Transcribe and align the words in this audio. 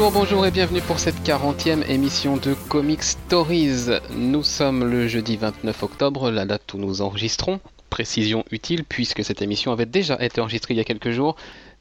Bonjour, 0.00 0.18
bonjour 0.18 0.46
et 0.46 0.50
bienvenue 0.50 0.80
pour 0.80 0.98
cette 0.98 1.22
40e 1.26 1.86
émission 1.86 2.38
de 2.38 2.54
Comic 2.70 3.02
Stories. 3.02 3.98
Nous 4.16 4.42
sommes 4.42 4.90
le 4.90 5.06
jeudi 5.06 5.36
29 5.36 5.82
octobre, 5.82 6.30
la 6.30 6.46
date 6.46 6.72
où 6.72 6.78
nous 6.78 7.02
enregistrons. 7.02 7.60
Précision 7.90 8.42
utile 8.50 8.84
puisque 8.84 9.22
cette 9.22 9.42
émission 9.42 9.72
avait 9.72 9.84
déjà 9.84 10.16
été 10.18 10.40
enregistrée 10.40 10.72
il 10.72 10.78
y 10.78 10.80
a 10.80 10.84
quelques 10.84 11.10
jours, 11.10 11.36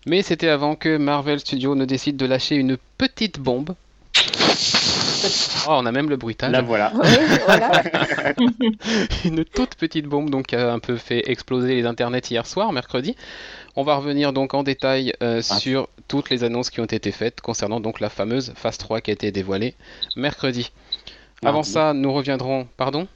mais 0.06 0.22
c'était 0.22 0.50
avant 0.50 0.76
que 0.76 0.98
Marvel 0.98 1.40
Studios 1.40 1.76
ne 1.76 1.86
décide 1.86 2.18
de 2.18 2.26
lâcher 2.26 2.56
une 2.56 2.76
petite 2.98 3.40
bombe. 3.40 3.74
Oh, 5.68 5.76
on 5.78 5.86
a 5.86 5.92
même 5.94 6.10
le 6.10 6.18
bruitage. 6.18 6.52
La 6.52 6.62
voilà. 6.62 6.92
Oui, 6.96 7.38
voilà. 7.46 7.84
une 9.24 9.46
toute 9.46 9.76
petite 9.76 10.08
bombe 10.08 10.30
donc 10.30 10.48
qui 10.48 10.58
a 10.58 10.74
un 10.74 10.80
peu 10.80 10.98
fait 10.98 11.24
exploser 11.30 11.76
les 11.76 11.86
internets 11.86 12.30
hier 12.30 12.46
soir, 12.46 12.74
mercredi. 12.74 13.16
On 13.80 13.84
va 13.84 13.96
revenir 13.96 14.34
donc 14.34 14.54
en 14.56 14.64
détail 14.64 15.14
euh, 15.24 15.38
Ah. 15.50 15.58
sur 15.58 15.88
toutes 16.10 16.30
les 16.30 16.44
annonces 16.44 16.70
qui 16.70 16.82
ont 16.82 16.86
été 16.86 17.14
faites 17.14 17.40
concernant 17.40 17.80
donc 17.80 18.02
la 18.02 18.10
fameuse 18.10 18.52
phase 18.58 18.78
3 18.78 19.00
qui 19.00 19.10
a 19.10 19.14
été 19.14 19.32
dévoilée 19.32 19.74
mercredi. 20.18 20.74
Avant 21.46 21.64
ça, 21.64 21.94
nous 21.94 22.12
reviendrons. 22.12 22.68
Pardon? 22.76 23.08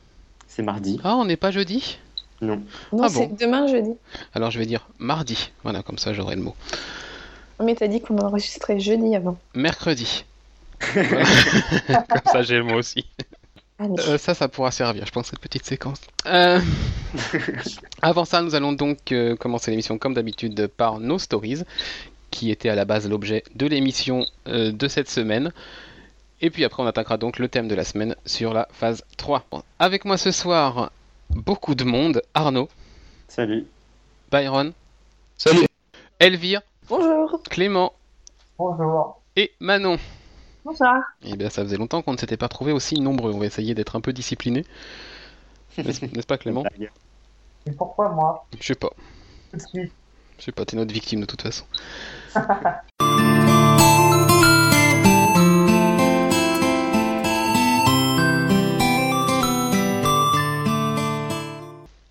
C'est 0.48 0.64
mardi. 0.64 1.02
Ah, 1.04 1.18
on 1.18 1.26
n'est 1.26 1.36
pas 1.36 1.52
jeudi? 1.52 1.98
Non. 2.40 2.62
Non, 2.94 3.04
Ah 3.04 3.10
c'est 3.10 3.28
bon? 3.28 3.36
demain 3.38 3.68
jeudi. 3.68 3.92
Alors 4.34 4.52
je 4.52 4.60
vais 4.60 4.66
dire 4.66 4.88
mardi. 5.00 5.52
Voilà, 5.64 5.84
comme 5.84 5.98
ça 5.98 6.14
j'aurai 6.14 6.36
le 6.38 6.42
mot. 6.44 6.56
Mais 7.62 7.76
t'as 7.76 7.88
dit 7.88 8.00
qu'on 8.00 8.18
enregistrait 8.20 8.80
jeudi 8.80 9.16
avant. 9.18 9.38
Mercredi. 9.56 10.24
Comme 10.94 12.32
ça 12.32 12.42
j'ai 12.42 12.58
le 12.58 12.64
mot 12.64 12.76
aussi. 12.76 13.06
Euh, 14.08 14.18
ça, 14.18 14.34
ça 14.34 14.48
pourra 14.48 14.72
servir, 14.72 15.06
je 15.06 15.12
pense, 15.12 15.28
cette 15.28 15.40
petite 15.40 15.66
séquence. 15.66 16.02
Euh, 16.26 16.60
Avant 18.02 18.26
ça, 18.26 18.42
nous 18.42 18.56
allons 18.56 18.74
donc 18.74 19.12
euh, 19.12 19.36
commencer 19.36 19.72
l'émission 19.72 19.98
comme 19.98 20.14
d'habitude 20.14 20.68
par 20.68 21.00
nos 21.00 21.20
stories, 21.20 21.64
qui 22.32 22.52
étaient 22.52 22.70
à 22.70 22.76
la 22.76 22.86
base 22.86 23.08
l'objet 23.10 23.44
de 23.56 23.66
l'émission 23.68 24.26
euh, 24.48 24.72
de 24.72 24.88
cette 24.88 25.10
semaine. 25.10 25.52
Et 26.42 26.50
puis 26.50 26.66
après, 26.66 26.84
on 26.84 26.88
attaquera 26.88 27.18
donc 27.18 27.40
le 27.40 27.48
thème 27.48 27.68
de 27.68 27.76
la 27.76 27.84
semaine 27.84 28.16
sur 28.26 28.54
la 28.54 28.68
phase 28.72 29.04
3. 29.18 29.46
Avec 29.80 30.04
moi 30.06 30.18
ce 30.18 30.32
soir, 30.32 30.92
beaucoup 31.30 31.76
de 31.76 31.84
monde. 31.84 32.22
Arnaud, 32.34 32.70
Salut. 33.28 33.66
Byron, 34.32 34.74
Salut. 35.38 35.66
Elvire, 36.20 36.62
Bonjour. 36.90 37.42
Clément 37.50 37.94
Bonjour. 38.58 39.22
et 39.36 39.52
Manon. 39.60 39.98
Bonsoir. 40.66 41.04
Eh 41.24 41.36
bien, 41.36 41.50
ça 41.50 41.64
faisait 41.64 41.78
longtemps 41.78 42.02
qu'on 42.02 42.14
ne 42.14 42.18
s'était 42.18 42.38
pas 42.38 42.48
trouvé 42.48 42.72
aussi 42.72 43.00
nombreux. 43.02 43.34
On 43.34 43.40
va 43.40 43.46
essayer 43.46 43.76
d'être 43.76 43.96
un 43.96 44.02
peu 44.02 44.14
discipliné. 44.14 44.66
N'est-ce 45.78 46.26
pas, 46.26 46.38
Clément? 46.38 46.64
Et 47.66 47.72
pourquoi 47.72 48.10
moi? 48.10 48.46
Je 48.60 48.68
sais 48.68 48.76
pas. 48.76 48.92
Tout 49.52 49.58
de 49.58 49.62
suite. 49.62 49.92
Je 50.38 50.44
sais 50.46 50.52
pas, 50.52 50.66
t'es 50.66 50.78
notre 50.78 50.94
victime 50.94 51.22
de 51.22 51.26
toute 51.26 51.42
façon. 51.42 51.66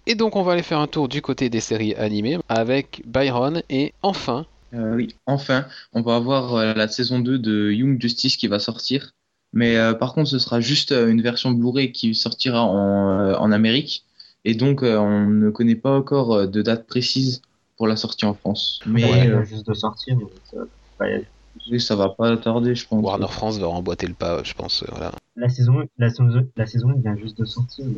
Et 0.04 0.14
donc 0.14 0.36
on 0.36 0.42
va 0.42 0.52
aller 0.52 0.62
faire 0.62 0.78
un 0.78 0.88
tour 0.88 1.08
du 1.08 1.22
côté 1.22 1.48
des 1.48 1.60
séries 1.60 1.94
animées 1.94 2.38
avec 2.50 3.02
Byron 3.06 3.62
et 3.70 3.94
enfin, 4.02 4.44
Euh, 4.74 4.94
oui, 4.94 5.08
enfin, 5.26 5.66
on 5.92 6.00
va 6.02 6.16
avoir 6.16 6.54
euh, 6.54 6.74
la 6.74 6.88
saison 6.88 7.18
2 7.20 7.38
de 7.38 7.70
Young 7.70 8.00
Justice 8.00 8.36
qui 8.36 8.48
va 8.48 8.58
sortir. 8.58 9.12
Mais 9.52 9.76
euh, 9.76 9.92
par 9.92 10.14
contre, 10.14 10.30
ce 10.30 10.38
sera 10.38 10.60
juste 10.60 10.92
euh, 10.92 11.10
une 11.10 11.20
version 11.20 11.50
Blu-ray 11.52 11.92
qui 11.92 12.14
sortira 12.14 12.62
en, 12.62 13.10
euh, 13.20 13.34
en 13.34 13.52
Amérique. 13.52 14.04
Et 14.44 14.54
donc, 14.54 14.82
euh, 14.82 14.96
on 14.96 15.26
ne 15.26 15.50
connaît 15.50 15.74
pas 15.76 15.94
encore 15.96 16.32
euh, 16.34 16.46
de 16.46 16.62
date 16.62 16.86
précise 16.86 17.42
pour 17.76 17.86
la 17.86 17.96
sortie 17.96 18.24
en 18.24 18.34
France. 18.34 18.80
Mais 18.86 19.04
Ouais, 19.04 19.28
euh, 19.28 19.44
juste 19.44 19.66
de 19.66 19.74
sortir. 19.74 20.16
euh, 20.54 20.64
va 20.98 21.08
y 21.08 21.12
aller. 21.12 21.26
oui, 21.70 21.80
ça 21.80 21.94
va 21.96 22.08
pas 22.08 22.34
tarder, 22.38 22.74
je 22.74 22.86
pense. 22.86 23.04
Warner 23.04 23.28
France 23.28 23.58
va 23.58 23.68
emboîter 23.68 24.06
le 24.06 24.14
pas, 24.14 24.42
je 24.42 24.54
pense. 24.54 24.84
Voilà. 24.90 25.12
La 25.36 25.48
saison, 25.50 25.86
la 25.98 26.08
saison, 26.10 26.48
la 26.56 26.66
saison 26.66 26.92
vient 27.02 27.16
juste 27.16 27.38
de 27.38 27.44
sortir. 27.44 27.84
Donc, 27.84 27.96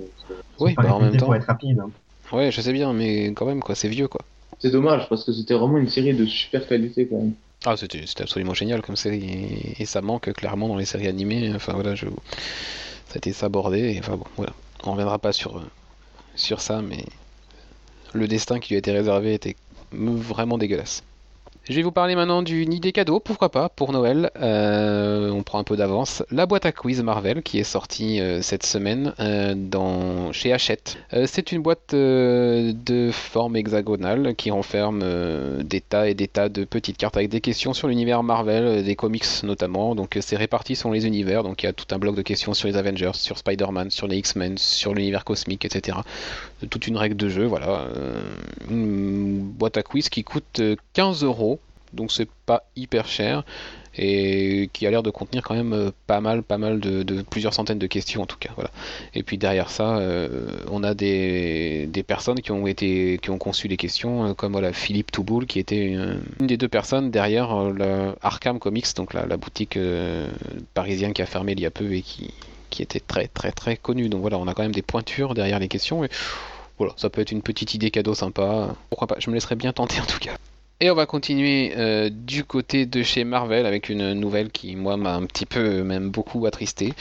Oui, 0.59 0.75
pas 0.75 0.83
bah, 0.83 0.95
en 0.95 1.01
même 1.01 1.17
temps. 1.17 1.27
Pour 1.27 1.35
être 1.37 1.47
rapide. 1.47 1.79
hein. 1.79 1.91
Ouais, 2.33 2.51
je 2.51 2.61
sais 2.61 2.73
bien, 2.73 2.93
mais 2.93 3.29
quand 3.29 3.47
même, 3.47 3.61
quoi, 3.61 3.75
c'est 3.75 3.89
vieux, 3.89 4.09
quoi. 4.09 4.23
C'est 4.59 4.71
dommage 4.71 5.09
parce 5.09 5.25
que 5.25 5.33
c'était 5.33 5.55
vraiment 5.55 5.79
une 5.79 5.89
série 5.89 6.15
de 6.15 6.27
super 6.27 6.67
qualité 6.67 7.07
quand 7.07 7.19
même. 7.19 7.35
Ah, 7.67 7.77
c'était 7.77 8.05
absolument 8.21 8.53
génial 8.53 8.83
comme 8.83 8.97
série, 8.97 9.75
et, 9.79 9.87
ça 9.87 10.03
manque 10.03 10.31
clairement 10.35 10.69
dans 10.69 10.77
les 10.77 10.85
séries 10.85 11.09
animées. 11.09 11.51
Enfin 11.55 11.73
voilà, 11.73 11.95
je... 11.95 12.07
ça 12.07 13.15
a 13.15 13.17
été 13.17 13.33
sabordé, 13.33 13.95
et 13.95 13.99
enfin 14.01 14.17
bon, 14.17 14.27
voilà. 14.37 14.53
On 14.85 14.93
reviendra 14.93 15.19
pas 15.19 15.33
sur, 15.33 15.63
sur 16.35 16.61
ça, 16.61 16.83
mais 16.83 17.05
le 18.13 18.29
destin 18.29 18.59
qui 18.59 18.71
lui 18.71 18.77
a 18.77 18.79
été 18.81 18.93
réservé 18.93 19.33
était 19.33 19.57
vraiment 19.93 20.59
dégueulasse. 20.59 21.03
Je 21.67 21.77
vais 21.77 21.83
vous 21.83 21.93
parler 21.93 22.15
maintenant 22.15 22.43
d'une 22.43 22.75
idée 22.75 22.93
cadeau, 22.93 23.21
pourquoi 23.21 23.49
pas, 23.49 23.71
pour 23.71 23.91
Noël. 23.93 24.31
Euh, 24.39 25.31
on 25.31 25.43
prend 25.43 25.59
un 25.59 25.65
peu 25.65 25.79
d'avance. 25.79 26.23
La 26.31 26.45
boîte 26.45 26.67
à 26.67 26.73
quiz 26.73 27.03
Marvel 27.03 27.43
qui 27.43 27.59
est 27.59 27.65
sortie 27.65 28.21
euh, 28.21 28.43
cette 28.43 28.67
semaine 28.67 29.15
euh, 29.19 30.31
chez 30.33 30.53
Hachette. 30.53 30.99
C'est 31.25 31.53
une 31.53 31.63
boîte 31.63 31.95
de 31.95 33.11
forme 33.13 33.57
hexagonale 33.57 34.35
qui 34.37 34.51
renferme 34.51 35.63
des 35.63 35.81
tas 35.81 36.07
et 36.07 36.13
des 36.13 36.29
tas 36.29 36.51
de 36.51 36.65
petites 36.65 36.99
cartes 36.99 37.17
avec 37.17 37.31
des 37.31 37.41
questions 37.41 37.73
sur 37.73 37.89
l'univers 37.89 38.23
Marvel, 38.23 38.85
des 38.85 38.97
comics 38.97 39.25
notamment. 39.43 39.95
Donc 39.95 40.19
c'est 40.21 40.37
réparti 40.37 40.77
selon 40.77 40.93
les 40.93 41.07
univers. 41.07 41.45
Donc 41.45 41.63
il 41.63 41.67
y 41.67 41.69
a 41.69 41.73
tout 41.73 41.87
un 41.95 41.99
bloc 41.99 42.15
de 42.15 42.23
questions 42.23 42.53
sur 42.53 42.69
les 42.69 42.77
Avengers, 42.77 43.13
sur 43.15 43.39
Spider-Man, 43.39 43.91
sur 43.91 44.07
les 44.07 44.19
X-Men, 44.19 44.59
sur 44.59 44.93
l'univers 44.93 45.25
cosmique, 45.25 45.65
etc. 45.65 45.99
Toute 46.71 46.87
une 46.87 46.97
règle 46.97 47.17
de 47.17 47.29
jeu, 47.29 47.45
voilà. 47.45 47.87
Euh, 47.97 48.23
une 48.71 49.41
boîte 49.41 49.77
à 49.77 49.83
quiz 49.83 50.09
qui 50.09 50.25
coûte 50.25 50.61
euh, 50.61 50.77
15 50.95 51.25
euros. 51.25 51.61
Donc 51.93 52.11
c'est 52.11 52.29
pas 52.47 52.65
hyper 52.75 53.07
cher 53.07 53.45
et 53.97 54.71
qui 54.73 54.87
a 54.87 54.91
l'air 54.91 55.03
de 55.03 55.11
contenir 55.11 55.43
quand 55.43 55.55
même 55.55 55.73
euh, 55.73 55.91
pas 56.07 56.21
mal, 56.21 56.43
pas 56.43 56.59
mal 56.59 56.81
de, 56.81 57.23
plusieurs 57.23 57.55
centaines 57.55 57.79
de 57.79 57.87
questions 57.87 58.23
en 58.23 58.27
tout 58.27 58.39
cas. 58.39 58.51
Voilà. 58.57 58.71
Et 59.15 59.23
puis 59.23 59.39
derrière 59.39 59.71
ça, 59.71 59.99
euh, 59.99 60.49
on 60.71 60.83
a 60.83 60.95
des, 60.95 61.87
des 61.87 62.03
personnes 62.03 62.41
qui 62.41 62.51
ont 62.51 62.67
été, 62.67 63.19
qui 63.23 63.31
ont 63.31 63.39
conçu 63.39 63.69
les 63.69 63.77
questions, 63.77 64.27
euh, 64.27 64.35
comme 64.35 64.53
voilà 64.53 64.73
Philippe 64.73 65.13
Touboul 65.13 65.47
qui 65.47 65.59
était 65.59 65.95
euh, 65.97 66.17
une 66.41 66.47
des 66.47 66.57
deux 66.57 66.69
personnes 66.69 67.11
derrière 67.11 67.53
euh, 67.53 67.73
le 67.73 68.15
Arkham 68.23 68.59
Comics, 68.59 68.95
donc 68.97 69.15
la, 69.15 69.27
la 69.27 69.37
boutique 69.37 69.77
euh, 69.77 70.29
parisienne 70.75 71.13
qui 71.13 71.23
a 71.23 71.27
fermé 71.27 71.53
il 71.53 71.61
y 71.61 71.67
a 71.67 71.71
peu 71.71 71.93
et 71.93 72.03
qui, 72.03 72.35
qui 72.71 72.83
était 72.83 73.01
très 73.01 73.29
très 73.29 73.53
très 73.53 73.77
connue. 73.77 74.09
Donc 74.09 74.23
voilà, 74.23 74.39
on 74.39 74.49
a 74.49 74.55
quand 74.55 74.63
même 74.63 74.73
des 74.73 74.83
pointures 74.83 75.35
derrière 75.35 75.61
les 75.61 75.69
questions. 75.69 76.05
Et 76.05 76.09
voilà, 76.79 76.93
ça 76.97 77.11
peut 77.11 77.21
être 77.21 77.31
une 77.31 77.43
petite 77.43 77.75
idée 77.75 77.91
cadeau 77.91 78.15
sympa. 78.15 78.75
Pourquoi 78.91 79.07
pas 79.07 79.17
Je 79.19 79.31
me 79.31 79.35
laisserai 79.35 79.55
bien 79.55 79.73
tenter 79.73 80.01
en 80.01 80.07
tout 80.07 80.19
cas. 80.19 80.37
Et 80.81 80.91
on 80.91 80.95
va 80.95 81.07
continuer 81.07 81.73
euh, 81.77 82.11
du 82.13 82.43
côté 82.45 82.85
de 82.85 83.03
chez 83.05 83.23
Marvel 83.23 83.65
avec 83.65 83.89
une 83.89 84.13
nouvelle 84.13 84.51
qui, 84.51 84.75
moi, 84.75 84.97
m'a 84.97 85.15
un 85.15 85.25
petit 85.25 85.47
peu, 85.47 85.85
même 85.85 86.11
beaucoup 86.11 86.45
attristé, 86.47 86.93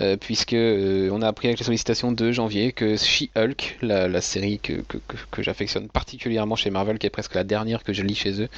euh, 0.00 0.16
puisque 0.16 0.52
euh, 0.52 1.08
on 1.12 1.22
a 1.22 1.28
appris 1.28 1.46
avec 1.46 1.60
les 1.60 1.64
sollicitations 1.64 2.10
de 2.10 2.32
janvier 2.32 2.72
que 2.72 2.96
She-Hulk, 2.96 3.78
la, 3.82 4.20
série 4.20 4.58
que, 4.58 4.82
que, 4.82 4.98
que- 5.30 5.42
j'affectionne 5.42 5.88
particulièrement 5.88 6.56
chez 6.56 6.70
Marvel, 6.70 6.98
qui 6.98 7.06
est 7.06 7.10
presque 7.10 7.34
la 7.34 7.44
dernière 7.44 7.84
que 7.84 7.92
je 7.92 8.02
lis 8.02 8.16
chez 8.16 8.42
eux, 8.42 8.48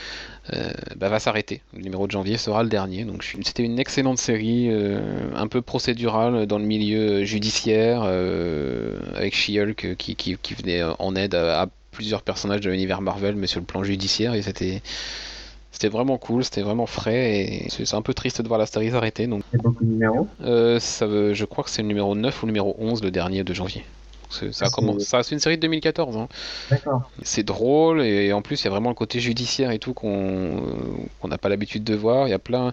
euh, 0.55 0.72
bah, 0.97 1.11
va 1.11 1.21
s'arrêter. 1.21 1.61
Le 1.75 1.82
numéro 1.82 2.06
de 2.06 2.12
janvier 2.12 2.38
sera 2.38 2.62
le 2.62 2.71
dernier. 2.71 3.05
Donc 3.05 3.25
c'était 3.43 3.65
une 3.65 3.78
excellente 3.78 4.19
série, 4.19 4.71
un 5.37 5.49
peu 5.49 5.61
procédurale 5.61 6.47
dans 6.47 6.59
le 6.59 6.65
milieu 6.65 7.25
judiciaire, 7.25 8.03
avec 8.03 9.34
She-Hulk 9.34 9.97
qui, 9.97 10.16
qui, 10.16 10.37
qui 10.38 10.55
venait 10.55 10.82
en 10.99 11.15
aide 11.15 11.35
à 11.35 11.69
plusieurs 11.93 12.23
personnages 12.23 12.61
de 12.62 12.71
l'univers 12.71 13.00
Marvel, 13.00 13.37
mais 13.37 13.47
sur 13.47 13.61
le 13.61 13.67
plan 13.67 13.85
judiciaire, 13.85 14.35
et 14.35 14.43
c'était 14.43 14.83
c'était 15.71 15.89
vraiment 15.89 16.19
cool, 16.19 16.44
c'était 16.44 16.62
vraiment 16.62 16.87
frais, 16.87 17.41
et 17.41 17.67
c'est 17.71 17.85
c'est 17.87 17.97
un 17.97 18.03
peu 18.03 18.12
triste 18.15 18.43
de 18.43 18.49
voir 18.49 18.59
la 18.59 18.67
série 18.67 18.91
s'arrêter. 18.91 19.27
Donc, 19.27 19.43
a 19.55 19.59
beaucoup 19.59 19.85
de 19.85 19.91
numéros. 19.91 20.27
euh, 20.43 20.79
ça, 20.81 21.06
veut- 21.06 21.33
je 21.35 21.44
crois 21.44 21.65
que 21.65 21.71
c'est 21.71 21.83
le 21.83 21.89
numéro 21.89 22.15
9 22.15 22.43
ou 22.43 22.47
le 22.47 22.53
numéro 22.53 22.75
11, 22.79 23.03
le 23.03 23.11
dernier 23.11 23.44
de 23.44 23.55
janvier. 23.55 23.85
C'est- 24.31 24.53
Ça, 24.53 24.67
Ah, 24.67 24.71
c'est- 24.99 25.00
ça, 25.05 25.23
c'est 25.23 25.35
une 25.35 25.41
série 25.41 25.56
de 25.56 25.62
2014. 25.62 26.17
hein. 26.17 26.29
D'accord. 26.71 27.11
C'est 27.23 27.43
drôle 27.43 28.00
et 28.03 28.33
en 28.33 28.41
plus 28.43 28.61
il 28.62 28.65
y 28.65 28.69
a 28.69 28.71
vraiment 28.71 28.89
le 28.89 28.94
côté 28.94 29.21
judiciaire 29.21 29.71
et 29.73 29.79
tout 29.79 29.93
qu'on 29.93 30.62
n'a 31.25 31.39
pas 31.39 31.50
l'habitude 31.50 31.85
de 31.85 31.94
voir. 31.94 32.27
Il 32.29 32.31
y 32.31 32.35
a 32.35 32.39
plein 32.39 32.73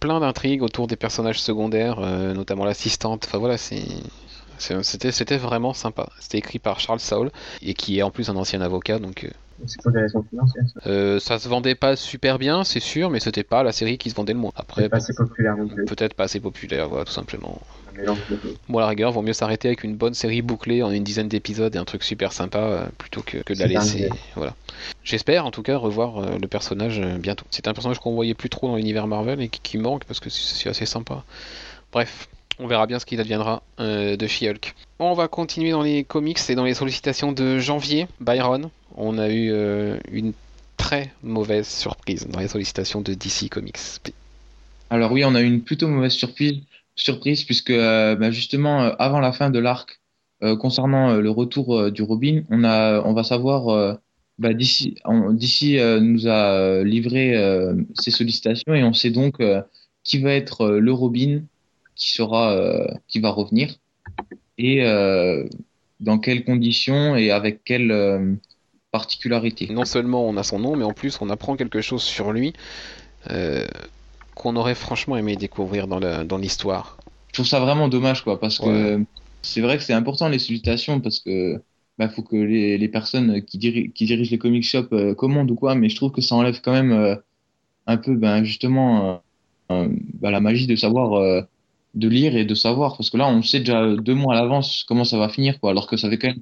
plein 0.00 0.20
d'intrigues 0.20 0.62
autour 0.62 0.86
des 0.86 0.94
personnages 0.96 1.40
secondaires, 1.40 1.98
euh, 1.98 2.32
notamment 2.32 2.64
l'assistante. 2.64 3.24
Enfin 3.26 3.38
voilà, 3.38 3.58
c'est 3.58 3.82
c'est- 3.82 4.27
c'était 4.58 5.36
vraiment 5.36 5.72
sympa. 5.72 6.08
C'était 6.20 6.38
écrit 6.38 6.58
par 6.58 6.80
Charles 6.80 7.00
Saul 7.00 7.30
et 7.62 7.74
qui 7.74 7.98
est 7.98 8.02
en 8.02 8.10
plus 8.10 8.28
un 8.30 8.36
ancien 8.36 8.60
avocat 8.60 8.98
donc 8.98 9.24
euh, 9.24 9.28
C'est 9.66 9.80
pour 9.82 9.92
des 9.92 10.00
raisons 10.00 10.24
financières. 10.28 10.64
Ça. 10.74 10.88
euh, 10.90 11.18
ça 11.18 11.38
se 11.38 11.48
vendait 11.48 11.74
pas 11.74 11.96
super 11.96 12.38
bien, 12.38 12.64
c'est 12.64 12.80
sûr, 12.80 13.10
mais 13.10 13.20
c'était 13.20 13.42
pas 13.44 13.62
la 13.62 13.72
série 13.72 13.98
qui 13.98 14.10
se 14.10 14.14
vendait 14.14 14.32
le 14.34 14.38
moins. 14.38 14.52
Après 14.56 14.88
pas 14.88 14.98
assez 14.98 15.14
populaire 15.14 15.56
peut-être 15.86 16.14
pas 16.14 16.24
assez 16.24 16.40
populaire, 16.40 16.88
voilà, 16.88 17.04
tout 17.04 17.12
simplement. 17.12 17.60
Bon, 18.68 18.78
à 18.78 18.82
la 18.82 18.86
rigueur, 18.88 19.10
vaut 19.10 19.22
mieux 19.22 19.32
s'arrêter 19.32 19.66
avec 19.68 19.82
une 19.82 19.96
bonne 19.96 20.14
série 20.14 20.40
bouclée 20.40 20.84
en 20.84 20.92
une 20.92 21.02
dizaine 21.02 21.26
d'épisodes 21.26 21.74
et 21.74 21.78
un 21.78 21.84
truc 21.84 22.04
super 22.04 22.32
sympa 22.32 22.58
euh, 22.58 22.86
plutôt 22.96 23.22
que, 23.22 23.38
que 23.38 23.54
de 23.54 23.58
la 23.58 23.66
laisser. 23.66 24.08
Voilà. 24.36 24.54
J'espère 25.02 25.46
en 25.46 25.50
tout 25.50 25.62
cas 25.62 25.76
revoir 25.76 26.18
euh, 26.18 26.38
le 26.40 26.46
personnage 26.46 27.00
euh, 27.00 27.18
bientôt. 27.18 27.44
C'est 27.50 27.66
un 27.66 27.72
personnage 27.72 27.98
qu'on 27.98 28.14
voyait 28.14 28.34
plus 28.34 28.50
trop 28.50 28.68
dans 28.68 28.76
l'univers 28.76 29.08
Marvel 29.08 29.40
et 29.40 29.48
qui, 29.48 29.60
qui 29.60 29.78
manque 29.78 30.04
parce 30.04 30.20
que 30.20 30.30
c'est 30.30 30.68
assez 30.68 30.86
sympa. 30.86 31.24
Bref, 31.92 32.28
on 32.58 32.66
verra 32.66 32.86
bien 32.86 32.98
ce 32.98 33.06
qu'il 33.06 33.20
adviendra 33.20 33.62
euh, 33.80 34.16
de 34.16 34.26
She-Hulk. 34.26 34.74
On 34.98 35.14
va 35.14 35.28
continuer 35.28 35.70
dans 35.70 35.82
les 35.82 36.04
comics 36.04 36.38
et 36.48 36.54
dans 36.54 36.64
les 36.64 36.74
sollicitations 36.74 37.32
de 37.32 37.58
janvier. 37.58 38.06
Byron, 38.20 38.70
on 38.96 39.18
a 39.18 39.28
eu 39.28 39.50
euh, 39.52 39.98
une 40.10 40.32
très 40.76 41.12
mauvaise 41.22 41.68
surprise 41.68 42.26
dans 42.28 42.40
les 42.40 42.48
sollicitations 42.48 43.00
de 43.00 43.14
DC 43.14 43.48
Comics. 43.50 43.78
Alors 44.90 45.12
oui, 45.12 45.24
on 45.24 45.34
a 45.34 45.42
eu 45.42 45.46
une 45.46 45.62
plutôt 45.62 45.88
mauvaise 45.88 46.12
surprise, 46.12 46.60
surprise 46.94 47.44
puisque 47.44 47.70
euh, 47.70 48.16
bah, 48.16 48.30
justement 48.30 48.80
avant 48.98 49.20
la 49.20 49.32
fin 49.32 49.50
de 49.50 49.58
l'arc 49.58 50.00
concernant 50.60 51.14
le 51.14 51.30
retour 51.30 51.90
du 51.90 52.02
Robin, 52.02 52.42
on 52.48 52.62
a, 52.62 53.02
on 53.02 53.12
va 53.12 53.24
savoir 53.24 53.98
bah, 54.38 54.54
d'ici 54.54 54.94
euh, 55.04 56.00
nous 56.00 56.28
a 56.28 56.84
livré 56.84 57.34
ses 57.94 58.10
sollicitations 58.10 58.72
et 58.74 58.84
on 58.84 58.92
sait 58.92 59.10
donc 59.10 59.42
qui 60.04 60.18
va 60.18 60.32
être 60.32 60.68
le 60.68 60.92
Robin 60.92 61.42
qui 61.98 62.12
sera, 62.12 62.52
euh, 62.52 62.86
qui 63.08 63.20
va 63.20 63.30
revenir 63.30 63.74
et 64.56 64.82
euh, 64.84 65.46
dans 66.00 66.18
quelles 66.18 66.44
conditions 66.44 67.16
et 67.16 67.30
avec 67.30 67.64
quelle 67.64 67.90
euh, 67.90 68.34
particularité. 68.90 69.68
Non 69.70 69.84
seulement 69.84 70.26
on 70.26 70.36
a 70.36 70.42
son 70.42 70.58
nom, 70.58 70.76
mais 70.76 70.84
en 70.84 70.92
plus 70.92 71.18
on 71.20 71.30
apprend 71.30 71.56
quelque 71.56 71.80
chose 71.80 72.02
sur 72.02 72.32
lui 72.32 72.52
euh, 73.30 73.66
qu'on 74.34 74.56
aurait 74.56 74.74
franchement 74.74 75.16
aimé 75.16 75.36
découvrir 75.36 75.86
dans 75.88 76.38
l'histoire. 76.38 76.96
je 77.28 77.34
trouve 77.34 77.46
ça 77.46 77.60
vraiment 77.60 77.88
dommage, 77.88 78.22
quoi, 78.22 78.40
parce 78.40 78.58
que 78.58 79.04
c'est 79.42 79.60
vrai 79.60 79.76
que 79.78 79.82
c'est 79.84 79.92
important 79.92 80.28
les 80.28 80.38
sollicitations, 80.38 81.00
parce 81.00 81.20
que 81.20 81.62
bah, 81.98 82.08
faut 82.08 82.22
que 82.22 82.36
les, 82.36 82.78
les 82.78 82.88
personnes 82.88 83.42
qui, 83.44 83.58
diri- 83.58 83.92
qui 83.92 84.06
dirigent 84.06 84.30
les 84.30 84.38
comic 84.38 84.64
shops 84.64 84.88
euh, 84.92 85.14
commandent 85.14 85.50
ou 85.50 85.54
quoi, 85.56 85.74
mais 85.74 85.88
je 85.88 85.96
trouve 85.96 86.12
que 86.12 86.20
ça 86.20 86.34
enlève 86.36 86.60
quand 86.60 86.72
même 86.72 86.92
euh, 86.92 87.16
un 87.86 87.96
peu, 87.96 88.16
ben, 88.16 88.44
justement, 88.44 89.22
bah, 89.68 90.30
la 90.30 90.40
magie 90.40 90.66
de 90.66 90.76
savoir, 90.76 91.14
de 91.98 92.08
lire 92.08 92.36
et 92.36 92.44
de 92.44 92.54
savoir, 92.54 92.96
parce 92.96 93.10
que 93.10 93.16
là, 93.16 93.28
on 93.28 93.42
sait 93.42 93.60
déjà 93.60 93.96
deux 93.96 94.14
mois 94.14 94.34
à 94.34 94.40
l'avance 94.40 94.84
comment 94.86 95.04
ça 95.04 95.18
va 95.18 95.28
finir, 95.28 95.60
quoi, 95.60 95.70
alors 95.70 95.86
que 95.86 95.96
ça 95.96 96.08
fait 96.08 96.18
quand 96.18 96.28
même, 96.28 96.40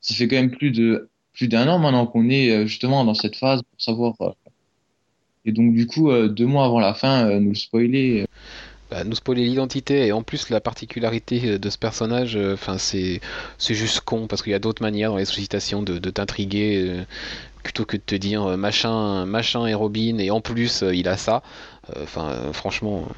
ça 0.00 0.14
fait 0.14 0.28
quand 0.28 0.36
même 0.36 0.50
plus 0.50 0.70
de, 0.70 1.08
plus 1.36 1.48
d'un 1.48 1.68
an 1.68 1.78
maintenant 1.78 2.06
qu'on 2.06 2.28
est 2.30 2.50
euh, 2.50 2.66
justement 2.66 3.04
dans 3.04 3.14
cette 3.14 3.36
phase 3.36 3.62
pour 3.62 3.80
savoir. 3.80 4.14
euh, 4.20 4.30
et 5.44 5.52
donc, 5.52 5.74
du 5.74 5.86
coup, 5.86 6.10
euh, 6.10 6.28
deux 6.28 6.46
mois 6.46 6.64
avant 6.64 6.80
la 6.80 6.94
fin, 6.94 7.38
nous 7.38 7.50
le 7.50 7.54
spoiler, 7.54 8.26
Bah, 8.90 9.04
nous 9.04 9.14
spoiler 9.14 9.44
l'identité 9.44 10.06
et 10.06 10.12
en 10.12 10.22
plus 10.22 10.48
la 10.50 10.60
particularité 10.60 11.58
de 11.58 11.70
ce 11.70 11.78
personnage, 11.78 12.36
enfin 12.36 12.78
c'est 12.78 13.20
c'est 13.58 13.74
juste 13.74 14.00
con 14.00 14.28
parce 14.28 14.42
qu'il 14.42 14.52
y 14.52 14.54
a 14.54 14.60
d'autres 14.60 14.82
manières 14.82 15.10
dans 15.10 15.16
les 15.16 15.24
sollicitations 15.24 15.82
de, 15.82 16.10
t'intriguer 16.10 17.04
plutôt 17.64 17.84
que 17.84 17.96
de 17.96 18.02
te 18.02 18.14
dire 18.14 18.56
machin 18.56 19.26
machin 19.26 19.66
et 19.66 19.74
Robin 19.74 20.18
et 20.18 20.30
en 20.30 20.40
plus 20.40 20.84
il 20.92 21.08
a 21.08 21.16
ça. 21.16 21.42
Enfin 22.00 22.52
franchement 22.52 23.08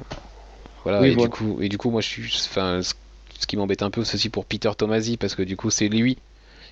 voilà 0.83 1.01
Oui, 1.01 1.09
et 1.09 1.15
du 1.15 1.29
coup 1.29 1.61
et 1.61 1.69
du 1.69 1.77
coup 1.77 1.89
moi 1.91 2.01
je 2.01 2.07
suis 2.07 2.31
enfin 2.49 2.81
ce, 2.81 2.93
ce 3.39 3.47
qui 3.47 3.57
m'embête 3.57 3.81
un 3.83 3.89
peu 3.89 4.03
c'est 4.03 4.15
aussi 4.15 4.29
pour 4.29 4.45
Peter 4.45 4.71
Tomasi 4.77 5.17
parce 5.17 5.35
que 5.35 5.43
du 5.43 5.57
coup 5.57 5.69
c'est 5.69 5.87
lui 5.89 6.17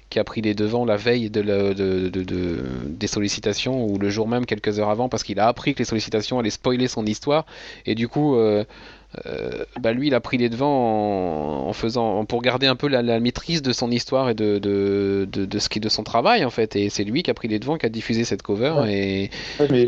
qui 0.10 0.20
a 0.20 0.24
pris 0.24 0.42
les 0.42 0.54
devants 0.56 0.86
la 0.86 0.98
veille 0.98 1.30
de 1.30 1.42
la- 1.42 1.74
de- 1.74 2.10
de- 2.10 2.24
de- 2.24 2.64
des 2.88 3.08
sollicitations 3.08 3.86
ou 3.86 3.98
le 4.00 4.10
jour 4.10 4.28
même 4.28 4.46
quelques 4.46 4.80
heures 4.80 4.90
avant 4.90 5.10
parce 5.10 5.24
qu'il 5.24 5.40
a 5.40 5.48
appris 5.48 5.74
que 5.74 5.80
les 5.80 5.86
sollicitations 5.86 6.40
allaient 6.40 6.50
spoiler 6.50 6.88
son 6.88 7.06
histoire. 7.06 7.46
Et 7.86 7.94
du 7.96 8.08
coup 8.08 8.36
euh, 8.38 8.64
euh, 9.26 9.66
bah 9.82 9.94
lui 9.94 10.08
il 10.08 10.16
a 10.16 10.20
pris 10.22 10.38
les 10.38 10.50
devants 10.50 11.66
en, 11.66 11.70
en 11.70 11.74
faisant 11.74 12.26
pour 12.26 12.42
garder 12.42 12.68
un 12.68 12.76
peu 12.76 12.88
la, 12.88 13.02
la 13.02 13.20
maîtrise 13.20 13.62
de 13.62 13.74
son 13.74 13.92
histoire 13.92 14.30
et 14.30 14.34
de, 14.36 14.60
de, 14.60 15.28
de, 15.32 15.46
de 15.46 15.60
ce 15.60 15.70
qui 15.70 15.80
de 15.80 15.90
son 15.90 16.04
travail 16.04 16.46
en 16.46 16.50
fait. 16.50 16.76
Et 16.76 16.90
c'est 16.90 17.04
lui 17.04 17.24
qui 17.24 17.32
a 17.32 17.34
pris 17.34 17.48
les 17.48 17.60
devants 17.60 17.78
qui 17.78 17.86
a 17.86 17.90
diffusé 17.90 18.24
cette 18.24 18.42
cover 18.44 18.76
et, 18.88 19.30
mais 19.70 19.88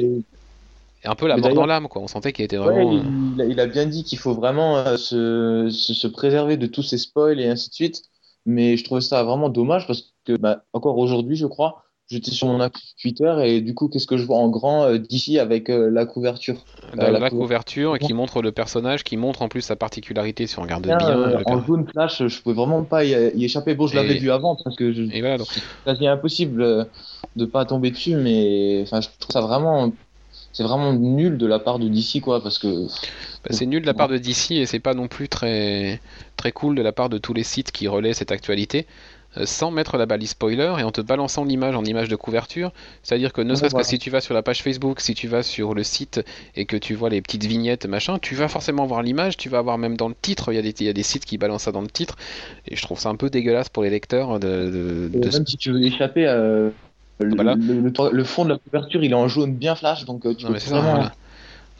un 1.05 1.15
peu 1.15 1.27
la 1.27 1.37
Mais 1.37 1.41
mort 1.41 1.53
dans 1.53 1.65
l'âme 1.65 1.87
quoi 1.87 2.01
on 2.01 2.07
sentait 2.07 2.33
qu'il 2.33 2.45
était 2.45 2.57
vraiment 2.57 3.09
il, 3.35 3.41
a- 3.41 3.45
il 3.45 3.59
a 3.59 3.67
bien 3.67 3.85
dit 3.85 4.03
qu'il 4.03 4.17
faut 4.19 4.33
vraiment 4.33 4.77
euh, 4.77 4.97
se, 4.97 5.69
se, 5.71 5.93
se 5.93 6.07
préserver 6.07 6.57
de 6.57 6.67
tous 6.67 6.83
ces 6.83 6.97
spoils 6.97 7.39
et 7.39 7.47
ainsi 7.47 7.69
de 7.69 7.73
suite. 7.75 8.03
Mais 8.45 8.77
je 8.77 8.83
trouvais 8.83 9.01
ça 9.01 9.23
vraiment 9.23 9.49
dommage 9.49 9.87
parce 9.87 10.13
que, 10.25 10.35
bah, 10.37 10.65
encore 10.73 10.97
aujourd'hui, 10.97 11.35
je 11.35 11.45
crois, 11.45 11.83
j'étais 12.09 12.31
sur 12.31 12.47
mon 12.47 12.69
Twitter 13.01 13.33
et 13.45 13.61
du 13.61 13.73
coup, 13.75 13.87
qu'est-ce 13.89 14.07
que 14.07 14.17
je 14.17 14.25
vois 14.25 14.37
en 14.37 14.49
grand 14.49 14.83
euh, 14.85 14.97
d'ici 14.97 15.39
avec 15.39 15.69
euh, 15.69 15.89
la 15.89 16.05
couverture? 16.05 16.67
la, 16.93 17.09
Euh, 17.09 17.11
la 17.11 17.19
la 17.19 17.31
couver- 17.31 17.47
couverture 17.47 17.97
qui 17.97 18.13
montre 18.13 18.43
le 18.43 18.51
personnage 18.51 19.03
qui 19.03 19.17
montre 19.17 19.41
en 19.41 19.49
plus 19.49 19.61
sa 19.61 19.75
particularité 19.75 20.45
si 20.45 20.59
on 20.59 20.61
regarde 20.61 20.83
Bien, 20.83 20.97
bien 21.33 21.41
en 21.45 21.59
jaune 21.65 21.87
flash, 21.89 22.25
je 22.27 22.41
pouvais 22.41 22.55
vraiment 22.55 22.85
pas 22.85 23.03
y, 23.03 23.09
y 23.37 23.43
échapper. 23.43 23.75
Bon, 23.75 23.87
je 23.87 23.95
l'avais 23.95 24.15
vu 24.15 24.31
avant 24.31 24.55
parce 24.63 24.75
que 24.77 24.93
je, 24.93 25.03
voilà 25.11 25.37
donc 25.37 25.49
c'est 25.85 26.07
impossible 26.07 26.89
de 27.35 27.45
pas 27.45 27.65
tomber 27.65 27.91
dessus, 27.91 28.15
mais 28.15 28.81
enfin, 28.83 29.01
je 29.01 29.09
trouve 29.19 29.33
ça 29.33 29.41
vraiment, 29.41 29.91
c'est 30.51 30.63
vraiment 30.63 30.93
nul 30.93 31.37
de 31.37 31.45
la 31.47 31.59
part 31.59 31.79
de 31.79 31.87
DC, 31.87 32.21
quoi, 32.21 32.41
parce 32.43 32.59
que 32.59 32.87
Bah, 33.43 33.51
c'est 33.51 33.65
nul 33.65 33.81
de 33.81 33.87
la 33.87 33.93
part 33.93 34.07
de 34.07 34.17
DC 34.17 34.51
et 34.55 34.65
c'est 34.65 34.79
pas 34.79 34.93
non 34.93 35.07
plus 35.07 35.29
très, 35.29 36.01
très 36.35 36.51
cool 36.51 36.75
de 36.75 36.81
la 36.81 36.91
part 36.91 37.09
de 37.09 37.17
tous 37.17 37.33
les 37.33 37.43
sites 37.43 37.71
qui 37.71 37.87
relaient 37.87 38.13
cette 38.13 38.31
actualité 38.31 38.85
euh, 39.37 39.45
sans 39.45 39.71
mettre 39.71 39.97
la 39.97 40.05
balise 40.07 40.31
spoiler 40.31 40.73
et 40.79 40.83
en 40.83 40.91
te 40.91 41.01
balançant 41.01 41.45
l'image 41.45 41.75
en 41.75 41.85
image 41.85 42.09
de 42.09 42.15
couverture. 42.15 42.71
C'est-à-dire 43.03 43.31
que 43.31 43.41
ne 43.41 43.55
serait-ce 43.55 43.71
voilà. 43.71 43.83
que 43.83 43.83
si 43.83 43.99
tu 43.99 44.09
vas 44.09 44.21
sur 44.21 44.33
la 44.33 44.41
page 44.43 44.63
Facebook, 44.63 44.99
si 45.01 45.13
tu 45.13 45.27
vas 45.27 45.43
sur 45.43 45.73
le 45.75 45.83
site 45.83 46.21
et 46.55 46.65
que 46.65 46.75
tu 46.77 46.95
vois 46.95 47.09
les 47.09 47.21
petites 47.21 47.45
vignettes, 47.45 47.85
machin, 47.85 48.17
tu 48.19 48.35
vas 48.35 48.47
forcément 48.49 48.85
voir 48.87 49.03
l'image, 49.03 49.37
tu 49.37 49.47
vas 49.49 49.59
avoir 49.59 49.77
même 49.77 49.95
dans 49.97 50.09
le 50.09 50.15
titre, 50.19 50.51
il 50.51 50.55
y, 50.55 50.59
a 50.59 50.61
des, 50.63 50.73
il 50.79 50.85
y 50.87 50.89
a 50.89 50.93
des 50.93 51.03
sites 51.03 51.25
qui 51.25 51.37
balancent 51.37 51.63
ça 51.63 51.71
dans 51.71 51.81
le 51.81 51.89
titre 51.89 52.15
et 52.67 52.75
je 52.75 52.81
trouve 52.81 52.99
ça 52.99 53.09
un 53.09 53.15
peu 53.15 53.29
dégueulasse 53.29 53.69
pour 53.69 53.83
les 53.83 53.89
lecteurs 53.91 54.39
de, 54.39 55.09
de- 55.11 55.11
Et 55.13 55.19
de- 55.19 55.29
même 55.29 55.45
si 55.45 55.57
tu 55.57 55.71
veux 55.71 55.81
échapper, 55.83 56.25
euh, 56.27 56.71
le, 57.19 57.35
Voilà. 57.35 57.55
le, 57.55 57.81
le- 57.81 58.11
le 58.11 58.23
fond 58.23 58.45
de 58.45 58.49
la 58.49 58.57
couverture, 58.57 59.03
il 59.03 59.11
est 59.11 59.15
en 59.15 59.27
jaune 59.27 59.53
bien 59.55 59.75
flash, 59.75 60.05
donc 60.05 60.25
euh, 60.25 60.33
tu 60.33 60.43
Non, 60.43 60.49
peux 60.49 60.53
mais 60.53 60.59
c'est 60.59 60.69
ça, 60.69 60.79
vraiment. 60.79 60.95
voilà. 60.95 61.11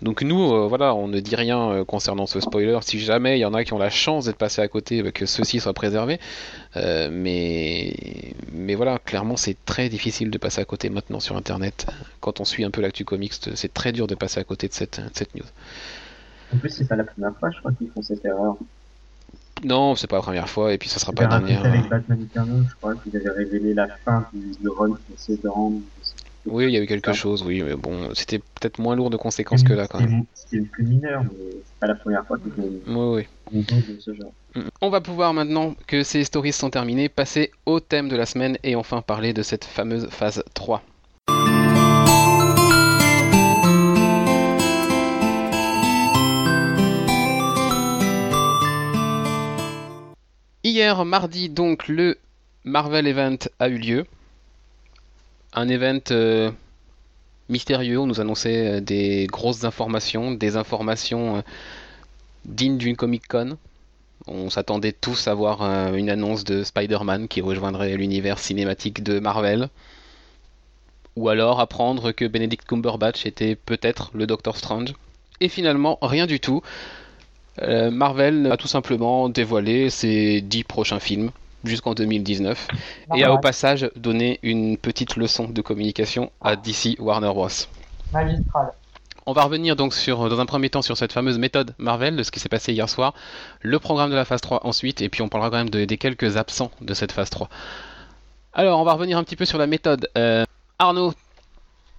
Donc 0.01 0.21
nous, 0.21 0.53
euh, 0.53 0.65
voilà, 0.68 0.95
on 0.95 1.09
ne 1.09 1.19
dit 1.19 1.36
rien 1.36 1.71
euh, 1.71 1.83
concernant 1.83 2.25
ce 2.25 2.39
spoiler. 2.39 2.77
Si 2.83 3.00
jamais 3.00 3.38
il 3.38 3.41
y 3.41 3.45
en 3.45 3.53
a 3.53 3.65
qui 3.65 3.74
ont 3.74 3.77
la 3.77 3.89
chance 3.89 4.25
d'être 4.25 4.38
passés 4.38 4.62
à 4.62 4.68
côté, 4.69 5.03
bah, 5.03 5.12
que 5.12 5.25
ceux-ci 5.25 5.59
soient 5.59 5.74
préservés. 5.74 6.19
Euh, 6.77 7.09
mais, 7.12 7.94
mais 8.53 8.75
voilà, 8.75 8.97
clairement, 9.00 9.36
c'est 9.36 9.57
très 9.65 9.89
difficile 9.89 10.30
de 10.31 10.38
passer 10.38 10.62
à 10.62 10.65
côté 10.65 10.89
maintenant 10.89 11.19
sur 11.19 11.36
Internet. 11.36 11.85
Quand 12.21 12.39
on 12.39 12.45
suit 12.45 12.63
un 12.63 12.71
peu 12.71 12.80
l'actu 12.81 13.03
comics, 13.03 13.33
c'est 13.56 13.74
très 13.74 13.92
dur 13.92 14.07
de 14.07 14.15
passer 14.15 14.39
à 14.39 14.45
côté 14.45 14.69
de 14.69 14.74
cette, 14.74 15.00
de 15.01 15.09
cette 15.13 15.35
news. 15.35 15.44
En 16.53 16.57
plus, 16.57 16.69
c'est 16.69 16.88
pas 16.88 16.95
la 16.95 17.03
première 17.03 17.35
fois, 17.38 17.50
je 17.51 17.59
crois, 17.59 17.71
qu'ils 17.74 17.89
font 17.92 18.01
cette 18.01 18.24
erreur. 18.24 18.56
Non, 19.63 19.95
c'est 19.95 20.07
pas 20.07 20.17
la 20.17 20.21
première 20.21 20.50
fois, 20.50 20.73
et 20.73 20.77
puis 20.77 20.89
ça 20.89 21.00
sera 21.00 21.11
pas 21.11 21.23
la 21.23 21.29
dernière. 21.39 21.65
avec 21.65 21.89
Batman 21.89 22.21
Eternal, 22.23 22.65
je 22.69 22.75
crois, 22.75 22.95
qu'ils 22.95 23.15
avaient 23.17 23.31
révélé 23.31 23.73
la 23.73 23.88
fin 24.06 24.25
du, 24.33 24.51
du 24.61 24.69
run 24.69 24.97
précédent. 25.07 25.73
Oui, 26.45 26.66
il 26.66 26.71
y 26.71 26.78
a 26.78 26.81
eu 26.81 26.87
quelque 26.87 27.11
Ça. 27.11 27.18
chose, 27.18 27.44
oui, 27.44 27.61
mais 27.61 27.75
bon, 27.75 28.09
c'était 28.13 28.39
peut-être 28.39 28.80
moins 28.80 28.95
lourd 28.95 29.09
de 29.09 29.18
conséquences 29.18 29.63
que 29.63 29.73
là 29.73 29.87
quand 29.87 29.99
même. 29.99 30.23
C'était 30.33 30.61
plus 30.66 30.85
mineur, 30.85 31.23
mais 31.23 31.30
c'est 31.66 31.75
pas 31.80 31.87
la 31.87 31.95
première 31.95 32.25
fois 32.25 32.37
font 32.37 32.69
Oui, 32.87 33.28
oui. 33.51 33.66
de 33.66 33.99
ce 33.99 34.13
genre. 34.13 34.33
On 34.81 34.89
va 34.89 35.01
pouvoir 35.01 35.33
maintenant 35.33 35.75
que 35.85 36.01
ces 36.04 36.23
stories 36.23 36.54
sont 36.54 36.69
terminées, 36.69 37.09
passer 37.09 37.51
au 37.66 37.80
thème 37.80 38.07
de 38.09 38.16
la 38.16 38.25
semaine 38.25 38.57
et 38.63 38.75
enfin 38.75 39.01
parler 39.01 39.33
de 39.33 39.44
cette 39.44 39.66
fameuse 39.66 40.07
phase 40.09 40.44
3. 40.54 40.81
Hier 50.69 51.04
mardi 51.04 51.49
donc 51.49 51.88
le 51.88 52.19
Marvel 52.64 53.07
Event 53.07 53.40
a 53.57 53.69
eu 53.69 53.80
lieu. 53.80 54.06
Un 55.52 55.68
event 55.68 56.11
euh, 56.11 56.52
mystérieux, 57.49 57.97
on 57.97 58.06
nous 58.06 58.21
annonçait 58.21 58.76
euh, 58.76 58.80
des 58.80 59.26
grosses 59.26 59.64
informations, 59.64 60.30
des 60.30 60.57
informations 60.57 61.38
euh, 61.38 61.42
dignes 62.45 62.78
d'une 62.78 62.95
Comic 62.95 63.28
Con. 63.28 63.57
On 64.28 64.52
s'attendait 64.52 64.92
tous 64.92 65.28
à 65.28 65.33
voir 65.33 65.64
une 65.95 66.11
annonce 66.11 66.44
de 66.44 66.64
Spider-Man 66.64 67.28
qui 67.30 67.42
rejoindrait 67.42 67.97
l'univers 67.97 68.38
cinématique 68.38 69.02
de 69.02 69.19
Marvel. 69.19 69.69
Ou 71.16 71.30
alors 71.30 71.61
apprendre 71.61 72.11
que 72.11 72.26
Benedict 72.26 72.68
Cumberbatch 72.68 73.26
était 73.26 73.56
peut-être 73.56 74.11
le 74.14 74.28
Doctor 74.28 74.56
Strange. 74.56 74.94
Et 75.40 75.49
finalement, 75.49 75.97
rien 76.04 76.28
du 76.28 76.40
tout. 76.40 76.61
Euh, 77.61 77.92
Marvel 77.92 78.49
a 78.51 78.57
tout 78.57 78.68
simplement 78.68 79.30
dévoilé 79.30 79.89
ses 79.89 80.42
10 80.42 80.63
prochains 80.63 80.99
films 80.99 81.31
jusqu'en 81.66 81.94
2019 81.94 82.68
et 83.16 83.23
a 83.25 83.33
au 83.33 83.37
passage 83.37 83.89
donné 83.97 84.39
une 84.44 84.78
petite 84.78 85.18
leçon 85.18 85.49
de 85.49 85.61
communication 85.61 86.31
à 86.42 86.56
DC 86.56 86.95
Warner 86.99 87.28
Bros. 87.33 87.49
Magistral. 88.13 88.71
On 89.25 89.33
va 89.33 89.44
revenir 89.44 89.75
donc 89.75 89.94
sur, 89.94 90.30
dans 90.30 90.39
un 90.39 90.45
premier 90.45 90.69
temps 90.69 90.81
sur 90.81 90.97
cette 90.97 91.11
fameuse 91.11 91.37
méthode 91.37 91.75
Marvel, 91.78 92.16
de 92.16 92.23
ce 92.23 92.31
qui 92.31 92.39
s'est 92.39 92.49
passé 92.49 92.71
hier 92.73 92.89
soir, 92.89 93.13
le 93.61 93.78
programme 93.78 94.09
de 94.09 94.16
la 94.16 94.25
phase 94.25 94.42
3 94.42 94.66
ensuite, 94.66 95.01
et 95.01 95.09
puis 95.09 95.21
on 95.21 95.28
parlera 95.30 95.51
quand 95.51 95.57
même 95.57 95.69
de- 95.69 95.85
des 95.85 95.97
quelques 95.97 96.37
absents 96.37 96.71
de 96.81 96.94
cette 96.94 97.11
phase 97.11 97.30
3. 97.30 97.49
Alors, 98.54 98.80
on 98.80 98.83
va 98.83 98.94
revenir 98.94 99.18
un 99.18 99.23
petit 99.23 99.35
peu 99.35 99.45
sur 99.45 99.59
la 99.59 99.68
méthode. 99.68 100.09
Euh, 100.18 100.45
Arnaud, 100.80 101.13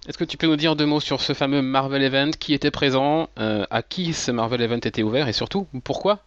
est-ce 0.07 0.17
que 0.17 0.23
tu 0.23 0.37
peux 0.37 0.47
nous 0.47 0.55
dire 0.55 0.75
deux 0.75 0.85
mots 0.85 0.99
sur 0.99 1.21
ce 1.21 1.33
fameux 1.33 1.61
Marvel 1.61 2.01
Event, 2.01 2.31
qui 2.31 2.53
était 2.53 2.71
présent, 2.71 3.29
euh, 3.39 3.65
à 3.69 3.83
qui 3.83 4.13
ce 4.13 4.31
Marvel 4.31 4.61
Event 4.61 4.79
était 4.83 5.03
ouvert, 5.03 5.27
et 5.27 5.33
surtout, 5.33 5.67
pourquoi 5.83 6.19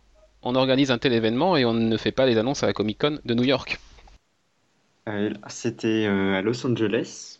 on 0.42 0.54
organise 0.54 0.90
un 0.90 0.98
tel 0.98 1.12
événement 1.12 1.56
et 1.56 1.64
on 1.64 1.72
ne 1.72 1.96
fait 1.96 2.12
pas 2.12 2.26
les 2.26 2.38
annonces 2.38 2.62
à 2.62 2.66
la 2.66 2.72
Comic 2.72 2.98
Con 2.98 3.18
de 3.24 3.34
New 3.34 3.44
York? 3.44 3.80
Euh, 5.08 5.30
C'était 5.48 6.06
euh, 6.06 6.38
à 6.38 6.42
Los 6.42 6.66
Angeles. 6.66 7.38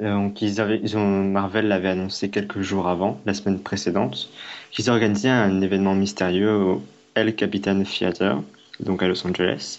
Donc 0.00 0.42
ils 0.42 0.60
avaient, 0.60 0.80
Marvel 0.94 1.66
l'avait 1.66 1.88
annoncé 1.88 2.30
quelques 2.30 2.60
jours 2.60 2.86
avant, 2.86 3.20
la 3.26 3.34
semaine 3.34 3.58
précédente, 3.58 4.30
qu'ils 4.70 4.90
organisaient 4.90 5.28
un 5.28 5.60
événement 5.60 5.96
mystérieux 5.96 6.54
au 6.54 6.82
El 7.16 7.34
Capitan 7.34 7.82
Theater, 7.82 8.40
donc 8.78 9.02
à 9.02 9.08
Los 9.08 9.26
Angeles. 9.26 9.78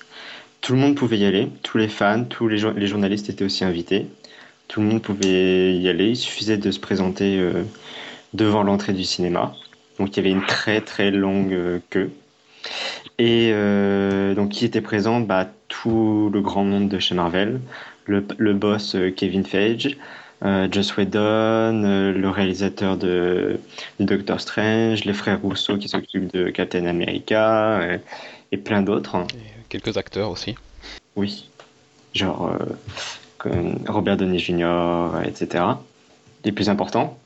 Tout 0.60 0.74
le 0.74 0.80
monde 0.80 0.96
pouvait 0.96 1.20
y 1.20 1.26
aller, 1.26 1.48
tous 1.64 1.78
les 1.78 1.88
fans, 1.88 2.26
tous 2.26 2.50
les 2.50 2.88
journalistes 2.88 3.30
étaient 3.30 3.46
aussi 3.46 3.64
invités. 3.64 4.08
Tout 4.70 4.80
le 4.80 4.88
monde 4.88 5.02
pouvait 5.02 5.76
y 5.76 5.90
aller, 5.90 6.10
il 6.12 6.16
suffisait 6.16 6.58
de 6.58 6.72
se 6.72 6.80
présenter 6.80 7.38
euh, 7.40 7.64
devant 8.34 8.64
l'entrée 8.64 8.94
du 8.94 9.04
cinéma. 9.04 9.54
Donc 9.98 10.16
il 10.16 10.18
y 10.18 10.20
avait 10.22 10.30
une 10.30 10.46
très 10.46 10.80
très 10.80 11.12
longue 11.12 11.52
euh, 11.52 11.80
queue. 11.90 12.12
Et 13.18 13.50
euh, 13.52 14.36
donc 14.36 14.50
qui 14.52 14.64
était 14.64 14.80
présent? 14.80 15.20
Bah, 15.20 15.48
Tout 15.68 16.30
le 16.32 16.42
grand 16.42 16.64
monde 16.64 16.88
de 16.88 17.00
chez 17.00 17.16
Marvel, 17.16 17.60
le, 18.06 18.24
le 18.38 18.54
boss 18.54 18.96
Kevin 19.18 19.44
Feige, 19.44 19.98
Joss 20.42 20.96
Whedon, 20.96 22.14
le 22.16 22.30
réalisateur 22.30 22.96
de, 22.96 23.60
de 24.00 24.06
Doctor 24.06 24.40
Strange, 24.40 25.04
les 25.04 25.14
frères 25.14 25.42
Rousseau 25.42 25.78
qui 25.78 25.90
s'occupent 25.90 26.34
de 26.34 26.50
Captain 26.50 26.86
America 26.86 27.82
et 28.52 28.58
plein 28.58 28.82
d'autres. 28.82 29.18
Et 29.18 29.66
quelques 29.68 29.98
acteurs 29.98 30.32
aussi. 30.32 30.56
Oui, 31.16 31.50
genre 32.14 32.52
euh, 32.54 32.66
Robert 33.88 34.18
Downey 34.18 34.40
Jr., 34.40 35.22
etc. 35.26 35.64
Les 36.46 36.52
plus 36.52 36.70
importants. 36.70 37.18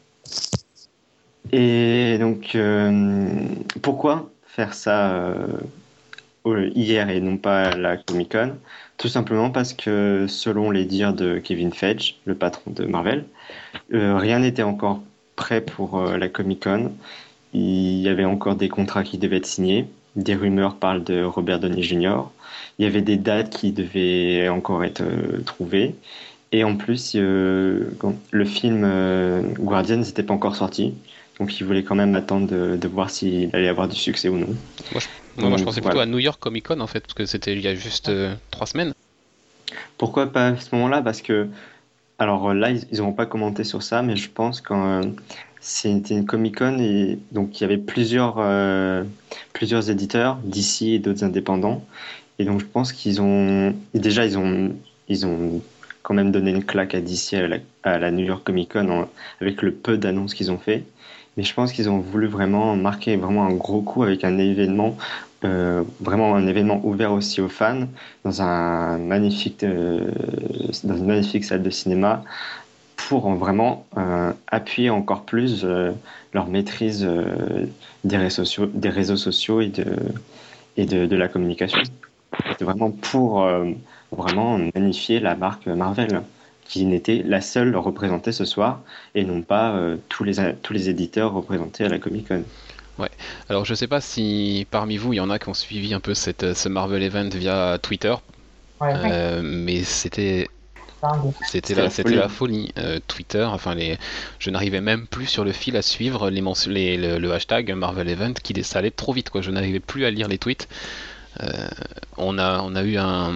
Et 1.51 2.17
donc, 2.19 2.55
euh, 2.55 3.45
pourquoi 3.81 4.29
faire 4.47 4.73
ça 4.73 5.13
euh, 5.13 6.69
hier 6.73 7.09
et 7.09 7.19
non 7.19 7.37
pas 7.37 7.65
à 7.65 7.75
la 7.75 7.97
Comic 7.97 8.31
Con? 8.31 8.53
Tout 8.97 9.07
simplement 9.07 9.49
parce 9.49 9.73
que, 9.73 10.25
selon 10.27 10.71
les 10.71 10.85
dires 10.85 11.13
de 11.13 11.39
Kevin 11.39 11.73
Feige, 11.73 12.15
le 12.25 12.35
patron 12.35 12.71
de 12.71 12.85
Marvel, 12.85 13.25
euh, 13.93 14.17
rien 14.17 14.39
n'était 14.39 14.63
encore 14.63 15.01
prêt 15.35 15.61
pour 15.61 16.01
la 16.01 16.27
Comic 16.29 16.63
Con. 16.63 16.91
Il 17.53 17.99
y 17.99 18.09
avait 18.09 18.25
encore 18.25 18.55
des 18.55 18.69
contrats 18.69 19.03
qui 19.03 19.17
devaient 19.17 19.37
être 19.37 19.45
signés. 19.45 19.87
Des 20.15 20.35
rumeurs 20.35 20.75
parlent 20.75 21.03
de 21.03 21.23
Robert 21.23 21.59
Downey 21.59 21.81
Jr. 21.81 22.21
Il 22.79 22.85
y 22.85 22.87
avait 22.87 23.01
des 23.01 23.17
dates 23.17 23.49
qui 23.57 23.71
devaient 23.71 24.49
encore 24.49 24.83
être 24.83 25.01
euh, 25.01 25.41
trouvées. 25.45 25.95
Et 26.51 26.63
en 26.63 26.75
plus, 26.75 27.13
euh, 27.15 27.89
quand- 27.99 28.15
le 28.31 28.45
film 28.45 28.83
euh, 28.85 29.41
Guardians 29.59 29.97
n'était 29.97 30.23
pas 30.23 30.33
encore 30.33 30.55
sorti. 30.55 30.93
Donc 31.39 31.59
il 31.59 31.65
voulait 31.65 31.83
quand 31.83 31.95
même 31.95 32.13
attendre 32.15 32.47
de, 32.47 32.77
de 32.77 32.87
voir 32.87 33.09
s'il 33.09 33.49
allait 33.53 33.67
avoir 33.67 33.87
du 33.87 33.95
succès 33.95 34.29
ou 34.29 34.37
non. 34.37 34.55
Moi, 35.37 35.49
moi, 35.49 35.57
je 35.57 35.63
pensais 35.63 35.81
plutôt 35.81 35.95
voilà. 35.95 36.03
à 36.03 36.05
New 36.05 36.19
York 36.19 36.39
Comic 36.39 36.67
Con 36.67 36.79
en 36.79 36.85
fait, 36.87 36.99
parce 36.99 37.15
que 37.15 37.25
c'était 37.25 37.53
il 37.53 37.61
y 37.61 37.67
a 37.67 37.73
juste 37.73 38.11
trois 38.51 38.67
semaines. 38.67 38.93
Pourquoi 39.97 40.31
pas 40.31 40.49
à 40.49 40.57
ce 40.57 40.73
moment-là? 40.75 41.01
Parce 41.01 41.21
que, 41.21 41.47
alors 42.19 42.53
là, 42.53 42.69
ils 42.69 42.99
n'ont 42.99 43.13
pas 43.13 43.25
commenté 43.25 43.63
sur 43.63 43.81
ça, 43.81 44.03
mais 44.03 44.15
je 44.15 44.29
pense 44.29 44.61
que 44.61 44.73
euh, 44.73 45.01
c'était 45.59 46.13
une 46.13 46.25
Comic-Con 46.25 46.77
et 46.79 47.17
donc 47.31 47.59
il 47.59 47.61
y 47.61 47.65
avait 47.65 47.77
plusieurs, 47.77 48.35
euh, 48.37 49.03
plusieurs 49.53 49.89
éditeurs 49.89 50.37
d'ici 50.43 50.95
et 50.95 50.99
d'autres 50.99 51.23
indépendants. 51.23 51.83
Et 52.39 52.45
donc 52.45 52.59
je 52.59 52.65
pense 52.65 52.93
qu'ils 52.93 53.21
ont, 53.21 53.75
déjà 53.93 54.25
ils 54.25 54.37
ont, 54.37 54.75
ils 55.07 55.25
ont 55.25 55.61
quand 56.03 56.13
même 56.13 56.31
donné 56.31 56.51
une 56.51 56.63
claque 56.63 56.95
à 56.95 57.01
DC 57.01 57.35
à 57.83 57.97
la, 57.97 58.11
New 58.11 58.25
York 58.25 58.43
Comic 58.43 58.73
Con 58.73 59.07
avec 59.41 59.61
le 59.61 59.71
peu 59.71 59.97
d'annonces 59.97 60.33
qu'ils 60.33 60.51
ont 60.51 60.57
fait. 60.57 60.83
Mais 61.35 61.43
je 61.43 61.53
pense 61.53 61.71
qu'ils 61.71 61.89
ont 61.89 61.99
voulu 61.99 62.27
vraiment 62.27 62.75
marquer 62.75 63.15
vraiment 63.15 63.45
un 63.45 63.53
gros 63.53 63.81
coup 63.81 64.03
avec 64.03 64.23
un 64.23 64.37
événement, 64.37 64.95
euh, 65.43 65.83
vraiment 65.99 66.35
un 66.35 66.45
événement 66.45 66.79
ouvert 66.83 67.11
aussi 67.11 67.41
aux 67.41 67.49
fans 67.49 67.87
dans 68.23 68.41
un 68.41 68.99
magnifique, 68.99 69.63
euh, 69.63 70.11
dans 70.83 70.95
une 70.95 71.07
magnifique 71.07 71.43
salle 71.43 71.63
de 71.63 71.69
cinéma 71.71 72.23
pour 72.95 73.25
en 73.25 73.35
vraiment 73.35 73.85
euh, 73.97 74.31
appuyer 74.47 74.91
encore 74.91 75.23
plus 75.23 75.65
leur 76.33 76.47
maîtrise 76.47 77.07
des, 78.03 78.17
réseaux 78.17 78.45
sociaux, 78.45 78.65
des 78.67 78.89
réseaux 78.89 79.17
sociaux 79.17 79.61
et 79.61 79.69
de, 79.69 79.85
et 80.77 80.85
de 80.85 81.15
la 81.15 81.27
communication. 81.27 81.81
C'est 82.57 82.63
vraiment 82.65 82.91
pour 82.91 83.43
euh, 83.43 83.71
vraiment 84.11 84.57
magnifier 84.75 85.19
la 85.19 85.35
marque 85.35 85.67
Marvel, 85.67 86.23
qui 86.65 86.85
n'était 86.85 87.21
la 87.25 87.41
seule 87.41 87.75
représentée 87.75 88.31
ce 88.31 88.45
soir, 88.45 88.81
et 89.15 89.23
non 89.25 89.41
pas 89.41 89.75
euh, 89.75 89.97
tous, 90.09 90.23
les, 90.23 90.35
tous 90.61 90.73
les 90.73 90.89
éditeurs 90.89 91.33
représentés 91.33 91.85
à 91.85 91.89
la 91.89 91.99
Comic 91.99 92.27
Con. 92.27 92.43
Alors 93.49 93.65
je 93.65 93.73
sais 93.73 93.87
pas 93.87 94.01
si 94.01 94.67
parmi 94.71 94.97
vous 94.97 95.13
il 95.13 95.17
y 95.17 95.19
en 95.19 95.29
a 95.29 95.39
qui 95.39 95.49
ont 95.49 95.53
suivi 95.53 95.93
un 95.93 95.99
peu 95.99 96.13
cette, 96.13 96.53
ce 96.53 96.69
Marvel 96.69 97.03
Event 97.03 97.29
via 97.29 97.77
Twitter, 97.81 98.13
Ouais, 98.81 98.93
euh, 99.05 99.41
mais 99.43 99.83
c'était. 99.83 100.47
C'était 101.41 101.73
C'était 101.73 101.75
la, 101.75 101.83
la 101.83 101.89
c'était 101.89 102.01
folie. 102.03 102.15
la 102.15 102.29
folie. 102.29 102.71
Euh, 102.77 102.99
Twitter, 103.07 103.43
enfin 103.43 103.75
les, 103.75 103.97
je 104.39 104.49
n'arrivais 104.49 104.79
même 104.81 105.05
plus 105.07 105.27
sur 105.27 105.43
le 105.43 105.51
fil 105.51 105.75
à 105.75 105.81
suivre 105.81 106.29
les, 106.29 106.41
les- 106.67 106.97
le, 106.97 107.17
le 107.19 107.33
hashtag 107.33 107.71
Marvel 107.73 108.07
Event 108.09 108.33
qui 108.41 108.63
ça 108.63 108.79
allait 108.79 108.91
trop 108.91 109.11
vite 109.13 109.29
quoi. 109.29 109.41
Je 109.41 109.51
n'arrivais 109.51 109.81
plus 109.81 110.05
à 110.05 110.11
lire 110.11 110.27
les 110.29 110.37
tweets. 110.37 110.69
Euh, 111.41 111.67
on 112.17 112.37
a 112.37 112.61
on 112.61 112.75
a 112.75 112.83
eu 112.83 112.97
un 112.97 113.31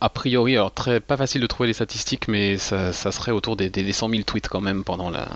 a 0.00 0.08
priori 0.10 0.54
alors 0.56 0.72
très 0.72 1.00
pas 1.00 1.16
facile 1.16 1.40
de 1.40 1.46
trouver 1.46 1.68
les 1.68 1.72
statistiques 1.72 2.28
mais 2.28 2.58
ça, 2.58 2.92
ça 2.92 3.12
serait 3.12 3.32
autour 3.32 3.56
des, 3.56 3.70
des, 3.70 3.82
des 3.82 3.92
100 3.92 4.10
000 4.10 4.22
tweets 4.24 4.48
quand 4.48 4.60
même 4.60 4.84
pendant 4.84 5.08
la 5.10 5.28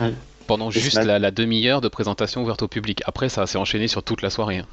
même. 0.00 0.14
pendant 0.46 0.70
Et 0.70 0.72
juste 0.72 1.02
la, 1.04 1.18
la 1.18 1.30
demi-heure 1.30 1.80
de 1.80 1.88
présentation 1.88 2.42
ouverte 2.42 2.62
au 2.62 2.68
public. 2.68 3.02
Après 3.06 3.28
ça 3.28 3.46
s'est 3.46 3.58
enchaîné 3.58 3.86
sur 3.88 4.02
toute 4.02 4.22
la 4.22 4.30
soirée. 4.30 4.58
hein. 4.58 4.66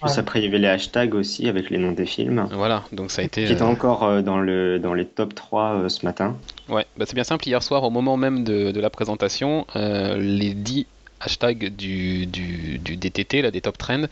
Plus 0.00 0.10
Ouais. 0.10 0.18
après, 0.18 0.40
il 0.40 0.44
y 0.44 0.48
avait 0.48 0.58
les 0.58 0.66
hashtags 0.68 1.14
aussi 1.14 1.48
avec 1.48 1.70
les 1.70 1.78
noms 1.78 1.92
des 1.92 2.04
films. 2.06 2.48
Voilà 2.52 2.82
donc 2.92 3.10
ça 3.10 3.22
a 3.22 3.24
été. 3.24 3.44
qui 3.44 3.52
était 3.52 3.62
euh, 3.62 3.66
encore 3.66 4.02
euh, 4.04 4.22
dans, 4.22 4.38
le, 4.38 4.78
dans 4.78 4.92
les 4.92 5.06
top 5.06 5.34
3 5.34 5.74
euh, 5.84 5.88
ce 5.88 6.04
matin. 6.04 6.36
Ouais, 6.68 6.84
bah 6.96 7.04
c'est 7.06 7.14
bien 7.14 7.24
simple. 7.24 7.46
Hier 7.46 7.62
soir, 7.62 7.84
au 7.84 7.90
moment 7.90 8.16
même 8.16 8.42
de, 8.44 8.70
de 8.72 8.80
la 8.80 8.90
présentation, 8.90 9.66
euh, 9.76 10.16
les 10.18 10.52
10 10.54 10.86
hashtags 11.20 11.74
du, 11.76 12.26
du, 12.26 12.78
du 12.78 12.96
DTT, 12.96 13.40
là, 13.42 13.50
des 13.50 13.60
top 13.60 13.78
trends, 13.78 14.04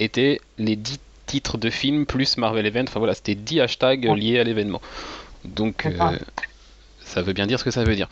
étaient 0.00 0.40
les 0.58 0.76
10 0.76 0.98
titres 1.26 1.58
de 1.58 1.70
films 1.70 2.06
plus 2.06 2.36
Marvel 2.38 2.66
Event. 2.66 2.84
Enfin 2.88 2.98
voilà, 2.98 3.14
c'était 3.14 3.34
10 3.36 3.60
hashtags 3.60 4.04
Ouais. 4.08 4.16
liés 4.18 4.38
à 4.40 4.44
l'événement. 4.44 4.80
Donc, 5.44 5.86
euh, 5.86 6.18
ça 7.04 7.22
veut 7.22 7.32
bien 7.32 7.46
dire 7.46 7.58
ce 7.58 7.64
que 7.64 7.70
ça 7.70 7.84
veut 7.84 7.94
dire. 7.94 8.08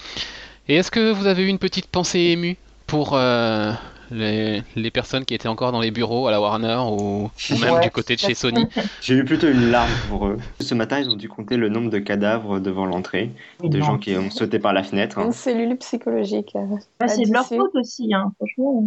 Et 0.69 0.77
est-ce 0.77 0.91
que 0.91 1.13
vous 1.13 1.27
avez 1.27 1.45
eu 1.45 1.49
une 1.49 1.59
petite 1.59 1.87
pensée 1.87 2.19
émue 2.21 2.57
pour 2.87 3.15
euh, 3.15 3.73
les, 4.11 4.63
les 4.77 4.91
personnes 4.91 5.25
qui 5.25 5.35
étaient 5.35 5.49
encore 5.49 5.73
dans 5.73 5.81
les 5.81 5.91
bureaux 5.91 6.27
à 6.27 6.31
la 6.31 6.41
Warner 6.41 6.79
ou, 6.91 7.31
ou 7.51 7.59
même 7.59 7.75
Ouais. 7.75 7.81
du 7.81 7.91
côté 7.91 8.15
de 8.17 8.21
chez 8.21 8.35
Sony? 8.35 8.67
J'ai 9.03 9.15
eu 9.15 9.25
plutôt 9.25 9.49
une 9.49 9.71
larme 9.71 9.91
pour 10.09 10.27
eux. 10.27 10.39
Ce 10.61 10.75
matin, 10.75 10.99
ils 11.01 11.09
ont 11.11 11.17
dû 11.17 11.29
compter 11.29 11.57
le 11.57 11.69
nombre 11.69 11.91
de 11.91 11.99
cadavres 11.99 12.61
devant 12.61 12.87
l'entrée, 12.87 13.31
de 13.63 13.79
non. 13.79 13.85
gens 13.85 13.99
qui 13.99 14.17
ont 14.17 14.31
sauté 14.31 14.59
par 14.59 14.73
la 14.73 14.83
fenêtre. 14.83 15.19
Une 15.19 15.33
cellule 15.33 15.77
psychologique. 15.79 16.53
euh, 16.57 16.67
Bah, 17.01 17.09
c'est 17.09 17.25
de 17.25 17.33
leur 17.33 17.47
faute 17.47 17.75
aussi, 17.75 18.13
hein, 18.15 18.33
franchement. 18.39 18.87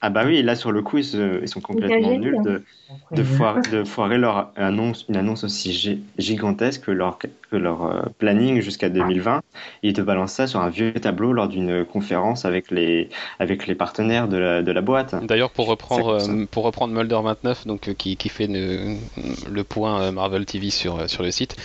Ah 0.00 0.10
bah 0.10 0.22
oui, 0.24 0.42
là 0.42 0.56
sur 0.56 0.72
le 0.72 0.82
coup, 0.82 0.98
ils, 0.98 1.04
se- 1.04 1.42
ils 1.42 1.48
sont 1.48 1.60
complètement 1.60 2.12
nuls 2.12 2.40
de, 2.40 2.64
de, 3.14 3.22
foirer, 3.22 3.62
de 3.66 3.84
foirer 3.84 4.16
leur 4.18 4.52
annonce, 4.56 5.04
une 5.08 5.16
annonce 5.16 5.44
aussi 5.44 5.72
gi- 5.72 6.06
gigantesque 6.16 6.84
que 6.86 6.90
leur, 6.90 7.18
que 7.18 7.56
leur 7.56 7.84
euh, 7.84 8.02
planning 8.18 8.60
jusqu'à 8.60 8.88
2020 8.88 9.42
et 9.82 9.92
de 9.92 10.02
balancer 10.02 10.36
ça 10.36 10.46
sur 10.46 10.60
un 10.60 10.70
vieux 10.70 10.94
tableau 10.94 11.32
lors 11.34 11.48
d'une 11.48 11.84
conférence 11.84 12.44
avec 12.46 12.70
les, 12.70 13.10
avec 13.38 13.66
les 13.66 13.74
partenaires 13.74 14.26
de 14.28 14.38
la, 14.38 14.62
de 14.62 14.72
la 14.72 14.80
boîte. 14.80 15.14
D'ailleurs, 15.20 15.50
pour 15.50 15.66
reprendre, 15.66 16.08
euh, 16.08 16.46
pour 16.46 16.64
reprendre 16.64 16.94
Mulder 16.94 17.20
29, 17.22 17.66
donc, 17.66 17.88
euh, 17.88 17.94
qui, 17.94 18.16
qui 18.16 18.30
fait 18.30 18.46
le, 18.46 18.96
le 19.50 19.64
point 19.64 20.10
Marvel 20.12 20.46
TV 20.46 20.70
sur, 20.70 21.10
sur 21.10 21.22
le 21.22 21.30
site, 21.30 21.56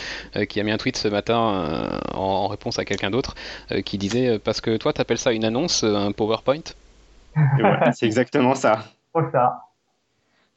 qui 0.49 0.59
a 0.59 0.63
mis 0.63 0.71
un 0.71 0.77
tweet 0.77 0.97
ce 0.97 1.07
matin 1.07 2.01
en, 2.13 2.17
en 2.19 2.47
réponse 2.49 2.79
à 2.79 2.85
quelqu'un 2.85 3.11
d'autre, 3.11 3.33
qui 3.85 3.97
disait 3.97 4.39
Parce 4.39 4.59
que 4.59 4.75
toi, 4.75 4.91
t'appelles 4.91 5.17
ça 5.19 5.31
une 5.31 5.45
annonce, 5.45 5.83
un 5.85 6.11
PowerPoint? 6.11 6.63
C'est 7.93 8.05
exactement 8.05 8.55
ça. 8.55 8.83
Trop 9.13 9.29
ça. 9.31 9.61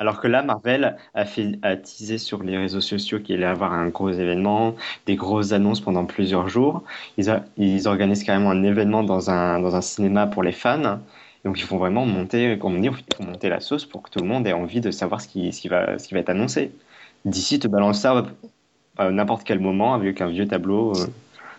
Alors 0.01 0.21
que 0.21 0.29
là, 0.29 0.43
Marvel 0.43 0.97
a, 1.15 1.25
fait, 1.25 1.59
a 1.63 1.77
teasé 1.77 2.19
sur 2.19 2.45
les 2.45 2.57
réseaux 2.57 2.81
sociaux 2.81 3.19
qu'il 3.19 3.35
allait 3.37 3.47
avoir 3.47 3.73
un 3.73 3.89
gros 3.89 4.11
événement, 4.11 4.77
des 5.07 5.17
grosses 5.17 5.51
annonces 5.53 5.81
pendant 5.81 6.05
plusieurs 6.07 6.49
jours. 6.49 6.85
Ils, 7.17 7.31
a- 7.31 7.45
ils 7.57 7.89
organisent 7.89 8.23
carrément 8.23 8.51
un 8.51 8.63
événement 8.63 9.03
dans 9.03 9.31
un, 9.31 9.59
dans 9.59 9.75
un 9.75 9.81
cinéma 9.81 10.29
pour 10.29 10.45
les 10.45 10.53
fans. 10.53 11.01
Donc 11.45 11.59
ils 11.59 11.65
font 11.65 11.79
vraiment 11.79 12.07
monter, 12.07 12.59
comme 12.59 12.81
monter 12.81 13.49
la 13.49 13.61
sauce 13.61 13.87
pour 13.87 14.03
que 14.03 14.11
tout 14.11 14.21
le 14.21 14.27
monde 14.27 14.47
ait 14.47 14.53
envie 14.53 14.81
de 14.81 14.93
savoir 14.93 15.21
ce 15.21 15.27
qui, 15.29 15.53
ce 15.53 15.61
qui, 15.61 15.69
va, 15.69 15.99
ce 15.99 16.07
qui 16.07 16.15
va 16.15 16.21
être 16.21 16.29
annoncé. 16.31 16.73
D'ici 17.25 17.59
te 17.59 17.67
balance 17.67 18.01
ça 18.01 18.25
à 18.99 19.11
n'importe 19.11 19.45
quel 19.45 19.61
moment 19.61 19.95
avec 19.95 20.21
un 20.21 20.29
vieux 20.29 20.47
tableau 20.47 20.97
euh, 20.97 21.07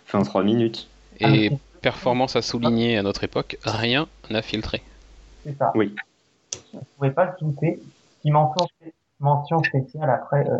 fait 0.06 0.18
en 0.18 0.24
3 0.24 0.44
minutes. 0.44 0.90
Et 1.20 1.52
performance 1.82 2.36
à 2.36 2.42
souligner 2.42 2.98
à 2.98 3.04
notre 3.04 3.24
époque, 3.24 3.58
rien 3.64 4.08
n'a 4.30 4.42
filtré. 4.42 4.82
C'est 5.46 5.58
ça. 5.58 5.72
Oui. 5.76 5.96
Vous 6.74 6.80
pouvez 6.98 7.12
pas 7.12 7.26
le 7.26 7.32
douter. 7.40 7.80
Qui 8.22 8.32
mention, 8.32 8.66
mention 9.20 9.64
spéciale 9.64 10.10
après 10.10 10.46
euh, 10.50 10.58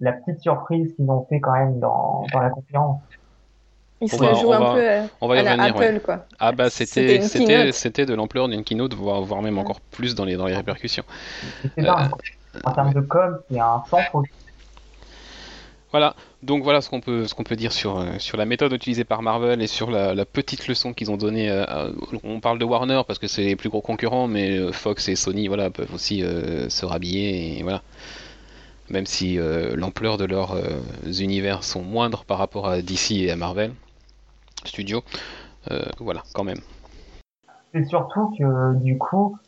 la 0.00 0.12
petite 0.12 0.40
surprise 0.40 0.94
qu'ils 0.96 1.10
ont 1.10 1.26
fait 1.28 1.40
quand 1.40 1.52
même 1.52 1.78
dans, 1.78 2.24
dans 2.32 2.40
la 2.40 2.50
conférence. 2.50 3.00
Il 4.00 4.10
se 4.10 4.16
On 4.16 4.18
va- 4.18 4.34
joue 4.34 4.48
on 4.48 4.52
un 4.52 4.58
va- 4.60 4.74
peu 4.74 4.80
euh, 4.90 5.02
On 5.20 5.28
va 5.28 5.36
y 5.36 5.38
à 5.40 5.56
la. 5.56 5.62
Apple, 5.64 5.78
ouais. 5.78 6.00
quoi. 6.00 6.26
Ah 6.38 6.52
bah 6.52 6.68
C'était 6.70 7.18
de 7.18 8.14
l'ampleur 8.14 8.48
d'une 8.48 8.62
keynote, 8.64 8.94
voire, 8.94 9.22
voire 9.22 9.42
même 9.42 9.58
encore 9.58 9.80
plus 9.80 10.14
dans 10.14 10.24
les, 10.24 10.36
dans 10.36 10.46
les 10.46 10.54
répercussions. 10.54 11.04
C'est 11.74 11.82
dingue. 11.82 12.10
quoi. 12.10 12.20
En 12.64 12.72
termes 12.72 12.92
de 12.94 13.00
com, 13.02 13.38
c'est 13.50 13.58
un 13.60 13.82
sans 13.90 14.00
faute. 14.10 14.26
Voilà, 15.96 16.14
donc 16.42 16.62
voilà 16.62 16.82
ce 16.82 16.90
qu'on 16.90 17.00
peut, 17.00 17.56
dire 17.56 17.72
sur, 17.72 17.98
euh, 17.98 18.18
sur 18.18 18.36
la 18.36 18.44
méthode 18.44 18.70
utilisée 18.70 19.04
par 19.04 19.22
Marvel 19.22 19.62
et 19.62 19.66
sur 19.66 19.90
la, 19.90 20.26
petite 20.26 20.68
leçon 20.68 20.92
qu'ils 20.92 21.10
ont 21.10 21.16
donnée. 21.16 21.48
euh, 21.48 21.64
à- 21.64 21.88
on 22.22 22.38
parle 22.40 22.58
de 22.58 22.66
Warner 22.66 23.00
parce 23.06 23.18
que 23.18 23.26
c'est 23.26 23.44
les 23.44 23.56
plus 23.56 23.70
gros 23.70 23.80
concurrents, 23.80 24.28
mais 24.28 24.58
euh, 24.58 24.72
Fox 24.72 25.08
et 25.08 25.16
Sony 25.16 25.48
peuvent 25.48 25.94
aussi 25.94 26.22
euh, 26.22 26.68
se 26.68 26.84
rhabiller. 26.84 27.64
Même 28.90 29.06
si 29.06 29.38
euh, 29.38 29.74
l'ampleur 29.74 30.18
de 30.18 30.26
leurs 30.26 30.52
euh, 30.52 30.82
univers 31.18 31.64
sont 31.64 31.80
moindres 31.80 32.26
par 32.26 32.36
rapport 32.36 32.68
à 32.68 32.82
DC 32.82 33.12
et 33.12 33.30
à 33.30 33.36
Marvel 33.36 33.72
Studios, 34.66 35.02
euh, 35.70 35.80
voilà, 35.98 36.24
quand 36.34 36.44
même. 36.44 36.60
c'est 37.72 37.84
surtout 37.84 38.34
que 38.38 38.74
du 38.82 38.98
coup, 38.98 39.38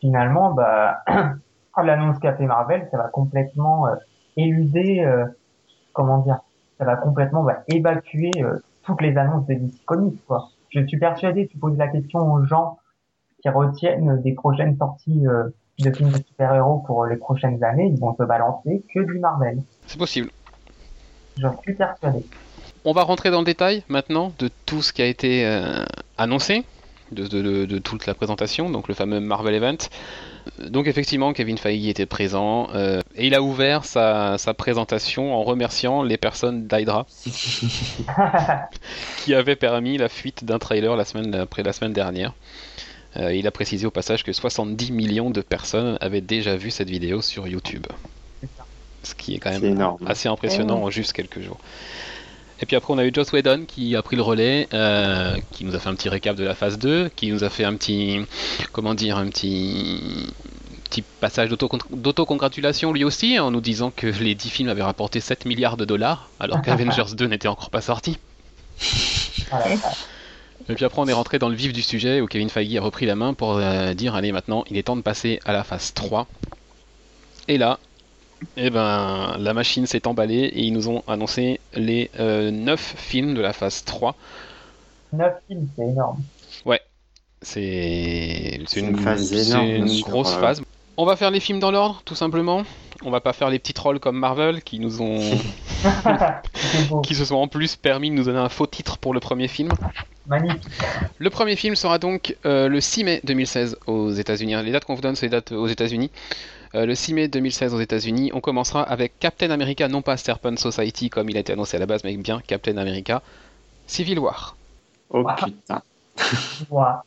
finalement, 0.00 0.54
bah, 0.54 1.02
l'annonce 1.84 2.18
qu'a 2.18 2.34
fait 2.34 2.46
Marvel, 2.46 2.88
ça 2.90 2.96
va 2.96 3.08
complètement 3.08 3.88
euh, 3.88 3.94
éluder, 4.38 5.04
euh, 5.04 5.26
comment 5.98 6.18
dire, 6.18 6.38
ça 6.78 6.84
va 6.84 6.94
complètement 6.96 7.42
bah, 7.42 7.64
évacuer 7.66 8.30
euh, 8.40 8.56
toutes 8.84 9.02
les 9.02 9.16
annonces 9.16 9.46
de 9.48 9.54
DC 9.54 9.84
Comics, 9.84 10.24
quoi. 10.28 10.48
Je 10.70 10.86
suis 10.86 10.96
persuadé, 10.98 11.48
tu 11.48 11.58
poses 11.58 11.76
la 11.76 11.88
question 11.88 12.20
aux 12.32 12.44
gens 12.44 12.78
qui 13.42 13.48
retiennent 13.48 14.22
des 14.22 14.32
prochaines 14.32 14.76
sorties 14.78 15.26
euh, 15.26 15.48
de 15.80 15.90
films 15.90 16.12
de 16.12 16.22
super-héros 16.24 16.84
pour 16.86 17.04
les 17.06 17.16
prochaines 17.16 17.62
années, 17.64 17.86
ils 17.92 17.98
vont 17.98 18.12
te 18.14 18.22
balancer 18.22 18.84
que 18.94 19.00
du 19.00 19.18
Marvel. 19.18 19.58
C'est 19.86 19.98
possible. 19.98 20.30
J'en 21.36 21.56
suis 21.62 21.74
persuadé. 21.74 22.20
On 22.84 22.92
va 22.92 23.02
rentrer 23.02 23.30
dans 23.30 23.40
le 23.40 23.44
détail 23.44 23.82
maintenant 23.88 24.32
de 24.38 24.48
tout 24.66 24.82
ce 24.82 24.92
qui 24.92 25.02
a 25.02 25.06
été 25.06 25.44
euh, 25.46 25.84
annoncé, 26.16 26.64
de, 27.12 27.26
de- 27.26 27.42
de- 27.42 27.64
de 27.66 27.78
toute 27.78 28.06
la 28.06 28.14
présentation, 28.14 28.70
donc 28.70 28.86
le 28.88 28.94
fameux 28.94 29.20
Marvel 29.20 29.54
Event. 29.54 29.78
Donc 30.58 30.86
effectivement, 30.86 31.32
Kevin 31.32 31.58
Feige 31.58 31.86
était 31.86 32.06
présent 32.06 32.68
euh, 32.74 33.00
et 33.16 33.26
il 33.26 33.34
a 33.34 33.42
ouvert 33.42 33.84
sa, 33.84 34.38
sa 34.38 34.54
présentation 34.54 35.34
en 35.34 35.42
remerciant 35.42 36.02
les 36.02 36.16
personnes 36.16 36.66
d'Hydra 36.66 37.06
qui 39.18 39.34
avaient 39.34 39.56
permis 39.56 39.98
la 39.98 40.08
fuite 40.08 40.44
d'un 40.44 40.58
trailer 40.58 40.96
la 40.96 41.04
semaine, 41.04 41.34
après 41.34 41.62
la 41.62 41.72
semaine 41.72 41.92
dernière. 41.92 42.34
Euh, 43.16 43.34
il 43.34 43.46
a 43.46 43.50
précisé 43.50 43.86
au 43.86 43.90
passage 43.90 44.22
que 44.22 44.32
70 44.32 44.92
millions 44.92 45.30
de 45.30 45.40
personnes 45.40 45.96
avaient 46.00 46.20
déjà 46.20 46.56
vu 46.56 46.70
cette 46.70 46.90
vidéo 46.90 47.22
sur 47.22 47.48
YouTube. 47.48 47.86
Ce 49.02 49.14
qui 49.14 49.34
est 49.34 49.38
quand 49.38 49.50
même 49.50 49.64
énorme. 49.64 49.98
assez 50.06 50.28
impressionnant 50.28 50.82
en 50.82 50.90
juste 50.90 51.12
quelques 51.12 51.40
jours. 51.40 51.58
Et 52.60 52.66
puis 52.66 52.74
après, 52.76 52.92
on 52.92 52.98
a 52.98 53.04
eu 53.04 53.12
Joss 53.14 53.30
Whedon 53.32 53.64
qui 53.66 53.94
a 53.94 54.02
pris 54.02 54.16
le 54.16 54.22
relais, 54.22 54.66
euh, 54.74 55.36
qui 55.52 55.64
nous 55.64 55.74
a 55.76 55.78
fait 55.78 55.88
un 55.88 55.94
petit 55.94 56.08
récap 56.08 56.36
de 56.36 56.44
la 56.44 56.54
phase 56.54 56.78
2, 56.78 57.08
qui 57.14 57.30
nous 57.30 57.44
a 57.44 57.50
fait 57.50 57.64
un 57.64 57.74
petit, 57.76 58.18
comment 58.72 58.94
dire, 58.94 59.16
un 59.16 59.28
petit, 59.28 60.00
petit 60.90 61.02
passage 61.20 61.48
d'auto- 61.50 61.68
d'autocongratulation 61.90 62.92
lui 62.92 63.04
aussi, 63.04 63.38
en 63.38 63.50
nous 63.52 63.60
disant 63.60 63.92
que 63.94 64.08
les 64.08 64.34
10 64.34 64.50
films 64.50 64.68
avaient 64.70 64.82
rapporté 64.82 65.20
7 65.20 65.44
milliards 65.44 65.76
de 65.76 65.84
dollars, 65.84 66.30
alors 66.40 66.60
qu'Avengers 66.62 67.14
2 67.14 67.26
n'était 67.26 67.46
encore 67.48 67.70
pas 67.70 67.80
sorti. 67.80 68.18
Et 70.68 70.74
puis 70.74 70.84
après, 70.84 71.00
on 71.00 71.06
est 71.06 71.12
rentré 71.12 71.38
dans 71.38 71.48
le 71.48 71.54
vif 71.54 71.72
du 71.72 71.82
sujet 71.82 72.20
où 72.20 72.26
Kevin 72.26 72.50
Feige 72.50 72.76
a 72.76 72.82
repris 72.82 73.06
la 73.06 73.14
main 73.14 73.34
pour 73.34 73.56
euh, 73.56 73.94
dire 73.94 74.14
allez, 74.16 74.32
maintenant, 74.32 74.64
il 74.68 74.76
est 74.76 74.82
temps 74.82 74.96
de 74.96 75.02
passer 75.02 75.38
à 75.44 75.52
la 75.52 75.62
phase 75.64 75.94
3. 75.94 76.26
Et 77.46 77.56
là, 77.56 77.78
eh 78.56 78.70
ben, 78.70 79.36
la 79.38 79.54
machine 79.54 79.86
s'est 79.86 80.06
emballée 80.06 80.44
et 80.44 80.62
ils 80.62 80.72
nous 80.72 80.88
ont 80.88 81.02
annoncé 81.06 81.60
les 81.74 82.10
9 82.18 82.94
films 82.96 83.34
de 83.34 83.40
la 83.40 83.52
phase 83.52 83.84
3. 83.84 84.14
Neuf 85.12 85.34
films, 85.48 85.68
c'est 85.76 85.86
énorme. 85.86 86.22
C'est 87.40 88.60
c'est 88.60 88.60
C'est 88.66 88.80
une, 88.80 88.88
une 88.88 88.98
phase 88.98 89.28
c'est 89.28 89.50
énorme, 89.50 89.68
une 89.68 89.88
sur, 89.88 90.08
grosse 90.08 90.34
euh, 90.34 90.40
phase. 90.40 90.62
On 90.96 91.04
va 91.04 91.16
faire 91.16 91.30
les 91.30 91.40
films 91.40 91.60
dans 91.60 91.70
l'ordre, 91.70 92.02
tout 92.04 92.16
simplement. 92.16 92.64
On 93.04 93.10
va 93.10 93.20
pas 93.20 93.32
faire 93.32 93.48
les 93.48 93.60
petits 93.60 93.74
trolls 93.74 94.00
comme 94.00 94.18
Marvel 94.18 94.62
qui 94.62 94.80
nous 94.80 95.00
ont, 95.00 95.20
qui 97.04 97.14
se 97.14 97.24
sont 97.24 97.36
en 97.36 97.46
plus 97.46 97.76
permis 97.76 98.10
de 98.10 98.16
nous 98.16 98.24
donner 98.24 98.40
un 98.40 98.48
faux 98.48 98.66
titre 98.66 98.98
pour 98.98 99.14
le 99.14 99.20
premier 99.20 99.46
film. 99.46 99.70
Magnifique. 100.26 100.64
Le 101.18 101.30
premier 101.30 101.54
film 101.54 101.76
sera 101.76 101.98
donc 101.98 102.36
euh, 102.44 102.68
le 102.68 102.80
6 102.80 103.04
mai 103.04 103.20
2016 103.22 103.78
aux 103.86 104.10
États-Unis. 104.10 104.60
Les 104.64 104.72
dates 104.72 104.84
qu'on 104.84 104.96
vous 104.96 105.00
donne, 105.00 105.14
c'est 105.14 105.26
les 105.26 105.30
dates 105.30 105.52
aux 105.52 105.68
États-Unis. 105.68 106.10
Euh, 106.74 106.86
le 106.86 106.94
6 106.94 107.14
mai 107.14 107.28
2016 107.28 107.74
aux 107.74 107.80
États-Unis, 107.80 108.30
on 108.34 108.40
commencera 108.40 108.82
avec 108.82 109.18
Captain 109.18 109.50
America, 109.50 109.88
non 109.88 110.02
pas 110.02 110.16
Serpent 110.16 110.56
Society 110.56 111.08
comme 111.08 111.30
il 111.30 111.36
a 111.36 111.40
été 111.40 111.52
annoncé 111.52 111.76
à 111.76 111.80
la 111.80 111.86
base, 111.86 112.04
mais 112.04 112.16
bien 112.16 112.40
Captain 112.46 112.76
America 112.76 113.22
Civil 113.86 114.18
War. 114.18 114.56
Oh 115.10 115.24
putain. 115.36 115.82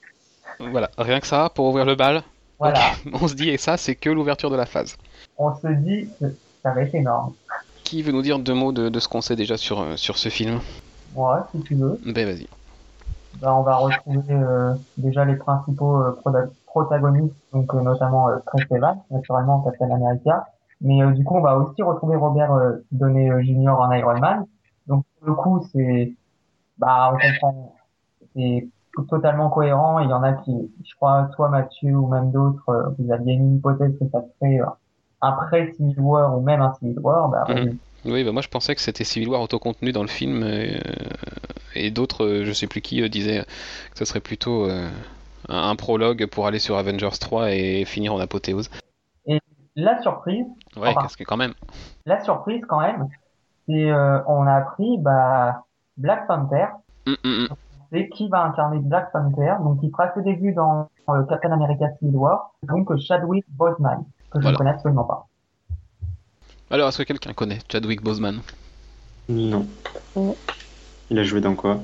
Voilà. 0.59 0.89
Rien 0.97 1.19
que 1.19 1.27
ça 1.27 1.49
pour 1.53 1.65
ouvrir 1.67 1.85
le 1.85 1.95
bal. 1.95 2.23
Voilà. 2.59 2.79
On 3.13 3.27
se 3.27 3.33
dit, 3.33 3.49
et 3.49 3.57
ça, 3.57 3.77
c'est 3.77 3.95
que 3.95 4.09
l'ouverture 4.09 4.49
de 4.49 4.55
la 4.55 4.65
phase. 4.65 4.95
On 5.37 5.55
se 5.55 5.67
dit 5.67 6.07
que 6.19 6.25
ça 6.61 6.71
va 6.71 6.81
être 6.81 6.93
énorme. 6.93 7.33
Qui 7.83 8.03
veut 8.03 8.11
nous 8.11 8.21
dire 8.21 8.37
deux 8.39 8.53
mots 8.53 8.71
de, 8.71 8.89
de 8.89 8.99
ce 8.99 9.07
qu'on 9.07 9.21
sait 9.21 9.35
déjà 9.35 9.57
sur, 9.57 9.81
euh, 9.81 9.95
sur 9.95 10.17
ce 10.17 10.29
film 10.29 10.59
Moi, 11.15 11.47
si 11.51 11.61
tu 11.61 11.75
veux. 11.75 11.99
Ben 12.05 12.25
vas-y. 12.25 12.47
Ben, 13.41 13.51
on 13.51 13.63
va 13.63 13.77
retrouver 13.77 14.33
euh, 14.33 14.73
déjà 14.97 15.25
les 15.25 15.35
principaux 15.35 16.01
euh, 16.01 16.11
protagonistes, 16.71 17.35
donc 17.53 17.73
euh, 17.73 17.81
notamment 17.81 18.29
euh, 18.29 18.37
Chris 18.45 18.63
Evans, 18.71 18.97
naturellement 19.11 19.61
Captain 19.61 19.91
America. 19.91 20.47
Mais 20.79 21.03
euh, 21.03 21.11
du 21.11 21.23
coup, 21.23 21.35
on 21.35 21.41
va 21.41 21.57
aussi 21.57 21.81
retrouver 21.83 22.15
Robert 22.15 22.51
Downey 22.91 23.29
Jr. 23.43 23.69
en 23.69 23.91
Iron 23.91 24.19
Man. 24.19 24.45
Donc 24.87 25.05
pour 25.19 25.27
le 25.27 25.35
coup, 25.35 25.67
c'est, 25.71 26.13
bah, 26.77 27.13
on 27.13 27.17
comprend, 27.17 27.75
c'est 28.35 28.67
totalement 29.09 29.49
cohérent. 29.49 29.99
Il 29.99 30.09
y 30.09 30.13
en 30.13 30.23
a 30.23 30.33
qui, 30.33 30.71
je 30.83 30.95
crois, 30.95 31.29
toi 31.35 31.49
Mathieu 31.49 31.95
ou 31.95 32.07
même 32.07 32.31
d'autres, 32.31 32.95
vous 32.97 33.11
aviez 33.11 33.33
une 33.33 33.57
hypothèse 33.57 33.93
que 33.99 34.09
ça 34.09 34.23
serait 34.39 34.59
après 35.19 35.71
Civil 35.73 35.99
War 35.99 36.35
ou 36.35 36.41
même 36.41 36.61
un 36.61 36.73
Civil 36.75 36.99
War. 36.99 37.29
Bah, 37.29 37.45
Mhm. 37.49 37.77
Oui, 38.03 38.23
bah 38.23 38.31
moi 38.31 38.41
je 38.41 38.47
pensais 38.47 38.73
que 38.73 38.81
c'était 38.81 39.03
Civil 39.03 39.29
War 39.29 39.41
autocontenu 39.41 39.91
dans 39.91 40.01
le 40.01 40.07
film, 40.07 40.43
et 41.75 41.91
d'autres, 41.91 42.41
je 42.43 42.51
sais 42.51 42.67
plus 42.67 42.81
qui, 42.81 43.07
disaient 43.09 43.43
que 43.91 43.99
ce 43.99 44.05
serait 44.05 44.19
plutôt 44.19 44.65
euh, 44.65 44.89
un, 45.51 45.69
un 45.69 45.75
prologue 45.75 46.25
pour 46.27 46.47
aller 46.47 46.59
sur 46.59 46.77
Avengers 46.77 47.17
3 47.19 47.51
et 47.51 47.85
finir 47.85 48.13
en 48.13 48.19
apothéose. 48.19 48.69
la 49.75 50.01
surprise, 50.01 50.45
Ouais, 50.75 50.89
Enfin. 50.89 51.01
parce 51.01 51.15
que 51.15 51.23
quand 51.23 51.37
même. 51.37 51.53
la 52.05 52.23
surprise 52.23 52.61
quand 52.67 52.79
même, 52.81 53.07
c'est 53.67 53.89
euh, 53.89 54.19
on 54.27 54.45
a 54.47 54.55
appris 54.55 54.97
bah 54.99 55.63
Black 55.97 56.27
Panther, 56.27 56.65
hum. 57.07 57.47
c'est 57.91 58.09
qui 58.09 58.27
va 58.29 58.43
incarner 58.43 58.79
Black 58.79 59.11
Panther, 59.13 59.53
donc 59.63 59.79
il 59.83 59.91
fera 59.91 60.13
ses 60.13 60.21
débuts 60.23 60.53
dans, 60.53 60.89
dans 61.07 61.13
le 61.15 61.23
Captain 61.25 61.51
America 61.51 61.85
Civil 61.99 62.15
War, 62.17 62.51
donc 62.63 62.95
Chadwick 62.97 63.45
Boseman, 63.49 64.03
que 64.31 64.39
je 64.39 64.41
Voilà. 64.41 64.51
ne 64.51 64.57
connais 64.57 64.69
absolument 64.71 65.03
pas. 65.05 65.27
Alors, 66.69 66.87
est-ce 66.89 66.99
que 66.99 67.03
quelqu'un 67.03 67.33
connaît 67.33 67.59
Chadwick 67.69 68.01
Boseman? 68.01 68.39
Non. 69.29 69.65
Il 71.09 71.19
a 71.19 71.23
joué 71.23 71.41
dans 71.41 71.55
quoi? 71.55 71.79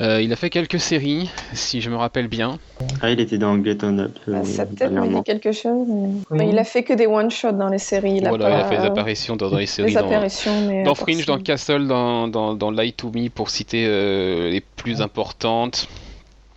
Euh, 0.00 0.20
Il 0.20 0.32
a 0.32 0.36
fait 0.36 0.50
quelques 0.50 0.80
séries, 0.80 1.30
si 1.52 1.80
je 1.80 1.88
me 1.88 1.94
rappelle 1.96 2.26
bien. 2.26 2.58
Ah, 3.00 3.10
il 3.10 3.20
était 3.20 3.38
dans 3.38 3.62
Get 3.62 3.78
On 3.84 3.96
Up 4.00 4.18
euh, 4.28 4.40
Ah, 4.40 4.44
Ça 4.44 4.66
peut-être 4.66 4.90
me 4.90 4.94
dernièrement. 4.96 5.18
dit 5.18 5.24
quelque 5.24 5.52
chose. 5.52 5.86
mais- 6.30 6.48
il 6.48 6.58
a 6.58 6.64
fait 6.64 6.82
que 6.82 6.92
des 6.94 7.06
one-shots 7.06 7.52
dans 7.52 7.68
les 7.68 7.78
séries. 7.78 8.16
Il 8.16 8.26
a 8.26 8.30
voilà, 8.30 8.44
pas... 8.46 8.50
il 8.50 8.60
a 8.60 8.64
fait 8.68 8.76
des 8.78 8.86
apparitions 8.86 9.36
dans, 9.36 9.50
dans 9.50 9.58
les 9.58 9.66
séries. 9.66 9.90
des 9.90 9.94
dans- 10.00 10.06
apparitions, 10.06 10.66
mais 10.66 10.82
Dans 10.82 10.92
à 10.92 10.94
part 10.96 11.04
Fringe, 11.04 11.26
dans 11.26 11.38
Castle, 11.38 11.86
dans, 11.86 12.26
dans, 12.26 12.54
dans 12.54 12.72
Lie 12.72 12.92
to 12.92 13.12
Me, 13.14 13.28
pour 13.28 13.50
citer 13.50 13.84
euh, 13.86 14.50
les 14.50 14.60
plus 14.60 15.00
importantes. 15.00 15.86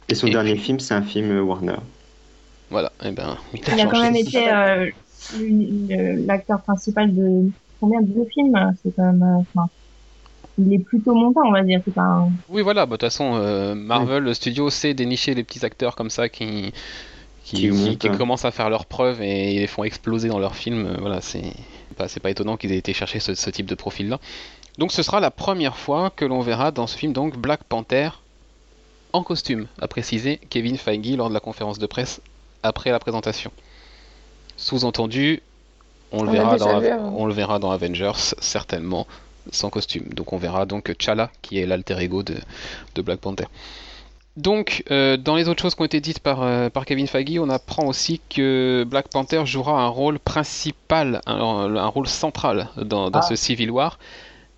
Et 0.09 0.15
son 0.15 0.25
Et 0.27 0.31
dernier 0.31 0.53
puis- 0.53 0.61
film, 0.63 0.79
c'est 0.79 0.95
un 0.95 1.03
film 1.03 1.29
euh, 1.31 1.41
Warner. 1.41 1.75
Voilà, 2.71 2.91
et 3.05 3.11
ben, 3.11 3.37
il 3.53 3.61
a 3.69 3.75
Il 3.75 3.81
a 3.81 3.85
quand 3.85 4.01
même 4.01 4.15
été 4.15 4.49
euh, 4.51 4.89
l'acteur 6.25 6.61
principal 6.61 7.13
de 7.13 7.49
combien 7.79 8.01
de 8.01 8.07
deux 8.07 8.25
films 8.33 8.73
C'est 8.83 8.95
quand 8.95 9.03
même. 9.03 9.21
euh, 9.23 9.41
enfin, 9.55 9.69
il 10.57 10.73
est 10.73 10.79
plutôt 10.79 11.13
montant, 11.13 11.41
on 11.45 11.51
va 11.51 11.63
dire. 11.63 11.81
C'est 11.85 11.93
pas 11.93 12.01
un... 12.01 12.29
Oui, 12.49 12.61
voilà, 12.61 12.85
bah, 12.85 12.91
de 12.91 12.97
toute 12.97 13.01
façon, 13.09 13.35
euh, 13.35 13.75
Marvel, 13.75 14.23
le 14.23 14.33
studio, 14.33 14.69
sait 14.69 14.93
dénicher 14.93 15.33
les 15.35 15.43
petits 15.43 15.65
acteurs 15.65 15.95
comme 15.95 16.09
ça 16.09 16.29
qui, 16.29 16.71
qui, 17.43 17.55
Qui 17.55 17.61
qui- 17.61 17.71
montent, 17.71 17.97
qui 17.99 18.07
hein. 18.07 18.17
commencent 18.17 18.45
à 18.45 18.51
faire 18.51 18.69
leurs 18.69 18.85
preuves 18.85 19.21
et 19.21 19.53
ils 19.53 19.59
les 19.59 19.67
font 19.67 19.83
exploser 19.83 20.29
dans 20.29 20.39
leurs 20.39 20.55
films. 20.55 20.85
Euh, 20.87 20.97
Voilà, 20.99 21.21
c'est 21.21 21.53
pas, 21.95 22.07
c'est 22.07 22.19
pas 22.19 22.29
étonnant 22.31 22.57
qu'ils 22.57 22.71
aient 22.71 22.77
été 22.77 22.93
chercher 22.93 23.19
ce, 23.19 23.35
ce 23.35 23.49
type 23.49 23.65
de 23.67 23.75
profil-là. 23.75 24.19
Donc, 24.77 24.91
ce 24.91 25.01
sera 25.03 25.19
la 25.19 25.31
première 25.31 25.77
fois 25.77 26.11
que 26.15 26.25
l'on 26.25 26.41
verra 26.41 26.71
dans 26.71 26.87
ce 26.87 26.97
film 26.97 27.13
donc 27.13 27.37
Black 27.37 27.63
Panther 27.63 28.09
en 29.13 29.23
costume, 29.23 29.67
a 29.81 29.87
précisé 29.87 30.39
Kevin 30.49 30.77
Feige 30.77 31.15
lors 31.15 31.29
de 31.29 31.33
la 31.33 31.39
conférence 31.39 31.79
de 31.79 31.87
presse 31.87 32.21
après 32.61 32.91
la 32.91 32.99
présentation. 32.99 33.51
Sous-entendu, 34.57 35.41
on 36.11 36.19
on 36.19 36.23
le 37.25 37.33
verra 37.33 37.57
dans 37.59 37.71
Avengers 37.71 38.11
certainement 38.39 39.07
sans 39.51 39.69
costume. 39.69 40.05
Donc 40.13 40.33
on 40.33 40.37
verra 40.37 40.65
donc 40.65 40.95
T'Challa 40.97 41.29
qui 41.41 41.59
est 41.59 41.65
l'alter 41.65 41.97
ego 41.99 42.23
de, 42.23 42.35
de 42.95 43.01
Black 43.01 43.19
Panther. 43.19 43.45
Donc 44.35 44.83
euh, 44.91 45.17
dans 45.17 45.35
les 45.35 45.49
autres 45.49 45.61
choses 45.63 45.73
qui 45.73 45.81
ont 45.81 45.85
été 45.85 45.99
dites 45.99 46.19
par, 46.19 46.43
euh, 46.43 46.69
par 46.69 46.85
Kevin 46.85 47.07
Feige, 47.07 47.39
on 47.39 47.49
apprend 47.49 47.87
aussi 47.87 48.21
que 48.29 48.85
Black 48.87 49.07
Panther 49.09 49.45
jouera 49.45 49.81
un 49.81 49.87
rôle 49.87 50.19
principal, 50.19 51.21
un, 51.25 51.75
un 51.75 51.87
rôle 51.87 52.07
central 52.07 52.67
dans, 52.77 53.09
dans 53.09 53.19
Ah. 53.19 53.23
ce 53.23 53.35
Civil 53.35 53.71
War. 53.71 53.97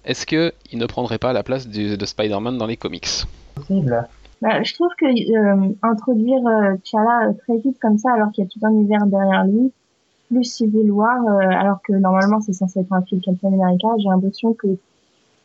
Est-ce 0.06 0.26
que 0.26 0.54
il 0.72 0.80
ne 0.80 0.86
prendrait 0.86 1.18
pas 1.18 1.32
la 1.34 1.44
place 1.44 1.68
du- 1.68 1.96
de 1.98 2.06
Spider-Man 2.06 2.58
dans 2.58 2.66
les 2.66 2.78
comics? 2.78 3.08
Possible. 3.56 4.08
Bah, 4.42 4.64
je 4.64 4.74
trouve 4.74 4.90
que 4.98 5.06
euh, 5.06 5.74
introduire 5.84 6.40
T'Challa 6.84 7.32
très 7.46 7.58
vite 7.58 7.78
comme 7.82 7.98
ça, 7.98 8.12
alors 8.14 8.32
qu'il 8.32 8.44
y 8.44 8.48
a 8.48 8.50
tout 8.50 8.60
un 8.66 8.72
univers 8.72 9.06
derrière 9.06 9.44
lui, 9.46 9.72
plus 10.30 10.44
Civil 10.44 10.92
War, 10.92 11.18
euh, 11.26 11.50
alors 11.50 11.80
que 11.82 11.94
normalement 11.94 12.40
c'est 12.42 12.54
censé 12.54 12.80
être 12.80 12.94
un 12.94 13.02
film 13.02 13.22
Captain 13.22 13.48
America, 13.48 13.88
j'ai 13.98 14.10
l'impression 14.10 14.54
que 14.54 14.68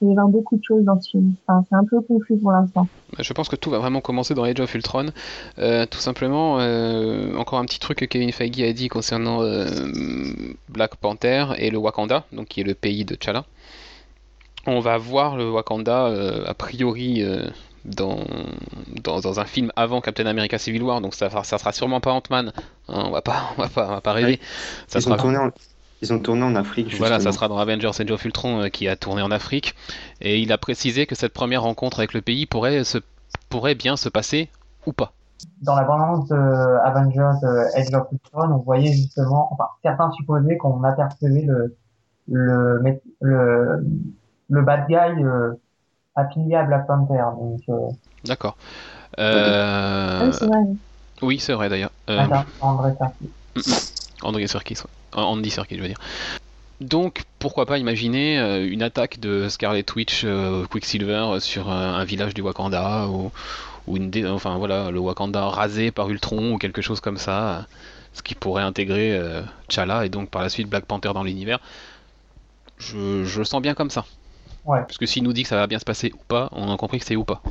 il 0.03 0.09
y 0.09 0.11
avoir 0.11 0.29
beaucoup 0.29 0.57
de 0.57 0.63
choses 0.63 0.85
dans 0.85 1.01
ce 1.01 1.11
film. 1.11 1.35
C'est 1.47 1.75
un 1.75 1.85
peu 1.85 1.99
confus 2.03 2.37
pour 2.37 2.53
l'instant. 2.53 2.87
Je 3.19 3.33
pense 3.33 3.49
que 3.49 3.57
tout 3.57 3.71
va 3.71 3.79
vraiment 3.79 4.03
commencer 4.03 4.35
dans 4.35 4.43
Age 4.43 4.61
of 4.61 4.75
Ultron. 4.75 5.07
Euh, 5.59 5.87
tout 5.87 6.01
simplement, 6.01 6.59
euh, 6.59 7.35
encore 7.37 7.59
un 7.59 7.65
petit 7.65 7.79
truc 7.79 7.99
que 7.99 8.05
Kevin 8.05 8.31
Feige 8.31 8.61
a 8.61 8.73
dit 8.75 8.89
concernant 8.89 9.41
Black 10.69 10.97
Panther 10.97 11.47
et 11.57 11.71
le 11.71 11.79
Wakanda, 11.79 12.25
donc 12.33 12.49
qui 12.49 12.61
est 12.61 12.65
le 12.65 12.75
pays 12.75 13.07
de 13.07 13.15
T'Challa. 13.15 13.47
On 14.67 14.81
va 14.81 14.99
voir 14.99 15.39
le 15.39 15.49
Wakanda 15.51 16.13
a 16.45 16.55
priori 16.55 17.23
euh, 17.87 18.17
dans, 19.03 19.21
dans, 19.21 19.41
un 19.41 19.45
film 19.45 19.71
avant 19.77 20.01
Captain 20.01 20.27
America 20.27 20.59
Civil 20.59 20.83
War, 20.83 21.01
donc 21.01 21.15
ça, 21.15 21.29
ça 21.45 21.59
sera 21.59 21.73
sûrement 21.73 22.01
pas 22.01 22.13
Ant-Man. 22.13 22.53
Hein, 22.89 23.03
on 23.07 23.11
va 23.11 23.23
pas, 23.23 23.51
on 23.57 23.63
va 23.63 23.69
pas, 23.69 23.87
on 23.87 23.91
va 23.95 24.01
pas 24.01 24.13
rêver. 24.13 24.41
Ça 24.87 24.99
ils, 24.99 25.03
sera... 25.03 25.15
ont 25.15 25.19
tourné 25.19 25.37
en, 25.37 25.51
ils 26.03 26.13
ont 26.13 26.19
tourné 26.19 26.43
en 26.43 26.55
Afrique. 26.57 26.89
Justement. 26.89 27.09
Voilà, 27.09 27.23
ça 27.23 27.33
sera 27.33 27.49
dans 27.49 27.59
Avengers 27.59 27.91
Age 27.99 28.11
of 28.11 28.25
Ultron 28.25 28.63
euh, 28.63 28.69
qui 28.69 28.89
a 28.89 28.97
tourné 28.97 29.23
en 29.23 29.31
Afrique, 29.31 29.75
et 30.21 30.41
il 30.41 30.53
a 30.53 30.59
précisé 30.59 31.07
que 31.07 31.15
cette 31.15 31.33
première 31.33 31.63
rencontre 31.63 31.99
avec 32.01 32.15
le 32.15 32.23
pays 32.23 32.47
pourrait 32.47 32.85
se 32.85 32.99
pourrait 33.51 33.75
bien 33.75 33.97
se 33.97 34.09
passer 34.09 34.49
ou 34.87 34.93
pas. 34.93 35.13
Dans 35.61 35.77
la 35.77 35.85
bande 35.85 36.27
de 36.29 36.79
Avengers 36.85 37.47
Age 37.77 37.93
of 37.95 38.07
Ultron, 38.13 38.51
on 38.51 38.59
voyait 38.59 38.93
justement, 38.93 39.49
enfin 39.53 39.67
certains 39.83 40.11
supposaient 40.13 40.57
qu'on 40.57 40.83
apercevait 40.85 41.43
le 41.43 41.77
le 42.31 43.01
le, 43.21 43.85
le 44.49 44.63
bad 44.63 44.87
guy 44.89 45.23
euh, 45.23 45.53
affilié 46.15 46.57
à 46.57 46.65
Black 46.65 46.87
Panther. 46.87 47.23
Euh, 47.69 47.91
D'accord. 48.25 48.57
Euh... 49.19 50.33
oui, 51.23 51.39
c'est 51.39 51.53
vrai 51.53 51.69
d'ailleurs. 51.69 51.93
Euh... 52.09 52.27
André 52.61 52.93
Serkis. 52.99 53.31
Mm, 53.57 53.61
mm. 53.61 54.27
André 54.27 54.47
Serkis, 54.47 54.79
Andy 55.13 55.51
Serkis, 55.51 55.77
je 55.77 55.83
veux 55.83 55.89
dire. 55.89 56.01
Donc, 56.81 57.25
pourquoi 57.39 57.67
pas 57.67 57.79
imaginer 57.79 58.39
une 58.67 58.83
attaque 58.83 59.21
de 59.21 59.49
Scarlet 59.49 59.85
Witch 59.95 60.27
Quicksilver 60.71 61.37
sur 61.41 61.71
un, 61.71 62.05
village 62.05 62.35
du 62.35 62.43
Wakanda 62.43 63.07
ou, 63.09 63.31
ou 63.87 63.97
une 63.97 64.11
enfin 64.27 64.57
voilà 64.57 64.91
le 64.91 64.99
Wakanda 64.99 65.47
rasé 65.47 65.91
par 65.93 66.09
Ultron 66.11 66.55
ou 66.55 66.59
quelque 66.59 66.83
chose 66.83 67.01
comme 67.01 67.17
ça, 67.17 67.67
ce 68.13 68.23
qui 68.23 68.35
pourrait 68.35 68.65
intégrer 68.65 69.21
T'Challa 69.69 70.05
et 70.05 70.09
donc 70.09 70.31
par 70.31 70.43
la 70.43 70.49
suite 70.49 70.69
Black 70.69 70.85
Panther 70.85 71.13
dans 71.15 71.23
l'univers. 71.23 71.61
Je, 72.79 73.25
je, 73.25 73.39
le 73.39 73.45
sens 73.45 73.63
bien 73.63 73.75
comme 73.75 73.91
ça. 73.91 74.05
Parce 74.65 74.99
que 74.99 75.07
s'il 75.07 75.23
nous 75.23 75.33
dit 75.33 75.43
que 75.43 75.49
ça 75.49 75.57
va 75.57 75.67
bien 75.67 75.79
se 75.79 75.85
passer 75.85 76.13
ou 76.15 76.23
pas, 76.27 76.49
on 76.53 76.73
a 76.73 76.77
compris 76.77 76.99
que 76.99 77.05
c'est 77.05 77.17
ou 77.17 77.25
pas. 77.25 77.43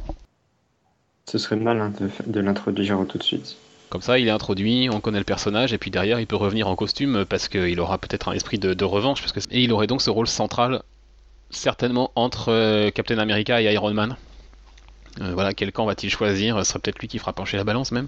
Ce 1.25 1.37
serait 1.37 1.55
mal 1.55 1.93
de, 1.93 2.09
de 2.25 2.39
l'introduire 2.39 2.99
tout 3.07 3.17
de 3.17 3.23
suite. 3.23 3.55
Comme 3.93 4.01
ça, 4.01 4.17
il 4.17 4.27
est 4.27 4.31
introduit, 4.31 4.89
on 4.91 4.99
connaît 4.99 5.19
le 5.19 5.23
personnage, 5.23 5.71
et 5.71 5.77
puis 5.77 5.91
derrière, 5.91 6.19
il 6.19 6.25
peut 6.25 6.35
revenir 6.35 6.67
en 6.67 6.75
costume 6.75 7.25
parce 7.29 7.47
qu'il 7.47 7.79
aura 7.79 7.99
peut-être 7.99 8.27
un 8.27 8.31
esprit 8.31 8.57
de, 8.57 8.83
revanche. 8.83 9.21
Parce 9.21 9.31
que... 9.31 9.39
Et 9.51 9.61
il 9.61 9.71
aurait 9.71 9.85
donc 9.85 10.01
ce 10.01 10.09
rôle 10.09 10.27
central, 10.27 10.81
certainement, 11.51 12.11
entre 12.15 12.51
euh, 12.51 12.89
Captain 12.89 13.19
America 13.19 13.61
et 13.61 13.71
Iron 13.71 13.93
Man. 13.93 14.15
Euh, 15.21 15.33
voilà, 15.35 15.53
quel 15.53 15.71
camp 15.71 15.85
va-t-il 15.85 16.09
choisir? 16.09 16.57
Ce 16.57 16.63
serait 16.63 16.79
peut-être 16.79 16.97
lui 16.97 17.07
qui 17.07 17.19
fera 17.19 17.33
pencher 17.33 17.55
la 17.55 17.63
balance 17.63 17.91
même. 17.91 18.07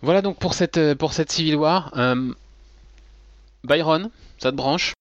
Voilà 0.00 0.22
donc 0.22 0.38
pour 0.38 0.54
cette, 0.54 0.78
euh, 0.78 0.94
pour 0.94 1.12
cette 1.12 1.30
Civil 1.30 1.56
War. 1.56 1.92
Byron, 3.62 4.08
ça 4.38 4.52
te 4.52 4.56
branche? 4.56 4.94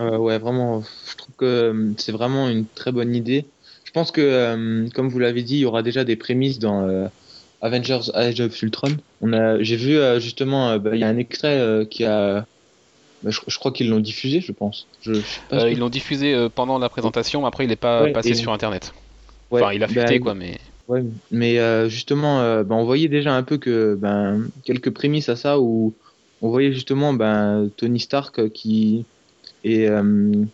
Euh, 0.00 0.16
ouais, 0.16 0.38
vraiment, 0.38 0.82
je 1.10 1.16
trouve 1.16 1.34
que 1.36 1.44
euh, 1.44 1.92
c'est 1.98 2.12
vraiment 2.12 2.48
une 2.48 2.66
très 2.66 2.92
bonne 2.92 3.14
idée. 3.14 3.46
Je 3.84 3.92
pense 3.92 4.10
que, 4.10 4.20
euh, 4.20 4.88
comme 4.94 5.08
vous 5.08 5.18
l'avez 5.18 5.42
dit, 5.42 5.56
il 5.56 5.60
y 5.60 5.64
aura 5.64 5.82
déjà 5.82 6.04
des 6.04 6.16
prémices 6.16 6.58
dans 6.58 7.08
Avengers 7.62 8.10
Age 8.14 8.40
of 8.40 8.60
Ultron. 8.62 8.96
On 9.20 9.32
a, 9.32 9.62
j'ai 9.62 9.76
vu 9.76 9.98
justement, 10.20 10.76
bah, 10.78 10.90
il 10.94 11.00
y 11.00 11.04
a 11.04 11.08
un 11.08 11.18
extrait 11.18 11.86
qui 11.88 12.04
a, 12.04 12.44
bah, 13.22 13.30
je, 13.30 13.58
crois 13.58 13.70
qu'ils 13.70 13.88
l'ont 13.88 14.00
diffusé, 14.00 14.40
je 14.40 14.52
pense. 14.52 14.88
Je, 15.02 15.12
ils 15.52 15.78
l'ont 15.78 15.90
diffusé 15.90 16.48
pendant 16.54 16.78
la 16.78 16.88
présentation, 16.88 17.42
mais 17.42 17.46
après 17.46 17.64
il 17.64 17.68
n'est 17.68 17.76
pas 17.76 18.10
passé 18.10 18.34
sur 18.34 18.52
Internet. 18.52 18.92
enfin, 19.50 19.72
il 19.72 19.82
a 19.84 19.88
fuité 19.88 20.18
bah, 20.18 20.24
quoi, 20.24 20.34
mais. 20.34 20.58
Ouais, 20.86 21.02
mais 21.30 21.88
justement, 21.88 22.40
on 22.68 22.84
voyait 22.84 23.08
déjà 23.08 23.32
un 23.32 23.44
peu 23.44 23.58
que 23.58 23.94
ben 23.94 24.48
quelques 24.64 24.90
prémices 24.90 25.28
à 25.28 25.36
ça 25.36 25.60
où 25.60 25.94
on 26.42 26.48
voyait 26.48 26.72
justement 26.72 27.14
ben 27.14 27.70
Tony 27.76 28.00
Stark 28.00 28.50
qui 28.50 29.06
et, 29.64 29.88
euh, 29.88 30.44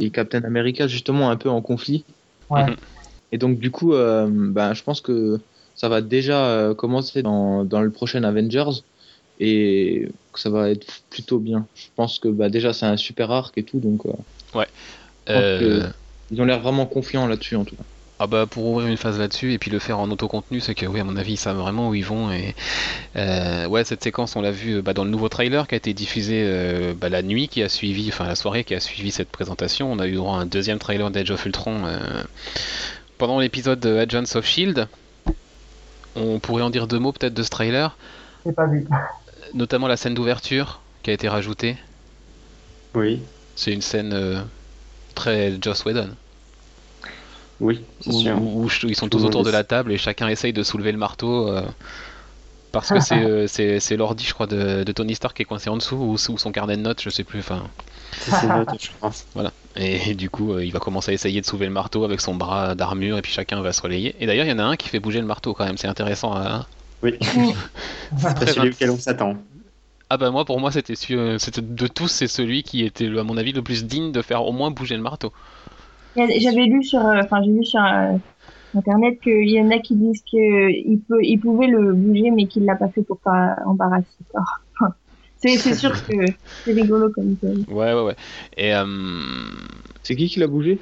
et 0.00 0.10
Captain 0.10 0.44
America 0.44 0.86
justement 0.86 1.30
un 1.30 1.36
peu 1.36 1.48
en 1.48 1.60
conflit. 1.60 2.04
Ouais. 2.50 2.66
Et 3.32 3.38
donc 3.38 3.58
du 3.58 3.70
coup, 3.70 3.94
euh, 3.94 4.28
bah, 4.30 4.74
je 4.74 4.82
pense 4.82 5.00
que 5.00 5.40
ça 5.74 5.88
va 5.88 6.00
déjà 6.00 6.46
euh, 6.46 6.74
commencer 6.74 7.22
dans, 7.22 7.64
dans 7.64 7.80
le 7.80 7.90
prochain 7.90 8.22
Avengers 8.24 8.82
et 9.40 10.08
que 10.32 10.40
ça 10.40 10.50
va 10.50 10.70
être 10.70 10.86
plutôt 11.10 11.38
bien. 11.38 11.66
Je 11.74 11.86
pense 11.96 12.18
que 12.18 12.28
bah, 12.28 12.48
déjà 12.48 12.72
c'est 12.72 12.86
un 12.86 12.96
super 12.96 13.30
arc 13.30 13.56
et 13.56 13.62
tout, 13.62 13.78
donc 13.78 14.04
ouais. 14.54 14.66
ils 16.30 16.40
ont 16.40 16.44
l'air 16.44 16.60
vraiment 16.60 16.86
confiants 16.86 17.26
là-dessus 17.26 17.56
en 17.56 17.64
tout 17.64 17.76
cas. 17.76 17.84
Ah 18.20 18.26
bah 18.26 18.46
pour 18.46 18.64
ouvrir 18.64 18.88
une 18.88 18.96
phase 18.96 19.16
là-dessus 19.16 19.52
et 19.52 19.58
puis 19.58 19.70
le 19.70 19.78
faire 19.78 20.00
en 20.00 20.10
autocontenu, 20.10 20.58
c'est 20.58 20.74
que 20.74 20.86
oui 20.86 20.98
à 20.98 21.04
mon 21.04 21.16
avis 21.16 21.34
ils 21.34 21.38
savent 21.38 21.58
vraiment 21.58 21.88
où 21.88 21.94
ils 21.94 22.04
vont 22.04 22.32
et 22.32 22.56
euh, 23.14 23.68
ouais 23.68 23.84
cette 23.84 24.02
séquence 24.02 24.34
on 24.34 24.42
l'a 24.42 24.50
vu 24.50 24.82
bah, 24.82 24.92
dans 24.92 25.04
le 25.04 25.10
nouveau 25.10 25.28
trailer 25.28 25.68
qui 25.68 25.76
a 25.76 25.78
été 25.78 25.94
diffusé 25.94 26.42
euh, 26.44 26.94
bah, 26.94 27.08
la 27.08 27.22
nuit 27.22 27.46
qui 27.46 27.62
a 27.62 27.68
suivi, 27.68 28.08
enfin 28.08 28.26
la 28.26 28.34
soirée 28.34 28.64
qui 28.64 28.74
a 28.74 28.80
suivi 28.80 29.12
cette 29.12 29.28
présentation. 29.28 29.92
On 29.92 30.00
a 30.00 30.08
eu 30.08 30.16
droit 30.16 30.36
à 30.36 30.40
un 30.40 30.46
deuxième 30.46 30.78
trailer 30.78 31.12
d'Edge 31.12 31.30
of 31.30 31.46
Ultron 31.46 31.84
euh, 31.84 32.24
pendant 33.18 33.38
l'épisode 33.38 33.78
de 33.78 33.96
Agents 33.96 34.34
of 34.34 34.44
Shield. 34.44 34.88
On 36.16 36.40
pourrait 36.40 36.64
en 36.64 36.70
dire 36.70 36.88
deux 36.88 36.98
mots 36.98 37.12
peut-être 37.12 37.34
de 37.34 37.42
ce 37.44 37.50
trailer? 37.50 37.96
J'ai 38.44 38.52
pas 38.52 38.66
vu. 38.66 38.84
Notamment 39.54 39.86
la 39.86 39.96
scène 39.96 40.14
d'ouverture 40.14 40.80
qui 41.04 41.10
a 41.10 41.12
été 41.12 41.28
rajoutée. 41.28 41.76
Oui. 42.94 43.22
C'est 43.54 43.72
une 43.72 43.82
scène 43.82 44.44
très 45.14 45.56
Joss 45.60 45.84
Whedon. 45.84 46.10
Oui, 47.60 47.82
c'est 48.00 48.12
sûr. 48.12 48.40
Où, 48.40 48.68
ils 48.84 48.96
sont 48.96 49.08
tous 49.08 49.24
autour 49.24 49.42
de 49.42 49.50
la 49.50 49.64
table 49.64 49.92
et 49.92 49.98
chacun 49.98 50.28
essaye 50.28 50.52
de 50.52 50.62
soulever 50.62 50.92
le 50.92 50.98
marteau. 50.98 51.48
Euh, 51.48 51.62
parce 52.70 52.90
que 52.90 53.14
euh, 53.14 53.46
c'est 53.48 53.80
c'est 53.80 53.96
l'ordi, 53.96 54.24
je 54.24 54.34
crois, 54.34 54.46
de, 54.46 54.84
de, 54.84 54.92
Tony 54.92 55.14
Stark 55.14 55.36
qui 55.36 55.42
est 55.42 55.44
coincé 55.44 55.68
en 55.70 55.76
dessous 55.76 55.96
ou, 55.96 56.12
ou 56.12 56.38
son 56.38 56.52
carnet 56.52 56.76
de 56.76 56.82
notes, 56.82 57.02
je 57.02 57.10
sais 57.10 57.24
plus. 57.24 57.40
Enfin. 57.40 57.64
C'est 58.12 58.30
ses 58.32 58.46
notes, 58.48 58.68
je 58.80 58.90
pense. 59.00 59.26
Voilà. 59.34 59.52
Et, 59.76 60.14
du 60.14 60.30
coup, 60.30 60.52
euh, 60.52 60.64
il 60.64 60.72
va 60.72 60.78
commencer 60.78 61.10
à 61.12 61.14
essayer 61.14 61.40
de 61.40 61.46
soulever 61.46 61.66
le 61.66 61.72
marteau 61.72 62.04
avec 62.04 62.20
son 62.20 62.34
bras 62.34 62.74
d'armure 62.74 63.18
et 63.18 63.22
puis 63.22 63.32
chacun 63.32 63.60
va 63.60 63.72
se 63.72 63.82
relayer. 63.82 64.14
Et 64.20 64.26
d'ailleurs, 64.26 64.46
il 64.46 64.50
y 64.50 64.52
en 64.52 64.58
a 64.58 64.64
un 64.64 64.76
qui 64.76 64.88
fait 64.88 65.00
bouger 65.00 65.20
le 65.20 65.26
marteau 65.26 65.54
quand 65.54 65.64
même. 65.64 65.78
C'est 65.78 65.88
intéressant. 65.88 66.36
Hein 66.36 66.66
oui. 67.02 67.18
c'est 68.18 68.48
celui 68.48 68.70
auquel 68.70 68.90
on 68.90 68.98
s'attend. 68.98 69.36
Ah 70.10 70.16
bah 70.16 70.30
moi, 70.30 70.44
pour 70.44 70.58
moi, 70.58 70.72
c'était 70.72 70.94
de 70.94 71.86
tous, 71.86 72.08
c'est 72.08 72.28
celui 72.28 72.62
qui 72.62 72.84
était, 72.84 73.06
à 73.06 73.22
mon 73.24 73.36
avis, 73.36 73.52
le 73.52 73.62
plus 73.62 73.84
digne 73.84 74.10
de 74.10 74.22
faire 74.22 74.44
au 74.44 74.52
moins 74.52 74.70
bouger 74.70 74.96
le 74.96 75.02
marteau. 75.02 75.32
J'avais 76.38 76.66
lu 76.66 76.82
sur, 76.82 77.00
euh, 77.00 77.20
enfin 77.22 77.42
j'ai 77.42 77.52
vu 77.52 77.64
sur 77.64 77.80
euh, 77.80 78.16
internet 78.74 79.20
qu'il 79.22 79.50
y 79.50 79.60
en 79.60 79.70
a 79.70 79.78
qui 79.78 79.94
disent 79.94 80.22
qu'il 80.22 81.00
peut, 81.08 81.22
il 81.22 81.38
pouvait 81.38 81.66
le 81.66 81.92
bouger 81.92 82.30
mais 82.30 82.46
qu'il 82.46 82.64
l'a 82.64 82.76
pas 82.76 82.88
fait 82.88 83.02
pour 83.02 83.18
pas 83.18 83.56
embarrasser. 83.66 84.06
c'est 85.38 85.74
sûr 85.74 85.92
que 86.06 86.14
c'est 86.64 86.72
rigolo 86.72 87.10
comme 87.10 87.36
ça. 87.40 87.48
Ouais 87.72 87.94
ouais 87.94 88.02
ouais. 88.02 88.16
Et 88.56 88.74
euh, 88.74 88.84
c'est 90.02 90.16
qui 90.16 90.28
qui 90.28 90.40
l'a 90.40 90.46
bougé? 90.46 90.78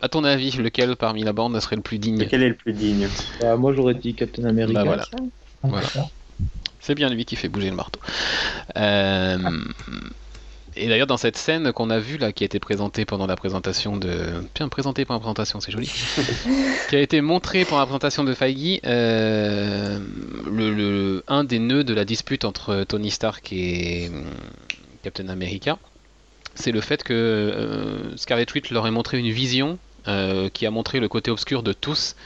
À 0.00 0.08
ton 0.08 0.24
avis, 0.24 0.56
lequel 0.56 0.96
parmi 0.96 1.22
la 1.22 1.32
bande 1.32 1.58
serait 1.60 1.76
le 1.76 1.82
plus 1.82 1.98
digne? 1.98 2.18
Lequel 2.18 2.42
est 2.42 2.48
le 2.48 2.54
plus 2.54 2.72
digne? 2.72 3.06
Bah, 3.40 3.56
Moi 3.56 3.72
j'aurais 3.74 3.94
dit 3.94 4.14
Captain 4.14 4.44
America. 4.44 4.84
Bah, 4.84 4.98
voilà. 5.62 5.84
C'est 6.80 6.94
bien 6.94 7.10
lui 7.10 7.24
qui 7.24 7.36
fait 7.36 7.48
bouger 7.48 7.70
le 7.70 7.76
marteau. 7.76 8.00
Euh, 8.76 9.36
et 10.78 10.88
d'ailleurs, 10.88 11.06
dans 11.06 11.16
cette 11.16 11.36
scène 11.36 11.72
qu'on 11.72 11.90
a 11.90 11.98
vue 11.98 12.18
là, 12.18 12.32
qui 12.32 12.44
a 12.44 12.46
été 12.46 12.60
présentée 12.60 13.04
pendant 13.04 13.26
la 13.26 13.36
présentation 13.36 13.96
de. 13.96 14.44
Bien 14.54 14.68
présentée 14.68 15.04
pendant 15.04 15.18
la 15.18 15.20
présentation, 15.20 15.60
c'est 15.60 15.72
joli. 15.72 15.90
qui 16.88 16.96
a 16.96 17.00
été 17.00 17.20
montrée 17.20 17.64
pendant 17.64 17.80
la 17.80 17.86
présentation 17.86 18.24
de 18.24 18.34
Feige, 18.34 18.80
euh, 18.86 19.98
le, 20.50 21.24
un 21.28 21.44
des 21.44 21.58
nœuds 21.58 21.84
de 21.84 21.94
la 21.94 22.04
dispute 22.04 22.44
entre 22.44 22.84
Tony 22.84 23.10
Stark 23.10 23.52
et 23.52 24.08
euh, 24.08 24.22
Captain 25.02 25.28
America, 25.28 25.78
c'est 26.54 26.72
le 26.72 26.80
fait 26.80 27.02
que 27.02 27.12
euh, 27.12 28.16
Scarlet 28.16 28.46
Witch 28.54 28.70
leur 28.70 28.86
ait 28.86 28.92
montré 28.92 29.18
une 29.18 29.30
vision 29.30 29.78
qui 30.54 30.64
a 30.64 30.70
montré 30.70 31.00
le 31.00 31.08
côté 31.08 31.30
obscur 31.30 31.62
de 31.62 31.74
tous. 31.74 32.16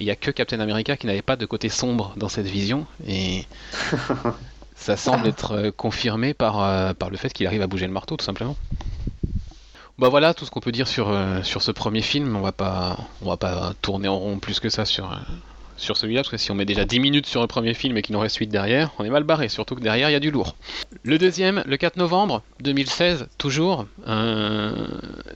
Il 0.00 0.06
n'y 0.06 0.10
a 0.10 0.16
que 0.16 0.32
Captain 0.32 0.58
America 0.58 0.96
qui 0.96 1.06
n'avait 1.06 1.22
pas 1.22 1.36
de 1.36 1.46
côté 1.46 1.68
sombre 1.68 2.14
dans 2.16 2.28
cette 2.28 2.48
vision. 2.48 2.84
Et 3.06 3.44
ça 4.82 4.96
semble 4.96 5.28
être 5.28 5.52
euh, 5.52 5.70
confirmé 5.70 6.34
par, 6.34 6.60
euh, 6.60 6.92
par 6.92 7.08
le 7.08 7.16
fait 7.16 7.32
qu'il 7.32 7.46
arrive 7.46 7.62
à 7.62 7.68
bouger 7.68 7.86
le 7.86 7.92
marteau, 7.92 8.16
tout 8.16 8.24
simplement. 8.24 8.56
Bah 9.98 10.08
voilà 10.08 10.34
tout 10.34 10.44
ce 10.44 10.50
qu'on 10.50 10.60
peut 10.60 10.72
dire 10.72 10.88
sur, 10.88 11.08
euh, 11.10 11.42
sur 11.44 11.62
ce 11.62 11.70
premier 11.70 12.02
film. 12.02 12.34
On 12.34 12.40
va 12.40 12.50
pas 12.50 12.96
on 13.22 13.28
va 13.28 13.36
pas 13.36 13.74
tourner 13.80 14.08
en 14.08 14.18
rond 14.18 14.38
plus 14.40 14.58
que 14.58 14.68
ça 14.68 14.84
sur, 14.84 15.16
sur 15.76 15.96
celui-là, 15.96 16.22
parce 16.22 16.30
que 16.30 16.36
si 16.36 16.50
on 16.50 16.56
met 16.56 16.64
déjà 16.64 16.84
10 16.84 16.98
minutes 16.98 17.26
sur 17.26 17.40
le 17.40 17.46
premier 17.46 17.74
film 17.74 17.96
et 17.96 18.02
qu'il 18.02 18.14
nous 18.14 18.20
reste 18.20 18.36
8 18.36 18.48
derrière, 18.48 18.90
on 18.98 19.04
est 19.04 19.10
mal 19.10 19.22
barré, 19.22 19.48
surtout 19.48 19.76
que 19.76 19.80
derrière 19.80 20.10
il 20.10 20.14
y 20.14 20.16
a 20.16 20.20
du 20.20 20.32
lourd. 20.32 20.56
Le 21.04 21.18
deuxième, 21.18 21.62
le 21.64 21.76
4 21.76 21.96
novembre 21.98 22.42
2016, 22.60 23.28
toujours. 23.38 23.86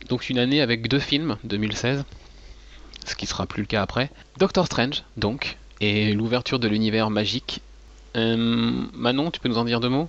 donc 0.09 0.29
une 0.29 0.39
année 0.39 0.61
avec 0.61 0.89
deux 0.89 0.99
films, 0.99 1.37
2016, 1.45 2.05
ce 3.05 3.15
qui 3.15 3.27
sera 3.27 3.47
plus 3.47 3.63
le 3.63 3.69
cas 3.69 3.83
après. 3.83 4.11
Doctor 4.39 4.67
Strange, 4.67 5.05
donc, 5.17 5.59
et 5.81 6.13
l'ouverture 6.13 6.59
de 6.59 6.67
l'univers 6.67 7.11
magique 7.11 7.61
Manon, 8.17 9.31
tu 9.31 9.41
peux 9.41 9.49
nous 9.49 9.59
en 9.59 9.65
dire 9.65 9.81
deux 9.81 9.89
mots? 9.89 10.09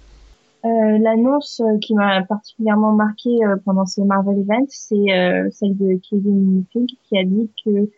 Euh, 0.66 0.98
L'annonce 0.98 1.62
euh, 1.62 1.78
qui 1.80 1.94
m'a 1.94 2.24
particulièrement 2.24 2.92
marqué 2.94 3.30
pendant 3.64 3.86
ce 3.86 4.02
Marvel 4.02 4.40
Event, 4.40 4.66
c'est 4.70 5.50
celle 5.52 5.78
de 5.78 6.00
Kevin 6.10 6.64
Feige 6.74 6.96
qui 7.08 7.18
a 7.18 7.24
dit 7.24 7.50
que 7.64 7.90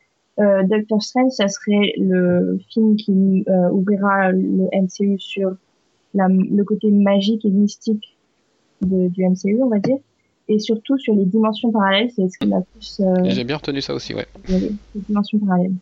Doctor 0.67 1.01
Strange, 1.01 1.31
ça 1.31 1.47
serait 1.47 1.93
le 1.97 2.59
film 2.69 2.95
qui 2.95 3.45
ouvrira 3.71 4.31
le 4.31 4.67
MCU 4.73 5.19
sur 5.19 5.51
le 6.13 6.63
côté 6.63 6.91
magique 6.91 7.45
et 7.45 7.49
mystique 7.49 8.17
du 8.81 9.25
MCU, 9.25 9.61
on 9.61 9.67
va 9.67 9.79
dire. 9.79 9.97
et 10.47 10.59
surtout 10.59 10.97
sur 10.97 11.13
les 11.13 11.25
dimensions 11.25 11.71
parallèles, 11.71 12.09
c'est 12.15 12.27
ce 12.27 12.37
qui 12.37 12.47
m'a 12.47 12.61
plus. 12.61 12.99
Euh, 13.01 13.25
J'ai 13.25 13.43
bien 13.43 13.57
retenu 13.57 13.81
ça 13.81 13.93
aussi, 13.93 14.13
ouais. 14.13 14.25
Les, 14.47 14.71
dimensions 14.95 15.37
parallèles. 15.39 15.73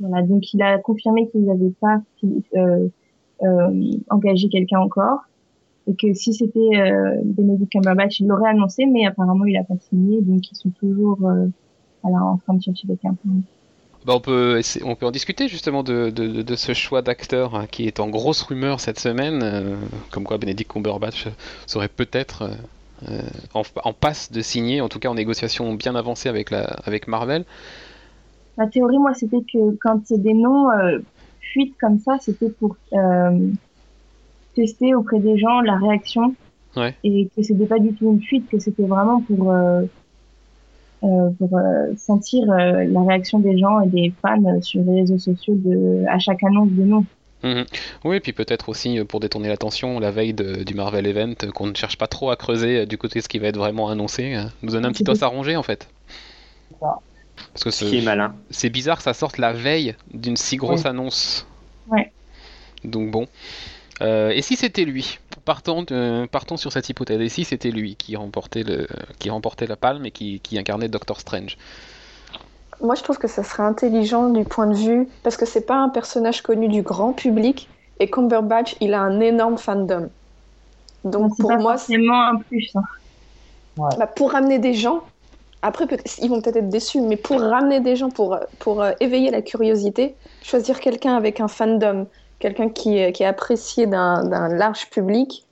Voilà, 0.00 0.26
donc 0.26 0.52
il 0.52 0.62
a 0.62 0.78
confirmé 0.78 1.28
qu'ils 1.28 1.44
n'avaient 1.44 1.72
pas 1.80 2.02
euh, 3.42 3.92
engagé 4.10 4.48
quelqu'un 4.48 4.80
encore 4.80 5.20
et 5.86 5.94
que 5.94 6.14
si 6.14 6.32
c'était 6.32 6.60
euh, 6.60 7.20
Benedict 7.24 7.72
Cumberbatch, 7.72 8.20
il 8.20 8.28
l'aurait 8.28 8.50
annoncé, 8.50 8.86
mais 8.86 9.06
apparemment 9.06 9.44
il 9.44 9.56
a 9.56 9.64
pas 9.64 9.74
signé, 9.90 10.20
donc 10.20 10.50
ils 10.50 10.56
sont 10.56 10.70
toujours 10.70 11.18
euh, 11.24 11.46
en 12.04 12.38
train 12.38 12.54
de 12.54 12.62
chercher 12.62 12.86
quelqu'un. 12.86 13.14
Bah 14.04 14.14
on, 14.16 14.20
peut 14.20 14.60
on 14.84 14.96
peut 14.96 15.06
en 15.06 15.10
discuter 15.12 15.46
justement 15.46 15.82
de, 15.82 16.10
de, 16.10 16.42
de 16.42 16.56
ce 16.56 16.72
choix 16.74 17.02
d'acteur 17.02 17.54
hein, 17.54 17.66
qui 17.70 17.86
est 17.86 18.00
en 18.00 18.08
grosse 18.08 18.42
rumeur 18.42 18.80
cette 18.80 18.98
semaine, 18.98 19.40
euh, 19.42 19.76
comme 20.10 20.24
quoi 20.24 20.38
Benedict 20.38 20.70
Cumberbatch 20.70 21.28
serait 21.66 21.88
peut-être 21.88 22.50
en, 23.54 23.62
en, 23.82 23.92
passe 23.92 24.30
de 24.30 24.40
signer, 24.42 24.80
en 24.80 24.88
tout 24.88 25.00
cas 25.00 25.08
en 25.08 25.14
négociation 25.14 25.74
bien 25.74 25.96
avancée 25.96 26.28
avec, 26.28 26.50
la, 26.50 26.62
avec 26.84 27.08
Marvel. 27.08 27.44
La 28.58 28.68
théorie, 28.68 28.98
moi, 28.98 29.12
c'était 29.14 29.40
que 29.52 29.76
quand 29.80 30.00
des 30.12 30.34
noms 30.34 30.68
euh, 31.56 31.62
fuitent 31.62 31.78
comme 31.80 31.98
ça, 31.98 32.18
c'était 32.20 32.50
pour 32.50 32.76
tester 34.54 34.94
auprès 34.94 35.18
des 35.18 35.38
gens 35.38 35.60
la 35.60 35.76
réaction. 35.76 36.34
Ouais. 36.76 36.94
Et 37.04 37.28
que 37.36 37.42
c'était 37.42 37.66
pas 37.66 37.78
du 37.78 37.92
tout 37.92 38.12
une 38.12 38.22
fuite, 38.22 38.48
que 38.48 38.58
c'était 38.58 38.84
vraiment 38.84 39.20
pour 39.20 39.52
euh, 41.04 41.30
pour 41.36 41.58
euh, 41.58 41.92
sentir 41.96 42.48
euh, 42.48 42.84
la 42.84 43.02
réaction 43.02 43.40
des 43.40 43.58
gens 43.58 43.80
et 43.80 43.88
des 43.88 44.12
fans 44.22 44.60
sur 44.60 44.82
les 44.84 45.00
réseaux 45.00 45.18
sociaux 45.18 45.54
de, 45.56 46.04
à 46.08 46.20
chaque 46.20 46.44
annonce 46.44 46.70
de 46.70 46.84
nom. 46.84 47.04
Mhm. 47.42 47.64
Oui, 48.04 48.16
et 48.16 48.20
puis 48.20 48.32
peut-être 48.32 48.68
aussi 48.68 49.02
pour 49.08 49.18
détourner 49.18 49.48
l'attention 49.48 49.98
la 49.98 50.12
veille 50.12 50.32
de, 50.32 50.62
du 50.62 50.74
Marvel 50.74 51.08
Event, 51.08 51.34
qu'on 51.52 51.66
ne 51.66 51.74
cherche 51.74 51.98
pas 51.98 52.06
trop 52.06 52.30
à 52.30 52.36
creuser 52.36 52.86
du 52.86 52.98
côté 52.98 53.18
de 53.18 53.24
ce 53.24 53.28
qui 53.28 53.40
va 53.40 53.48
être 53.48 53.56
vraiment 53.56 53.88
annoncé, 53.88 54.32
hein. 54.34 54.50
nous 54.62 54.70
donner 54.72 54.86
un 54.86 54.92
petit 54.92 55.08
os 55.08 55.20
à 55.24 55.26
ronger 55.26 55.56
en 55.56 55.64
fait. 55.64 55.88
Parce 57.52 57.64
que 57.64 57.70
ce 57.70 57.84
qui 57.84 57.98
est 57.98 58.02
malin. 58.02 58.34
C'est 58.50 58.70
bizarre 58.70 58.96
que 58.96 59.02
ça 59.02 59.14
sorte 59.14 59.38
la 59.38 59.52
veille 59.52 59.94
d'une 60.12 60.36
si 60.36 60.56
grosse 60.56 60.86
annonce. 60.86 61.46
Ouais. 61.88 62.10
Donc 62.84 63.10
bon. 63.10 63.26
Euh, 64.00 64.30
et 64.30 64.42
si 64.42 64.56
c'était 64.56 64.84
lui? 64.84 65.18
Partons, 65.44 65.84
partons 66.30 66.56
sur 66.56 66.72
cette 66.72 66.88
hypothèse. 66.88 67.20
Et 67.20 67.28
si 67.28 67.44
c'était 67.44 67.70
lui 67.70 67.94
qui 67.96 68.16
remportait, 68.16 68.62
le, 68.62 68.86
qui 69.18 69.28
remportait 69.28 69.66
la 69.66 69.76
palme 69.76 70.06
et 70.06 70.10
qui, 70.10 70.40
qui 70.40 70.58
incarnait 70.58 70.88
Doctor 70.88 71.20
Strange? 71.20 71.58
Moi, 72.80 72.94
je 72.94 73.02
trouve 73.02 73.18
que 73.18 73.28
ça 73.28 73.44
serait 73.44 73.62
intelligent 73.62 74.30
du 74.30 74.44
point 74.44 74.66
de 74.66 74.74
vue. 74.74 75.08
Parce 75.22 75.36
que 75.36 75.46
c'est 75.46 75.66
pas 75.66 75.76
un 75.76 75.88
personnage 75.88 76.42
connu 76.42 76.68
du 76.68 76.82
grand 76.82 77.12
public. 77.12 77.68
Et 78.00 78.08
Cumberbatch, 78.08 78.76
il 78.80 78.94
a 78.94 79.00
un 79.00 79.20
énorme 79.20 79.58
fandom. 79.58 80.08
Donc 81.04 81.36
pour 81.38 81.52
moi. 81.58 81.76
C'est 81.76 81.96
un 81.96 82.36
plus. 82.48 82.70
Hein. 82.74 82.82
Bah, 83.76 84.06
pour 84.06 84.32
ramener 84.32 84.58
des 84.58 84.74
gens, 84.74 85.02
après, 85.62 85.86
ils 86.20 86.28
vont 86.28 86.40
peut-être 86.40 86.56
être 86.56 86.68
déçus, 86.68 87.00
mais 87.00 87.16
pour 87.16 87.40
ramener 87.40 87.80
des 87.80 87.96
gens, 87.96 88.10
pour, 88.10 88.38
pour 88.58 88.82
euh, 88.82 88.92
éveiller 89.00 89.30
la 89.30 89.42
curiosité, 89.42 90.14
choisir 90.42 90.80
quelqu'un 90.80 91.16
avec 91.16 91.40
un 91.40 91.48
fandom, 91.48 92.06
quelqu'un 92.40 92.68
qui, 92.68 93.12
qui, 93.12 93.22
est 93.22 93.26
apprécié 93.26 93.86
d'un 93.86 94.48
large 94.48 94.90
public, 94.90 95.46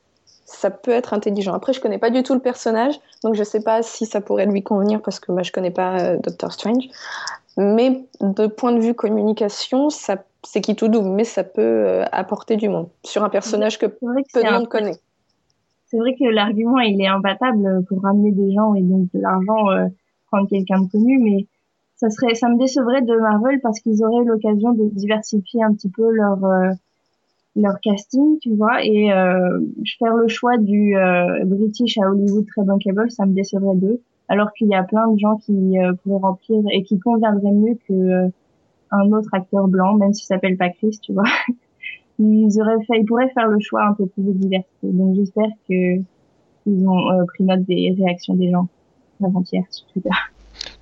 ça 0.45 0.71
peut 0.71 0.91
être 0.91 1.15
intelligent. 1.15 1.55
Après, 1.55 1.73
je 1.73 1.81
connais 1.81 1.99
pas 1.99 2.11
du 2.11 2.23
tout 2.23 2.35
le 2.35 2.41
personnage, 2.41 2.99
donc 3.23 3.35
je 3.35 3.45
sais 3.45 3.63
pas 3.63 3.83
si 3.83 4.05
ça 4.05 4.21
pourrait 4.21 4.47
lui 4.47 4.63
convenir 4.63 5.01
parce 5.01 5.21
que 5.21 5.31
moi, 5.31 5.43
je 5.43 5.53
connais 5.53 5.71
pas 5.71 6.01
euh, 6.01 6.17
Doctor 6.19 6.53
Strange. 6.53 6.85
Mais 7.57 8.03
de 8.21 8.47
point 8.47 8.73
de 8.73 8.81
vue 8.81 8.95
communication, 8.95 9.91
ça 9.91 10.17
c'est 10.43 10.61
qui 10.61 10.75
tout 10.75 10.89
double, 10.89 11.11
mais 11.11 11.25
ça 11.25 11.45
peut 11.45 11.61
euh, 11.61 12.05
apporter 12.13 12.57
du 12.57 12.69
monde 12.69 12.89
sur 13.05 13.23
un 13.23 13.29
personnage 13.29 13.79
que, 13.79 13.87
peu 13.87 14.07
de 14.09 14.53
monde 14.53 14.69
connaît. 14.69 14.97
C'est 15.87 15.99
vrai 15.99 16.15
que 16.15 16.25
l'argument 16.25 16.79
il 16.79 17.01
est 17.01 17.09
imbattable 17.09 17.85
pour 17.89 18.03
ramener 18.03 18.31
des 18.31 18.53
gens 18.55 18.75
et 18.75 18.83
donc 18.83 19.09
de 19.13 19.21
l'argent 19.21 19.71
euh, 19.71 19.87
prendre 20.31 20.49
quelqu'un 20.49 20.83
de 20.83 20.91
connu, 20.91 21.19
mais 21.19 21.47
ça 21.97 22.11
serait, 22.11 22.35
ça 22.35 22.49
me 22.49 22.59
décevrait 22.59 23.03
de 23.03 23.15
Marvel 23.17 23.61
parce 23.61 23.81
qu'ils 23.81 24.03
auraient 24.05 24.25
l'occasion 24.25 24.73
de 24.73 24.89
diversifier 24.91 25.63
un 25.63 25.75
petit 25.75 25.91
peu 25.91 26.11
leur 26.11 26.45
euh, 26.45 26.71
leur 27.57 27.81
casting, 27.81 28.39
tu 28.41 28.55
vois, 28.55 28.85
et 28.85 29.13
euh, 29.13 29.61
faire 29.99 30.15
le 30.15 30.29
choix 30.29 30.57
du 30.59 30.97
euh, 30.97 31.45
British 31.45 31.99
à 31.99 32.09
Hollywood 32.09 32.47
très 32.47 32.65
bankable, 32.65 33.11
ça 33.11 33.27
me 33.27 33.35
décevrait 33.35 33.77
d'eux, 33.77 34.01
alors 34.29 34.53
qu'il 34.53 34.69
y 34.69 34.75
a 34.75 34.83
plein 34.83 35.11
de 35.11 35.19
gens 35.19 35.37
qui 35.37 35.79
euh, 35.79 35.93
pourraient 36.03 36.23
remplir 36.23 36.63
et 36.73 36.83
qui 36.83 36.99
conviendraient 36.99 37.53
mieux 37.53 37.77
que 37.89 37.93
euh, 37.93 38.29
un 38.93 39.13
autre 39.13 39.31
acteur 39.33 39.69
blanc, 39.69 39.95
même 39.95 40.13
s'il 40.13 40.27
s'appelle 40.27 40.57
pas 40.57 40.71
Chris, 40.71 40.99
tu 41.03 41.13
vois. 41.13 41.25
ils 42.19 42.61
auraient 42.61 42.83
fait, 42.87 42.99
ils 42.99 43.05
pourraient 43.05 43.31
faire 43.31 43.49
le 43.49 43.61
choix 43.61 43.85
un 43.85 43.95
peu 43.95 44.07
plus 44.07 44.23
de 44.23 44.33
diversité. 44.33 44.87
Donc 44.93 45.17
j'espère 45.17 45.51
que 45.69 45.99
ils 46.67 46.87
ont 46.87 47.27
pris 47.27 47.45
note 47.45 47.63
des 47.63 47.97
réactions 47.99 48.35
des 48.35 48.51
gens 48.51 48.69
avant-hier 49.25 49.65
sur 49.71 49.87
Twitter. 49.89 50.11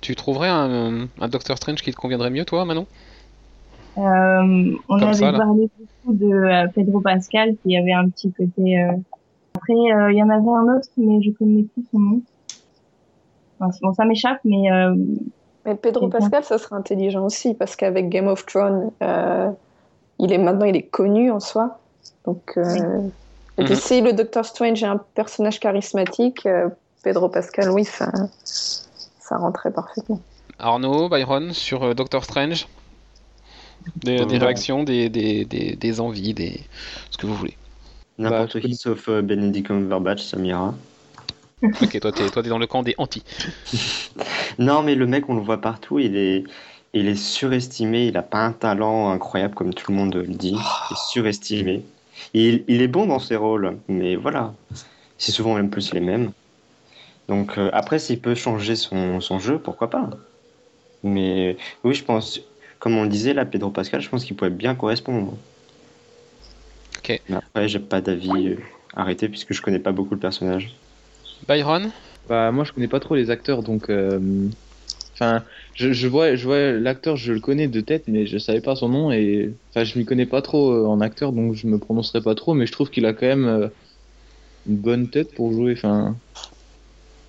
Tu 0.01 0.15
trouverais 0.15 0.49
un, 0.49 1.07
un 1.19 1.27
Doctor 1.27 1.57
Strange 1.57 1.81
qui 1.81 1.91
te 1.91 1.97
conviendrait 1.97 2.29
mieux, 2.29 2.45
toi, 2.45 2.65
Manon? 2.65 2.85
Euh, 3.97 4.75
On 4.87 5.01
avait 5.01 5.31
parlé 5.31 5.69
beaucoup 5.77 6.13
de 6.13 6.33
euh, 6.33 6.67
Pedro 6.73 7.01
Pascal, 7.01 7.55
qui 7.63 7.77
avait 7.77 7.93
un 7.93 8.09
petit 8.09 8.31
côté... 8.31 8.81
Euh... 8.81 8.91
Après, 9.55 9.73
euh, 9.73 10.11
il 10.11 10.17
y 10.17 10.23
en 10.23 10.29
avait 10.29 10.47
un 10.47 10.77
autre, 10.77 10.87
mais 10.95 11.21
je 11.21 11.31
connais 11.31 11.63
plus 11.63 11.83
son 11.91 11.99
nom. 11.99 12.21
Enfin, 13.59 13.77
bon, 13.81 13.93
ça 13.93 14.05
m'échappe, 14.05 14.39
mais... 14.45 14.71
Euh, 14.71 14.95
mais 15.65 15.75
Pedro 15.75 16.07
Pascal, 16.07 16.43
ça 16.43 16.57
serait 16.57 16.77
intelligent 16.77 17.25
aussi, 17.25 17.53
parce 17.53 17.75
qu'avec 17.75 18.07
Game 18.07 18.27
of 18.27 18.45
Thrones, 18.45 18.91
il 20.19 20.31
est 20.31 20.37
maintenant 20.37 20.65
il 20.65 20.77
est 20.77 20.87
connu 20.87 21.29
en 21.31 21.41
soi. 21.41 21.79
Donc, 22.25 22.57
et 22.57 23.63
puis, 23.63 23.73
mhm. 23.73 23.79
si 23.79 24.01
le 24.01 24.13
Doctor 24.13 24.45
Strange 24.45 24.81
est 24.81 24.87
un 24.87 25.01
personnage 25.15 25.59
charismatique, 25.59 26.47
Pedro 27.03 27.29
Pascal, 27.29 27.69
oui, 27.69 27.85
ça, 27.85 28.11
ça 28.43 29.37
rentrait 29.37 29.71
parfaitement. 29.71 30.21
Arnaud, 30.59 31.07
Byron, 31.09 31.53
sur 31.53 31.83
euh, 31.83 31.93
Doctor 31.93 32.23
Strange? 32.23 32.67
Des, 33.95 34.25
des 34.25 34.37
réactions, 34.37 34.83
des, 34.83 35.09
des, 35.09 35.45
des, 35.45 35.99
envies, 36.01 36.33
des... 36.33 36.61
ce 37.11 37.17
que 37.17 37.25
vous 37.25 37.35
voulez. 37.35 37.55
N'importe 38.17 38.55
bah, 38.55 38.59
qui 38.59 38.75
sauf 38.75 39.07
euh, 39.07 39.21
Benedict 39.21 39.67
Cumberbatch, 39.67 40.21
ça 40.21 40.37
m'ira. 40.37 40.75
ok, 41.63 41.99
toi 41.99 42.11
t'es, 42.11 42.29
toi 42.29 42.43
t'es 42.43 42.49
dans 42.49 42.57
le 42.57 42.67
camp 42.67 42.83
des 42.83 42.95
anti. 42.97 43.23
non, 44.59 44.81
mais 44.81 44.95
le 44.95 45.07
mec, 45.07 45.29
on 45.29 45.35
le 45.35 45.41
voit 45.41 45.61
partout, 45.61 45.99
il 45.99 46.17
est, 46.17 46.43
il 46.93 47.07
est 47.07 47.15
surestimé, 47.15 48.07
il 48.07 48.17
a 48.17 48.21
pas 48.21 48.39
un 48.39 48.51
talent 48.51 49.11
incroyable 49.11 49.55
comme 49.55 49.73
tout 49.73 49.91
le 49.91 49.97
monde 49.97 50.15
le 50.15 50.27
dit, 50.27 50.55
il 50.57 50.93
est 50.93 51.09
surestimé. 51.09 51.83
Il, 52.33 52.65
il 52.67 52.81
est 52.81 52.87
bon 52.89 53.05
dans 53.05 53.19
ses 53.19 53.37
rôles, 53.37 53.77
mais 53.87 54.17
voilà, 54.17 54.53
c'est 55.17 55.31
souvent 55.31 55.55
même 55.55 55.69
plus 55.69 55.93
les 55.93 56.01
mêmes. 56.01 56.31
Donc 57.29 57.59
euh, 57.59 57.69
après, 57.73 57.99
s'il 57.99 58.19
peut 58.19 58.33
changer 58.33 58.75
son, 58.75 59.21
son, 59.21 59.39
jeu, 59.39 59.59
pourquoi 59.59 59.91
pas. 59.91 60.09
Mais 61.03 61.55
oui, 61.83 61.93
je 61.93 62.03
pense, 62.03 62.41
comme 62.79 62.97
on 62.97 63.03
le 63.03 63.09
disait 63.09 63.33
là, 63.33 63.45
Pedro 63.45 63.69
Pascal, 63.69 64.01
je 64.01 64.09
pense 64.09 64.25
qu'il 64.25 64.35
pourrait 64.35 64.49
bien 64.49 64.73
correspondre. 64.73 65.37
Ok. 66.97 67.21
Mais 67.29 67.35
après, 67.35 67.69
j'ai 67.69 67.79
pas 67.79 68.01
d'avis 68.01 68.49
euh, 68.49 68.57
arrêté 68.95 69.29
puisque 69.29 69.53
je 69.53 69.61
connais 69.61 69.79
pas 69.79 69.91
beaucoup 69.91 70.15
le 70.15 70.19
personnage. 70.19 70.73
Byron? 71.47 71.91
Bah 72.27 72.51
moi, 72.51 72.63
je 72.63 72.73
connais 72.73 72.87
pas 72.87 72.99
trop 72.99 73.15
les 73.15 73.29
acteurs, 73.29 73.61
donc. 73.61 73.89
Euh... 73.89 74.49
Enfin, 75.13 75.43
je, 75.75 75.91
je, 75.91 76.07
vois, 76.07 76.35
je 76.35 76.45
vois 76.45 76.71
l'acteur, 76.71 77.15
je 77.15 77.33
le 77.33 77.41
connais 77.41 77.67
de 77.67 77.81
tête, 77.81 78.05
mais 78.07 78.25
je 78.25 78.37
savais 78.37 78.61
pas 78.61 78.77
son 78.77 78.87
nom 78.87 79.11
et 79.11 79.53
enfin, 79.69 79.83
je 79.83 79.99
m'y 79.99 80.05
connais 80.05 80.25
pas 80.25 80.41
trop 80.41 80.87
en 80.87 81.01
acteur, 81.01 81.33
donc 81.33 81.55
je 81.55 81.67
me 81.67 81.77
prononcerai 81.77 82.21
pas 82.21 82.35
trop, 82.35 82.53
mais 82.53 82.65
je 82.65 82.71
trouve 82.71 82.89
qu'il 82.89 83.05
a 83.05 83.11
quand 83.11 83.25
même 83.25 83.69
une 84.65 84.77
bonne 84.77 85.09
tête 85.09 85.35
pour 85.35 85.51
jouer. 85.51 85.73
Enfin, 85.73 86.15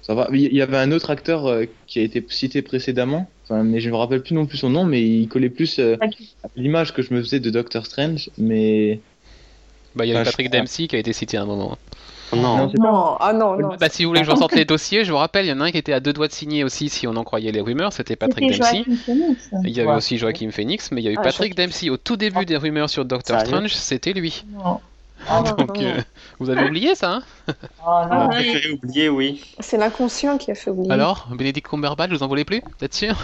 il 0.09 0.55
y 0.55 0.63
avait 0.63 0.77
un 0.77 0.93
autre 0.93 1.11
acteur 1.11 1.47
euh, 1.47 1.65
qui 1.87 1.99
a 1.99 2.03
été 2.03 2.25
cité 2.29 2.63
précédemment, 2.63 3.29
mais 3.51 3.81
je 3.81 3.91
me 3.91 3.97
rappelle 3.97 4.23
plus 4.23 4.35
non 4.35 4.47
plus 4.47 4.59
son 4.59 4.71
nom, 4.71 4.85
mais 4.85 5.03
il 5.03 5.29
collait 5.29 5.51
plus 5.51 5.79
euh, 5.79 5.97
à 6.01 6.49
l'image 6.57 6.93
que 6.95 7.03
je 7.03 7.13
me 7.15 7.21
faisais 7.23 7.41
de 7.41 7.51
Doctor 7.51 7.87
Strange, 7.87 8.31
mais. 8.39 9.01
Bah, 9.97 10.07
il 10.07 10.13
y 10.13 10.17
a 10.17 10.23
Patrick 10.23 10.51
Dempsey 10.51 10.87
qui 10.87 10.97
a 10.97 10.99
été 11.01 11.13
cité 11.13 11.37
à 11.37 11.43
un 11.43 11.47
moment. 11.47 11.77
Non, 12.33 12.71
non, 12.79 13.17
ah 13.19 13.33
non, 13.33 13.57
non. 13.57 13.71
Bah, 13.81 13.89
si 13.89 14.05
vous 14.05 14.11
voulez 14.11 14.21
que 14.21 14.27
je 14.27 14.31
ressorte 14.31 14.55
les 14.55 14.65
dossiers, 14.65 15.05
je 15.05 15.11
vous 15.11 15.19
rappelle, 15.19 15.47
il 15.47 15.49
y 15.49 15.53
en 15.53 15.61
a 15.61 15.65
un 15.65 15.71
qui 15.73 15.79
était 15.79 15.93
à 15.93 15.99
deux 15.99 16.13
doigts 16.13 16.29
de 16.29 16.33
signer 16.33 16.63
aussi, 16.63 16.89
si 16.89 17.09
on 17.09 17.17
en 17.17 17.25
croyait 17.25 17.51
les 17.51 17.61
rumeurs, 17.61 17.93
c'était 17.93 18.15
Patrick 18.15 18.53
Dempsey. 18.53 18.85
Il 19.65 19.71
y 19.71 19.81
avait 19.81 19.91
aussi 19.91 20.17
Joachim 20.17 20.51
Phoenix, 20.53 20.93
mais 20.93 21.03
il 21.03 21.05
y 21.05 21.09
a 21.09 21.13
eu 21.13 21.17
ah, 21.19 21.23
Patrick 21.23 21.57
Dempsey 21.57 21.91
au 21.91 21.97
tout 21.97 22.17
début 22.17 22.45
des 22.45 22.57
rumeurs 22.57 22.89
sur 22.89 23.05
Doctor 23.05 23.41
Strange, 23.41 23.75
c'était 23.75 24.13
lui. 24.13 24.45
Non. 24.53 24.81
Ah, 25.29 25.43
Donc, 25.59 25.79
euh, 25.79 26.01
vous 26.39 26.51
avez 26.51 26.65
oublié 26.67 26.95
ça, 26.95 27.17
hein 27.17 27.23
Ah 27.85 28.09
non, 28.11 28.17
ah, 28.23 28.29
préféré 28.29 28.73
oublier, 28.73 29.09
oui. 29.09 29.55
C'est 29.61 29.77
l'inconscient 29.77 30.39
qui 30.39 30.51
a 30.51 30.55
fait 30.55 30.71
oublier. 30.71 30.93
Alors, 30.93 31.29
Bénédicte 31.33 31.69
Cumberbatch, 31.69 32.11
vous 32.11 32.23
en 32.23 32.29
voulez 32.29 32.45
plus? 32.45 32.61
Vous 32.61 32.85
êtes 32.85 32.95
sûr? 32.95 33.15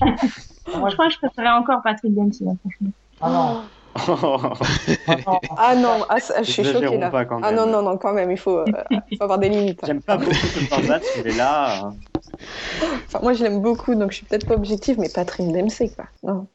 Moi, 0.00 0.88
je 0.88 0.94
crois 0.94 1.08
que 1.08 1.14
je 1.14 1.18
préférais 1.18 1.50
encore 1.50 1.82
Patrick 1.82 2.14
Dempsey, 2.14 2.44
franchement. 2.44 2.90
Ah 3.20 3.30
non. 3.30 3.62
ah 5.56 5.74
non, 5.76 6.04
ah, 6.08 6.16
je 6.18 6.50
suis 6.50 6.64
choquée 6.64 6.98
là. 6.98 7.12
Ah 7.42 7.52
non, 7.52 7.66
non, 7.66 7.80
non, 7.82 7.96
quand 7.96 8.12
même, 8.12 8.30
il 8.30 8.36
faut, 8.36 8.58
euh, 8.58 8.64
faut 9.16 9.22
avoir 9.22 9.38
des 9.38 9.48
limites. 9.48 9.80
J'aime 9.86 10.02
pas 10.02 10.16
beaucoup 10.16 10.32
Cumberbatch, 10.32 11.04
mais 11.24 11.32
là. 11.32 11.92
Enfin, 13.06 13.20
moi, 13.22 13.34
je 13.34 13.44
l'aime 13.44 13.62
beaucoup, 13.62 13.94
donc 13.94 14.10
je 14.10 14.16
suis 14.16 14.26
peut-être 14.26 14.48
pas 14.48 14.54
objective, 14.54 14.98
mais 14.98 15.08
Patrick 15.08 15.52
Dempsey, 15.52 15.90
quoi. 15.90 16.06
Non, 16.24 16.48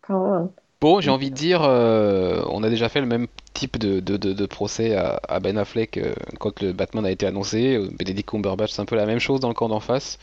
quand 0.00 0.32
même. 0.32 0.48
Bon, 0.82 1.00
j'ai 1.00 1.10
envie 1.10 1.30
de 1.30 1.34
dire, 1.36 1.62
euh, 1.62 2.42
on 2.50 2.62
a 2.64 2.68
déjà 2.68 2.88
fait 2.88 3.00
le 3.00 3.06
même 3.06 3.28
type 3.54 3.78
de, 3.78 4.00
de, 4.00 4.16
de- 4.16 4.32
de 4.32 4.46
procès 4.46 4.96
à, 4.96 5.20
à 5.28 5.38
Ben 5.38 5.56
Affleck 5.56 5.96
euh, 5.96 6.12
quand 6.40 6.60
le 6.60 6.72
Batman 6.72 7.06
a 7.06 7.10
été 7.12 7.24
annoncé. 7.24 7.76
Euh, 7.76 7.88
Benedict 7.98 8.28
Cumberbatch, 8.28 8.72
c'est 8.72 8.82
un 8.82 8.84
peu 8.84 8.96
la 8.96 9.06
même 9.06 9.20
chose 9.20 9.38
dans 9.38 9.46
le 9.46 9.54
camp 9.54 9.68
d'en 9.68 9.78
face. 9.78 10.18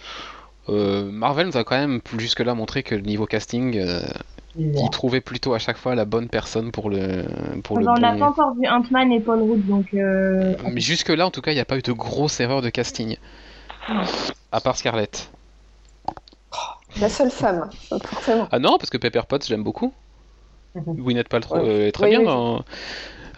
Euh, 0.67 1.09
Marvel 1.09 1.47
nous 1.47 1.55
a 1.57 1.63
quand 1.63 1.77
même 1.77 2.01
jusque-là 2.17 2.53
montré 2.55 2.83
que 2.83 2.93
le 2.93 3.01
niveau 3.01 3.25
casting, 3.25 3.77
euh, 3.77 4.01
il 4.57 4.89
trouvait 4.91 5.21
plutôt 5.21 5.53
à 5.53 5.59
chaque 5.59 5.77
fois 5.77 5.95
la 5.95 6.03
bonne 6.03 6.27
personne 6.27 6.71
pour 6.73 6.89
le 6.89 7.23
pour 7.63 7.77
le 7.79 7.87
on 7.87 7.93
n'a 7.93 8.11
bon- 8.11 8.19
pas 8.19 8.27
encore 8.27 8.53
vu 8.55 8.67
Ant-Man 8.67 9.13
et 9.13 9.21
Paul 9.21 9.41
Rudd, 9.41 9.65
donc 9.65 9.85
euh, 9.93 10.55
Mais 10.73 10.81
jusque-là, 10.81 11.25
en 11.25 11.31
tout 11.31 11.39
cas, 11.41 11.51
il 11.51 11.55
n'y 11.55 11.61
a 11.61 11.65
pas 11.65 11.77
eu 11.77 11.81
de 11.81 11.93
grosse 11.93 12.41
erreur 12.41 12.61
de 12.61 12.69
casting. 12.69 13.15
Non. 13.87 14.01
À 14.51 14.59
part 14.59 14.75
Scarlett. 14.75 15.31
La 16.99 17.07
seule 17.07 17.31
femme, 17.31 17.69
forcément. 18.03 18.47
Ah 18.51 18.59
non, 18.59 18.77
parce 18.77 18.89
que 18.89 18.97
Pepper 18.97 19.21
Potts, 19.27 19.47
j'aime 19.47 19.63
beaucoup. 19.63 19.93
Gwyneth 20.75 21.29
Paltrow 21.29 21.57
Ouais. 21.57 21.69
euh, 21.69 21.87
est 21.87 21.91
très 21.91 22.05
Oui, 22.05 22.09
bien 22.11 22.19
oui. 22.19 22.25
dans... 22.25 22.63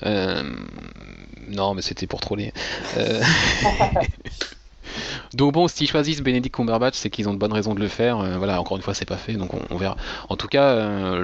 Euh, 0.04 0.44
Non, 1.50 1.74
mais 1.74 1.82
c'était 1.82 2.08
pour 2.08 2.22
troller. 2.22 2.54
Euh, 2.98 3.22
Donc 5.34 5.54
bon, 5.54 5.68
s'ils 5.70 5.90
choisissent 5.90 6.22
Benedict 6.22 6.54
Cumberbatch, 6.54 6.96
c'est 6.96 7.10
qu'ils 7.10 7.30
ont 7.30 7.34
de 7.34 7.38
bonnes 7.40 7.54
raisons 7.54 7.74
de 7.74 7.80
le 7.80 7.88
faire. 7.88 8.20
Euh, 8.20 8.38
voilà, 8.38 8.60
encore 8.60 8.76
une 8.78 8.84
fois, 8.84 8.94
c'est 8.94 9.06
pas 9.06 9.16
fait, 9.18 9.34
donc 9.34 9.54
on, 9.54 9.62
on 9.70 9.78
verra. 9.78 9.96
En 10.28 10.36
tout 10.36 10.48
cas, 10.48 11.16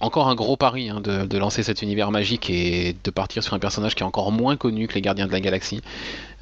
encore 0.00 0.28
un 0.28 0.34
gros 0.34 0.56
pari 0.56 0.88
hein, 0.88 1.00
de, 1.00 1.38
lancer 1.38 1.62
cet 1.62 1.82
univers 1.82 2.10
magique 2.10 2.50
et 2.50 2.96
de 3.02 3.10
partir 3.10 3.42
sur 3.42 3.54
un 3.54 3.58
personnage 3.58 3.94
qui 3.94 4.02
est 4.02 4.06
encore 4.06 4.32
moins 4.32 4.56
connu 4.56 4.88
que 4.88 4.94
les 4.94 5.00
Gardiens 5.00 5.26
de 5.26 5.32
la 5.32 5.40
Galaxie. 5.40 5.80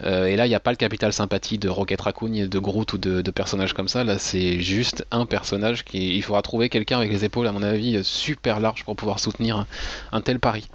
Euh, 0.02 0.26
et 0.26 0.36
là, 0.36 0.46
il 0.46 0.48
n'y 0.48 0.54
a 0.54 0.60
pas 0.60 0.70
le 0.70 0.76
capital 0.76 1.12
sympathie 1.12 1.58
de 1.58 1.68
Rocket 1.68 2.00
Raccoon, 2.00 2.46
de 2.46 2.58
Groot 2.58 2.92
ou 2.92 2.98
de, 2.98 3.30
personnages 3.30 3.72
comme 3.72 3.88
ça. 3.88 4.04
Là, 4.04 4.18
c'est 4.18 4.60
juste 4.60 5.06
un 5.10 5.26
personnage 5.26 5.84
qui. 5.84 6.16
Il 6.16 6.22
faudra 6.22 6.42
trouver 6.42 6.68
quelqu'un 6.68 6.98
avec 6.98 7.10
les 7.10 7.24
épaules, 7.24 7.46
à 7.46 7.52
mon 7.52 7.62
avis, 7.62 8.02
super 8.04 8.60
larges 8.60 8.84
pour 8.84 8.96
pouvoir 8.96 9.18
soutenir 9.18 9.66
un, 10.12 10.20
tel 10.20 10.38
pari. 10.40 10.68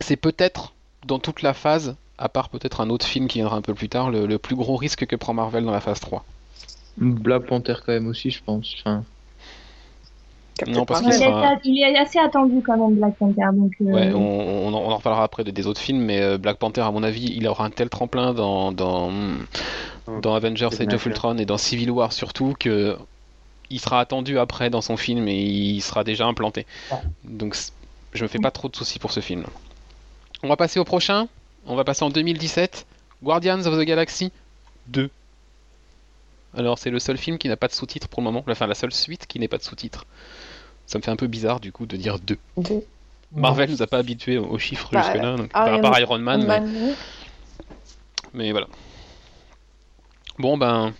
C'est 0.00 0.16
peut-être 0.16 0.72
dans 1.06 1.18
toute 1.18 1.42
la 1.42 1.54
phase, 1.54 1.96
à 2.18 2.28
part 2.28 2.48
peut-être 2.48 2.80
un 2.80 2.90
autre 2.90 3.06
film 3.06 3.28
qui 3.28 3.38
viendra 3.38 3.56
un 3.56 3.62
peu 3.62 3.74
plus 3.74 3.88
tard, 3.88 4.10
le, 4.10 4.26
le 4.26 4.38
plus 4.38 4.56
gros 4.56 4.76
risque 4.76 5.06
que 5.06 5.16
prend 5.16 5.34
Marvel 5.34 5.64
dans 5.64 5.70
la 5.70 5.80
phase 5.80 6.00
3. 6.00 6.24
Black 6.98 7.46
Panther 7.46 7.74
quand 7.84 7.92
même 7.92 8.08
aussi, 8.08 8.30
je 8.30 8.42
pense. 8.44 8.74
Enfin, 8.80 9.04
Non, 10.68 10.84
parce 10.84 11.00
il, 11.00 11.04
qu'il 11.04 11.12
sera. 11.14 11.56
il 11.64 11.82
est 11.82 11.98
assez 11.98 12.18
attendu 12.18 12.62
quand 12.64 12.76
même 12.76 12.96
Black 12.96 13.16
Panther, 13.16 13.42
donc 13.52 13.72
euh, 13.80 13.84
Ouais, 13.84 14.12
on, 14.12 14.18
on 14.18 14.68
en, 14.74 14.78
on 14.78 14.90
en 14.90 14.96
reparlera 14.96 15.24
après 15.24 15.44
de- 15.44 15.50
des 15.50 15.66
autres 15.66 15.80
films, 15.80 16.00
mais 16.02 16.20
euh, 16.20 16.38
Black 16.38 16.58
Panther, 16.58 16.80
à 16.82 16.90
mon 16.90 17.02
avis, 17.02 17.32
il 17.36 17.46
aura 17.46 17.64
un 17.64 17.70
tel 17.70 17.88
tremplin 17.88 18.32
dans, 18.34 18.72
dans, 18.72 19.10
dans 20.22 20.34
Avengers 20.34 20.68
Age 20.80 20.94
of. 20.94 21.06
Ultron 21.06 21.36
et 21.38 21.44
dans 21.46 21.58
Civil 21.58 21.90
War 21.90 22.12
surtout 22.12 22.54
que 22.58 22.96
il 23.70 23.78
sera 23.80 24.00
attendu 24.00 24.38
après 24.38 24.68
dans 24.70 24.80
son 24.80 24.96
film 24.96 25.28
et 25.28 25.40
il 25.42 25.80
sera 25.80 26.02
déjà 26.04 26.26
implanté. 26.26 26.66
Ouais. 26.90 26.98
Donc 27.24 27.56
je 28.14 28.22
me 28.22 28.28
fais 28.28 28.38
pas 28.40 28.50
trop 28.50 28.68
de 28.68 28.74
soucis 28.74 28.98
pour 28.98 29.12
ce 29.12 29.20
film. 29.20 29.44
On 30.42 30.48
va 30.48 30.56
passer 30.56 30.80
au 30.80 30.84
prochain. 30.84 31.28
On 31.66 31.76
va 31.76 31.84
passer 31.84 32.02
en 32.04 32.10
2017. 32.10 32.86
Guardians 33.22 33.60
of 33.66 33.78
the 33.78 33.82
Galaxy 33.84 34.32
2. 34.88 35.08
Alors 36.56 36.78
c'est 36.78 36.90
le 36.90 36.98
seul 36.98 37.16
film 37.16 37.38
qui 37.38 37.48
n'a 37.48 37.56
pas 37.56 37.68
de 37.68 37.72
sous-titres 37.72 38.08
pour 38.08 38.22
le 38.22 38.24
moment. 38.24 38.42
Enfin 38.48 38.66
la 38.66 38.74
seule 38.74 38.92
suite 38.92 39.26
qui 39.28 39.38
n'est 39.38 39.46
pas 39.46 39.58
de 39.58 39.62
sous-titres. 39.62 40.04
Ça 40.90 40.98
me 40.98 41.04
fait 41.04 41.12
un 41.12 41.16
peu 41.16 41.28
bizarre 41.28 41.60
du 41.60 41.70
coup 41.70 41.86
de 41.86 41.96
dire 41.96 42.18
2. 42.18 42.36
Deux. 42.56 42.84
Marvel 43.32 43.70
nous 43.70 43.80
a 43.80 43.86
pas 43.86 43.98
habitués 43.98 44.38
aux 44.38 44.58
chiffres 44.58 44.88
Bah, 44.90 45.02
jusque-là, 45.02 45.36
donc, 45.36 45.52
Iron- 45.54 45.76
à 45.76 45.78
part 45.78 46.00
Iron 46.00 46.18
Man, 46.18 46.40
mais, 46.40 46.46
Man, 46.60 46.72
oui. 46.82 46.94
mais 48.34 48.50
voilà. 48.50 48.66
Bon 50.40 50.58
ben, 50.58 50.92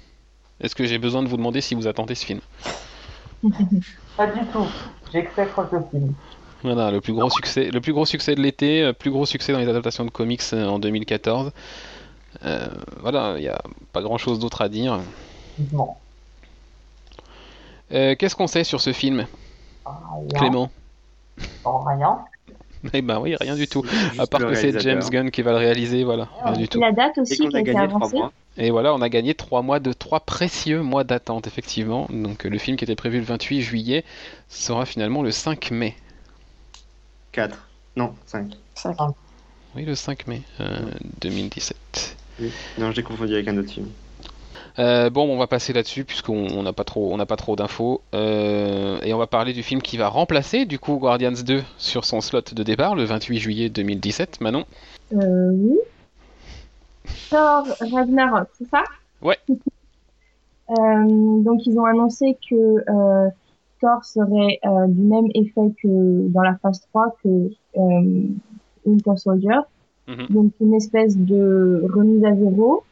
est-ce 0.61 0.77
que 0.77 0.85
j'ai 0.87 0.99
besoin 0.99 1.25
de 1.25 1.29
vous 1.29 1.37
demander 1.37 1.61
si 1.61 1.75
vous 1.75 1.89
attendez 1.89 2.15
ce 2.15 2.25
film? 2.25 2.39
Pas 4.17 4.29
du 4.29 4.47
tout. 4.53 4.65
Proche 5.53 5.71
de 5.73 5.79
film. 5.91 6.15
Voilà, 6.63 6.93
le 6.93 7.01
plus 7.01 7.13
gros 7.13 7.29
succès, 7.31 7.71
le 7.73 7.81
plus 7.81 7.93
gros 7.93 8.07
succès 8.07 8.37
de 8.37 8.41
l'été, 8.41 8.83
euh, 8.85 8.93
plus 8.93 9.11
gros 9.11 9.27
succès 9.27 9.53
dans 9.53 9.59
les 9.59 9.67
adaptations 9.69 10.05
de 10.05 10.11
comics 10.11 10.43
euh, 10.53 10.69
en 10.69 10.79
2014. 10.79 11.51
Euh, 12.45 12.69
voilà, 13.01 13.35
il 13.39 13.41
n'y 13.41 13.49
a 13.49 13.61
pas 13.93 14.03
grand-chose 14.03 14.39
d'autre 14.39 14.63
à 14.63 14.69
dire. 14.69 15.01
Euh, 17.93 18.15
Qu'est-ce 18.17 18.37
qu'on 18.37 18.47
sait 18.47 18.63
sur 18.63 18.81
ce 18.81 18.93
film, 18.93 19.27
Rien. 20.13 20.39
Clément 20.39 20.71
rien. 21.65 22.19
Eh 22.95 23.03
ben 23.03 23.21
oui, 23.21 23.37
rien 23.39 23.57
du 23.57 23.69
tout. 23.69 23.85
À 24.19 24.27
part 24.27 24.41
que 24.41 24.55
c'est. 24.55 24.81
James 24.81 25.03
Gunn 25.11 25.31
qui 25.31 25.43
va 25.43 25.51
le 25.51 25.59
réaliser, 25.59 26.03
voilà, 26.03 26.31
rien 26.43 26.57
du 26.57 26.65
et 26.65 26.67
tout. 26.67 26.81
la 26.81 26.93
date 26.93 27.19
aussi 27.19 27.37
qui 27.37 27.55
a 27.55 27.59
a 27.59 27.61
été 27.61 27.77
avancée. 27.77 28.17
Et 28.57 28.71
voilà, 28.71 28.95
on 28.95 29.03
a 29.03 29.11
gagné 29.11 29.35
trois 29.35 29.61
mois 29.61 29.81
de 29.81 29.93
trois 29.93 30.21
précieux 30.21 30.81
mois 30.81 31.05
d'attente, 31.05 31.47
effectivement. 31.47 32.07
Donc 32.09 32.45
le 32.45 32.57
film 32.57 32.79
qui 32.79 32.85
était 32.85 32.97
prévu 32.97 33.19
le 33.19 33.25
28 33.25 33.61
juillet 33.61 34.03
sera 34.49 34.87
finalement 34.87 35.23
le 35.23 35.31
5 35.31 35.73
mai. 35.73 35.95
4. 37.33 37.69
Non, 37.97 38.15
5. 38.25 38.51
Cinq. 38.75 38.97
Oui, 39.77 39.85
le 39.85 39.95
5 39.95 40.27
mai 40.27 40.41
euh, 40.61 40.79
2017. 41.21 42.17
Non, 42.79 42.93
j'ai 42.93 43.03
confondu 43.03 43.35
avec 43.35 43.47
un 43.49 43.59
autre 43.59 43.71
film. 43.71 43.89
Euh, 44.81 45.11
bon, 45.11 45.29
on 45.29 45.37
va 45.37 45.47
passer 45.47 45.75
là-dessus 45.75 46.05
puisqu'on 46.05 46.49
on 46.57 46.63
n'a 46.63 46.73
pas 46.73 46.85
trop, 46.85 47.13
on 47.13 47.17
n'a 47.19 47.27
pas 47.27 47.37
trop 47.37 47.55
d'infos 47.55 48.01
Euh, 48.15 48.99
et 49.03 49.13
on 49.13 49.19
va 49.19 49.27
parler 49.27 49.53
du 49.53 49.63
film 49.63 49.83
qui 49.83 49.99
va 49.99 50.09
remplacer 50.09 50.65
du 50.65 50.79
coup 50.79 50.97
Guardians 50.97 51.33
2 51.33 51.63
sur 51.77 52.05
son 52.07 52.21
slot 52.23 52.41
de 52.55 52.63
départ 52.63 52.95
le 52.95 53.05
28 53.05 53.39
juillet 53.39 53.69
2017. 53.69 54.41
Manon. 54.41 54.65
Euh, 55.13 55.51
oui. 55.53 55.79
Thor 57.29 57.67
Ragnarok, 57.93 58.49
c'est 58.59 58.69
ça? 58.69 58.83
Ouais. 59.21 59.39
Donc 60.69 61.67
ils 61.67 61.77
ont 61.79 61.85
annoncé 61.85 62.39
que 62.49 63.31
Thor 63.81 64.05
serait 64.05 64.61
du 64.89 65.03
même 65.03 65.27
effet 65.35 65.75
que 65.83 66.29
dans 66.29 66.43
la 66.43 66.57
phase 66.63 66.81
3 66.93 67.17
que 67.23 67.51
Winter 68.87 69.17
Soldier. 69.17 69.61
Mhm. 70.07 70.27
Donc 70.31 70.53
une 70.61 70.75
espèce 70.75 71.17
de 71.17 71.85
remise 71.93 72.25
à 72.25 72.35
zéro, 72.35 72.85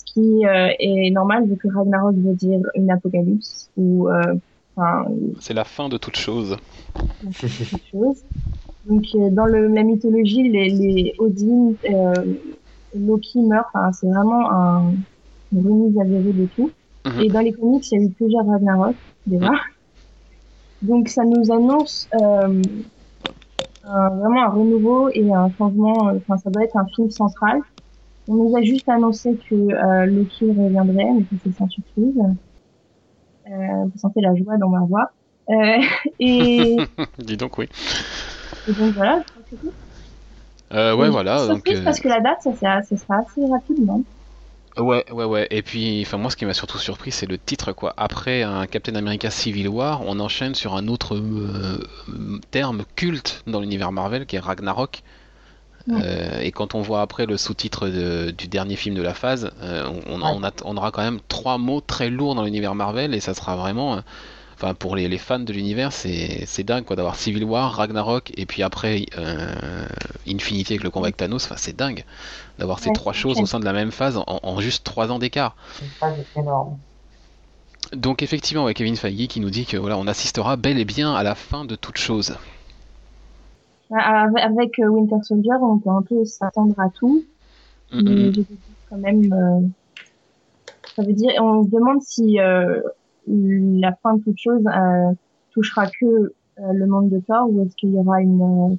ce 0.00 0.12
qui 0.12 0.46
euh, 0.46 0.68
est 0.78 1.10
normal 1.10 1.46
vu 1.48 1.56
que 1.56 1.68
Ragnarok 1.74 2.16
veut 2.16 2.34
dire 2.34 2.60
une 2.74 2.90
apocalypse 2.90 3.70
ou 3.76 4.08
euh, 4.08 4.34
enfin 4.76 5.10
C'est 5.40 5.54
la 5.54 5.64
fin 5.64 5.88
de 5.88 5.98
toute 5.98 6.16
chose. 6.16 6.56
Donc 8.84 9.04
euh, 9.14 9.30
dans 9.30 9.44
le, 9.46 9.68
la 9.68 9.82
mythologie, 9.82 10.48
les, 10.48 10.70
les 10.70 11.14
Odin, 11.18 11.74
euh, 11.88 12.24
Loki 12.94 13.40
meurt. 13.42 13.66
Enfin, 13.74 13.92
c'est 13.92 14.06
vraiment 14.06 14.50
un, 14.50 14.94
une 15.52 15.66
remise 15.66 15.98
à 15.98 16.04
zéro 16.08 16.32
de 16.32 16.46
tout. 16.54 16.70
Mhm. 17.06 17.20
Et 17.20 17.28
dans 17.28 17.40
les 17.40 17.52
comics, 17.52 17.84
il 17.90 17.98
y 18.00 18.02
a 18.02 18.06
eu 18.06 18.10
plusieurs 18.12 18.46
Ragnarok 18.46 18.96
déjà. 19.26 19.50
Donc 20.82 21.08
ça 21.08 21.24
nous 21.24 21.52
annonce 21.52 22.08
euh, 22.14 22.62
un- 23.84 24.08
vraiment 24.16 24.42
un 24.44 24.48
renouveau 24.48 25.08
et 25.12 25.30
un 25.32 25.48
changement. 25.58 26.10
Enfin, 26.16 26.38
ça 26.38 26.50
doit 26.50 26.64
être 26.64 26.76
un 26.76 26.86
film 26.94 27.10
central. 27.10 27.60
On 28.30 28.34
nous 28.34 28.56
a 28.56 28.62
juste 28.62 28.88
annoncé 28.88 29.36
que 29.48 29.54
euh, 29.54 30.06
Loki 30.06 30.46
reviendrait, 30.46 31.10
mais 31.12 31.22
que 31.22 31.34
c'est 31.42 31.52
sans 31.52 31.68
surprise. 31.68 32.14
Euh, 33.48 33.84
vous 33.84 33.98
sentez 33.98 34.20
la 34.20 34.36
joie 34.36 34.56
dans 34.56 34.68
ma 34.68 34.86
voix. 34.86 35.10
Euh, 35.48 35.82
et, 36.20 36.76
Dis 37.18 37.36
donc 37.36 37.58
oui. 37.58 37.68
et 38.68 38.72
donc 38.72 38.94
voilà, 38.94 39.18
je 39.18 39.32
crois 39.32 39.42
que 39.42 39.48
c'est 39.50 39.56
tout. 39.56 39.72
Euh, 40.72 40.94
ouais, 40.94 41.08
Et 41.08 41.10
voilà. 41.10 41.44
Surprise 41.46 41.80
euh, 41.80 41.84
parce 41.84 41.98
que 41.98 42.06
la 42.06 42.20
date, 42.20 42.38
ça, 42.42 42.54
ça, 42.54 42.82
ça 42.82 42.96
sera 42.96 43.16
assez 43.16 43.44
rapidement. 43.50 44.00
Ouais, 44.78 45.04
ouais, 45.10 45.24
ouais. 45.24 45.48
Et 45.50 45.62
puis, 45.62 46.00
enfin, 46.06 46.16
moi, 46.16 46.30
ce 46.30 46.36
qui 46.36 46.46
m'a 46.46 46.54
surtout 46.54 46.78
surpris, 46.78 47.10
c'est 47.10 47.26
le 47.26 47.36
titre, 47.36 47.72
quoi. 47.72 47.94
Après 47.96 48.44
un 48.44 48.66
Captain 48.66 48.94
America 48.94 49.28
Civil 49.28 49.68
War, 49.68 50.02
on 50.06 50.20
enchaîne 50.20 50.54
sur 50.54 50.76
un 50.76 50.86
autre 50.86 51.16
euh, 51.16 51.82
terme 52.52 52.84
culte 52.94 53.42
dans 53.48 53.58
l'univers 53.58 53.90
Marvel, 53.90 54.24
qui 54.26 54.36
est 54.36 54.40
Ragnarok. 54.40 55.02
Ouais. 55.88 56.00
Euh, 56.02 56.40
et 56.40 56.52
quand 56.52 56.74
on 56.74 56.82
voit 56.82 57.00
après 57.02 57.26
le 57.26 57.36
sous-titre 57.36 57.88
de- 57.88 58.30
du 58.36 58.48
dernier 58.48 58.76
film 58.76 58.94
de 58.94 59.02
la 59.02 59.14
phase, 59.14 59.50
euh, 59.62 59.88
on, 60.06 60.20
on, 60.20 60.22
Ouais. 60.22 60.32
on 60.34 60.44
a- 60.44 60.52
on 60.64 60.76
aura 60.76 60.90
quand 60.90 61.02
même 61.02 61.20
trois 61.28 61.58
mots 61.58 61.80
très 61.80 62.10
lourds 62.10 62.34
dans 62.34 62.44
l'univers 62.44 62.74
Marvel, 62.74 63.14
et 63.14 63.20
ça 63.20 63.34
sera 63.34 63.56
vraiment. 63.56 63.96
euh, 63.96 64.00
Enfin, 64.62 64.74
pour 64.74 64.94
les, 64.94 65.08
les 65.08 65.16
fans 65.16 65.38
de 65.38 65.52
l'univers, 65.54 65.90
c'est 65.90 66.44
c'est 66.46 66.64
dingue, 66.64 66.84
quoi, 66.84 66.94
d'avoir 66.94 67.16
Civil 67.16 67.44
War, 67.44 67.72
Ragnarok, 67.72 68.30
et 68.36 68.44
puis 68.44 68.62
après 68.62 69.06
Infinity 70.28 70.74
avec 70.74 70.82
le 70.82 70.90
combat 70.90 71.06
avec 71.06 71.16
Thanos. 71.16 71.44
Enfin, 71.44 71.56
c'est 71.56 71.74
dingue 71.74 72.04
d'avoir 72.58 72.78
ces 72.78 72.92
trois 72.92 73.12
choses 73.12 73.40
au 73.40 73.46
sein 73.46 73.58
de 73.58 73.64
la 73.64 73.72
même 73.72 73.90
phase 73.90 74.18
en, 74.18 74.24
en 74.42 74.60
juste 74.60 74.84
trois 74.84 75.10
ans 75.10 75.18
d'écart. 75.18 75.56
Énorme. 76.36 76.78
Donc 77.92 78.22
effectivement, 78.22 78.64
ouais, 78.64 78.74
Kevin 78.74 78.96
Feige 78.96 79.26
qui 79.28 79.40
nous 79.40 79.50
dit 79.50 79.64
que 79.66 79.76
voilà, 79.76 79.96
on 79.96 80.06
assistera 80.06 80.56
bel 80.56 80.78
et 80.78 80.84
bien 80.84 81.14
à 81.14 81.22
la 81.22 81.34
fin 81.34 81.64
de 81.64 81.74
toute 81.76 81.96
chose. 81.98 82.36
Avec, 83.92 84.78
euh, 84.78 84.86
Winter 84.88 85.16
Soldier, 85.22 85.54
on 85.60 85.78
peut 85.78 85.90
un 85.90 86.02
peu 86.02 86.24
s'attendre 86.24 86.78
à 86.78 86.88
tout, 86.90 87.24
Mm, 87.92 88.00
mais 88.02 88.10
mm, 88.10 88.28
mm. 88.28 88.32
je 88.34 88.40
trouve 88.42 88.56
quand 88.88 88.98
même, 88.98 89.32
euh, 89.32 89.66
ça 90.94 91.02
veut 91.02 91.12
dire, 91.12 91.32
on 91.40 91.64
se 91.64 91.70
demande 91.70 92.00
si 92.02 92.38
euh, 92.38 92.80
la 93.26 93.92
fin 94.02 94.14
de 94.14 94.22
toute 94.22 94.38
chose 94.38 94.62
euh, 94.66 95.12
touchera 95.52 95.86
que 96.00 96.32
le 96.56 96.86
monde 96.86 97.08
de 97.10 97.18
Thor 97.20 97.48
ou 97.50 97.64
est-ce 97.64 97.74
qu'il 97.74 97.90
y 97.90 97.96
aura 97.96 98.20
une, 98.20 98.76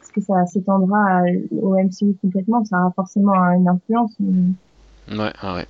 est-ce 0.00 0.10
que 0.12 0.20
ça 0.22 0.44
s'étendra 0.46 1.22
au 1.60 1.76
MCU 1.76 2.16
complètement? 2.22 2.64
Ça 2.64 2.80
aura 2.80 2.92
forcément 2.96 3.34
une 3.52 3.68
influence. 3.68 4.12
mais- 4.18 5.16
Ouais, 5.16 5.32
ah 5.40 5.54
ouais. 5.56 5.66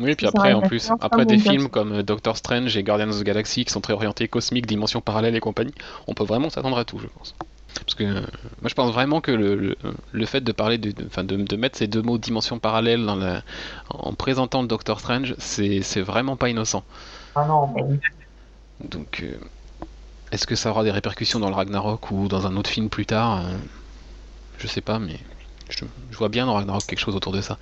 Oui, 0.00 0.14
puis 0.16 0.26
après, 0.26 0.52
en 0.52 0.60
plus, 0.62 0.90
après 0.90 1.08
comme 1.10 1.24
des 1.24 1.38
films 1.38 1.68
comme 1.68 2.02
Doctor 2.02 2.36
Strange 2.36 2.76
et 2.76 2.82
Guardians 2.82 3.10
of 3.10 3.20
the 3.20 3.24
Galaxy 3.24 3.64
qui 3.64 3.72
sont 3.72 3.80
très 3.80 3.92
orientés 3.92 4.26
cosmiques, 4.26 4.66
dimensions 4.66 5.00
parallèles 5.00 5.36
et 5.36 5.40
compagnie, 5.40 5.74
on 6.08 6.14
peut 6.14 6.24
vraiment 6.24 6.50
s'attendre 6.50 6.78
à 6.78 6.84
tout, 6.84 6.98
je 6.98 7.06
pense. 7.06 7.34
Parce 7.74 7.94
que 7.94 8.04
euh, 8.04 8.20
moi, 8.60 8.68
je 8.68 8.74
pense 8.74 8.92
vraiment 8.92 9.20
que 9.20 9.32
le, 9.32 9.54
le, 9.56 9.76
le 10.12 10.26
fait 10.26 10.40
de 10.40 10.52
parler, 10.52 10.78
de, 10.78 10.90
de, 10.92 11.22
de, 11.22 11.36
de 11.42 11.56
mettre 11.56 11.78
ces 11.78 11.86
deux 11.86 12.02
mots 12.02 12.18
dimension 12.18 12.58
parallèle 12.58 13.04
dans 13.04 13.16
la, 13.16 13.42
en 13.88 14.14
présentant 14.14 14.62
le 14.62 14.68
Doctor 14.68 15.00
Strange, 15.00 15.34
c'est 15.38 15.80
vraiment 16.00 16.36
pas 16.36 16.48
innocent. 16.48 16.84
Ah 17.34 17.44
non. 17.46 18.00
Donc, 18.80 19.20
euh, 19.22 19.38
est-ce 20.32 20.46
que 20.46 20.56
ça 20.56 20.70
aura 20.70 20.84
des 20.84 20.90
répercussions 20.90 21.40
dans 21.40 21.48
le 21.50 21.54
Ragnarok 21.54 22.10
ou 22.10 22.28
dans 22.28 22.46
un 22.46 22.56
autre 22.56 22.70
film 22.70 22.90
plus 22.90 23.06
tard 23.06 23.46
euh, 23.46 23.58
Je 24.58 24.66
sais 24.66 24.80
pas, 24.80 24.98
mais 24.98 25.18
je, 25.68 25.84
je 26.10 26.16
vois 26.16 26.28
bien 26.28 26.46
dans 26.46 26.54
Ragnarok 26.54 26.86
quelque 26.86 26.98
chose 26.98 27.16
autour 27.16 27.32
de 27.32 27.40
ça. 27.40 27.58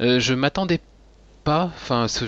Euh, 0.00 0.20
je 0.20 0.34
m'attendais 0.34 0.80
pas, 1.44 1.64
enfin, 1.74 2.06
je, 2.08 2.26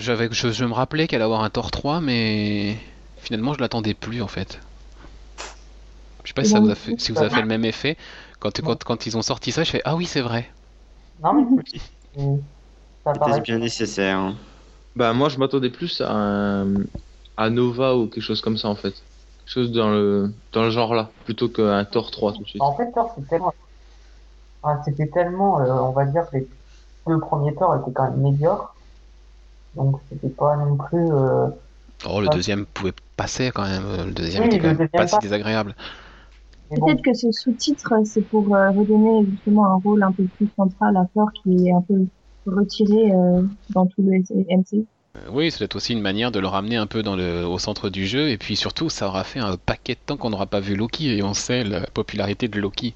je 0.51 0.65
me 0.65 0.73
rappelais 0.73 1.07
qu'elle 1.07 1.17
allait 1.21 1.25
avoir 1.25 1.43
un 1.43 1.49
Thor 1.49 1.71
3, 1.71 2.01
mais 2.01 2.77
finalement, 3.17 3.53
je 3.53 3.59
l'attendais 3.59 3.93
plus 3.93 4.21
en 4.21 4.27
fait. 4.27 4.59
Je 6.23 6.29
sais 6.29 6.33
pas 6.33 6.43
si 6.43 6.51
ça 6.51 6.59
vous 6.59 6.69
a 6.69 6.75
fait, 6.75 6.99
si 6.99 7.11
vous 7.11 7.23
a 7.23 7.29
fait 7.29 7.41
le 7.41 7.47
même 7.47 7.65
effet. 7.65 7.97
Quand, 8.39 8.61
quand, 8.61 8.83
quand 8.83 9.05
ils 9.05 9.17
ont 9.17 9.21
sorti 9.21 9.51
ça, 9.51 9.63
je 9.63 9.71
fais 9.71 9.81
Ah 9.85 9.95
oui, 9.95 10.05
c'est 10.05 10.21
vrai. 10.21 10.51
Non, 11.19 11.33
mais 11.33 11.63
C'était 13.23 13.41
bien 13.41 13.59
nécessaire. 13.59 14.17
hein. 14.17 14.35
Bah 14.95 15.13
moi 15.13 15.29
je 15.29 15.37
m'attendais 15.37 15.69
plus 15.69 16.01
à 16.01 16.11
un... 16.11 16.83
à 17.37 17.49
Nova 17.49 17.95
ou 17.95 18.07
quelque 18.07 18.23
chose 18.23 18.41
comme 18.41 18.57
ça 18.57 18.67
en 18.67 18.75
fait. 18.75 18.91
Quelque 18.91 19.49
chose 19.53 19.71
dans 19.71 19.89
le 19.89 20.33
dans 20.51 20.63
le 20.63 20.69
genre 20.71 20.93
là, 20.95 21.11
plutôt 21.25 21.47
qu'un 21.49 21.85
Thor 21.85 22.11
3 22.11 22.33
tout 22.33 22.43
de 22.43 22.47
suite. 22.49 22.61
En 22.61 22.75
fait, 22.77 22.91
Thor, 22.93 23.11
c'est 23.15 23.27
tellement. 23.27 23.53
Ah, 24.63 24.81
C'était 24.85 25.07
tellement, 25.09 25.59
euh, 25.61 25.71
on 25.71 25.91
va 25.91 26.05
dire 26.05 26.27
que 26.29 26.37
les 26.37 26.49
deux 27.07 27.19
premiers 27.19 27.55
Thor 27.55 27.75
étaient 27.77 27.93
quand 27.93 28.09
même 28.11 28.21
médiocres. 28.21 28.75
Donc, 29.75 30.01
c'était 30.09 30.29
pas 30.29 30.57
non 30.57 30.77
plus. 30.77 30.99
euh, 31.13 31.49
Oh, 32.05 32.19
le 32.21 32.29
deuxième 32.29 32.65
pouvait 32.65 32.93
passer 33.15 33.51
quand 33.53 33.63
même. 33.63 34.07
Le 34.07 34.11
deuxième 34.11 34.43
Oui, 34.43 34.47
était 34.47 34.57
quand 34.59 34.67
même 34.67 34.79
pas 34.95 35.07
si 35.07 35.19
désagréable. 35.19 35.75
Bon. 36.77 36.85
Peut-être 36.87 37.01
que 37.03 37.13
ce 37.13 37.31
sous-titre, 37.31 37.93
c'est 38.05 38.21
pour 38.29 38.53
euh, 38.55 38.71
redonner 38.71 39.25
justement 39.31 39.65
un 39.65 39.75
rôle 39.75 40.03
un 40.03 40.11
peu 40.11 40.25
plus 40.37 40.49
central 40.55 40.95
à 40.97 41.05
Thor 41.13 41.27
qui 41.43 41.67
est 41.67 41.71
un 41.73 41.81
peu 41.81 42.05
retiré 42.45 43.11
euh, 43.13 43.41
dans 43.69 43.85
tout 43.85 44.01
le 44.01 44.13
MC. 44.13 44.85
Euh, 45.17 45.19
Oui, 45.31 45.51
c'est 45.51 45.59
peut-être 45.59 45.75
aussi 45.75 45.93
une 45.93 46.01
manière 46.01 46.31
de 46.31 46.39
le 46.39 46.47
ramener 46.47 46.77
un 46.77 46.87
peu 46.87 47.03
dans 47.03 47.15
le, 47.15 47.45
au 47.45 47.59
centre 47.59 47.89
du 47.89 48.07
jeu, 48.07 48.29
et 48.29 48.37
puis 48.37 48.55
surtout, 48.55 48.89
ça 48.89 49.07
aura 49.07 49.23
fait 49.23 49.39
un 49.39 49.57
paquet 49.57 49.93
de 49.95 49.99
temps 50.05 50.17
qu'on 50.17 50.29
n'aura 50.29 50.45
pas 50.45 50.59
vu 50.61 50.75
Loki, 50.75 51.09
et 51.09 51.21
on 51.23 51.33
sait 51.33 51.63
la 51.63 51.81
popularité 51.87 52.47
de 52.47 52.59
Loki 52.59 52.95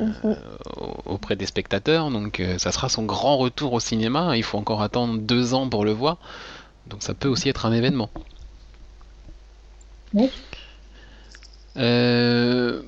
Mhm. 0.00 0.36
au- 0.76 1.12
auprès 1.14 1.34
des 1.34 1.46
spectateurs, 1.46 2.10
donc 2.10 2.40
euh, 2.40 2.58
ça 2.58 2.72
sera 2.72 2.88
son 2.90 3.04
grand 3.04 3.38
retour 3.38 3.72
au 3.72 3.80
cinéma, 3.80 4.36
il 4.36 4.42
faut 4.42 4.58
encore 4.58 4.82
attendre 4.82 5.18
deux 5.18 5.54
ans 5.54 5.68
pour 5.68 5.84
le 5.84 5.92
voir, 5.92 6.18
donc 6.88 7.02
ça 7.02 7.14
peut 7.14 7.28
aussi 7.28 7.48
être 7.48 7.64
un 7.64 7.72
événement. 7.72 8.10
Oui. 10.14 10.30
Euh, 11.78 12.82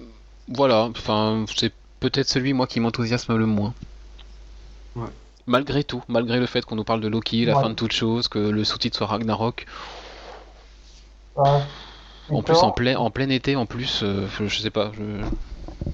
voilà, 0.49 0.85
enfin, 0.85 1.45
c'est 1.57 1.73
peut-être 2.01 2.29
celui, 2.29 2.53
moi, 2.53 2.67
qui 2.67 2.81
m'enthousiasme 2.81 3.37
le 3.37 3.47
moins. 3.47 3.75
Ouais. 4.95 5.11
Malgré 5.47 5.85
tout, 5.85 6.03
malgré 6.09 6.41
le 6.41 6.47
fait 6.47 6.65
qu'on 6.65 6.77
nous 6.77 6.85
parle 6.85 7.03
de 7.03 7.09
Loki, 7.09 7.45
la 7.45 7.55
Ouais. 7.55 7.61
fin 7.61 7.69
de 7.69 7.75
toute 7.75 7.93
chose, 7.93 8.27
que 8.29 8.39
le 8.39 8.65
sous-titre 8.65 8.97
soit 8.97 9.07
Ragnarok, 9.07 9.67
En 12.31 12.43
plus, 12.43 12.63
en 12.63 12.73
plein, 12.73 12.97
en 12.97 13.11
plein 13.11 13.29
été, 13.29 13.57
en 13.57 13.67
plus, 13.67 14.03
euh, 14.03 14.27
je, 14.39 14.47
je 14.47 14.61
sais 14.61 14.71
pas, 14.71 14.91
je- 14.95 15.27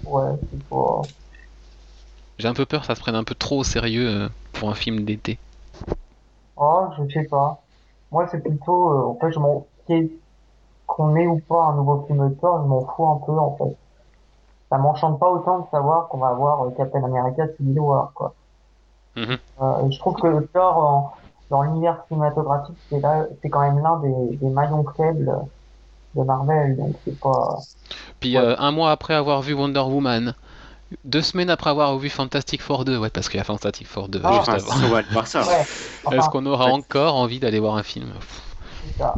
Ouais, 0.04 0.38
j'ai 2.38 2.48
un 2.48 2.54
peu 2.54 2.64
peur 2.64 2.80
que 2.80 2.86
ça 2.86 2.94
se 2.94 3.00
prenne 3.00 3.14
un 3.14 3.24
peu 3.24 3.34
trop 3.34 3.58
au 3.58 3.64
sérieux 3.64 4.08
euh, 4.08 4.28
pour 4.52 4.70
un 4.70 4.74
film 4.74 5.04
d'été. 5.04 5.38
Oh, 6.56 6.88
je 6.98 7.12
sais 7.14 7.24
pas. 7.28 7.66
Moi, 8.10 8.26
c'est 8.28 8.42
plutôt. 8.42 8.90
euh, 8.92 9.06
en 9.06 9.18
fait, 9.18 9.32
je 9.32 9.38
m'en. 9.38 9.68
Qu'on 10.96 11.14
ait 11.16 11.26
ou 11.26 11.40
pas 11.40 11.62
un 11.64 11.76
nouveau 11.76 12.04
film 12.06 12.28
de 12.28 12.34
Thor, 12.36 12.62
je 12.62 12.68
m'en 12.68 12.86
fous 12.86 13.06
un 13.06 13.26
peu, 13.26 13.38
en 13.38 13.56
fait. 13.56 13.76
Ça 14.70 14.78
m'enchante 14.78 15.20
pas 15.20 15.30
autant 15.30 15.60
de 15.60 15.66
savoir 15.70 16.08
qu'on 16.08 16.18
va 16.18 16.28
avoir 16.28 16.62
euh, 16.64 16.70
Captain 16.76 17.04
America 17.04 17.44
Civil 17.56 17.80
War, 17.80 18.12
quoi. 18.14 18.34
Mhm. 19.16 19.38
Euh, 19.60 19.86
et 19.86 19.92
je 19.92 19.98
trouve 19.98 20.16
que 20.16 20.26
le 20.26 20.46
Thor, 20.48 20.76
en- 20.78 21.12
dans 21.50 21.62
l'univers 21.62 22.04
cinématographique, 22.08 22.76
c'est 22.90 23.00
là, 23.00 23.26
c'est 23.42 23.48
quand 23.50 23.60
même 23.60 23.78
l'un 23.82 23.98
des, 24.00 24.36
des 24.36 24.50
maillons 24.50 24.84
faibles 24.96 25.32
de 26.14 26.22
Marvel, 26.24 26.76
donc 26.76 26.96
c'est 27.04 27.18
pas. 27.20 27.58
Puis 28.20 28.36
Ouais. 28.36 28.44
euh, 28.44 28.56
un 28.58 28.72
mois 28.72 28.90
après 28.92 29.14
avoir 29.14 29.42
vu 29.42 29.54
Wonder 29.54 29.80
Woman, 29.80 30.34
deux 31.04 31.22
semaines 31.22 31.50
après 31.50 31.70
avoir 31.70 31.96
vu 31.98 32.08
Fantastic 32.10 32.62
Four 32.62 32.84
2, 32.84 32.98
ouais, 32.98 33.10
parce 33.10 33.28
qu'il 33.28 33.38
y 33.38 33.40
a 33.40 33.44
Fantastic 33.44 33.86
Four 33.88 34.08
2 34.08 34.22
Ah, 34.24 34.32
juste 34.32 34.48
Enfin, 34.48 34.54
avant. 34.54 34.86
on 34.86 34.90
va 34.90 34.98
aller 34.98 35.08
voir 35.12 35.26
ça. 35.26 35.42
Ouais. 35.46 35.62
Est-ce 36.18 36.28
qu'on 36.30 36.46
aura 36.46 36.66
ouais. 36.66 36.72
encore 36.72 37.16
envie 37.16 37.40
d'aller 37.40 37.60
voir 37.60 37.76
un 37.76 37.82
film? 37.82 38.12
C'est 38.82 38.96
ça. 38.98 39.14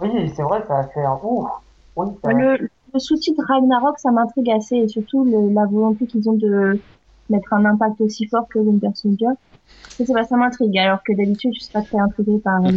Oui, 0.00 0.32
c'est 0.34 0.42
vrai, 0.42 0.62
ça 0.66 0.78
a 0.78 0.88
fait 0.88 1.04
un 1.04 1.18
ouf. 1.22 1.48
Oui, 1.96 2.06
ça... 2.22 2.30
Le, 2.32 2.56
le 2.92 2.98
sous-titre 2.98 3.42
Ragnarok, 3.46 3.98
ça 3.98 4.10
m'intrigue 4.10 4.50
assez 4.50 4.76
et 4.76 4.88
surtout 4.88 5.24
le- 5.24 5.52
la 5.54 5.66
volonté 5.66 6.06
qu'ils 6.06 6.28
ont 6.28 6.34
de 6.34 6.80
mettre 7.28 7.52
un 7.52 7.64
impact 7.64 8.00
aussi 8.00 8.26
fort 8.26 8.46
que 8.48 8.58
Winter 8.58 8.88
Soldier. 8.94 9.28
Je 9.98 10.04
sais 10.04 10.12
pas, 10.12 10.24
ça 10.24 10.36
m'intrigue 10.36 10.76
alors 10.78 11.02
que 11.04 11.12
d'habitude 11.12 11.52
je 11.54 11.60
suis 11.60 11.72
pas 11.72 11.82
très 11.82 11.98
intriguée 11.98 12.38
par 12.42 12.60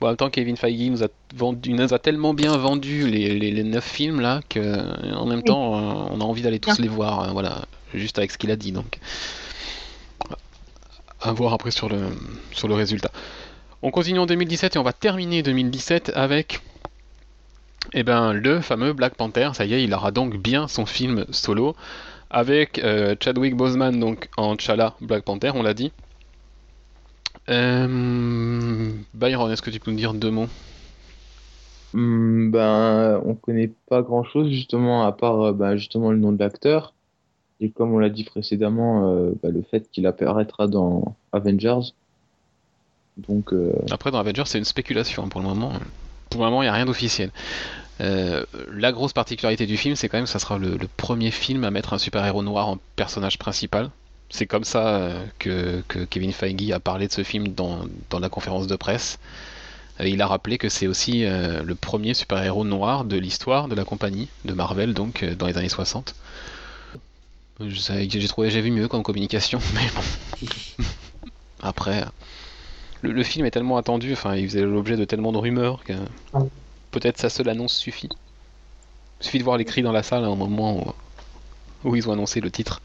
Bon, 0.00 0.06
en 0.06 0.10
même 0.10 0.16
temps, 0.16 0.30
Kevin 0.30 0.56
Feige 0.56 0.90
nous 0.90 1.02
a, 1.02 1.08
vendu, 1.34 1.72
nous 1.72 1.92
a 1.92 1.98
tellement 1.98 2.32
bien 2.32 2.56
vendu 2.56 3.08
les, 3.08 3.36
les, 3.36 3.50
les 3.50 3.64
9 3.64 3.82
films 3.82 4.20
là 4.20 4.40
que, 4.48 5.12
en 5.16 5.26
même 5.26 5.38
Oui. 5.38 5.44
temps, 5.44 5.74
euh, 5.74 6.08
on 6.12 6.20
a 6.20 6.24
envie 6.24 6.42
d'aller 6.42 6.60
tous 6.60 6.76
Bien. 6.76 6.82
les 6.84 6.88
voir, 6.88 7.22
euh, 7.22 7.32
voilà, 7.32 7.62
juste 7.94 8.16
avec 8.18 8.30
ce 8.30 8.38
qu'il 8.38 8.52
a 8.52 8.56
dit. 8.56 8.70
Donc, 8.70 9.00
à 11.20 11.32
voir 11.32 11.52
après 11.52 11.72
sur 11.72 11.88
le, 11.88 11.98
sur 12.52 12.68
le 12.68 12.74
résultat. 12.74 13.10
On 13.80 13.92
continue 13.92 14.18
en 14.18 14.26
2017 14.26 14.74
et 14.74 14.78
on 14.80 14.82
va 14.82 14.92
terminer 14.92 15.44
2017 15.44 16.10
avec 16.16 16.62
eh 17.92 18.02
ben, 18.02 18.32
le 18.32 18.60
fameux 18.60 18.92
Black 18.92 19.14
Panther. 19.14 19.50
Ça 19.54 19.66
y 19.66 19.74
est, 19.74 19.84
il 19.84 19.94
aura 19.94 20.10
donc 20.10 20.36
bien 20.36 20.66
son 20.66 20.84
film 20.84 21.24
solo 21.30 21.76
avec 22.28 22.80
euh, 22.80 23.14
Chadwick 23.20 23.56
Boseman 23.56 23.98
donc 23.98 24.28
en 24.36 24.56
T'Challa 24.56 24.94
Black 25.00 25.22
Panther, 25.22 25.52
on 25.54 25.62
l'a 25.62 25.74
dit. 25.74 25.92
Euh, 27.48 28.90
Byron, 29.14 29.50
est-ce 29.52 29.62
que 29.62 29.70
tu 29.70 29.78
peux 29.78 29.92
nous 29.92 29.96
dire 29.96 30.12
deux 30.12 30.32
mots? 30.32 30.48
Hmm, 31.94 32.50
ben, 32.50 33.22
on 33.24 33.34
connaît 33.36 33.70
pas 33.88 34.02
grand-chose 34.02 34.50
justement 34.50 35.06
à 35.06 35.12
part 35.12 35.40
euh, 35.40 35.52
ben, 35.52 35.76
justement 35.76 36.10
le 36.10 36.18
nom 36.18 36.32
de 36.32 36.38
l'acteur 36.40 36.94
et 37.60 37.70
comme 37.70 37.94
on 37.94 37.98
l'a 38.00 38.10
dit 38.10 38.24
précédemment, 38.24 39.32
ben, 39.42 39.52
le 39.52 39.62
fait 39.62 39.88
qu'il 39.90 40.06
apparaîtra 40.06 40.66
dans 40.66 41.16
Avengers. 41.32 41.92
Donc 43.26 43.52
euh, 43.52 43.72
Après, 43.90 44.10
dans 44.10 44.18
Avengers, 44.18 44.44
c'est 44.46 44.58
une 44.58 44.64
spéculation 44.64 45.24
hein, 45.24 45.28
pour 45.28 45.40
le 45.40 45.46
moment. 45.46 45.72
Pour 46.30 46.42
le 46.44 46.46
moment, 46.50 46.62
il 46.62 46.66
n'y 46.66 46.70
a 46.70 46.74
rien 46.74 46.86
d'officiel. 46.86 47.30
Euh, 48.00 48.44
la 48.72 48.92
grosse 48.92 49.12
particularité 49.12 49.66
du 49.66 49.76
film, 49.76 49.96
c'est 49.96 50.08
quand 50.08 50.18
même 50.18 50.24
que 50.26 50.30
ça 50.30 50.38
sera 50.38 50.58
le, 50.58 50.76
le 50.76 50.88
premier 50.96 51.30
film 51.32 51.64
à 51.64 51.70
mettre 51.70 51.94
un 51.94 51.98
super-héros 51.98 52.42
noir 52.42 52.68
en 52.68 52.78
personnage 52.96 53.38
principal. 53.38 53.90
C'est 54.30 54.46
comme 54.46 54.64
ça 54.64 54.86
euh, 54.88 55.24
que, 55.38 55.82
que 55.88 56.00
Kevin 56.04 56.32
Feige 56.32 56.70
a 56.70 56.78
parlé 56.80 57.08
de 57.08 57.12
ce 57.12 57.24
film 57.24 57.48
dans, 57.48 57.80
dans 58.10 58.20
la 58.20 58.28
conférence 58.28 58.66
de 58.66 58.76
presse. 58.76 59.18
Euh, 60.00 60.06
il 60.06 60.20
a 60.22 60.26
rappelé 60.28 60.58
que 60.58 60.68
c'est 60.68 60.86
aussi 60.86 61.24
euh, 61.24 61.62
le 61.64 61.74
premier 61.74 62.14
super-héros 62.14 62.64
noir 62.64 63.04
de 63.04 63.16
l'histoire 63.16 63.66
de 63.68 63.74
la 63.74 63.84
compagnie, 63.84 64.28
de 64.44 64.52
Marvel, 64.52 64.94
donc 64.94 65.22
euh, 65.24 65.34
dans 65.34 65.46
les 65.46 65.56
années 65.58 65.68
60. 65.70 66.14
Je 67.60 67.74
sais- 67.74 68.08
J'ai 68.08 68.28
trouvé, 68.28 68.50
j'ai 68.50 68.60
vu 68.60 68.70
mieux 68.70 68.86
comme 68.86 69.02
communication, 69.02 69.58
mais 69.74 69.88
bon. 69.96 70.46
Après, 71.62 72.04
le, 73.02 73.12
le 73.12 73.22
film 73.22 73.46
est 73.46 73.50
tellement 73.50 73.76
attendu, 73.76 74.12
enfin, 74.12 74.36
il 74.36 74.48
faisait 74.48 74.62
l'objet 74.62 74.96
de 74.96 75.04
tellement 75.04 75.32
de 75.32 75.38
rumeurs 75.38 75.84
que 75.84 75.92
Ouais. 76.32 76.48
peut-être 76.90 77.18
sa 77.18 77.28
seule 77.28 77.48
annonce 77.48 77.74
suffit. 77.76 78.08
Il 79.20 79.24
suffit 79.24 79.38
de 79.38 79.44
voir 79.44 79.56
les 79.56 79.64
cris 79.64 79.82
dans 79.82 79.92
la 79.92 80.02
salle 80.02 80.24
à 80.24 80.28
un 80.28 80.36
moment 80.36 80.94
où, 81.84 81.88
où 81.90 81.96
ils 81.96 82.08
ont 82.08 82.12
annoncé 82.12 82.40
le 82.40 82.50
titre. 82.50 82.80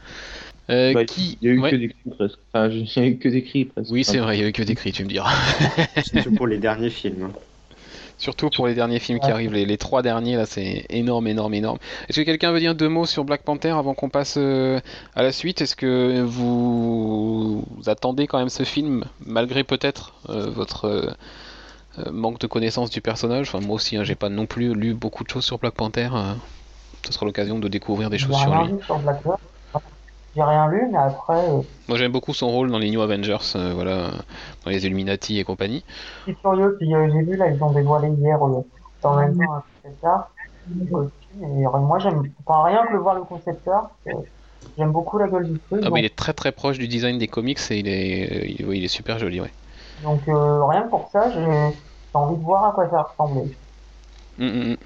Euh, 0.70 0.94
bah, 0.94 1.04
qui... 1.04 1.36
il 1.42 1.48
y 1.48 1.50
a 1.50 1.54
eu 1.54 1.58
ouais. 1.60 1.70
que 1.70 1.76
des 1.76 1.88
cris 1.88 2.10
presque. 2.16 2.38
Enfin, 2.52 2.68
il 2.70 2.96
y 2.96 3.00
a 3.00 3.06
eu 3.06 3.18
que 3.18 3.28
des 3.28 3.42
cris 3.42 3.64
presque. 3.66 3.90
Oui, 3.90 4.04
c'est 4.04 4.18
vrai, 4.18 4.38
il 4.38 4.40
y 4.40 4.44
a 4.44 4.48
eu 4.48 4.52
que 4.52 4.62
des 4.62 4.74
cris, 4.74 4.92
tu 4.92 5.04
me 5.04 5.08
diras. 5.08 5.32
Surtout 6.02 6.32
pour 6.32 6.46
les 6.46 6.58
derniers 6.58 6.90
films. 6.90 7.32
Surtout 8.24 8.48
pour 8.48 8.66
les 8.66 8.74
derniers 8.74 9.00
films 9.00 9.20
qui 9.20 9.30
arrivent, 9.30 9.52
les, 9.52 9.66
les 9.66 9.76
trois 9.76 10.00
derniers 10.00 10.36
là, 10.36 10.46
c'est 10.46 10.86
énorme, 10.88 11.26
énorme, 11.26 11.52
énorme. 11.52 11.76
Est-ce 12.08 12.18
que 12.20 12.24
quelqu'un 12.24 12.52
veut 12.52 12.58
dire 12.58 12.74
deux 12.74 12.88
mots 12.88 13.04
sur 13.04 13.22
Black 13.22 13.42
Panther 13.42 13.68
avant 13.68 13.92
qu'on 13.92 14.08
passe 14.08 14.36
euh, 14.38 14.80
à 15.14 15.22
la 15.22 15.30
suite? 15.30 15.60
Est-ce 15.60 15.76
que 15.76 16.22
vous... 16.22 17.66
vous 17.68 17.88
attendez 17.90 18.26
quand 18.26 18.38
même 18.38 18.48
ce 18.48 18.62
film, 18.62 19.04
malgré 19.26 19.62
peut-être 19.62 20.14
euh, 20.30 20.48
votre 20.48 20.86
euh, 20.86 22.10
manque 22.10 22.38
de 22.38 22.46
connaissance 22.46 22.88
du 22.88 23.02
personnage? 23.02 23.50
Enfin, 23.50 23.62
moi 23.62 23.76
aussi, 23.76 23.98
hein, 23.98 24.04
j'ai 24.04 24.14
pas 24.14 24.30
non 24.30 24.46
plus 24.46 24.72
lu 24.72 24.94
beaucoup 24.94 25.22
de 25.22 25.28
choses 25.28 25.44
sur 25.44 25.58
Black 25.58 25.74
Panther. 25.74 26.08
ce 27.04 27.12
sera 27.12 27.26
l'occasion 27.26 27.58
de 27.58 27.68
découvrir 27.68 28.08
des 28.08 28.16
choses 28.16 28.38
sur 28.38 28.62
lui. 28.62 28.72
lu 28.72 28.78
sur 28.86 28.98
Black 29.00 29.22
Panther. 29.22 29.42
J'ai 30.34 30.42
rien 30.42 30.68
lu, 30.68 30.88
mais 30.90 30.98
après, 30.98 31.48
euh, 31.48 31.62
Moi, 31.88 31.96
j'aime 31.96 32.12
beaucoup 32.12 32.34
son 32.34 32.50
rôle 32.50 32.70
dans 32.70 32.78
les 32.78 32.90
New 32.90 33.00
Avengers, 33.00 33.36
euh, 33.56 33.72
voilà, 33.74 34.10
dans 34.64 34.70
les 34.70 34.84
Illuminati 34.84 35.38
et 35.38 35.44
compagnie. 35.44 35.84
je 36.26 36.32
suis 36.32 36.40
curieux. 36.40 36.76
Puis 36.78 36.94
euh, 36.94 37.08
j'ai 37.12 37.22
vu 37.22 37.36
là, 37.36 37.48
ils 37.48 37.62
ont 37.62 37.70
dévoilé 37.72 38.08
hier 38.08 38.42
euh, 38.42 38.62
en 39.04 39.16
même 39.16 39.36
temps 39.36 39.52
un 39.54 39.62
concept 39.82 40.04
art. 40.04 40.30
aussi, 40.92 41.12
Et 41.42 41.64
moi, 41.64 41.98
j'aime. 42.00 42.22
Enfin, 42.44 42.64
rien 42.64 42.86
que 42.86 42.92
le 42.92 42.98
voir 42.98 43.14
le 43.14 43.22
concept 43.22 43.66
art, 43.68 43.90
euh, 44.08 44.12
J'aime 44.78 44.92
beaucoup 44.92 45.18
la 45.18 45.28
gueule 45.28 45.52
du 45.52 45.60
truc. 45.60 45.82
Ah 45.84 45.88
donc, 45.90 45.98
il 45.98 46.04
est 46.06 46.16
très 46.16 46.32
très 46.32 46.50
proche 46.50 46.78
du 46.78 46.88
design 46.88 47.18
des 47.18 47.28
comics 47.28 47.58
et 47.70 47.78
il 47.78 47.86
est, 47.88 48.50
il, 48.58 48.66
oui, 48.66 48.78
il 48.78 48.84
est 48.84 48.88
super 48.88 49.18
joli, 49.18 49.40
ouais. 49.40 49.52
donc, 50.02 50.26
euh, 50.26 50.64
rien 50.64 50.84
que 50.84 50.90
pour 50.90 51.08
ça, 51.12 51.30
j'ai 51.30 51.76
envie 52.14 52.36
de 52.36 52.42
voir 52.42 52.64
à 52.64 52.72
quoi 52.72 52.86
ça 52.86 52.96
va 52.96 53.02
ressembler. 53.02 53.52
Mm, 54.38 54.46
mm, 54.46 54.72
mm. 54.72 54.76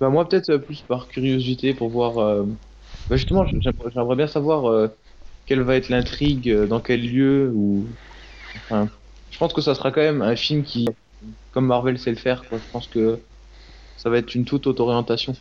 Bah 0.00 0.08
moi 0.08 0.28
peut-être 0.28 0.56
plus 0.58 0.82
par 0.82 1.08
curiosité 1.08 1.74
pour 1.74 1.88
voir. 1.90 2.44
Euh, 3.10 3.14
Bah 3.14 3.16
justement, 3.16 3.46
j'aimerais 3.46 4.16
bien 4.16 4.26
savoir 4.26 4.66
euh, 4.66 4.88
quelle 5.46 5.62
va 5.62 5.76
être 5.76 5.88
l'intrigue, 5.88 6.48
euh, 6.50 6.66
dans 6.66 6.80
quel 6.80 7.02
lieu 7.02 7.52
ou. 7.54 7.88
Je 9.30 9.38
pense 9.38 9.52
que 9.52 9.60
ça 9.60 9.74
sera 9.74 9.90
quand 9.92 10.00
même 10.00 10.22
un 10.22 10.36
film 10.36 10.62
qui, 10.62 10.86
comme 11.52 11.66
Marvel 11.66 11.98
sait 11.98 12.10
le 12.10 12.16
faire. 12.16 12.44
Je 12.50 12.58
pense 12.72 12.88
que 12.88 13.20
ça 13.96 14.10
va 14.10 14.18
être 14.18 14.34
une 14.34 14.44
toute 14.44 14.66
autre 14.66 14.82
orientation. 14.82 15.34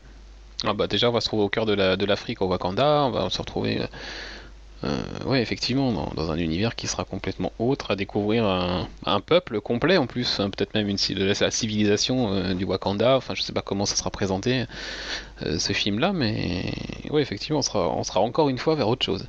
Ah 0.66 0.74
bah 0.74 0.88
déjà 0.88 1.10
on 1.10 1.14
va 1.14 1.22
se 1.22 1.28
trouver 1.28 1.44
au 1.44 1.50
cœur 1.50 1.68
de 1.68 1.74
la 1.74 1.98
de 1.98 2.06
l'Afrique 2.06 2.42
au 2.42 2.48
Wakanda, 2.48 3.04
on 3.06 3.12
va 3.12 3.30
se 3.30 3.38
retrouver 3.38 3.80
euh, 4.84 5.02
ouais 5.26 5.42
effectivement 5.42 5.92
dans, 5.92 6.32
un 6.32 6.38
univers 6.38 6.76
qui 6.76 6.88
sera 6.88 7.04
complètement 7.04 7.52
autre, 7.58 7.92
à 7.92 7.96
découvrir 7.96 8.46
un, 8.46 9.20
peuple 9.22 9.60
complet 9.60 9.98
en 9.98 10.06
plus, 10.06 10.40
hein, 10.40 10.50
peut-être 10.50 10.76
même 10.76 10.88
une 10.88 10.98
la, 11.16 11.52
civilisation 11.52 12.32
euh, 12.32 12.54
du 12.54 12.64
Wakanda, 12.64 13.18
enfin 13.18 13.34
je 13.34 13.42
sais 13.42 13.54
pas 13.54 13.64
comment 13.64 13.86
ça 13.86 13.96
sera 13.96 14.12
présenté 14.12 14.66
euh, 15.44 15.58
ce 15.58 15.74
film 15.74 16.00
là, 16.00 16.14
mais 16.14 16.72
ouais 17.10 17.22
effectivement 17.22 17.60
on 17.60 18.04
sera, 18.04 18.20
encore 18.20 18.50
une 18.50 18.60
fois 18.60 18.76
vers 18.76 18.88
autre 18.88 19.06
chose. 19.06 19.28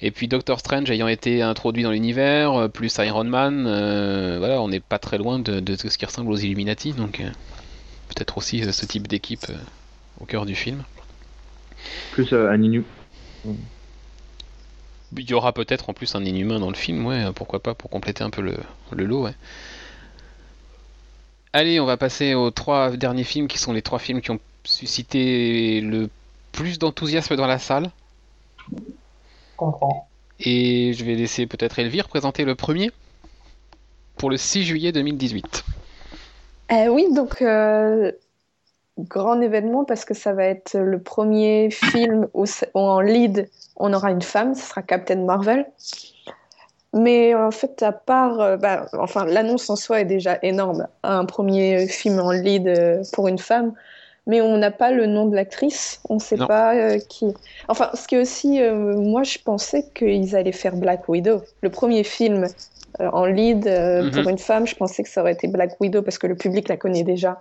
Et 0.00 0.12
puis 0.12 0.28
Doctor 0.28 0.60
Strange 0.60 0.88
ayant 0.92 1.08
été 1.08 1.42
introduit 1.42 1.82
dans 1.82 1.90
l'univers, 1.90 2.52
euh, 2.54 2.68
plus 2.68 2.96
Iron 2.98 3.24
Man, 3.24 3.64
voilà, 4.38 4.62
on 4.62 4.68
n'est 4.68 4.78
pas 4.78 5.00
très 5.00 5.18
loin 5.18 5.40
de, 5.40 5.58
de 5.58 5.74
ce 5.74 5.98
qui 5.98 6.06
ressemble 6.06 6.30
aux 6.30 6.36
Illuminati, 6.36 6.92
donc 6.92 7.20
peut-être 8.08 8.38
aussi 8.38 8.72
ce 8.72 8.86
type 8.86 9.08
d'équipe 9.08 9.46
au 10.20 10.26
cœur 10.26 10.46
du 10.46 10.54
film. 10.54 10.84
Plus 12.12 12.32
un. 12.32 12.84
Il 15.16 15.28
y 15.28 15.34
aura 15.34 15.52
peut-être 15.52 15.88
en 15.88 15.94
plus 15.94 16.14
un 16.14 16.24
inhumain 16.24 16.58
dans 16.58 16.68
le 16.68 16.76
film, 16.76 17.06
ouais, 17.06 17.24
pourquoi 17.34 17.62
pas, 17.62 17.74
pour 17.74 17.90
compléter 17.90 18.22
un 18.24 18.30
peu 18.30 18.42
le, 18.42 18.56
le 18.92 19.04
lot, 19.04 19.24
ouais. 19.24 19.34
Allez, 21.52 21.80
on 21.80 21.86
va 21.86 21.96
passer 21.96 22.34
aux 22.34 22.50
trois 22.50 22.90
derniers 22.90 23.24
films 23.24 23.48
qui 23.48 23.58
sont 23.58 23.72
les 23.72 23.82
trois 23.82 23.98
films 23.98 24.20
qui 24.20 24.30
ont 24.30 24.40
suscité 24.64 25.80
le 25.80 26.10
plus 26.52 26.78
d'enthousiasme 26.78 27.36
dans 27.36 27.46
la 27.46 27.58
salle. 27.58 27.90
Je 28.70 28.76
comprends. 29.56 30.08
Et 30.40 30.92
je 30.92 31.04
vais 31.04 31.14
laisser 31.14 31.46
peut-être 31.46 31.78
Elvire 31.78 32.08
présenter 32.08 32.44
le 32.44 32.54
premier 32.54 32.90
pour 34.16 34.30
le 34.30 34.36
6 34.36 34.64
juillet 34.64 34.92
2018. 34.92 35.64
Euh, 36.70 36.88
oui, 36.88 37.06
donc 37.14 37.40
euh, 37.40 38.12
grand 38.98 39.40
événement 39.40 39.84
parce 39.84 40.04
que 40.04 40.14
ça 40.14 40.32
va 40.32 40.44
être 40.44 40.76
le 40.78 40.98
premier 41.00 41.70
film 41.70 42.26
où, 42.34 42.44
en 42.74 43.00
lead 43.00 43.48
on 43.76 43.92
aura 43.92 44.10
une 44.10 44.22
femme, 44.22 44.54
ce 44.54 44.62
sera 44.62 44.82
Captain 44.82 45.24
Marvel. 45.24 45.66
Mais 46.94 47.34
en 47.34 47.50
fait, 47.50 47.82
à 47.82 47.92
part, 47.92 48.40
euh, 48.40 48.56
bah, 48.56 48.86
enfin, 48.98 49.24
l'annonce 49.26 49.68
en 49.68 49.76
soi 49.76 50.00
est 50.00 50.04
déjà 50.06 50.38
énorme, 50.42 50.88
un 51.02 51.26
premier 51.26 51.86
film 51.86 52.18
en 52.18 52.30
lead 52.32 52.66
euh, 52.66 53.02
pour 53.12 53.28
une 53.28 53.38
femme, 53.38 53.74
mais 54.26 54.40
on 54.40 54.56
n'a 54.56 54.70
pas 54.70 54.90
le 54.90 55.06
nom 55.06 55.26
de 55.26 55.36
l'actrice, 55.36 56.00
on 56.08 56.14
ne 56.14 56.18
sait 56.20 56.36
Non. 56.36 56.46
pas 56.46 56.74
euh, 56.74 56.98
qui. 56.98 57.26
Enfin, 57.68 57.90
ce 57.94 58.08
qui 58.08 58.14
est 58.14 58.20
aussi, 58.20 58.60
euh, 58.62 58.96
moi, 58.96 59.22
je 59.22 59.38
pensais 59.38 59.84
qu'ils 59.94 60.34
allaient 60.34 60.50
faire 60.52 60.76
Black 60.76 61.08
Widow, 61.08 61.42
le 61.60 61.70
premier 61.70 62.04
film 62.04 62.46
euh, 63.00 63.10
en 63.12 63.26
lead 63.26 63.66
Mhm. 63.66 64.10
pour 64.10 64.28
une 64.30 64.38
femme. 64.38 64.66
Je 64.66 64.74
pensais 64.74 65.02
que 65.02 65.10
ça 65.10 65.20
aurait 65.20 65.32
été 65.34 65.46
Black 65.46 65.76
Widow 65.80 66.00
parce 66.02 66.16
que 66.18 66.26
le 66.26 66.36
public 66.36 66.68
la 66.68 66.78
connaît 66.78 67.04
déjà. 67.04 67.38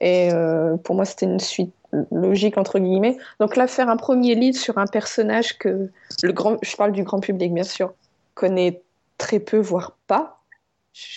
Et 0.00 0.32
euh, 0.32 0.76
pour 0.76 0.94
moi, 0.94 1.04
c'était 1.04 1.26
une 1.26 1.40
suite 1.40 1.72
logique 2.12 2.58
entre 2.58 2.78
guillemets. 2.78 3.16
Donc 3.40 3.56
là, 3.56 3.66
faire 3.66 3.88
un 3.88 3.96
premier 3.96 4.34
lead 4.34 4.56
sur 4.56 4.78
un 4.78 4.86
personnage 4.86 5.58
que 5.58 5.90
le 6.22 6.32
grand, 6.32 6.56
je 6.62 6.76
parle 6.76 6.92
du 6.92 7.02
grand 7.02 7.20
public 7.20 7.52
bien 7.52 7.64
sûr, 7.64 7.92
connaît 8.34 8.82
très 9.16 9.40
peu, 9.40 9.58
voire 9.58 9.96
pas. 10.06 10.40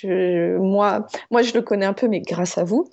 Moi, 0.03 1.07
moi, 1.29 1.41
je 1.41 1.53
le 1.53 1.61
connais 1.61 1.85
un 1.85 1.93
peu, 1.93 2.07
mais 2.07 2.21
grâce 2.21 2.57
à 2.57 2.63
vous. 2.63 2.89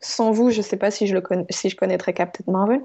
Sans 0.00 0.32
vous, 0.32 0.50
je 0.50 0.60
sais 0.60 0.76
pas 0.76 0.90
si 0.90 1.06
je 1.06 1.14
le 1.14 1.20
connais, 1.20 1.46
si 1.50 1.70
je 1.70 1.76
connaîtrais 1.76 2.12
Captain 2.12 2.44
Marvel. 2.50 2.82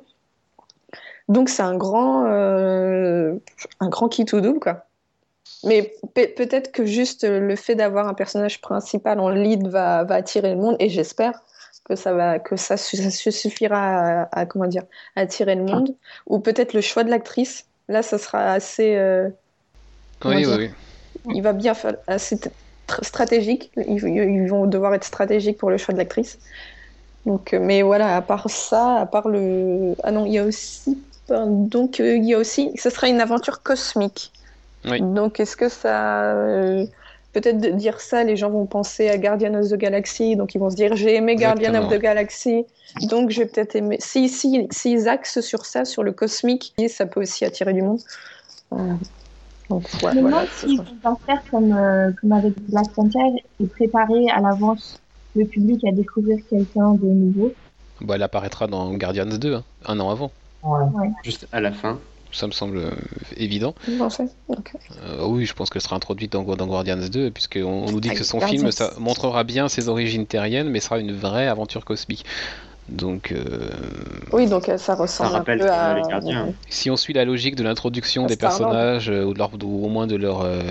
Donc 1.28 1.50
c'est 1.50 1.64
un 1.64 1.76
grand, 1.76 2.26
euh, 2.28 3.34
un 3.80 3.90
grand 3.90 4.08
qui 4.08 4.24
tout 4.24 4.40
double 4.40 4.60
quoi. 4.60 4.86
Mais 5.66 5.94
pe- 6.14 6.34
peut-être 6.34 6.72
que 6.72 6.86
juste 6.86 7.26
le 7.28 7.56
fait 7.56 7.76
d'avoir 7.76 8.08
un 8.08 8.14
personnage 8.14 8.62
principal 8.62 9.20
en 9.20 9.30
lead 9.30 9.68
va 9.68 10.00
attirer 10.10 10.52
le 10.52 10.62
monde, 10.62 10.78
et 10.80 10.88
j'espère 10.88 11.42
que 11.88 11.96
ça 11.96 12.14
va, 12.14 12.40
que 12.40 12.56
ça, 12.56 12.78
ça 12.78 13.12
su- 13.12 13.32
suffira 13.32 14.24
à, 14.24 14.40
à, 14.42 14.46
comment 14.46 14.68
dire, 14.68 14.84
à 15.16 15.22
attirer 15.22 15.56
le 15.56 15.64
monde. 15.64 15.96
Ou 16.28 16.40
peut-être 16.40 16.74
le 16.74 16.82
choix 16.82 17.04
de 17.04 17.10
l'actrice. 17.10 17.66
Là, 17.88 18.04
ça 18.04 18.18
sera 18.18 18.52
assez, 18.52 18.96
euh, 18.96 19.30
Oui, 20.26 20.46
oui, 20.46 20.70
oui. 21.26 21.36
il 21.36 21.42
va 21.42 21.54
bien 21.54 21.74
faire 21.74 21.96
assez 22.08 22.38
stratégique. 23.02 23.72
Ils, 23.78 24.04
ils 24.08 24.48
vont 24.50 24.66
devoir 24.66 24.94
être 24.94 25.04
stratégiques 25.06 25.58
pour 25.58 25.70
le 25.70 25.78
choix 25.78 25.94
de 25.94 26.00
l'actrice. 26.00 26.40
Donc, 27.26 27.54
euh, 27.54 27.60
mais 27.60 27.82
voilà, 27.82 28.16
à 28.16 28.22
part 28.22 28.50
ça, 28.50 29.00
à 29.02 29.06
part 29.06 29.28
le, 29.28 29.96
ah 30.04 30.12
non, 30.12 30.26
il 30.26 30.34
y 30.34 30.38
a 30.40 30.46
aussi, 30.46 31.04
donc 31.30 32.00
euh, 32.00 32.16
il 32.16 32.26
y 32.26 32.34
a 32.34 32.38
aussi, 32.38 32.72
ce 32.78 32.90
sera 32.90 33.10
une 33.10 33.20
aventure 33.22 33.62
cosmique. 33.64 34.32
Oui. 34.86 35.02
Donc, 35.02 35.40
est-ce 35.40 35.58
que 35.58 35.70
ça, 35.70 36.34
peut-être 37.34 37.60
de 37.60 37.70
dire 37.70 38.00
ça, 38.00 38.24
les 38.24 38.36
gens 38.36 38.50
vont 38.50 38.66
penser 38.66 39.10
à 39.10 39.18
Guardian 39.18 39.54
of 39.56 39.70
the 39.70 39.76
Galaxy, 39.76 40.36
donc 40.36 40.56
ils 40.56 40.60
vont 40.60 40.70
se 40.70 40.76
dire 40.76 40.96
j'ai 40.96 41.16
aimé 41.16 41.36
Guardian 41.36 41.76
of 41.76 41.90
the 41.90 42.00
Galaxy, 42.00 42.66
donc 43.10 43.30
je 43.30 43.42
vais 43.42 43.46
peut-être 43.48 43.76
aimer. 43.76 43.98
Si, 44.00 44.30
si, 44.30 44.68
s'ils 44.72 45.08
axent 45.08 45.42
sur 45.42 45.66
ça, 45.66 45.86
sur 45.86 46.04
le 46.04 46.12
cosmique, 46.12 46.74
ça 46.90 47.06
peut 47.06 47.22
aussi 47.22 47.46
attirer 47.46 47.74
du 47.74 47.82
monde. 47.82 48.00
Euh, 48.74 48.94
donc, 49.70 49.84
ouais, 50.04 50.14
Mais 50.16 50.22
voilà, 50.22 50.46
s'ils 50.56 50.78
sera- 50.78 51.12
vont 51.12 51.18
faire 51.26 51.42
comme, 51.52 51.74
euh, 51.74 52.12
comme 52.22 52.32
avec 52.32 52.54
Black 52.70 52.90
Panther 52.94 53.44
et 53.62 53.66
préparer 53.68 54.30
à 54.30 54.40
l'avance 54.42 55.00
le 55.36 55.46
public 55.46 55.84
à 55.86 55.92
découvrir 55.92 56.38
quelqu'un 56.50 56.94
de 56.94 57.06
nouveau. 57.06 57.54
Bah, 58.02 58.16
elle 58.16 58.24
apparaîtra 58.24 58.68
dans 58.68 58.94
Guardians 58.94 59.26
2, 59.26 59.56
hein, 59.56 59.64
un 59.86 60.00
an 60.00 60.10
avant. 60.10 60.32
Ouais. 60.64 60.86
Juste 61.24 61.48
à 61.52 61.60
la 61.62 61.72
fin. 61.72 62.00
Ça 62.32 62.46
me 62.48 62.52
semble 62.52 62.78
euh, 62.78 62.92
évident. 63.38 63.74
Euh, 63.90 65.26
oui, 65.26 65.46
je 65.46 65.54
pense 65.54 65.70
qu'elle 65.70 65.82
sera 65.82 65.96
introduite 65.96 66.32
dans, 66.32 66.44
dans 66.44 66.68
Guardians 66.68 66.98
2, 66.98 67.32
puisqu'on 67.32 67.64
on 67.64 67.92
nous 67.92 68.00
dit 68.02 68.10
que 68.10 68.20
Ah, 68.20 68.24
son 68.24 68.38
Guardians. 68.40 68.60
film 68.60 68.72
ça 68.72 68.94
montrera 69.00 69.44
bien 69.44 69.70
ses 69.70 69.90
origines 69.90 70.26
terriennes, 70.26 70.70
mais 70.70 70.80
sera 70.80 71.00
une 71.00 71.14
vraie 71.16 71.48
aventure 71.48 71.86
cosmique. 71.86 72.26
Donc, 72.90 73.32
euh, 73.34 73.70
Oui, 74.32 74.48
donc 74.48 74.72
ça 74.78 74.96
ressemble 74.96 75.36
un 75.36 75.44
peu 75.44 75.70
à. 75.70 75.96
les 75.96 76.02
Gardiens. 76.04 76.54
si 76.70 76.90
on 76.90 76.96
suit 76.96 77.14
la 77.14 77.26
logique 77.26 77.56
de 77.56 77.64
l'introduction 77.64 78.26
des 78.26 78.36
personnages, 78.38 79.10
ou, 79.10 79.34
de 79.34 79.38
leur- 79.38 79.52
ou 79.62 79.86
au 79.86 79.90
moins 79.90 80.08
de 80.08 80.16
leur, 80.16 80.42
euh, 80.42 80.62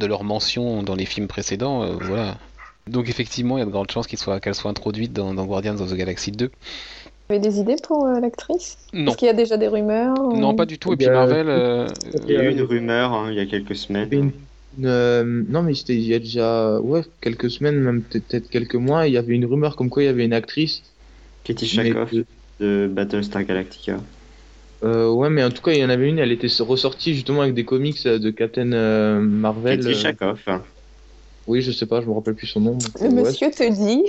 de 0.00 0.06
leur 0.06 0.24
mention 0.24 0.82
dans 0.82 0.94
les 0.96 1.06
films 1.06 1.28
précédents, 1.28 1.82
euh, 1.84 1.92
voilà. 2.00 2.36
Donc 2.88 3.08
effectivement, 3.08 3.56
il 3.56 3.60
y 3.60 3.62
a 3.62 3.66
de 3.66 3.70
grandes 3.70 3.90
chances 3.90 4.06
soit- 4.16 4.40
qu'elle 4.40 4.54
soit 4.54 4.70
introduite 4.70 5.12
dans, 5.12 5.32
dans 5.34 5.44
Guardians 5.44 5.76
of 5.80 5.90
the 5.90 5.94
Galaxy 5.94 6.30
2. 6.32 6.50
Vous 7.28 7.34
avez 7.34 7.40
des 7.48 7.58
idées 7.58 7.76
pour 7.82 8.06
euh, 8.06 8.20
l'actrice? 8.20 8.76
Non, 8.92 9.10
Est-ce 9.10 9.16
qu'il 9.18 9.26
y 9.26 9.30
a 9.30 9.34
déjà 9.34 9.56
des 9.56 9.66
rumeurs 9.66 10.14
ou- 10.16 10.36
non, 10.36 10.54
pas 10.54 10.64
du 10.64 10.78
tout. 10.78 10.92
Et 10.92 10.96
puis 10.96 11.08
Marvel, 11.08 11.48
euh, 11.48 11.88
Il 12.28 12.34
y 12.34 12.36
a 12.36 12.44
eu 12.44 12.52
une 12.52 12.62
rumeur 12.62 13.12
hein, 13.12 13.32
il 13.32 13.36
y 13.36 13.40
a 13.40 13.46
quelques 13.46 13.74
semaines. 13.74 14.12
Une- 14.12 14.32
une, 14.78 14.86
euh, 14.86 15.24
non, 15.48 15.62
mais 15.62 15.74
c'était 15.74 15.96
il 15.96 16.04
y 16.06 16.14
a 16.14 16.20
déjà 16.20 16.80
ouais, 16.80 17.02
quelques 17.20 17.50
semaines, 17.50 17.80
même 17.80 18.02
peut-être 18.04 18.28
peut-être 18.28 18.48
quelques 18.48 18.76
mois, 18.76 19.08
il 19.08 19.14
y 19.14 19.16
avait 19.16 19.34
une 19.34 19.44
rumeur 19.44 19.74
comme 19.74 19.90
quoi 19.90 20.04
il 20.04 20.06
y 20.06 20.08
avait 20.08 20.24
une 20.24 20.32
actrice. 20.32 20.82
Katie 21.42 21.66
mais 21.72 21.90
Shakoff 21.90 22.10
que- 22.12 22.24
de 22.60 22.88
Battlestar 22.92 23.42
Galactica. 23.44 24.00
euh, 24.84 25.10
ouais, 25.10 25.30
mais 25.30 25.42
en 25.42 25.50
tout 25.50 25.62
cas, 25.62 25.72
il 25.72 25.78
y 25.80 25.84
en 25.84 25.88
avait 25.90 26.08
une, 26.08 26.18
elle 26.18 26.32
était 26.32 26.48
ressortie 26.62 27.14
justement 27.14 27.42
avec 27.42 27.54
des 27.54 27.64
comics 27.64 28.04
euh, 28.06 28.18
de 28.18 28.30
Captain 28.30 28.70
euh, 28.72 29.20
Marvel. 29.20 29.80
Katie 29.80 29.90
euh, 29.90 29.94
Shakoff. 29.94 30.46
hein. 30.48 30.62
Oui, 31.46 31.62
je 31.62 31.70
sais 31.72 31.86
pas, 31.86 32.00
je 32.00 32.06
me 32.06 32.12
rappelle 32.12 32.34
plus 32.34 32.46
son 32.46 32.60
nom. 32.60 32.78
Le 33.00 33.06
Ouais, 33.08 33.10
monsieur 33.22 33.50
te 33.50 33.70
dit. 33.72 34.02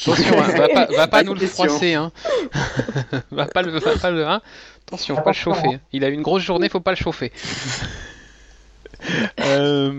attention, 0.00 0.38
hein, 0.38 0.48
va 0.56 0.68
pas, 0.68 0.86
va 0.86 1.06
pas 1.08 1.22
nous 1.22 1.34
le 1.34 1.46
froisser. 1.46 1.94
Hein. 1.94 2.12
va 3.30 3.46
pas 3.46 3.62
le, 3.62 3.78
va 3.78 3.96
pas 3.96 4.10
le, 4.10 4.26
hein. 4.26 4.40
Attention, 4.86 5.16
faut 5.16 5.22
pas 5.22 5.30
le 5.30 5.34
chauffer. 5.36 5.74
hein. 5.74 5.80
Il 5.92 6.04
a 6.04 6.08
eu 6.08 6.12
une 6.12 6.22
grosse 6.22 6.42
journée, 6.42 6.68
faut 6.68 6.80
pas 6.80 6.90
le 6.92 6.96
chauffer. 6.96 7.32
Euh, 9.44 9.90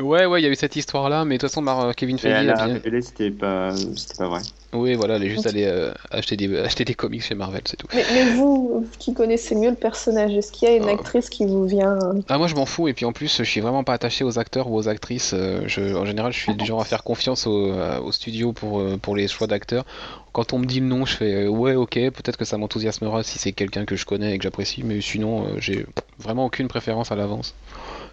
Ouais, 0.00 0.26
ouais, 0.26 0.40
il 0.40 0.44
y 0.44 0.46
a 0.48 0.50
eu 0.50 0.54
cette 0.54 0.76
histoire-là, 0.76 1.24
mais 1.24 1.36
de 1.36 1.40
toute 1.40 1.50
façon, 1.50 1.62
Mar- 1.62 1.94
Kevin 1.94 2.18
Feige 2.18 2.42
elle 2.42 2.50
a 2.50 2.54
a 2.58 2.66
bien. 2.66 2.68
révélé 2.68 3.02
c'était 3.02 3.30
pas, 3.30 3.76
c'était 3.96 4.16
pas 4.16 4.28
vrai. 4.28 4.44
Oui, 4.72 4.94
voilà, 4.94 5.16
elle 5.16 5.24
est 5.24 5.30
juste 5.30 5.46
allée 5.46 5.64
euh, 5.64 5.92
acheter, 6.10 6.36
des, 6.36 6.56
acheter 6.58 6.84
des 6.84 6.94
comics 6.94 7.22
chez 7.22 7.34
Marvel, 7.34 7.62
c'est 7.66 7.76
tout. 7.76 7.88
Mais, 7.92 8.06
mais 8.10 8.24
vous, 8.24 8.88
qui 8.98 9.14
connaissez 9.14 9.54
mieux 9.54 9.70
le 9.70 9.76
personnage, 9.76 10.32
est-ce 10.36 10.50
qu'il 10.52 10.68
y 10.68 10.72
a 10.72 10.76
une 10.76 10.88
Oh. 10.88 10.88
actrice 10.88 11.28
qui 11.30 11.44
vous 11.44 11.64
vient 11.66 11.92
euh, 12.16 12.22
Ah, 12.28 12.38
moi 12.38 12.46
je 12.46 12.54
m'en 12.54 12.64
fous, 12.64 12.86
et 12.86 12.94
puis 12.94 13.04
en 13.06 13.12
plus, 13.12 13.38
je 13.38 13.42
suis 13.42 13.60
vraiment 13.60 13.82
pas 13.82 13.92
attaché 13.94 14.22
aux 14.22 14.38
acteurs 14.38 14.68
ou 14.70 14.76
aux 14.76 14.88
actrices. 14.88 15.34
Je, 15.66 15.96
en 15.96 16.04
général, 16.04 16.32
je 16.32 16.38
suis 16.38 16.54
du 16.54 16.64
genre 16.64 16.80
à 16.80 16.84
faire 16.84 17.02
confiance 17.02 17.46
au, 17.48 17.72
au 17.74 18.12
studio 18.12 18.52
pour, 18.52 18.80
pour 19.00 19.16
les 19.16 19.26
choix 19.26 19.48
d'acteurs. 19.48 19.84
Quand 20.32 20.52
on 20.52 20.58
me 20.58 20.66
dit 20.66 20.80
le 20.80 20.86
nom, 20.86 21.04
je 21.06 21.16
fais 21.16 21.44
euh, 21.44 21.48
ouais, 21.48 21.74
ok, 21.74 21.94
peut-être 21.94 22.36
que 22.36 22.44
ça 22.44 22.56
m'enthousiasmera 22.58 23.22
si 23.22 23.38
c'est 23.38 23.52
quelqu'un 23.52 23.84
que 23.84 23.96
je 23.96 24.06
connais 24.06 24.34
et 24.34 24.38
que 24.38 24.44
j'apprécie, 24.44 24.82
mais 24.84 25.00
sinon, 25.00 25.46
euh, 25.46 25.60
j'ai 25.60 25.86
vraiment 26.18 26.46
aucune 26.46 26.68
préférence 26.68 27.10
à 27.12 27.16
l'avance. 27.16 27.54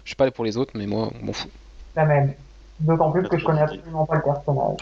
Je 0.04 0.10
sais 0.10 0.16
pas 0.16 0.30
pour 0.30 0.44
les 0.44 0.56
autres, 0.56 0.72
mais 0.76 0.86
moi, 0.86 1.10
on 1.20 1.26
m'en 1.26 1.32
fout. 1.32 1.50
La 1.94 2.06
même. 2.06 2.34
D'autant 2.80 3.10
plus 3.12 3.28
que 3.28 3.36
je 3.38 3.44
connais 3.44 3.62
absolument 3.62 4.06
pas 4.06 4.16
le 4.16 4.22
personnage. 4.22 4.78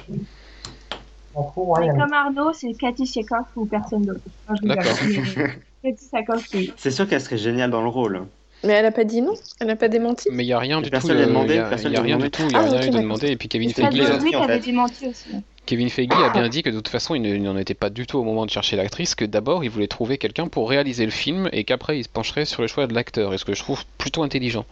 Ouais, 1.34 1.88
comme 1.98 2.12
Arnaud, 2.12 2.52
c'est 2.52 2.72
Cathy 2.74 3.06
Chekhov 3.06 3.44
ou 3.56 3.66
personne 3.66 4.04
d'autre. 4.06 4.20
D'accord. 4.62 4.98
C'est 6.76 6.90
sûr 6.90 7.06
qu'elle 7.08 7.20
serait 7.20 7.38
géniale 7.38 7.70
dans 7.70 7.82
le 7.82 7.88
rôle. 7.88 8.26
Mais 8.64 8.72
elle 8.74 8.86
a 8.86 8.92
pas 8.92 9.04
dit 9.04 9.20
non 9.22 9.34
Elle 9.60 9.66
n'a 9.68 9.76
pas 9.76 9.88
démenti 9.88 10.28
Mais 10.32 10.44
il 10.44 10.46
n'y 10.46 10.52
a 10.52 10.58
rien 10.58 10.80
du 10.80 10.84
tout. 10.88 10.92
Personne 10.92 11.18
euh, 11.18 11.26
demandé, 11.26 11.54
il 11.54 11.56
y 11.56 11.58
a- 11.58 11.68
personne 11.68 11.92
il 11.92 11.94
y 11.94 11.96
a 11.96 12.00
lui 12.00 12.12
a 12.12 12.16
rien 12.16 12.16
du 12.16 12.22
demandé. 12.22 12.30
tout. 12.30 12.50
Il 12.50 12.54
y 12.54 12.58
a 12.58 12.62
Ah, 12.62 12.64
rien 12.70 12.86
eu 12.86 12.90
de 12.90 12.98
demander. 12.98 13.30
Et 13.30 13.36
puis 13.36 13.48
Kevin 13.48 13.68
C'est 13.70 13.74
Feige, 13.74 14.34
avait 14.34 14.60
démenti 14.60 15.06
aussi. 15.08 15.30
Kevin 15.66 15.90
Feige 15.90 16.12
a 16.12 16.30
bien 16.30 16.48
dit 16.48 16.62
que 16.62 16.70
de 16.70 16.76
toute 16.76 16.88
façon, 16.88 17.14
il 17.14 17.22
ne- 17.22 17.34
il 17.34 17.42
n'en 17.42 17.56
était 17.56 17.74
pas 17.74 17.90
du 17.90 18.06
tout 18.06 18.18
au 18.18 18.22
moment 18.24 18.46
de 18.46 18.50
chercher 18.50 18.76
l'actrice, 18.76 19.14
que 19.14 19.24
d'abord 19.24 19.64
il 19.64 19.70
voulait 19.70 19.88
trouver 19.88 20.16
quelqu'un 20.16 20.46
pour 20.48 20.70
réaliser 20.70 21.04
le 21.04 21.10
film 21.10 21.48
et 21.52 21.64
qu'après 21.64 21.98
il 21.98 22.04
se 22.04 22.08
pencherait 22.08 22.44
sur 22.44 22.62
le 22.62 22.68
choix 22.68 22.86
de 22.86 22.94
l'acteur. 22.94 23.34
Et 23.34 23.38
ce 23.38 23.44
que 23.44 23.54
je 23.54 23.62
trouve 23.62 23.84
plutôt 23.98 24.22
intelligent? 24.22 24.64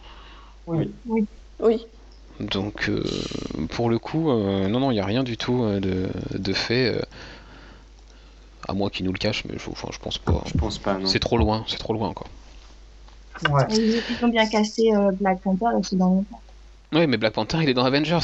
Oui. 0.67 0.89
Oui. 1.59 1.85
Donc, 2.39 2.89
euh, 2.89 3.03
pour 3.69 3.89
le 3.89 3.99
coup, 3.99 4.29
euh, 4.29 4.67
non, 4.67 4.79
non, 4.79 4.91
il 4.91 4.95
n'y 4.95 4.99
a 4.99 5.05
rien 5.05 5.23
du 5.23 5.37
tout 5.37 5.63
euh, 5.63 5.79
de, 5.79 6.07
de 6.37 6.53
fait. 6.53 6.95
euh, 6.95 7.01
à 8.67 8.73
moins 8.73 8.89
qu'il 8.89 9.05
nous 9.05 9.13
le 9.13 9.17
cache, 9.19 9.43
mais 9.45 9.55
je, 9.57 9.69
enfin, 9.69 9.89
je 9.91 9.99
pense 9.99 10.17
pas. 10.17 10.41
Je 10.47 10.53
pense 10.57 10.79
pas, 10.79 10.97
non. 10.97 11.05
C'est 11.05 11.19
trop 11.19 11.37
loin, 11.37 11.63
c'est 11.67 11.77
trop 11.77 11.93
loin 11.93 12.09
encore. 12.09 12.27
Ouais. 13.49 13.63
Ils, 13.69 14.01
ont 14.21 14.29
bien 14.29 14.47
cassé 14.47 14.91
euh, 14.93 15.11
Black 15.19 15.41
Panther 15.41 15.65
c'est 15.83 15.97
dans 15.97 16.09
longtemps. 16.09 16.41
Oui, 16.93 17.05
mais 17.07 17.17
Black 17.17 17.33
Panther, 17.33 17.59
il 17.61 17.69
est 17.69 17.73
dans 17.73 17.83
Avengers. 17.83 18.19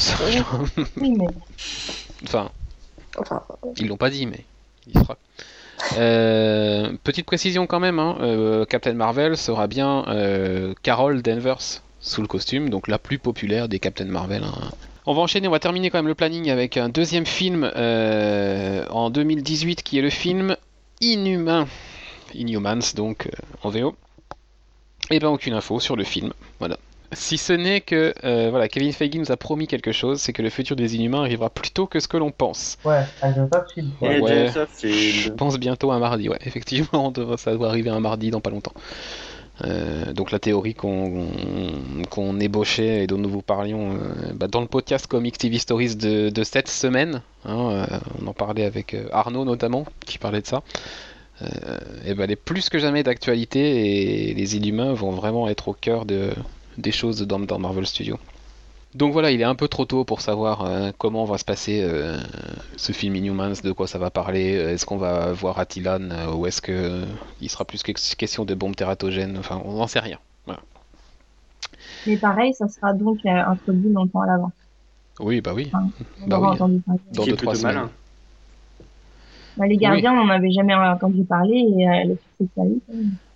Oui, 0.96 1.12
mais 1.18 1.26
enfin, 2.24 2.50
Ils 3.76 3.88
l'ont 3.88 3.96
pas 3.96 4.10
dit, 4.10 4.26
mais 4.26 4.44
il 4.92 4.98
sera. 4.98 5.16
Euh, 5.98 6.92
petite 7.02 7.26
précision 7.26 7.66
quand 7.66 7.80
même, 7.80 7.98
hein, 7.98 8.16
euh, 8.20 8.64
Captain 8.64 8.92
Marvel 8.94 9.36
sera 9.36 9.66
bien 9.66 10.04
euh, 10.08 10.74
Carol 10.82 11.22
Danvers 11.22 11.82
sous 12.00 12.22
le 12.22 12.28
costume, 12.28 12.68
donc 12.70 12.88
la 12.88 12.98
plus 12.98 13.18
populaire 13.18 13.68
des 13.68 13.78
Captain 13.78 14.04
Marvel. 14.04 14.42
hein. 14.44 14.70
On 15.06 15.14
va 15.14 15.22
enchaîner, 15.22 15.48
on 15.48 15.50
va 15.50 15.58
terminer 15.58 15.90
quand 15.90 15.98
même 15.98 16.06
le 16.06 16.14
planning 16.14 16.48
avec 16.50 16.76
un 16.76 16.88
deuxième 16.88 17.26
film 17.26 17.68
euh, 17.74 18.86
en 18.90 19.10
2018 19.10 19.82
qui 19.82 19.98
est 19.98 20.02
le 20.02 20.10
film 20.10 20.56
Inhumain. 21.00 21.66
Inhumans 22.34 22.94
donc 22.94 23.28
en 23.62 23.70
VO. 23.70 23.96
Et 25.10 25.18
ben 25.18 25.28
aucune 25.28 25.54
info 25.54 25.80
sur 25.80 25.96
le 25.96 26.04
film, 26.04 26.32
voilà. 26.60 26.78
Si 27.12 27.36
ce 27.38 27.52
n'est 27.52 27.80
que 27.80 28.14
euh, 28.24 28.48
voilà, 28.50 28.68
Kevin 28.68 28.92
Feige 28.92 29.14
nous 29.16 29.30
a 29.32 29.36
promis 29.36 29.66
quelque 29.66 29.92
chose, 29.92 30.20
c'est 30.20 30.32
que 30.32 30.42
le 30.42 30.50
futur 30.50 30.76
des 30.76 30.96
Inhumains 30.96 31.20
arrivera 31.20 31.50
plus 31.50 31.70
tôt 31.70 31.86
que 31.86 32.00
ce 32.00 32.08
que 32.08 32.16
l'on 32.16 32.30
pense. 32.30 32.78
Ouais, 34.00 34.20
Ouais. 34.20 34.48
James 34.54 34.66
Je 34.92 35.28
pense 35.30 35.58
bientôt 35.58 35.92
un 35.92 35.98
mardi, 35.98 36.28
ouais. 36.28 36.38
Effectivement, 36.46 37.06
on 37.08 37.10
devrait- 37.10 37.36
ça 37.36 37.54
doit 37.54 37.68
arriver 37.68 37.90
un 37.90 38.00
mardi 38.00 38.30
dans 38.30 38.40
pas 38.40 38.50
longtemps. 38.50 38.72
Euh, 39.66 40.12
donc 40.14 40.30
la 40.30 40.38
théorie 40.38 40.74
qu'on 40.74 41.26
qu'on 42.08 42.40
ébauchait 42.40 43.04
et 43.04 43.06
dont 43.06 43.18
nous 43.18 43.28
vous 43.28 43.42
parlions 43.42 43.92
euh, 43.92 44.32
bah, 44.34 44.48
dans 44.48 44.62
le 44.62 44.66
podcast 44.66 45.06
Comics 45.06 45.36
TV 45.36 45.58
Stories 45.58 45.94
de, 45.96 46.30
de 46.30 46.42
cette 46.42 46.68
semaine, 46.68 47.20
hein, 47.44 47.68
euh, 47.70 47.86
on 48.22 48.26
en 48.28 48.32
parlait 48.32 48.64
avec 48.64 48.94
euh, 48.94 49.04
Arnaud 49.12 49.44
notamment, 49.44 49.84
qui 50.06 50.16
parlait 50.16 50.40
de 50.40 50.46
ça, 50.46 50.62
euh, 51.42 51.46
et 52.06 52.14
ben 52.14 52.24
elle 52.24 52.30
est 52.30 52.36
plus 52.36 52.70
que 52.70 52.78
jamais 52.78 53.02
d'actualité 53.02 54.30
et 54.30 54.34
les 54.34 54.56
Inhumains 54.56 54.94
vont 54.94 55.10
vraiment 55.10 55.46
être 55.48 55.68
au 55.68 55.74
cœur 55.74 56.06
de, 56.06 56.30
des 56.78 56.92
choses 56.92 57.22
dans, 57.22 57.40
dans 57.40 57.58
Marvel 57.58 57.86
Studios. 57.86 58.18
Donc 58.94 59.12
voilà, 59.14 59.30
il 59.30 59.40
est 59.40 59.44
un 59.44 59.54
peu 59.54 59.68
trop 59.68 59.86
tôt 59.86 60.04
pour 60.04 60.20
savoir 60.20 60.66
euh, 60.66 60.90
comment 60.98 61.24
va 61.24 61.38
se 61.38 61.44
passer 61.46 61.80
euh, 61.82 62.18
ce 62.76 62.92
film 62.92 63.16
Inhumans, 63.16 63.54
de 63.64 63.72
quoi 63.72 63.86
ça 63.86 63.98
va 63.98 64.10
parler, 64.10 64.56
euh, 64.56 64.72
est-ce 64.74 64.84
qu'on 64.84 64.98
va 64.98 65.32
voir 65.32 65.58
Attilan 65.58 66.10
euh, 66.10 66.32
ou 66.34 66.46
est-ce 66.46 66.60
que 66.60 66.72
euh, 66.72 67.04
il 67.40 67.48
sera 67.48 67.64
plus 67.64 67.82
que- 67.82 67.92
question 68.16 68.44
de 68.44 68.54
bombes 68.54 68.76
tératogènes, 68.76 69.38
enfin 69.38 69.62
on 69.64 69.72
n'en 69.74 69.86
sait 69.86 70.00
rien. 70.00 70.18
Mais 72.06 72.16
pareil, 72.18 72.52
ça 72.54 72.68
sera 72.68 72.92
donc 72.92 73.18
euh, 73.24 73.30
introduit 73.30 73.92
longtemps 73.92 74.22
à 74.22 74.26
l'avance. 74.26 74.52
Oui, 75.20 75.40
bah 75.40 75.52
oui, 75.54 75.70
On 75.72 76.26
Bah 76.26 76.38
aura 76.38 76.48
oui. 76.50 76.54
entendu 76.56 76.80
parler. 76.80 77.00
dans 77.12 77.24
deux 77.24 77.36
trois 77.36 77.54
semaines. 77.54 77.74
malin. 77.76 77.90
Bah, 79.56 79.66
les 79.66 79.76
gardiens, 79.76 80.12
on 80.12 80.24
n'en 80.26 80.28
avait 80.32 80.50
jamais 80.50 80.74
entendu 80.74 81.24
parler 81.24 81.56
et 81.56 81.88
euh, 81.88 82.04
le 82.08 82.18
succès 82.38 82.50
que 82.56 82.92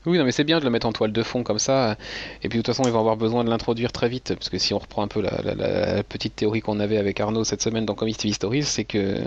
Oui, 0.07 0.19
non, 0.19 0.25
mais 0.25 0.33
c'est 0.33 0.45
bien 0.45 0.59
de 0.61 0.65
le 0.65 0.71
mettre 0.71 0.87
en 0.87 0.93
toile 0.93 1.13
de 1.13 1.23
fond 1.23 1.43
comme 1.43 1.59
ça. 1.59 1.97
Et 2.43 2.49
puis 2.49 2.59
de 2.59 2.63
toute 2.63 2.75
façon, 2.75 2.89
ils 2.89 2.93
vont 2.93 3.01
avoir 3.01 3.17
besoin 3.17 3.43
de 3.45 3.51
l'introduire 3.51 3.91
très 3.93 4.09
vite. 4.09 4.35
Parce 4.35 4.49
que 4.49 4.59
si 4.59 4.73
on 4.73 4.79
reprend 4.79 5.03
un 5.03 5.09
peu 5.09 5.21
la, 5.21 5.41
la- 5.43 5.55
la- 5.55 5.97
la 5.97 6.03
petite 6.05 6.37
théorie 6.37 6.61
qu'on 6.61 6.79
avait 6.81 6.97
avec 6.99 7.19
Arnaud 7.21 7.45
cette 7.45 7.63
semaine 7.63 7.85
dans 7.85 7.95
Comics 7.95 8.17
TV 8.17 8.33
Stories, 8.33 8.63
c'est 8.65 8.85
que. 8.85 9.21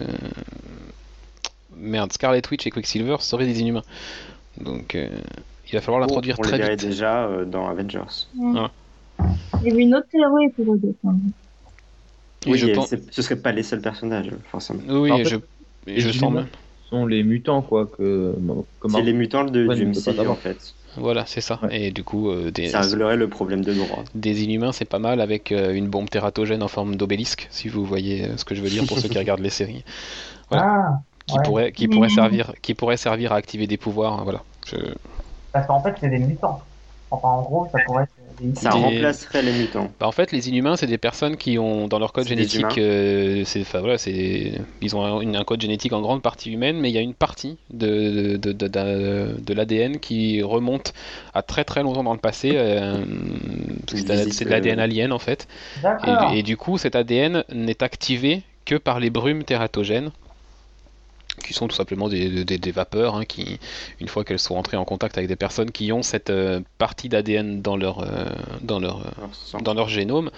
Merde, 1.76 2.12
Scarlet 2.12 2.42
Witch 2.52 2.68
et 2.68 2.72
Quicksilver 2.72 3.18
seraient 3.20 3.46
des 3.46 3.62
inhumains. 3.62 3.84
Donc 4.60 4.96
euh, 4.96 5.08
il 5.68 5.74
va 5.74 5.82
falloir 5.82 6.02
l'introduire 6.02 6.36
On 6.40 6.42
les 6.44 6.48
très 6.50 6.58
verrait 6.58 6.72
vite. 6.76 6.86
déjà 6.88 7.26
euh, 7.26 7.46
dans 7.46 7.68
Avengers. 7.70 8.28
Il 8.36 9.68
y 9.68 9.72
avait 9.72 9.82
une 9.82 9.96
autre 9.96 10.08
théorie 10.12 10.50
pour 10.50 10.74
eux. 10.74 10.80
Et 12.46 12.52
Oui, 12.52 12.58
je 12.58 12.68
et 12.68 12.74
pense- 12.74 12.94
ce 13.12 13.22
serait 13.22 13.36
pas 13.38 13.52
les 13.52 13.64
seuls 13.64 13.82
personnages, 13.82 14.30
forcément. 14.52 14.82
Oui, 14.90 15.12
En 15.12 15.18
et 15.18 15.24
fait, 15.24 15.30
je, 15.30 15.36
et 15.92 16.00
je 16.02 16.12
sens 16.12 16.34
même. 16.34 16.48
Sont 16.90 17.06
les 17.06 17.24
mutants, 17.24 17.62
quoi, 17.62 17.86
que, 17.86 18.34
C'est 18.90 19.02
les 19.02 19.14
mutants 19.14 19.46
de, 19.46 19.68
Ouais, 19.68 19.76
du 19.76 19.86
MCU, 19.86 20.28
en 20.28 20.36
fait. 20.36 20.58
Voilà, 20.98 21.26
c'est 21.26 21.42
ça. 21.42 21.60
Ouais. 21.64 21.82
Et 21.88 21.92
du 21.92 22.04
coup, 22.04 22.30
euh, 22.30 22.52
des, 22.52 22.70
Ça 22.70 22.82
réglerait 22.82 23.16
le 23.16 23.30
problème 23.30 23.64
de 23.64 23.74
droit. 23.74 24.04
des 24.16 24.44
inhumains, 24.44 24.72
c'est 24.72 24.86
pas 24.90 25.00
mal 25.00 25.22
avec 25.22 25.52
euh, 25.52 25.74
une 25.74 25.88
bombe 25.88 26.10
tératogène 26.10 26.64
en 26.64 26.68
forme 26.68 26.96
d'obélisque, 26.96 27.48
si 27.52 27.68
vous 27.70 27.86
voyez 27.86 28.26
euh, 28.26 28.38
ce 28.38 28.44
que 28.46 28.56
je 28.56 28.62
veux 28.62 28.70
dire 28.70 28.86
pour 28.88 28.98
ceux 28.98 29.08
qui 29.08 29.18
regardent 29.24 29.42
les 29.42 29.50
séries, 29.52 29.84
Ah, 30.52 31.00
qui 31.28 31.36
Ouais. 31.38 31.44
pourrait, 31.44 31.72
qui 31.72 31.88
pourrait 31.88 32.10
servir, 32.10 32.54
qui 32.62 32.74
pourrait 32.74 32.98
servir 32.98 33.34
à 33.34 33.36
activer 33.36 33.68
des 33.68 33.78
pouvoirs. 33.78 34.14
hein, 34.20 34.24
Voilà. 34.24 34.42
Je- 34.68 34.78
parce 35.52 35.68
qu'en 35.68 35.82
fait, 35.82 35.96
c'est 36.00 36.10
des 36.10 36.20
mutants. 36.20 36.60
Enfin, 37.12 37.30
en 37.30 37.42
gros, 37.44 37.68
ça 37.72 37.80
pourrait. 37.86 38.08
Ça 38.54 38.70
Des- 38.70 38.78
remplacerait 38.78 39.42
les 39.42 39.52
mutants. 39.52 39.92
Bah, 40.00 40.08
en 40.08 40.12
fait, 40.12 40.32
les 40.32 40.50
inhumains, 40.50 40.76
c'est 40.78 40.88
des 40.88 40.98
personnes 40.98 41.36
qui 41.38 41.60
ont 41.60 41.88
dans 41.88 42.00
leur 42.00 42.14
code 42.14 42.28
génétique, 42.28 42.78
euh, 42.78 43.44
c'est, 43.46 43.62
enfin, 43.62 43.80
voilà, 43.80 43.98
c'est, 43.98 44.62
ils 44.82 44.96
ont 44.96 45.04
un, 45.06 45.44
code 45.44 45.62
génétique 45.62 45.94
en 45.94 46.02
grande 46.02 46.22
partie 46.22 46.52
humaine, 46.52 46.78
mais 46.80 46.90
il 46.90 46.94
y 46.94 46.98
a 46.98 47.02
une 47.02 47.14
partie 47.14 47.58
de, 47.72 48.38
de, 48.38 48.52
de, 48.54 48.68
de- 48.68 49.36
de 49.42 49.54
l'ADN 49.54 50.00
qui 50.00 50.42
remonte 50.42 50.94
à 51.34 51.42
très 51.42 51.64
très 51.64 51.84
longtemps 51.84 52.04
dans 52.04 52.14
le 52.14 52.20
passé. 52.20 52.54
euh, 52.56 53.04
c'est, 53.88 54.46
de 54.46 54.50
l'ADN 54.50 54.80
alien 54.80 55.12
en 55.12 55.20
fait. 55.20 55.48
D'accord. 55.82 56.32
Et, 56.34 56.40
et 56.40 56.44
du 56.44 56.58
coup, 56.58 56.78
cet 56.78 56.96
ADN 56.96 57.44
n'est 57.54 57.84
activé 57.84 58.42
que 58.66 58.76
par 58.76 59.00
les 59.00 59.10
brumes 59.10 59.44
tératogènes, 59.44 60.12
qui 61.44 61.54
sont 61.54 61.68
tout 61.68 61.76
simplement 61.76 62.10
des, 62.10 62.44
des- 62.44 62.58
des 62.58 62.72
vapeurs 62.72 63.22
et 63.22 63.26
qui, 63.26 63.60
une 64.00 64.08
fois 64.08 64.24
qu'elles 64.24 64.40
sont 64.40 64.56
entrées 64.56 64.78
en 64.78 64.86
contact 64.86 65.18
avec 65.18 65.28
des 65.28 65.36
personnes 65.36 65.72
qui 65.72 65.92
ont 65.92 66.02
cette 66.04 66.30
euh, 66.30 66.60
partie 66.78 67.10
d'ADN 67.10 67.62
dans 67.62 67.76
leur, 67.78 68.00
euh, 68.00 68.26
dans 68.62 68.80
leur, 68.80 69.00
euh, 69.00 69.60
dans 69.62 69.74
leur 69.74 69.90
génome, 69.90 70.30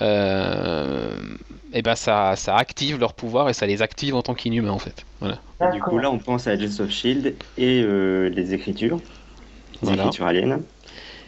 et 0.00 1.82
ben 1.82 1.94
ça, 1.94 2.34
ça 2.36 2.56
active 2.56 2.98
leur 2.98 3.14
pouvoir 3.14 3.48
et 3.48 3.54
ça 3.54 3.66
les 3.66 3.82
active 3.82 4.14
en 4.14 4.22
tant 4.22 4.34
qu'inhumains 4.34 4.70
en 4.70 4.78
fait. 4.78 5.04
Voilà. 5.20 5.38
Du 5.72 5.80
coup, 5.80 5.98
là, 5.98 6.10
on 6.10 6.18
pense 6.18 6.46
à 6.46 6.50
Agents 6.52 6.80
of 6.80 6.90
Shield 6.90 7.34
et 7.56 7.82
euh, 7.82 8.28
les 8.30 8.52
écritures. 8.54 8.96
Les 8.96 9.88
Voilà. 9.88 10.02
écritures 10.04 10.26
aliens. 10.26 10.60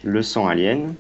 Le 0.02 0.22
sang 0.22 0.46
alien. 0.48 0.94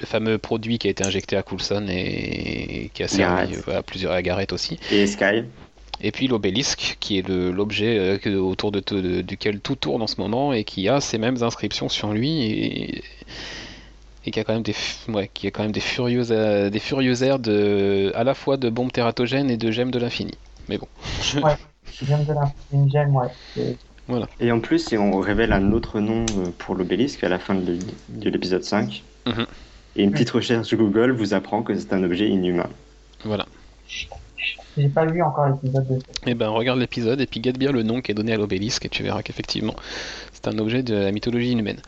Le 0.00 0.06
fameux 0.06 0.38
produit 0.38 0.78
qui 0.78 0.88
a 0.88 0.90
été 0.90 1.04
injecté 1.04 1.36
à 1.36 1.42
Coulson 1.42 1.86
et 1.88 2.90
qui 2.94 3.02
a 3.04 3.08
servi 3.08 3.52
Garrett. 3.52 3.68
à 3.68 3.82
plusieurs 3.82 4.12
à 4.12 4.20
Garrett 4.22 4.52
aussi. 4.52 4.78
Et 4.90 5.06
Sky. 5.06 5.44
Et 6.02 6.10
puis 6.10 6.26
l'obélisque, 6.26 6.96
qui 7.00 7.18
est 7.18 7.28
l'objet 7.28 8.18
euh, 8.26 8.38
autour 8.40 8.72
de, 8.72 8.80
tout- 8.80 9.00
de- 9.00 9.20
duquel 9.22 9.60
tout 9.60 9.76
tourne 9.76 10.02
en 10.02 10.06
ce 10.06 10.20
moment 10.20 10.52
et 10.52 10.64
qui 10.64 10.88
a 10.88 11.00
ces 11.00 11.16
mêmes 11.18 11.42
inscriptions 11.42 11.88
sur 11.88 12.12
lui 12.12 12.42
et, 12.42 13.04
et 14.26 14.30
qui 14.30 14.40
a 14.40 14.44
quand 14.44 14.52
même 14.54 14.62
des, 14.62 14.74
ouais, 15.08 15.30
qui 15.32 15.46
a 15.46 15.50
quand 15.50 15.62
même 15.62 15.72
des 15.72 15.80
furieuses, 15.80 16.32
euh, 16.32 16.70
des 16.70 16.80
furieux 16.80 17.22
airs 17.22 17.38
de, 17.38 18.12
à 18.14 18.24
la 18.24 18.34
fois 18.34 18.56
de 18.56 18.68
bombes 18.68 18.92
tératogènes 18.92 19.50
et 19.50 19.56
de 19.56 19.70
gemmes 19.70 19.90
de 19.90 19.98
l'infini. 19.98 20.32
Mais 20.68 20.78
bon. 20.78 20.88
Je 21.22 22.04
viens 22.04 22.18
de 22.18 22.32
une 22.72 22.90
gemme, 22.90 23.14
ouais. 23.14 23.28
C'est- 23.54 23.76
Et 24.40 24.50
en 24.50 24.60
plus, 24.60 24.92
on 24.92 25.20
révèle 25.20 25.52
un 25.52 25.72
autre 25.72 26.00
nom 26.00 26.24
euh, 26.38 26.50
pour 26.58 26.74
l'obélisque 26.74 27.22
à 27.24 27.28
la 27.28 27.38
fin 27.38 27.54
de, 27.54 27.78
de 28.08 28.30
l'épisode 28.30 28.64
5. 28.64 29.02
Mhm. 29.26 29.46
Et 29.94 30.02
une 30.02 30.10
petite 30.12 30.30
recherche 30.30 30.74
Google 30.74 31.12
vous 31.12 31.34
apprend 31.34 31.62
que 31.62 31.74
c'est 31.78 31.92
un 31.92 32.02
objet 32.02 32.28
inhumain. 32.28 32.68
Voilà. 33.24 33.46
J'ai 34.76 34.88
pas 34.88 35.04
vu 35.04 35.22
encore 35.22 35.48
l'épisode 35.48 35.86
de 35.88 35.98
Et 36.30 36.34
ben 36.34 36.48
regarde 36.48 36.78
l'épisode 36.78 37.20
et 37.20 37.26
puis 37.26 37.40
guette 37.40 37.58
bien 37.58 37.72
le 37.72 37.82
nom 37.82 38.00
qui 38.00 38.10
est 38.10 38.14
donné 38.14 38.32
à 38.32 38.36
l'obélisque 38.36 38.86
et 38.86 38.88
tu 38.88 39.02
verras 39.02 39.22
qu'effectivement 39.22 39.74
c'est 40.32 40.48
un 40.48 40.58
objet 40.58 40.82
de 40.82 40.94
la 40.94 41.12
mythologie 41.12 41.50
inhumaine. 41.52 41.80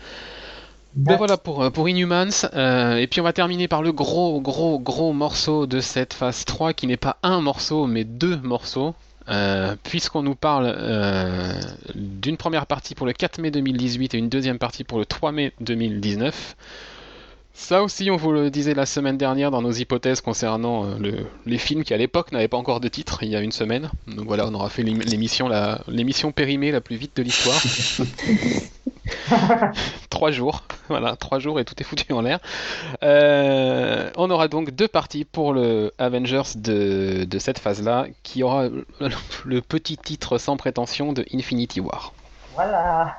Ben 0.96 1.16
voilà 1.16 1.36
pour, 1.36 1.62
euh, 1.62 1.70
pour 1.70 1.88
Inhumans. 1.88 2.46
Euh, 2.54 2.96
et 2.96 3.08
puis 3.08 3.20
on 3.20 3.24
va 3.24 3.32
terminer 3.32 3.66
par 3.66 3.82
le 3.82 3.92
gros, 3.92 4.40
gros, 4.40 4.78
gros 4.78 5.12
morceau 5.12 5.66
de 5.66 5.80
cette 5.80 6.14
phase 6.14 6.44
3 6.44 6.72
qui 6.72 6.86
n'est 6.86 6.96
pas 6.96 7.16
un 7.22 7.40
morceau 7.40 7.86
mais 7.86 8.04
deux 8.04 8.36
morceaux. 8.36 8.94
Euh, 9.28 9.74
Puisqu'on 9.82 10.22
nous 10.22 10.34
parle 10.34 10.66
euh, 10.76 11.58
d'une 11.94 12.36
première 12.36 12.66
partie 12.66 12.94
pour 12.94 13.06
le 13.06 13.12
4 13.12 13.38
mai 13.38 13.50
2018 13.50 14.14
et 14.14 14.18
une 14.18 14.28
deuxième 14.28 14.58
partie 14.58 14.84
pour 14.84 14.98
le 14.98 15.06
3 15.06 15.32
mai 15.32 15.52
2019. 15.60 16.56
Ça 17.56 17.84
aussi, 17.84 18.10
on 18.10 18.16
vous 18.16 18.32
le 18.32 18.50
disait 18.50 18.74
la 18.74 18.84
semaine 18.84 19.16
dernière 19.16 19.52
dans 19.52 19.62
nos 19.62 19.70
hypothèses 19.70 20.20
concernant 20.20 20.86
euh, 20.86 20.98
le- 20.98 21.26
les 21.46 21.58
films 21.58 21.84
qui 21.84 21.94
à 21.94 21.96
l'époque 21.96 22.32
n'avaient 22.32 22.48
pas 22.48 22.56
encore 22.56 22.80
de 22.80 22.88
titre, 22.88 23.22
il 23.22 23.28
y 23.30 23.36
a 23.36 23.40
une 23.40 23.52
semaine. 23.52 23.90
Donc 24.08 24.26
voilà, 24.26 24.46
on 24.48 24.54
aura 24.54 24.68
fait 24.70 24.82
l'ém- 24.82 25.04
l'émission 25.04 25.46
la- 25.48 25.80
l'émission 25.86 26.32
périmée 26.32 26.72
la 26.72 26.80
plus 26.80 26.96
vite 26.96 27.16
de 27.16 27.22
l'histoire. 27.22 27.60
trois 30.10 30.32
jours, 30.32 30.64
voilà, 30.88 31.14
trois 31.14 31.38
jours 31.38 31.60
et 31.60 31.64
tout 31.64 31.74
est 31.78 31.84
foutu 31.84 32.12
en 32.12 32.22
l'air. 32.22 32.40
Euh, 33.04 34.10
on 34.16 34.30
aura 34.30 34.48
donc 34.48 34.72
deux 34.72 34.88
parties 34.88 35.24
pour 35.24 35.52
le 35.52 35.92
Avengers 35.98 36.56
de, 36.56 37.22
de 37.24 37.38
cette 37.38 37.60
phase-là, 37.60 38.06
qui 38.24 38.42
aura 38.42 38.68
le, 38.68 38.84
le 39.44 39.60
petit 39.60 39.96
titre 39.96 40.38
sans 40.38 40.56
prétention 40.56 41.12
de 41.12 41.24
Infinity 41.32 41.78
War. 41.80 42.12
Voilà. 42.56 43.14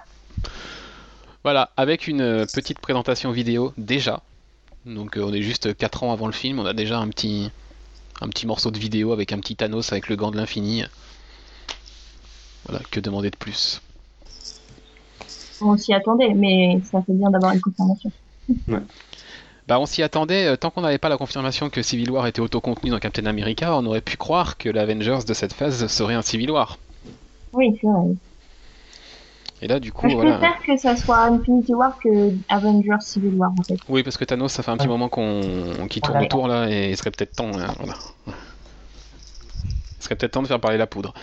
Voilà, 1.45 1.69
avec 1.77 2.07
une 2.07 2.47
petite 2.55 2.79
présentation 2.79 3.29
vidéo 3.29 3.71
déjà. 3.77 4.23
Donc 4.87 5.15
euh, 5.15 5.21
on 5.21 5.31
est 5.31 5.43
juste 5.43 5.77
4 5.77 6.01
ans 6.01 6.11
avant 6.11 6.25
le 6.25 6.33
film, 6.33 6.57
on 6.57 6.65
a 6.65 6.73
déjà 6.73 6.97
un 6.97 7.07
petit, 7.07 7.51
un 8.19 8.29
petit 8.29 8.47
morceau 8.47 8.71
de 8.71 8.79
vidéo 8.79 9.11
avec 9.11 9.31
un 9.31 9.37
petit 9.37 9.55
Thanos 9.55 9.91
avec 9.91 10.09
le 10.09 10.15
gant 10.15 10.31
de 10.31 10.37
l'infini. 10.37 10.85
Voilà, 12.65 12.83
que 12.89 12.99
demander 12.99 13.29
de 13.29 13.35
plus? 13.35 13.79
On 15.61 15.77
s'y 15.77 15.93
attendait, 15.93 16.33
mais 16.33 16.81
ça 16.83 17.03
fait 17.03 17.13
bien 17.13 17.29
d'avoir 17.29 17.53
une 17.53 17.61
confirmation. 17.61 18.11
Bah 19.67 19.79
on 19.79 19.85
s'y 19.85 20.01
attendait, 20.01 20.47
euh, 20.47 20.55
tant 20.55 20.71
qu'on 20.71 20.81
n'avait 20.81 20.97
pas 20.97 21.09
la 21.09 21.17
confirmation 21.17 21.69
que 21.69 21.83
Civil 21.83 22.09
War 22.09 22.25
était 22.25 22.41
autocontenu 22.41 22.89
dans 22.89 22.97
Captain 22.97 23.27
America, 23.27 23.77
on 23.77 23.85
aurait 23.85 24.01
pu 24.01 24.17
croire 24.17 24.57
que 24.57 24.69
l'Avengers 24.69 25.25
de 25.27 25.33
cette 25.35 25.53
phase 25.53 25.85
serait 25.85 26.15
un 26.15 26.23
Civil 26.23 26.49
War. 26.49 26.79
Oui, 27.53 27.77
c'est 27.79 27.85
vrai. 27.85 28.15
Et 29.66 29.68
là 29.68 29.80
du 29.80 29.91
coup 29.91 30.05
Moi, 30.05 30.11
je 30.11 30.16
voilà. 30.18 30.38
préfère 30.38 30.61
que 30.63 30.78
ça 30.78 30.95
soit 30.95 31.22
Infinity 31.24 31.74
War 31.74 31.97
que 31.97 32.09
Avengers 32.49 33.01
Civil 33.01 33.34
War, 33.34 33.51
en 33.51 33.63
fait. 33.63 33.80
Oui 33.89 34.03
parce 34.03 34.16
que 34.16 34.24
Thanos 34.24 34.51
ça 34.51 34.61
fait 34.61 34.70
un 34.70 34.78
petit 34.78 34.84
Ouais. 34.86 34.89
moment 34.93 35.09
qu'on 35.09 35.88
qu'il 35.89 36.03
tourne 36.03 36.20
Ouais. 36.20 36.26
autour 36.26 36.47
là 36.47 36.70
et 36.70 36.91
il 36.91 36.95
serait 36.97 37.09
peut-être 37.09 37.36
temps. 37.36 37.49
hein, 37.57 37.74
voilà. 37.80 37.95
Il 38.28 40.03
serait 40.03 40.13
peut-être 40.16 40.34
temps 40.34 40.43
de 40.43 40.47
faire 40.47 40.59
parler 40.59 40.78
la 40.78 40.86
poudre. 40.86 41.16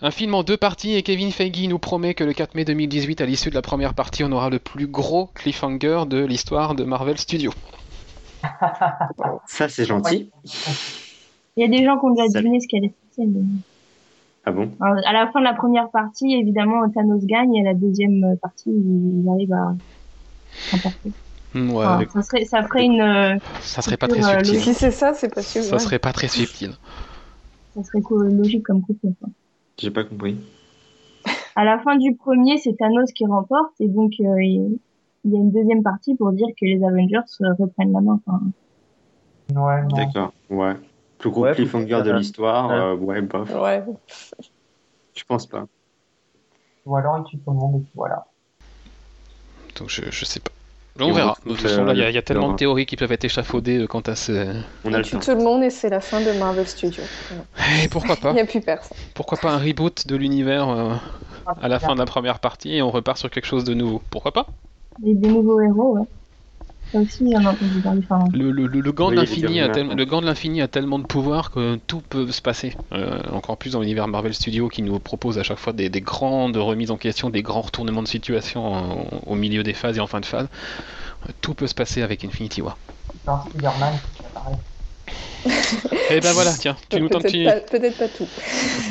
Un 0.00 0.12
film 0.12 0.34
en 0.34 0.44
deux 0.44 0.56
parties 0.56 0.94
et 0.94 1.02
Kevin 1.02 1.32
Feige 1.32 1.66
nous 1.68 1.80
promet 1.80 2.14
que 2.14 2.22
le 2.22 2.32
4 2.32 2.54
mai 2.54 2.64
2018, 2.64 3.20
à 3.22 3.26
l'issue 3.26 3.50
de 3.50 3.56
la 3.56 3.62
première 3.62 3.94
partie, 3.94 4.22
on 4.22 4.30
aura 4.30 4.48
le 4.48 4.60
plus 4.60 4.86
gros 4.86 5.26
cliffhanger 5.34 6.04
de 6.06 6.24
l'histoire 6.24 6.76
de 6.76 6.84
Marvel 6.84 7.18
Studios. 7.18 7.52
Ça, 9.48 9.68
c'est 9.68 9.84
gentil. 9.84 10.30
Il 11.56 11.62
y 11.62 11.64
a 11.64 11.68
des 11.68 11.84
gens 11.84 11.98
qui 11.98 12.04
ont 12.06 12.10
déjà 12.14 12.28
deviné 12.40 12.60
ce 12.60 12.68
qu'elle 12.68 12.84
est. 12.84 12.94
Ah 14.44 14.52
bon? 14.52 14.70
Alors, 14.80 14.96
à 15.06 15.12
la 15.12 15.30
fin 15.30 15.40
de 15.40 15.44
la 15.44 15.54
première 15.54 15.90
partie, 15.90 16.32
évidemment, 16.34 16.88
Thanos 16.90 17.24
gagne 17.26 17.54
et 17.56 17.62
la 17.62 17.74
deuxième 17.74 18.36
partie, 18.40 18.70
il 18.70 19.24
arrive 19.30 19.52
à 19.52 19.74
remporter. 20.72 21.12
Hmm, 21.54 21.70
Ouais, 21.70 21.76
Enfin, 21.84 21.94
avec- 21.96 22.10
ça, 22.10 22.22
serait, 22.22 22.44
ça 22.44 22.62
ferait 22.62 22.84
une, 22.84 23.00
euh, 23.00 23.36
ça 23.60 23.82
serait 23.82 23.96
pas 23.96 24.08
très 24.08 24.20
euh, 24.24 24.42
subtil. 24.42 24.60
Si 24.60 24.74
c'est 24.74 24.90
ça, 24.90 25.12
c'est 25.14 25.32
pas 25.34 25.42
sûr. 25.42 25.62
Ça 25.62 25.72
ouais. 25.72 25.78
serait 25.78 25.98
pas 25.98 26.12
très 26.12 26.28
subtil. 26.28 26.70
ça 27.74 27.82
serait 27.82 28.02
logique 28.30 28.64
comme 28.64 28.82
couplet. 28.82 29.10
quoi. 29.20 29.28
J'ai 29.78 29.90
pas 29.90 30.04
compris. 30.04 30.36
À 31.56 31.64
la 31.64 31.78
fin 31.80 31.96
du 31.96 32.14
premier, 32.16 32.56
c'est 32.58 32.76
Thanos 32.76 33.12
qui 33.12 33.26
remporte 33.26 33.74
et 33.80 33.88
donc 33.88 34.12
euh, 34.20 34.42
il 34.42 34.78
y 35.24 35.34
a 35.34 35.38
une 35.38 35.50
deuxième 35.50 35.82
partie 35.82 36.14
pour 36.14 36.32
dire 36.32 36.46
que 36.58 36.64
les 36.64 36.82
Avengers 36.82 37.20
reprennent 37.58 37.92
la 37.92 38.00
main. 38.00 38.20
Enfin, 38.26 38.40
Ouais, 39.54 39.82
non. 39.82 39.88
D'accord, 39.96 40.32
ouais. 40.48 40.74
Plus 41.20 41.30
gros 41.30 41.42
Ouais, 41.42 41.54
cliffhanger 41.54 42.02
de 42.02 42.10
euh, 42.10 42.18
l'histoire, 42.18 42.70
ouais. 42.70 42.76
euh, 42.76 42.96
ouais, 42.96 43.22
bof. 43.22 43.48
Ouais. 43.54 43.84
Je 45.14 45.24
pense 45.24 45.46
pas. 45.46 45.66
Ou 46.84 46.94
alors 46.96 47.16
il 47.18 47.24
tue 47.24 47.38
tout 47.42 47.52
le 47.52 47.56
monde 47.56 47.80
et 47.80 47.84
puis 47.84 47.92
voilà. 47.94 48.26
Donc 49.76 49.88
je, 49.88 50.02
je 50.10 50.24
sais 50.24 50.40
pas. 50.40 50.50
On 51.00 51.12
verra. 51.12 51.34
De 51.44 51.50
toute 51.50 51.60
façon, 51.60 51.84
là, 51.84 51.94
il 51.94 51.98
y, 51.98 52.02
a- 52.02 52.10
il 52.10 52.14
y 52.14 52.16
a 52.16 52.18
euh, 52.18 52.22
tellement 52.22 52.50
de 52.50 52.56
théories 52.56 52.84
qui 52.84 52.96
peuvent 52.96 53.12
être 53.12 53.24
échafaudées 53.24 53.78
euh, 53.78 53.86
quant 53.86 54.00
à 54.00 54.14
ce. 54.16 54.32
On 54.84 54.92
a 54.92 54.98
le 54.98 55.04
tout 55.04 55.18
le 55.34 55.36
monde 55.42 55.62
et 55.62 55.70
c'est 55.70 55.88
la 55.88 56.00
fin 56.00 56.20
de 56.20 56.32
Marvel 56.32 56.66
Studios. 56.66 57.06
Et 57.84 57.88
pourquoi 57.88 58.16
Il 58.16 58.20
pas 58.22 58.32
n'y 58.34 58.40
a 58.40 58.44
plus 58.46 58.60
personne. 58.60 58.96
Pourquoi 59.14 59.38
pas 59.38 59.52
un 59.52 59.58
reboot 59.58 60.06
de 60.06 60.16
l'univers 60.16 60.68
euh, 60.68 60.94
à 61.60 61.68
la 61.68 61.78
fin 61.78 61.94
de 61.94 62.00
la 62.00 62.06
première 62.06 62.40
partie 62.40 62.74
et 62.74 62.82
on 62.82 62.90
repart 62.90 63.18
sur 63.18 63.30
quelque 63.30 63.46
chose 63.46 63.64
de 63.64 63.74
nouveau 63.74 64.02
Pourquoi 64.10 64.32
pas 64.32 64.46
et 65.04 65.14
des 65.14 65.28
nouveaux 65.28 65.60
héros, 65.60 65.98
ouais. 65.98 66.06
Aussi. 66.92 67.34
Enfin, 67.36 68.24
le, 68.32 68.50
le- 68.50 68.66
le- 68.66 68.80
le 68.80 68.92
gant 68.92 69.08
Oui, 69.08 69.14
de 69.16 69.20
l'infini 69.20 69.60
a, 69.60 69.68
tel- 69.68 70.70
tellement 70.70 70.98
de 70.98 71.04
pouvoir 71.06 71.50
que 71.50 71.76
tout 71.86 72.00
peut 72.08 72.30
se 72.32 72.42
passer. 72.42 72.76
Euh, 72.92 73.20
encore 73.32 73.56
plus 73.56 73.72
dans 73.72 73.80
l'univers 73.80 74.08
Marvel 74.08 74.34
Studios 74.34 74.68
qui 74.68 74.82
nous 74.82 74.98
propose 74.98 75.38
à 75.38 75.42
chaque 75.44 75.58
fois 75.58 75.72
des, 75.72 75.88
des 75.88 76.00
grandes 76.00 76.56
remises 76.56 76.90
en 76.90 76.96
question, 76.96 77.30
des 77.30 77.42
grands 77.42 77.60
retournements 77.60 78.02
de 78.02 78.08
situation 78.08 78.66
en- 78.74 79.06
au 79.26 79.34
milieu 79.36 79.62
des 79.62 79.74
phases 79.74 79.98
et 79.98 80.00
en 80.00 80.06
fin 80.08 80.20
de 80.20 80.26
phase. 80.26 80.48
Euh, 81.28 81.32
Tout 81.40 81.54
peut 81.54 81.66
se 81.68 81.74
passer 81.74 82.02
avec 82.02 82.24
Infinity 82.24 82.60
War. 82.62 82.76
Dans 83.24 83.40
Spider-Man. 83.44 83.94
Et 86.10 86.20
ben 86.20 86.32
voilà, 86.32 86.52
tiens, 86.52 86.76
tu, 86.90 87.00
nous 87.00 87.08
tends- 87.08 87.20
Peut-être 87.20 87.32
tu- 87.32 87.44
pas, 87.44 87.52
peut-être 87.78 87.96
pas 87.98 88.08
tout. 88.08 88.26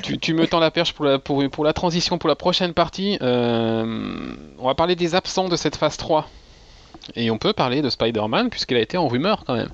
tu, 0.01 0.17
tu 0.17 0.33
me 0.33 0.47
tends 0.47 0.59
la 0.59 0.71
perche 0.71 0.93
pour 0.93 1.05
la, 1.05 1.19
pour, 1.19 1.47
pour 1.49 1.63
la 1.63 1.73
transition 1.73 2.17
pour 2.17 2.27
la 2.29 2.35
prochaine 2.35 2.73
partie. 2.73 3.17
Euh, 3.21 4.33
on 4.57 4.65
va 4.67 4.73
parler 4.75 4.95
des 4.95 5.13
absents 5.15 5.47
de 5.47 5.55
cette 5.55 5.75
phase 5.75 5.97
3. 5.97 6.27
Et 7.15 7.31
on 7.31 7.37
peut 7.37 7.53
parler 7.53 7.81
de 7.81 7.89
Spider-Man 7.89 8.49
puisqu'il 8.49 8.77
a 8.77 8.81
été 8.81 8.97
en 8.97 9.07
rumeur 9.07 9.43
quand 9.45 9.55
même. 9.55 9.69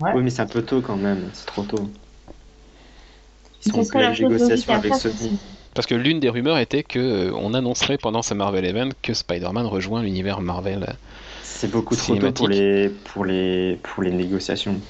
Ouais. 0.00 0.12
Oui, 0.14 0.22
mais 0.22 0.30
c'est 0.30 0.42
un 0.42 0.46
peu 0.46 0.62
tôt 0.62 0.80
quand 0.80 0.96
même, 0.96 1.28
c'est 1.32 1.46
trop 1.46 1.62
tôt. 1.62 1.90
Ils 3.66 3.72
sont 3.72 3.80
en 3.80 3.84
pleine 3.84 4.12
négociation 4.12 4.74
avec. 4.74 4.94
Sony. 4.94 5.38
Parce 5.74 5.86
que 5.86 5.94
l'une 5.94 6.20
des 6.20 6.28
rumeurs 6.28 6.58
était 6.58 6.82
que 6.82 6.98
euh, 6.98 7.32
on 7.34 7.54
annoncerait 7.54 7.98
pendant 7.98 8.22
ce 8.22 8.34
Marvel 8.34 8.64
Event 8.64 8.90
que 9.02 9.14
Spider-Man 9.14 9.66
rejoint 9.66 10.02
l'univers 10.02 10.40
Marvel. 10.40 10.96
C'est 11.42 11.70
beaucoup 11.70 11.96
trop 11.96 12.14
tôt 12.14 12.14
Cinématique. 12.14 12.36
pour 12.36 12.48
les, 12.48 12.88
pour 12.88 13.24
les, 13.24 13.78
pour 13.82 14.02
les 14.02 14.10
négociations. 14.10 14.80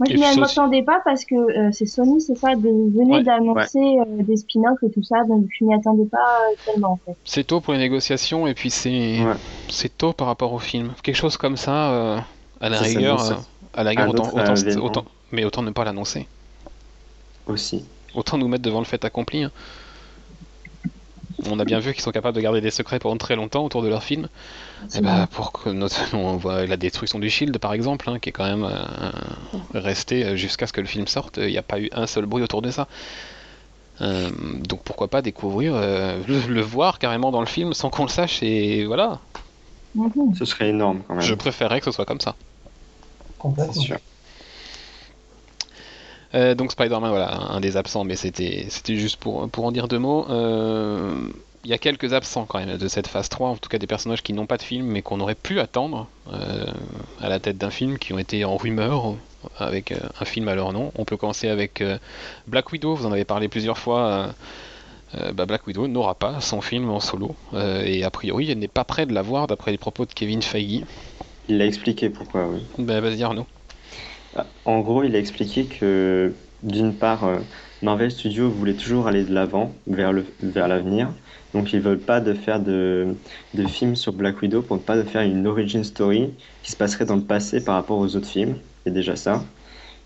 Moi, 0.00 0.06
je 0.08 0.14
Et 0.14 0.16
m'y 0.16 0.22
puis 0.22 0.34
ça 0.48 0.62
attendais 0.62 0.82
pas 0.82 1.00
parce 1.04 1.24
que 1.26 1.34
euh, 1.34 1.70
c'est 1.72 1.84
Sony, 1.86 2.20
c'est 2.22 2.34
ça, 2.34 2.56
de, 2.56 2.62
venait 2.98 3.16
Ouais, 3.18 3.22
d'annoncer 3.22 3.78
euh, 4.00 4.22
des 4.24 4.36
spin-offs 4.38 4.82
et 4.82 4.90
tout 4.90 5.02
ça, 5.02 5.22
donc 5.28 5.44
je 5.56 5.64
m'y 5.64 5.74
attendais 5.74 6.06
pas 6.06 6.16
euh, 6.18 6.54
tellement 6.64 6.92
en 6.92 7.00
fait. 7.04 7.16
C'est 7.24 7.44
tôt 7.46 7.60
pour 7.60 7.74
les 7.74 7.78
négociations 7.78 8.46
et 8.46 8.54
puis 8.54 8.70
c'est 8.70 8.90
Ouais. 9.22 9.34
c'est 9.68 9.96
tôt 9.96 10.12
par 10.14 10.26
rapport 10.28 10.52
au 10.54 10.58
film. 10.58 10.92
Quelque 11.02 11.16
chose 11.16 11.36
comme 11.36 11.56
ça, 11.58 11.90
euh, 11.92 12.18
à 12.62 12.68
la 12.70 12.78
Ça 12.78 12.84
rigueur, 12.84 13.20
euh, 13.30 13.34
à 13.74 13.84
la 13.84 13.90
rigueur 13.90 14.08
autant- 14.82 15.04
mais 15.32 15.44
autant 15.44 15.62
ne 15.62 15.70
pas 15.70 15.84
l'annoncer. 15.84 16.26
Aussi. 17.46 17.84
Autant 18.14 18.38
nous 18.38 18.48
mettre 18.48 18.62
devant 18.64 18.78
le 18.80 18.84
fait 18.86 19.04
accompli. 19.04 19.42
hein. 19.44 19.50
On 21.48 21.58
a 21.58 21.64
bien 21.64 21.78
vu 21.78 21.92
qu'ils 21.92 22.02
sont 22.02 22.10
capables 22.10 22.36
de 22.36 22.40
garder 22.42 22.60
des 22.60 22.70
secrets 22.70 22.98
pendant 22.98 23.16
très 23.16 23.36
longtemps 23.36 23.64
autour 23.64 23.82
de 23.82 23.88
leur 23.88 24.02
film. 24.02 24.28
Et 24.94 25.00
bah, 25.00 25.26
pour 25.30 25.52
que 25.52 25.70
notamment 25.70 26.30
on 26.32 26.36
voit 26.36 26.66
la 26.66 26.76
destruction 26.76 27.18
du 27.18 27.30
Shield 27.30 27.58
par 27.58 27.72
exemple, 27.72 28.08
hein, 28.10 28.18
qui 28.18 28.28
est 28.28 28.32
quand 28.32 28.44
même 28.44 28.64
euh, 28.64 29.10
resté 29.74 30.24
euh, 30.24 30.36
jusqu'à 30.36 30.66
ce 30.66 30.72
que 30.72 30.80
le 30.80 30.86
film 30.86 31.06
sorte, 31.06 31.38
il 31.38 31.46
n'y 31.48 31.58
a 31.58 31.62
pas 31.62 31.78
eu 31.80 31.88
un 31.92 32.06
seul 32.06 32.26
bruit 32.26 32.42
autour 32.42 32.62
de 32.62 32.70
ça. 32.70 32.88
Euh, 34.00 34.30
donc 34.66 34.82
pourquoi 34.82 35.08
pas 35.08 35.20
découvrir, 35.22 35.74
euh, 35.74 36.18
le, 36.26 36.40
le 36.52 36.60
voir 36.62 36.98
carrément 36.98 37.30
dans 37.30 37.40
le 37.40 37.46
film 37.46 37.74
sans 37.74 37.90
qu'on 37.90 38.04
le 38.04 38.08
sache 38.10 38.42
et 38.42 38.86
voilà. 38.86 39.18
Mhm. 39.94 40.34
Ce 40.38 40.44
serait 40.44 40.68
énorme 40.70 41.02
quand 41.06 41.14
même. 41.14 41.22
Je 41.22 41.34
préférerais 41.34 41.80
que 41.80 41.86
ce 41.86 41.92
soit 41.92 42.06
comme 42.06 42.20
ça. 42.20 42.34
C'est 43.18 43.38
Complètement. 43.38 43.72
sûr. 43.74 43.98
Euh, 46.34 46.54
donc 46.54 46.70
Spider-Man, 46.72 47.10
voilà, 47.10 47.34
un 47.50 47.60
des 47.60 47.76
absents, 47.76 48.04
mais 48.04 48.16
c'était 48.16 48.66
c'était 48.68 48.96
juste 48.96 49.16
pour, 49.16 49.48
pour 49.50 49.64
en 49.64 49.72
dire 49.72 49.88
deux 49.88 49.98
mots. 49.98 50.26
Euh, 50.30 51.28
Il 51.64 51.70
y 51.70 51.74
a 51.74 51.78
quelques 51.78 52.12
absents 52.12 52.46
quand 52.46 52.58
même 52.64 52.78
de 52.78 52.88
cette 52.88 53.06
phase 53.08 53.28
3, 53.28 53.48
en 53.50 53.56
tout 53.56 53.68
cas 53.68 53.78
des 53.78 53.86
personnages 53.88 54.22
qui 54.22 54.32
n'ont 54.32 54.46
pas 54.46 54.56
de 54.56 54.62
film, 54.62 54.86
mais 54.86 55.02
qu'on 55.02 55.20
aurait 55.20 55.34
pu 55.34 55.60
attendre 55.60 56.08
euh, 56.32 56.64
à 57.20 57.28
la 57.28 57.38
tête 57.40 57.58
d'un 57.58 57.70
film, 57.70 57.98
qui 57.98 58.12
ont 58.12 58.18
été 58.18 58.44
en 58.44 58.56
rumeur 58.56 59.14
avec 59.58 59.92
un 60.20 60.24
film 60.24 60.48
à 60.48 60.54
leur 60.54 60.72
nom. 60.72 60.92
On 60.96 61.04
peut 61.04 61.16
commencer 61.16 61.48
avec 61.48 61.82
Black 62.46 62.70
Widow, 62.72 62.94
vous 62.94 63.06
en 63.06 63.12
avez 63.12 63.24
parlé 63.24 63.48
plusieurs 63.48 63.78
fois. 63.78 64.30
euh, 65.18 65.32
bah, 65.32 65.46
Black 65.46 65.66
Widow 65.66 65.88
n'aura 65.88 66.14
pas 66.14 66.40
son 66.40 66.60
film 66.60 66.88
en 66.90 67.00
solo, 67.00 67.34
euh, 67.54 67.82
et 67.84 68.04
a 68.04 68.10
priori 68.10 68.50
elle 68.50 68.58
n'est 68.58 68.68
pas 68.68 68.84
près 68.84 69.06
de 69.06 69.12
l'avoir 69.12 69.46
d'après 69.48 69.72
les 69.72 69.78
propos 69.78 70.06
de 70.06 70.12
Kevin 70.12 70.42
Feige. 70.42 70.84
Il 71.48 71.58
l'a 71.58 71.66
expliqué 71.66 72.10
pourquoi, 72.10 72.46
oui. 72.46 72.62
Bah, 72.78 73.00
Vas-y 73.00 73.22
Arnaud. 73.22 73.46
En 74.64 74.80
gros, 74.80 75.02
il 75.02 75.16
a 75.16 75.18
expliqué 75.18 75.68
que 75.68 76.40
d'une 76.62 76.98
part, 76.98 77.24
euh, 77.24 77.42
Marvel 77.80 78.10
Studios 78.10 78.50
voulait 78.50 78.76
toujours 78.76 79.06
aller 79.06 79.24
de 79.24 79.32
l'avant 79.34 79.82
vers 79.86 80.12
le 80.12 80.36
vers 80.40 80.68
l'avenir, 80.68 81.14
donc 81.52 81.72
ils 81.72 81.80
veulent 81.80 82.04
pas 82.04 82.20
de 82.20 82.34
faire 82.34 82.60
de, 82.60 83.20
de 83.54 83.66
films 83.66 83.96
sur 83.96 84.12
Black 84.12 84.40
Widow 84.40 84.62
pour 84.62 84.76
ne 84.76 84.82
pas 84.82 84.96
de 84.96 85.02
faire 85.02 85.22
une 85.22 85.46
origin 85.46 85.82
story 85.82 86.36
qui 86.62 86.70
se 86.70 86.76
passerait 86.76 87.06
dans 87.06 87.16
le 87.16 87.26
passé 87.26 87.64
par 87.64 87.74
rapport 87.74 87.98
aux 87.98 88.14
autres 88.16 88.28
films. 88.28 88.62
C'est 88.84 88.92
déjà 88.92 89.16
ça. 89.16 89.52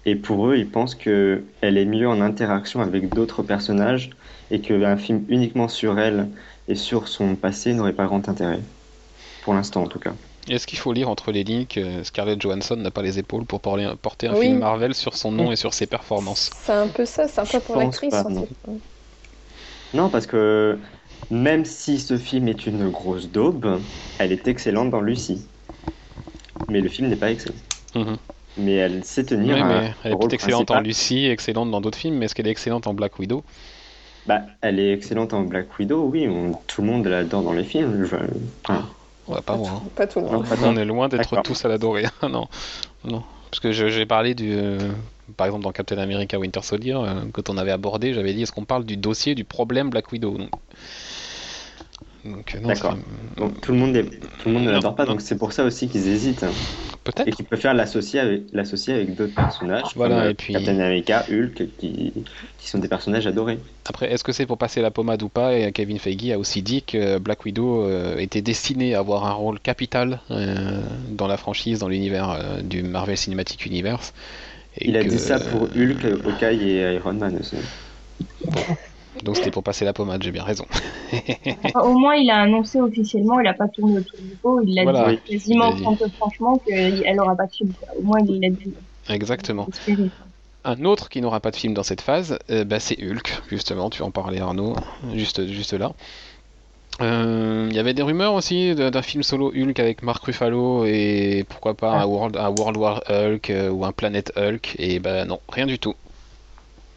Et 0.04 0.16
pour 0.16 0.48
eux, 0.48 0.56
ils 0.58 0.70
pensent 0.70 0.94
que 0.96 1.54
elle 1.60 1.78
est 1.78 1.86
mieux 1.86 2.08
en 2.08 2.20
interaction 2.20 2.80
avec 2.82 3.12
d'autres 3.12 3.42
personnages 3.42 4.10
et 4.50 4.60
qu'un 4.62 4.96
film 4.96 5.24
uniquement 5.28 5.68
sur 5.68 5.98
elle 5.98 6.32
et 6.68 6.74
sur 6.76 7.08
son 7.08 7.36
passé 7.36 7.74
n'aurait 7.74 7.94
pas 7.94 8.06
grand 8.06 8.28
intérêt. 8.28 8.62
Pour 9.40 9.54
l'instant, 9.54 9.82
en 9.84 9.88
tout 9.88 10.00
cas. 10.00 10.16
Est-ce 10.48 10.66
qu'il 10.66 10.78
faut 10.78 10.94
lire 10.94 11.10
entre 11.10 11.32
les 11.32 11.44
lignes 11.44 11.66
que 11.66 12.02
Scarlett 12.02 12.40
Johansson 12.40 12.76
n'a 12.76 12.90
pas 12.90 13.02
les 13.02 13.18
épaules 13.18 13.44
pour 13.44 13.60
porter 13.60 13.84
un, 13.84 13.96
porter 13.96 14.26
un 14.28 14.34
Oui. 14.34 14.46
film 14.46 14.58
Marvel 14.58 14.94
sur 14.94 15.16
son 15.16 15.32
nom 15.32 15.52
et 15.52 15.56
sur 15.56 15.74
ses 15.74 15.86
performances? 15.86 16.50
C'est 16.56 16.72
un 16.72 16.88
peu 16.88 17.04
ça, 17.04 17.28
c'est 17.28 17.40
un 17.40 17.46
peu 17.46 17.60
pour 17.60 17.76
l'actrice. 17.76 18.24
en 18.24 18.30
non. 18.30 18.46
fait. 18.46 18.56
Non, 19.94 20.10
parce 20.10 20.26
que 20.26 20.80
même 21.30 21.64
si 21.64 21.98
ce 21.98 22.18
film 22.18 22.48
est 22.48 22.66
une 22.66 22.90
grosse 22.90 23.30
daube, 23.30 23.88
elle 24.18 24.32
est 24.32 24.46
excellente 24.48 24.90
dans 24.90 25.00
Lucie. 25.00 25.50
Mais 26.68 26.80
le 26.82 26.88
film 26.90 27.08
n'est 27.08 27.16
pas 27.16 27.30
excellent. 27.30 27.56
Mhm. 27.94 28.18
Mais 28.56 28.74
elle 28.74 29.04
sait 29.04 29.24
tenir 29.26 29.56
Oui, 29.56 29.62
un 29.62 29.68
mais 29.68 29.94
elle 30.02 30.12
est 30.12 30.32
excellente 30.32 30.70
en. 30.70 30.80
Lucie, 30.80 31.26
excellente 31.26 31.70
dans 31.70 31.80
d'autres 31.80 31.98
films, 31.98 32.16
mais 32.16 32.26
est-ce 32.26 32.34
qu'elle 32.34 32.46
est 32.46 32.50
excellente 32.50 32.86
en 32.86 32.94
Black 32.94 33.18
Widow? 33.18 33.44
Bah, 34.26 34.46
elle 34.62 34.78
est 34.80 34.92
excellente 34.92 35.34
en 35.34 35.42
Black 35.42 35.78
Widow, 35.78 36.08
oui, 36.08 36.26
on- 36.28 36.54
tout 36.66 36.80
le 36.82 36.86
monde 36.88 37.06
l'adore 37.06 37.42
dans 37.42 37.52
les 37.52 37.64
films. 37.64 38.04
Je- 38.04 38.16
enfin, 38.66 38.96
Ouais, 39.28 39.40
pas 39.40 39.56
moi. 39.56 39.70
hein. 39.84 39.88
Pas 39.94 40.06
tout 40.06 40.20
le 40.20 40.26
monde. 40.26 40.44
On 40.62 40.76
est 40.76 40.84
loin 40.84 41.08
d'être 41.08 41.42
tous 41.42 41.64
à 41.64 41.68
l'adorer. 41.68 42.04
Non, 42.22 42.46
non. 43.04 43.22
Parce 43.50 43.60
que 43.60 43.70
j'ai 43.72 44.04
parlé 44.06 44.34
du, 44.34 44.52
euh, 44.52 44.78
par 45.36 45.46
exemple 45.46 45.62
dans 45.62 45.70
Captain 45.72 45.98
America 45.98 46.38
Winter 46.38 46.60
Soldier, 46.62 46.94
euh, 46.96 47.22
quand 47.32 47.48
on 47.50 47.56
avait 47.56 47.70
abordé, 47.70 48.12
j'avais 48.12 48.34
dit 48.34 48.42
est-ce 48.42 48.52
qu'on 48.52 48.64
parle 48.64 48.84
du 48.84 48.96
dossier 48.96 49.34
du 49.36 49.44
problème 49.44 49.90
Black 49.90 50.10
Widow 50.10 50.36
Donc, 50.36 50.50
D'accord. 52.62 52.96
c'est- 52.96 53.40
Donc 53.40 53.60
tout 53.60 53.72
le 53.72 53.78
monde, 53.78 53.96
est- 53.96 54.04
tout 54.38 54.48
le 54.48 54.52
monde 54.52 54.62
ne 54.62 54.68
Non, 54.68 54.74
l'adore 54.74 54.94
pas, 54.94 55.04
non. 55.04 55.12
donc 55.12 55.20
c'est 55.20 55.36
pour 55.36 55.52
ça 55.52 55.64
aussi 55.64 55.88
qu'ils 55.88 56.06
hésitent. 56.08 56.42
hein. 56.42 56.50
Et 56.50 57.12
Peut-être. 57.12 57.36
qu'ils 57.36 57.44
préfèrent 57.44 57.74
l'associer 57.74 58.18
avec, 58.20 58.44
l'associer 58.54 58.94
avec 58.94 59.14
d'autres 59.14 59.34
personnages, 59.34 59.84
Voilà, 59.94 60.14
comme 60.16 60.24
euh, 60.24 60.30
et 60.30 60.34
puis- 60.34 60.54
Captain 60.54 60.72
America, 60.78 61.26
Hulk, 61.30 61.68
qui, 61.78 62.12
qui 62.58 62.68
sont 62.68 62.78
des 62.78 62.88
personnages 62.88 63.26
adorés. 63.26 63.58
Après, 63.86 64.10
est-ce 64.10 64.24
que 64.24 64.32
c'est 64.32 64.46
pour 64.46 64.56
passer 64.56 64.80
la 64.80 64.90
pommade 64.90 65.22
ou 65.22 65.28
pas? 65.28 65.54
Et 65.54 65.70
Kevin 65.72 65.98
Feige 65.98 66.30
a 66.30 66.38
aussi 66.38 66.62
dit 66.62 66.82
que 66.82 67.18
Black 67.18 67.44
Widow 67.44 67.82
euh, 67.84 68.16
était 68.16 68.40
destiné 68.40 68.94
à 68.94 69.00
avoir 69.00 69.26
un 69.26 69.32
rôle 69.32 69.60
capital 69.60 70.20
euh, 70.30 70.80
dans 71.10 71.26
la 71.26 71.36
franchise, 71.36 71.78
dans 71.80 71.88
l'univers 71.88 72.30
euh, 72.30 72.62
du 72.62 72.82
Marvel 72.82 73.18
Cinematic 73.18 73.66
Universe. 73.66 74.14
Et 74.78 74.88
Il 74.88 74.96
a 74.96 75.04
dit 75.04 75.18
ça 75.18 75.38
pour 75.38 75.64
Hulk, 75.64 76.04
Hawkeye 76.24 76.70
et 76.70 76.94
Iron 76.94 77.12
Man 77.12 77.36
aussi. 77.38 77.56
Donc 79.22 79.36
c'était 79.36 79.50
pour 79.50 79.62
passer 79.62 79.84
la 79.84 79.92
pommade, 79.92 80.22
j'ai 80.22 80.32
bien 80.32 80.42
raison. 80.42 80.64
Au 81.82 81.92
moins, 81.98 82.14
il 82.16 82.28
a 82.30 82.40
annoncé 82.42 82.80
officiellement, 82.80 83.40
il 83.40 83.46
a 83.46 83.54
pas 83.54 83.68
tourné 83.68 83.98
autour 83.98 84.18
du 84.18 84.36
pot, 84.36 84.60
il 84.66 84.74
l'a 84.74 84.82
Voilà. 84.82 85.12
dit 85.12 85.18
quasiment 85.30 85.72
dit. 85.72 85.84
franchement 86.16 86.58
qu'elle 86.66 87.20
aura 87.20 87.36
pas 87.36 87.46
de 87.46 87.52
film. 87.52 87.72
Au 87.98 88.02
moins, 88.02 88.18
il 88.26 88.40
l'a 88.40 88.50
dit. 88.50 88.72
Exactement. 89.08 89.66
Espéré. 89.70 90.10
Un 90.64 90.84
autre 90.84 91.08
qui 91.10 91.20
n'aura 91.20 91.40
pas 91.40 91.50
de 91.50 91.56
film 91.56 91.74
dans 91.74 91.82
cette 91.82 92.00
phase, 92.00 92.38
euh, 92.50 92.64
bah, 92.64 92.80
c'est 92.80 92.96
Hulk, 93.02 93.42
justement, 93.50 93.90
tu 93.90 94.02
en 94.02 94.10
parlais 94.10 94.40
Arnaud, 94.40 94.74
juste, 95.14 95.46
juste 95.46 95.74
là. 95.74 95.92
Euh, 97.02 97.66
Il 97.70 97.76
y 97.76 97.78
avait 97.78 97.92
des 97.92 98.02
rumeurs 98.02 98.34
aussi 98.34 98.74
d'un 98.74 99.02
film 99.02 99.22
solo 99.22 99.52
Hulk 99.54 99.78
avec 99.80 100.02
Mark 100.02 100.24
Ruffalo 100.24 100.84
et 100.86 101.44
pourquoi 101.48 101.74
pas 101.74 101.90
un 101.92 102.06
World, 102.06 102.36
un 102.36 102.48
World 102.50 102.76
War 102.76 103.02
Hulk 103.10 103.50
euh, 103.50 103.68
ou 103.70 103.84
un 103.84 103.92
Planet 103.92 104.32
Hulk, 104.36 104.76
et 104.78 105.00
bah 105.00 105.24
non, 105.24 105.40
rien 105.50 105.66
du 105.66 105.78
tout. 105.78 105.94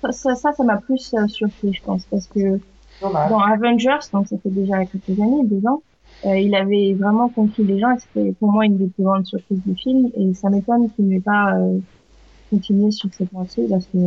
Ça, 0.02 0.36
ça, 0.36 0.54
ça 0.54 0.64
m'a 0.64 0.78
plus 0.78 1.14
euh, 1.14 1.28
surpris, 1.28 1.74
je 1.74 1.82
pense, 1.82 2.06
parce 2.06 2.28
que 2.28 2.60
Dommage. 3.02 3.30
dans 3.30 3.40
Avengers, 3.40 4.08
donc 4.14 4.28
ça 4.28 4.38
fait 4.38 4.50
déjà 4.50 4.86
quelques 4.86 5.20
années, 5.20 5.44
deux 5.46 5.68
ans, 5.68 5.82
euh, 6.26 6.38
il 6.38 6.56
avait 6.56 6.94
vraiment 6.94 7.30
conquis 7.30 7.64
les 7.64 7.80
gens 7.80 7.92
et 7.92 8.00
c'était 8.00 8.32
pour 8.34 8.52
moi 8.52 8.66
une 8.66 8.78
des 8.78 8.88
plus 8.88 9.04
grandes 9.04 9.26
surprises 9.26 9.62
du 9.66 9.76
film 9.76 10.10
et 10.16 10.34
ça 10.34 10.50
m'étonne 10.50 10.90
qu'il 10.96 11.08
n'ait 11.08 11.20
pas 11.20 11.54
euh, 11.54 11.78
continué 12.50 12.92
sur 12.92 13.10
cette 13.14 13.32
lancée 13.34 13.66
parce 13.70 13.86
que 13.86 13.98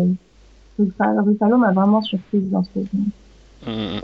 Ruffalo 0.78 1.56
m'a 1.56 1.72
vraiment 1.72 2.02
surprise 2.02 2.50
dans 2.50 2.64
ce 2.64 2.70
film. 2.70 3.10
Hum. 3.66 4.00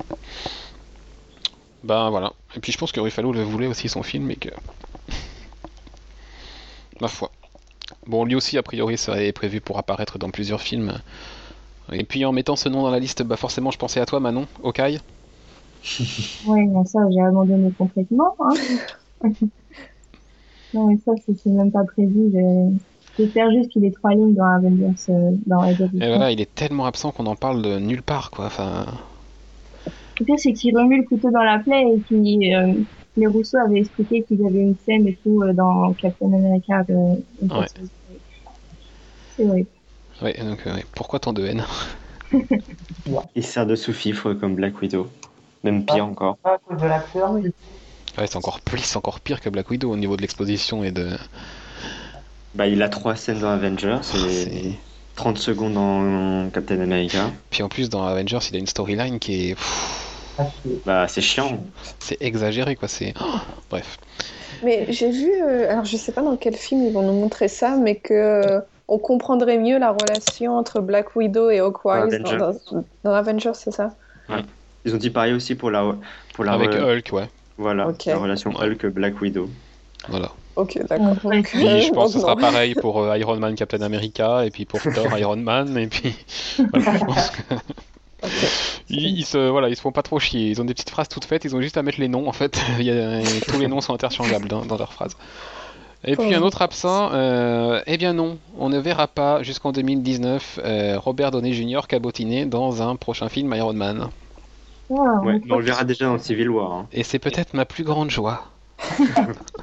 Ben 1.83 2.11
voilà. 2.11 2.33
Et 2.55 2.61
puis 2.61 2.73
je 2.73 2.79
pense 2.79 2.93
que 2.93 3.01
Ruffalo 3.01 3.33
le 3.33 3.43
voulait 3.43 3.67
aussi 3.67 3.89
son 3.89 4.03
film 4.03 4.31
et 4.31 4.37
que. 4.37 4.51
Ma 7.01 7.09
foi. 7.09 7.31
Bon, 8.07 8.25
lui 8.25 8.35
aussi, 8.35 8.57
a 8.57 8.63
priori, 8.63 8.99
ça 8.99 9.21
est 9.21 9.33
prévu 9.33 9.61
pour 9.61 9.79
apparaître 9.79 10.19
dans 10.19 10.31
plusieurs 10.31 10.61
films. 10.61 10.93
Et 11.93 12.05
puis 12.05 12.25
en 12.25 12.33
mettant 12.33 12.57
ce 12.57 12.69
nom 12.69 12.83
dans 12.83 12.91
la 12.91 12.99
liste, 12.99 13.23
bah 13.23 13.37
forcément, 13.37 13.71
je 13.71 13.79
pensais 13.79 14.01
à 14.01 14.07
toi, 14.07 14.21
Manon, 14.21 14.47
Hawkeye. 14.63 14.99
Ouais, 16.47 16.65
non, 16.67 16.85
ça 16.85 17.01
j'ai 17.11 17.21
abandonné 17.21 17.73
complètement. 17.77 18.35
Hein. 18.41 18.55
non 20.73 20.87
mais 20.87 20.97
ça 20.99 21.13
c'est 21.25 21.35
c'est 21.37 21.51
même 21.51 21.73
pas 21.73 21.85
prévu. 21.85 22.31
je- 22.33 22.77
J'espère 23.19 23.51
juste 23.51 23.71
qu'il 23.71 23.83
ait 23.87 23.91
trois 23.93 24.13
lignes 24.13 24.35
dans 24.35 24.45
Avengers, 24.45 24.93
euh, 25.09 25.31
dans 25.47 25.63
of 25.71 25.79
Et 25.95 26.07
voilà, 26.07 26.31
il 26.33 26.41
est 26.43 26.55
tellement 26.55 26.85
absent 26.85 27.11
qu'on 27.11 27.25
en 27.27 27.35
parle 27.35 27.63
de 27.63 27.79
nulle 27.79 28.03
part, 28.03 28.31
quoi. 28.31 28.45
Enfin, 28.47 28.85
Le 30.21 30.25
pire, 30.27 30.39
c'est 30.39 30.53
qu'il 30.53 30.77
remue 30.77 30.99
le 30.99 31.05
couteau 31.05 31.31
dans 31.31 31.43
la 31.43 31.59
plaie 31.59 31.83
et 31.95 32.03
qui 32.03 32.55
euh, 32.55 32.75
les 33.17 33.27
Rousseau 33.27 33.57
avaient 33.59 33.79
expliqué 33.81 34.23
qu'ils 34.25 34.45
avaient 34.45 34.61
une 34.61 34.77
scène 34.77 35.07
et 35.07 35.17
tout 35.23 35.43
euh, 35.43 35.53
dans 35.55 35.95
Captain 35.95 36.33
America. 36.33 36.85
De, 36.85 36.95
Ouais. 37.51 37.67
C'est 39.29 39.45
vrai. 39.45 39.67
Ouais, 40.23 40.35
donc, 40.43 40.67
euh, 40.67 40.75
ouais. 40.75 40.85
pourquoi 40.95 41.19
tant 41.21 41.33
de 41.33 41.45
haine? 41.47 41.65
Il 43.35 43.45
sert 43.45 43.67
de 43.67 43.77
sous-fifre 43.77 44.33
comme 44.35 44.55
Black 44.55 44.81
Widow. 44.81 45.09
Même 45.63 45.85
pire 45.85 46.07
encore. 46.07 46.37
Pas 46.39 46.55
à 46.55 46.59
cause 46.59 46.81
de 46.81 46.87
l'acteur. 46.87 47.31
Oui. 47.33 47.51
Ouais, 48.19 48.27
c'est 48.27 48.37
encore 48.37 48.61
plus, 48.61 48.79
c'est 48.79 48.97
encore 48.97 49.21
pire 49.21 49.41
que 49.41 49.49
Black 49.49 49.71
Widow 49.71 49.91
au 49.93 49.97
niveau 49.97 50.17
de 50.17 50.23
l'exposition 50.23 50.83
et 50.85 50.91
de. 50.91 51.11
Bah, 52.55 52.67
il 52.67 52.83
a 52.83 52.89
trois 52.89 53.15
scènes 53.17 53.41
dans 53.41 53.51
Avengers 53.51 53.99
et 54.15 54.29
C'est- 54.31 54.73
30 55.15 55.39
secondes 55.39 55.75
dans 55.75 56.51
Captain 56.51 56.81
America. 56.81 57.31
Puis 57.51 57.63
en 57.63 57.69
plus, 57.69 57.89
dans 57.91 58.05
Avengers, 58.05 58.39
il 58.51 58.57
a 58.57 58.59
une 58.59 58.67
storyline 58.67 59.19
qui 59.19 59.51
est. 59.51 59.57
Ah, 60.39 60.45
Bah, 60.85 61.09
c'est 61.09 61.21
chiant. 61.21 61.59
C'est 62.01 62.21
exagéré, 62.21 62.77
quoi. 62.77 62.89
C'est. 62.89 63.15
Oh, 63.21 63.39
bref. 63.71 63.99
Mais 64.63 64.87
j'ai 64.91 65.11
vu, 65.11 65.31
euh, 65.43 65.71
alors 65.71 65.85
je 65.85 65.97
sais 65.97 66.13
pas 66.13 66.23
dans 66.23 66.37
quel 66.37 66.57
film 66.57 66.83
ils 66.87 66.93
vont 66.93 67.03
nous 67.03 67.13
montrer 67.21 67.49
ça, 67.49 67.77
mais 67.77 67.97
que 67.97 68.15
euh, 68.15 68.61
on 68.89 68.99
comprendrait 68.99 69.59
mieux 69.59 69.79
la 69.79 69.91
relation 69.91 70.57
entre 70.57 70.81
Black 70.81 71.17
Widow 71.17 71.51
et 71.51 71.59
Hawkeye 71.59 72.19
Dans 72.21 72.37
dans, 72.37 72.53
dans, 72.73 72.85
dans 73.05 73.13
Avengers, 73.13 73.55
c'est 73.55 73.73
ça? 73.73 73.97
Ils 74.85 74.95
ont 74.95 74.99
dit 74.99 75.11
pareil 75.11 75.33
aussi 75.33 75.55
pour 75.57 75.71
la, 75.71 75.97
pour 76.35 76.45
la, 76.45 76.53
Avec 76.53 76.71
re- 76.71 76.97
Hulk, 76.99 77.11
ouais. 77.13 77.29
voilà, 77.59 77.89
la 78.07 78.17
relation 78.19 78.53
Hulk-Black 78.53 79.21
Widow. 79.21 79.49
Voilà. 80.09 80.31
Ok, 80.55 80.79
d'accord. 80.89 81.17
Ouais, 81.25 81.37
Donc, 81.39 81.49
Puis 81.51 81.83
je 81.83 81.93
pense 81.93 82.13
que 82.13 82.19
ce 82.19 82.21
sera 82.21 82.37
pareil 82.51 82.75
pour 82.75 83.03
euh, 83.03 83.19
Iron 83.19 83.37
Man, 83.37 83.55
Captain 83.57 83.81
America, 83.83 84.45
et 84.47 84.51
puis 84.51 84.65
pour 84.65 84.81
Thor, 84.81 85.07
Iron 85.19 85.37
Man, 85.37 85.77
et 85.77 85.87
puis. 85.89 86.15
Voilà, 86.73 86.99
je 86.99 87.05
pense 87.05 87.31
que- 87.31 87.55
Ok. 88.23 88.31
Ils, 88.89 89.19
ils 89.19 89.25
se, 89.27 89.37
voilà, 89.51 89.69
ils 89.69 89.77
se 89.77 89.81
font 89.83 89.93
pas 89.93 90.03
trop 90.03 90.19
chier. 90.19 90.49
Ils 90.49 90.61
ont 90.63 90.65
des 90.65 90.73
petites 90.73 90.89
phrases 90.91 91.09
toutes 91.09 91.27
faites, 91.27 91.45
ils 91.45 91.55
ont 91.55 91.61
juste 91.61 91.77
à 91.77 91.83
mettre 91.83 92.01
les 92.01 92.09
noms 92.09 92.29
en 92.29 92.33
fait. 92.33 92.59
Il 92.79 92.85
y 92.87 92.91
a- 92.91 93.21
tous 93.47 93.59
les 93.59 93.69
noms 93.69 93.81
sont 93.83 93.93
interchangeables 93.93 94.49
dans, 94.49 94.65
dans 94.65 94.79
leurs 94.79 94.93
phrases. 94.93 95.17
Et 96.07 96.17
puis 96.17 96.35
un 96.35 96.41
autre 96.43 96.63
absent, 96.63 97.11
euh, 97.13 97.83
eh 97.87 97.97
bien 97.99 98.13
non, 98.15 98.41
on 98.55 98.69
ne 98.71 98.79
verra 98.79 99.09
pas 99.09 99.43
jusqu'en 99.43 99.73
2019 99.73 100.59
euh, 100.65 100.99
Robert 100.99 101.33
Downey 101.33 101.53
Jr. 101.53 101.87
cabotiné 101.89 102.47
dans 102.47 102.81
un 102.83 102.97
prochain 102.97 103.29
film 103.29 103.53
Iron 103.55 103.75
Man. 103.75 104.11
Ah, 104.91 104.95
Ouais, 105.23 105.39
on 105.43 105.47
mais 105.47 105.53
on 105.55 105.59
le 105.59 105.65
verra 105.65 105.85
déjà 105.85 106.07
dans 106.07 106.19
Civil 106.19 106.49
War. 106.51 106.73
hein. 106.73 106.89
Et 106.93 107.03
c'est 107.05 107.19
peut-être 107.21 107.55
ma 107.55 107.65
plus 107.65 107.85
grande 107.85 108.11
joie. 108.11 108.57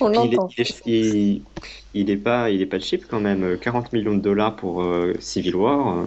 On 0.00 0.08
il, 0.12 0.34
est, 0.34 0.38
l'entend. 0.38 0.54
il, 0.56 0.60
est, 0.62 0.82
il, 0.86 1.46
il 1.94 2.10
est 2.10 2.16
pas, 2.16 2.50
il 2.50 2.60
est 2.62 2.66
pas 2.66 2.78
cheap 2.78 3.06
quand 3.08 3.20
même. 3.20 3.42
euh, 3.44 3.56
40 3.58 3.92
millions 3.92 4.14
de 4.14 4.20
dollars 4.22 4.56
pour 4.56 4.82
euh, 4.82 5.14
Civil 5.20 5.56
War. 5.56 6.06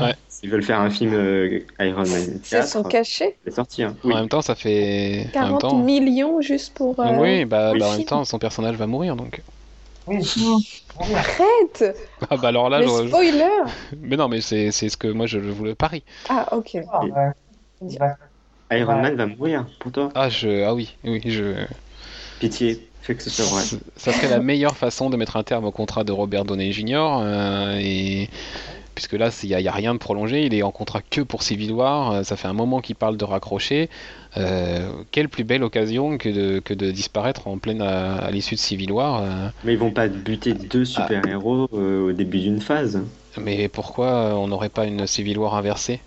Ouais. 0.00 0.14
S'ils 0.28 0.50
veulent 0.50 0.62
faire 0.62 0.80
un 0.80 0.90
film 0.90 1.12
euh, 1.14 1.60
Iron 1.80 1.98
Man 1.98 2.40
C'est 2.44 2.56
4, 2.56 2.68
son 2.68 2.82
cachet. 2.84 3.36
c'est 3.44 3.50
sorti. 3.54 3.82
Hein. 3.82 3.96
En 4.04 4.08
même 4.08 4.28
temps, 4.28 4.42
ça 4.42 4.54
fait. 4.54 5.20
en 5.20 5.24
même 5.24 5.32
40 5.32 5.60
temps... 5.60 5.78
millions 5.84 6.40
juste 6.40 6.74
pour. 6.74 6.98
euh, 7.00 7.04
Oui, 7.20 7.44
bah, 7.44 7.72
oui. 7.72 7.78
bah, 7.80 7.88
en 7.88 7.92
même 7.92 8.04
temps, 8.04 8.24
son 8.24 8.38
personnage 8.38 8.76
va 8.76 8.86
mourir 8.86 9.16
donc. 9.16 9.42
Arrête 10.98 11.96
Ah 12.30 12.36
bah 12.36 12.48
alors 12.48 12.68
là, 12.70 12.82
je- 12.82 13.08
spoiler 13.08 13.48
mais 13.98 14.16
non, 14.16 14.28
mais 14.28 14.40
c'est 14.40 14.70
c'est 14.72 14.88
ce 14.88 14.96
que 14.96 15.08
moi 15.08 15.26
je 15.26 15.38
voulais 15.38 15.74
parier. 15.74 16.02
Ah, 16.28 16.48
ok. 16.52 16.76
Ah, 16.92 17.00
ouais. 17.04 17.32
Iron. 18.72 19.02
Man 19.02 19.16
va 19.16 19.26
mourir 19.26 19.66
pour 19.80 19.92
toi. 19.92 20.10
Ah, 20.14 20.28
je... 20.28 20.64
ah 20.64 20.74
oui, 20.74 20.96
oui, 21.04 21.20
je. 21.26 21.66
Pitié, 22.40 22.88
fais 23.02 23.14
que 23.16 23.22
ce 23.22 23.30
soit 23.30 23.46
vrai. 23.46 23.62
C- 23.62 23.78
Ça 23.96 24.12
serait 24.12 24.28
la 24.28 24.40
meilleure 24.40 24.76
façon 24.76 25.10
de 25.10 25.16
mettre 25.16 25.36
un 25.36 25.42
terme 25.42 25.64
au 25.64 25.70
contrat 25.72 26.04
de 26.04 26.12
Robert 26.12 26.44
Downey 26.44 26.72
Jr. 26.72 27.18
euh, 27.22 27.78
et 27.80 28.28
puisque 28.94 29.12
là, 29.14 29.30
il 29.42 29.48
n'y 29.56 29.68
a, 29.68 29.72
rien 29.72 29.94
de 29.94 29.98
prolongé, 29.98 30.44
il 30.44 30.54
est 30.54 30.62
en 30.62 30.70
contrat 30.70 31.00
que 31.02 31.20
pour 31.20 31.42
Civil 31.42 31.72
War. 31.72 32.12
euh, 32.12 32.22
Ça 32.22 32.36
fait 32.36 32.48
un 32.48 32.52
moment 32.52 32.80
qu'il 32.80 32.96
parle 32.96 33.16
de 33.16 33.24
raccrocher. 33.24 33.88
Euh, 34.36 34.88
quelle 35.10 35.28
plus 35.28 35.44
belle 35.44 35.62
occasion 35.62 36.18
que 36.18 36.28
de, 36.28 36.58
que 36.60 36.74
de 36.74 36.90
disparaître 36.90 37.46
en 37.48 37.58
pleine 37.58 37.82
à, 37.82 38.16
à 38.16 38.30
l'issue 38.30 38.54
de 38.54 38.60
Civil 38.60 38.92
War. 38.92 39.22
euh. 39.22 39.48
Mais 39.64 39.72
ils 39.74 39.78
vont 39.78 39.90
pas 39.90 40.08
buter 40.08 40.54
deux 40.54 40.84
super-héros 40.84 41.68
euh, 41.74 42.08
au 42.08 42.12
début 42.12 42.40
d'une 42.40 42.60
phase. 42.60 43.00
mais 43.38 43.68
pourquoi 43.68 44.06
euh, 44.08 44.32
on 44.32 44.48
n'aurait 44.48 44.68
pas 44.68 44.84
une 44.86 45.06
Civil 45.06 45.38
War 45.38 45.54
inversée? 45.54 46.00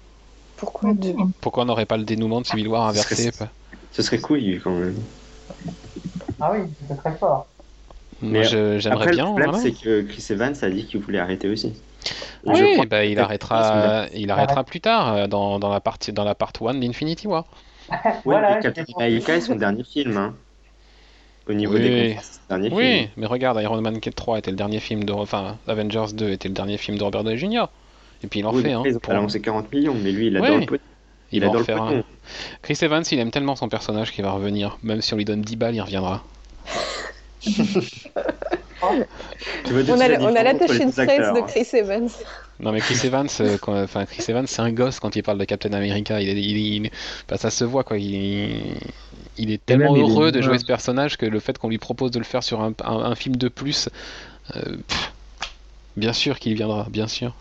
Pourquoi 0.58 0.94
Dieu 0.94 1.14
Pourquoi 1.42 1.64
on 1.64 1.66
n'aurait 1.68 1.86
pas 1.86 1.98
le 1.98 2.04
dénouement 2.04 2.42
de 2.42 2.46
Civil 2.46 2.68
War 2.68 2.94
Ce 2.96 3.02
serait- 3.02 3.22
inversé? 3.22 3.46
Ce 3.92 4.02
serait 4.02 4.20
cool 4.20 4.40
quand 4.64 4.72
même. 4.76 4.96
Ah 6.40 6.52
oui, 6.54 6.60
c'est 6.88 6.98
très 6.98 7.16
fort. 7.16 7.48
Moi, 8.22 8.32
Mais 8.32 8.44
je- 8.46 8.80
j'aimerais 8.80 9.04
Après, 9.04 9.12
bien. 9.12 9.24
le 9.26 9.30
problème, 9.30 9.50
voilà. 9.52 9.64
c'est 9.64 9.74
que 9.74 10.02
Chris 10.04 10.26
Evans 10.30 10.56
a 10.62 10.70
dit 10.70 10.86
qu'il 10.86 11.00
voulait 11.02 11.20
arrêter 11.20 11.50
aussi. 11.50 11.74
Je 12.46 12.52
Oui, 12.52 12.74
crois 12.74 12.86
bah, 12.86 13.06
il 13.06 13.20
arrêtera, 13.20 14.06
il 14.14 14.30
arrêtera 14.32 14.64
plus 14.64 14.82
tard 14.82 15.14
euh, 15.14 15.28
dans, 15.28 15.60
dans 15.60 15.70
la 15.70 15.80
partie 15.80 16.14
dans 16.14 16.24
la 16.24 16.36
part 16.36 16.52
1 16.60 16.76
d'Infinity 16.76 17.28
War. 17.28 17.46
Oui, 17.90 17.98
Voilà, 18.26 18.60
j'ai- 18.62 18.74
America 18.98 19.36
est 19.36 19.42
son 19.42 19.56
dernier 19.56 19.84
film. 19.84 20.18
Hein. 20.18 20.34
Au 21.48 21.54
niveau 21.54 21.74
Oui. 21.76 21.82
des 21.82 22.18
Oui, 22.50 22.70
film. 22.72 23.10
mais 23.18 23.26
regarde, 23.28 23.62
Iron 23.62 23.80
Man 23.82 24.00
3 24.00 24.40
était 24.40 24.50
le 24.50 24.58
dernier 24.58 24.80
film 24.80 25.04
de. 25.04 25.14
Enfin, 25.14 25.58
Avengers 25.68 26.14
2 26.14 26.32
était 26.32 26.48
le 26.48 26.56
dernier 26.56 26.78
film 26.78 26.98
de 26.98 27.04
Robert 27.04 27.24
Downey 27.24 27.38
Jr. 27.38 27.66
Et 28.24 28.28
puis 28.28 28.40
il 28.40 28.46
en 28.48 28.54
Oui, 28.54 28.64
fait, 28.64 28.72
hein. 28.72 28.82
pour- 29.04 29.14
annoncé 29.14 29.40
40 29.42 29.72
millions, 29.72 29.94
mais 29.94 30.12
lui, 30.12 30.28
il 30.28 30.40
Ouais. 30.40 30.48
adore 30.48 30.60
le 30.60 30.66
pot. 30.66 30.76
Il 31.32 31.38
Il 31.38 31.42
va 31.42 31.48
en 31.52 31.62
adore 31.62 31.90
le 31.92 31.98
un. 32.00 32.04
Chris 32.64 32.78
Evans, 32.82 33.04
il 33.12 33.20
aime 33.20 33.30
tellement 33.32 33.56
son 33.56 33.70
personnage 33.70 34.12
qu'il 34.12 34.24
va 34.24 34.32
revenir. 34.32 34.78
Même 34.82 35.02
si 35.02 35.14
on 35.14 35.18
lui 35.18 35.26
donne 35.26 35.42
10 35.42 35.56
balles, 35.56 35.76
il 35.76 35.82
reviendra. 35.82 36.24
Tu 39.66 39.74
veux 39.74 39.84
dire 39.84 39.96
On 39.96 40.00
a, 40.00 40.08
la 40.08 40.22
on 40.22 40.36
a 40.36 40.44
l'attaché 40.44 40.86
de 40.86 40.92
presse 40.92 41.08
de 41.34 41.40
hein. 41.40 41.46
Chris 41.48 41.68
Evans. 41.74 42.10
Non 42.60 42.72
mais 42.72 42.80
Chris 42.80 43.00
Evans, 43.06 43.28
euh, 43.42 43.58
quand- 43.62 43.82
enfin 43.84 44.06
Chris 44.06 44.24
Evans, 44.30 44.48
c'est 44.48 44.62
un 44.62 44.72
gosse 44.72 45.00
quand 45.00 45.16
il 45.16 45.24
parle 45.24 45.38
de 45.38 45.44
Captain 45.46 45.74
America. 45.74 46.22
Il, 46.22 46.30
est- 46.30 46.42
il, 46.42 46.58
il- 46.86 46.90
ça 47.38 47.50
se 47.50 47.64
voit 47.66 47.84
quoi. 47.84 47.98
Il, 47.98 48.78
il 49.38 49.52
est 49.52 49.66
tellement 49.66 49.94
même, 49.94 50.04
il 50.04 50.10
est- 50.10 50.12
heureux 50.14 50.32
de 50.32 50.42
jouer 50.42 50.58
ce 50.58 50.66
personnage 50.66 51.18
que 51.18 51.26
le 51.26 51.40
fait 51.40 51.58
qu'on 51.58 51.70
lui 51.70 51.78
propose 51.78 52.12
de 52.12 52.20
le 52.20 52.26
faire 52.26 52.44
sur 52.44 52.62
un, 52.62 52.74
un- 52.84 53.00
un 53.12 53.16
film 53.16 53.36
de 53.36 53.50
plus, 53.50 53.90
euh, 54.56 54.62
pff, 54.88 55.14
bien 55.98 56.14
sûr 56.14 56.40
qu'il 56.40 56.54
viendra, 56.56 56.88
bien 56.90 57.08
sûr. 57.08 57.36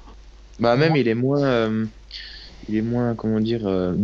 Bah 0.58 0.76
même 0.76 0.96
il 0.96 1.06
est 1.08 1.14
moins, 1.14 1.42
euh, 1.44 1.84
il 2.68 2.76
est 2.76 2.82
moins 2.82 3.14
comment 3.14 3.40
dire 3.40 3.66
euh, 3.66 3.94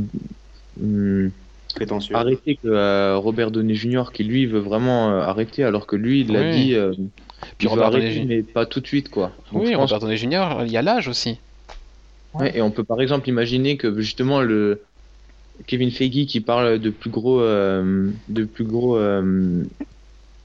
hum, 0.81 1.31
Prétentieux. 1.75 2.15
arrêté 2.17 2.57
que 2.57 2.67
euh, 2.69 3.17
Robert 3.17 3.51
Downey 3.53 3.75
Jr. 3.75 4.05
qui 4.13 4.25
lui 4.25 4.47
veut 4.47 4.59
vraiment 4.59 5.11
euh, 5.11 5.21
arrêter 5.23 5.63
alors 5.65 5.87
que 5.87 5.95
lui 5.97 6.21
il 6.23 6.33
l'a 6.33 6.41
Oui. 6.41 6.51
dit, 6.53 6.75
euh, 6.75 6.93
Puis 7.59 7.67
il 7.67 7.69
Robert 7.69 7.87
arrêter 7.87 8.25
mais 8.25 8.43
pas 8.43 8.67
tout 8.67 8.81
de 8.81 8.87
suite 8.87 9.11
quoi. 9.11 9.33
Donc, 9.53 9.63
Oui, 9.63 9.71
je 9.73 9.77
pense 9.77 9.91
Robert 9.91 10.01
Downey 10.01 10.17
Jr. 10.17 10.65
Il 10.67 10.73
y 10.73 10.77
a 10.77 10.83
l'âge 10.83 11.09
aussi. 11.09 11.39
Ouais, 12.35 12.57
et 12.57 12.63
on 12.63 12.71
peut 12.71 12.85
par 12.85 13.01
exemple 13.01 13.29
imaginer 13.29 13.77
que 13.77 14.01
justement 14.01 14.41
le 14.41 14.83
Kevin 15.67 15.91
Feige 15.91 16.27
qui 16.27 16.41
parle 16.41 16.79
de 16.79 16.91
plus 16.91 17.11
gros, 17.11 17.41
euh, 17.41 18.13
de 18.29 18.45
plus 18.45 18.65
gros, 18.65 18.97
euh, 18.97 19.65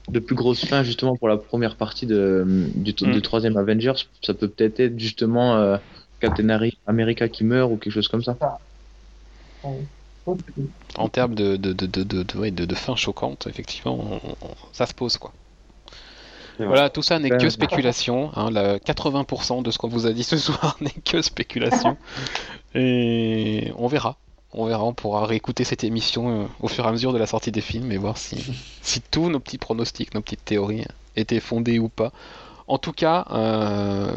de 0.08 0.18
plus 0.20 0.34
grosses 0.34 0.64
fins 0.64 0.82
justement 0.82 1.16
pour 1.16 1.28
la 1.28 1.36
première 1.36 1.76
partie 1.76 2.06
de, 2.06 2.44
du, 2.74 2.94
Mm. 3.02 3.20
troisième 3.22 3.56
Avengers, 3.56 3.94
ça 4.22 4.34
peut 4.34 4.48
peut-être 4.48 4.80
être 4.80 4.98
justement 4.98 5.56
euh, 5.56 5.76
Captain 6.20 6.48
America 6.86 7.28
qui 7.28 7.44
meurt 7.44 7.70
ou 7.72 7.76
quelque 7.76 7.92
chose 7.92 8.08
comme 8.08 8.22
ça. 8.22 8.36
En 10.98 11.08
termes 11.08 11.34
de, 11.34 11.56
de, 11.56 11.72
de, 11.72 11.86
de, 11.86 12.64
de, 12.64 12.74
fin 12.74 12.96
choquante, 12.96 13.46
effectivement, 13.46 13.98
on- 14.00 14.46
on- 14.46 14.54
ça 14.72 14.86
se 14.86 14.94
pose 14.94 15.16
quoi. 15.18 15.32
Voilà, 16.58 16.90
tout 16.90 17.02
ça 17.02 17.18
n'est 17.18 17.30
que 17.30 17.48
spéculation. 17.50 18.30
Hein, 18.34 18.50
la 18.50 18.78
80% 18.78 19.62
de 19.62 19.70
ce 19.70 19.78
qu'on 19.78 19.88
vous 19.88 20.06
a 20.06 20.12
dit 20.12 20.24
ce 20.24 20.36
soir 20.46 20.76
n'est 20.80 20.90
que 20.90 21.20
spéculation. 21.22 21.96
Et 22.74 23.72
on 23.76 23.86
verra. 23.88 24.16
On 24.52 24.64
verra, 24.66 24.84
on 24.84 24.94
pourra 24.94 25.26
réécouter 25.26 25.64
cette 25.64 25.84
émission 25.84 26.42
euh, 26.42 26.46
au 26.60 26.68
fur 26.68 26.84
et 26.84 26.88
à 26.88 26.92
mesure 26.92 27.12
de 27.12 27.18
la 27.18 27.26
sortie 27.26 27.52
des 27.52 27.60
films 27.60 27.92
et 27.92 27.98
voir 27.98 28.16
si, 28.16 28.42
si 28.82 29.00
tous 29.02 29.28
nos 29.28 29.40
petits 29.40 29.58
pronostics, 29.58 30.14
nos 30.14 30.22
petites 30.22 30.44
théories 30.44 30.84
étaient 31.16 31.40
fondés 31.40 31.78
ou 31.78 31.88
pas. 31.88 32.12
En 32.68 32.78
tout 32.78 32.92
cas, 32.92 33.26
euh, 33.32 34.10